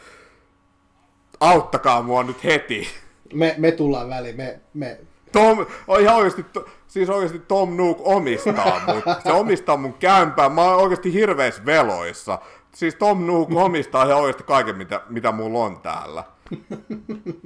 auttakaa 1.41 2.01
mua 2.01 2.23
nyt 2.23 2.43
heti. 2.43 2.87
Me, 3.33 3.55
me 3.57 3.71
tullaan 3.71 4.09
väliin, 4.09 4.37
me, 4.37 4.59
me 4.73 4.97
Tom, 5.31 5.65
on 5.87 6.01
ihan 6.01 6.15
oikeasti, 6.15 6.43
to- 6.43 6.65
siis 6.87 7.09
oikeasti 7.09 7.39
Tom 7.39 7.77
Nook 7.77 7.97
omistaa 8.01 8.81
mut. 8.87 9.03
Se 9.23 9.31
omistaa 9.31 9.77
mun 9.77 9.93
kämpää. 9.93 10.49
Mä 10.49 10.61
oon 10.61 10.81
oikeasti 10.83 11.13
hirveis 11.13 11.65
veloissa. 11.65 12.39
Siis 12.75 12.95
Tom 12.95 13.25
Nook 13.25 13.49
omistaa 13.55 14.05
ihan 14.05 14.17
oikeasti 14.17 14.43
kaiken, 14.43 14.77
mitä, 14.77 15.01
mitä 15.09 15.31
mulla 15.31 15.59
on 15.59 15.77
täällä. 15.79 16.23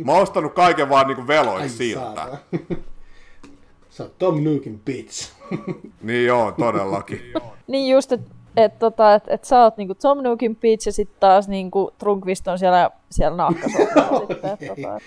Mä 0.06 0.12
oon 0.12 0.22
ostanut 0.22 0.54
kaiken 0.54 0.90
vaan 0.90 1.08
niinku 1.08 1.28
veloiksi 1.28 1.70
siltä. 1.78 2.28
Sä 3.90 4.04
oot 4.04 4.18
Tom 4.20 4.44
Nookin 4.44 4.80
bitch. 4.80 5.32
Niin 6.02 6.26
joo, 6.26 6.52
todellakin. 6.52 7.34
Niin 7.68 7.92
just, 7.94 8.12
että 8.12 8.35
et, 8.58 8.80
tota, 8.80 9.14
et, 9.14 9.24
et 9.28 9.44
sä 9.44 9.64
oot 9.64 9.78
niinku 9.78 9.96
Tom 9.96 10.24
Nookin 10.24 10.56
Peach 10.56 10.88
ja 10.88 10.92
sitten 10.92 11.18
taas 11.20 11.48
niinku 11.48 11.92
Trunkvist 11.98 12.48
on 12.48 12.60
siellä, 12.60 12.90
siellä 13.12 13.38
nahkasohvalla 13.38 14.20
sitten. 14.20 14.52
Et, 14.52 14.60
tota, 14.68 14.98
et. 14.98 15.04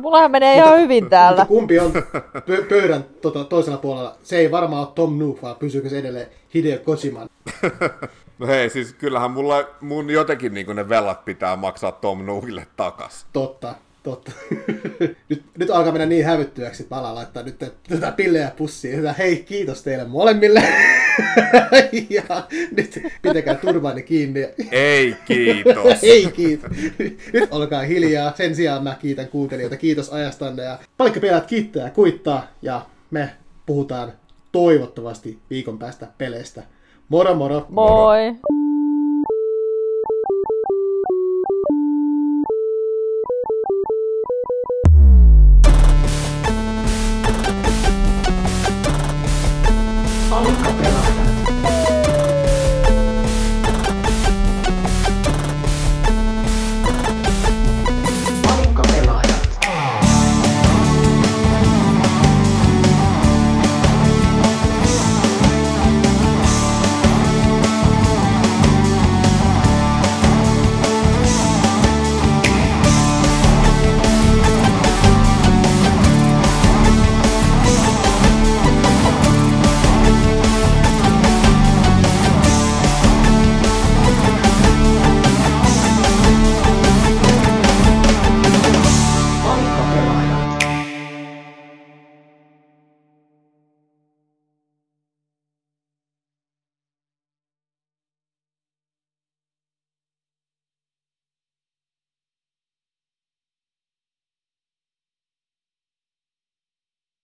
Mullahan 0.00 0.30
menee 0.30 0.56
ihan 0.56 0.80
hyvin 0.80 1.10
täällä. 1.10 1.46
Kumpi 1.46 1.78
on 1.78 1.92
pö- 2.36 2.64
pöydän 2.68 3.04
tota, 3.22 3.44
toisella 3.44 3.78
puolella? 3.78 4.14
Se 4.22 4.36
ei 4.36 4.50
varmaan 4.50 4.86
ole 4.86 4.92
Tom 4.94 5.18
Nook, 5.18 5.42
vaan 5.42 5.56
pysyykö 5.56 5.88
se 5.88 5.98
edelleen 5.98 6.26
Hideo 6.54 6.78
Kojiman. 6.78 7.28
No 8.38 8.46
hei, 8.46 8.70
siis 8.70 8.92
kyllähän 8.92 9.30
mulla, 9.30 9.64
mun 9.80 10.10
jotenkin 10.10 10.54
niin 10.54 10.76
ne 10.76 10.88
velat 10.88 11.24
pitää 11.24 11.56
maksaa 11.56 11.92
Tom 11.92 12.24
Nookille 12.24 12.66
takas. 12.76 13.26
Totta, 13.32 13.74
totta. 14.04 14.32
nyt, 15.28 15.42
nyt 15.58 15.70
alkaa 15.70 15.92
mennä 15.92 16.06
niin 16.06 16.24
hävyttyäksi, 16.24 16.82
että 16.82 16.94
mä 16.94 17.00
alan 17.00 17.14
laittaa 17.14 17.42
nyt 17.42 17.58
tätä 17.88 18.12
pillejä 18.12 18.52
pussiin. 18.56 18.96
Hyvä, 18.96 19.12
hei, 19.12 19.36
kiitos 19.36 19.82
teille 19.82 20.04
molemmille. 20.04 20.62
ja 22.10 22.22
nyt 22.76 23.02
pitäkää 23.22 23.54
turvaani 23.54 24.02
kiinni. 24.02 24.48
Ei 24.70 25.16
kiitos. 25.24 26.02
Ei 26.12 26.26
kiitos. 26.32 26.70
Nyt 27.32 27.48
olkaa 27.50 27.82
hiljaa. 27.82 28.32
Sen 28.36 28.56
sijaan 28.56 28.82
mä 28.82 28.96
kiitän 29.00 29.28
kuuntelijoita. 29.28 29.76
Kiitos 29.76 30.10
ajastanne. 30.10 30.62
Ja 30.62 30.78
palikkapelaat 30.96 31.46
kiittää 31.46 31.84
ja 31.84 31.90
kuittaa. 31.90 32.48
Ja 32.62 32.86
me 33.10 33.30
puhutaan 33.66 34.12
toivottavasti 34.52 35.38
viikon 35.50 35.78
päästä 35.78 36.06
peleistä. 36.18 36.62
Moro 37.08 37.34
moro! 37.34 37.66
Moi! 37.68 38.36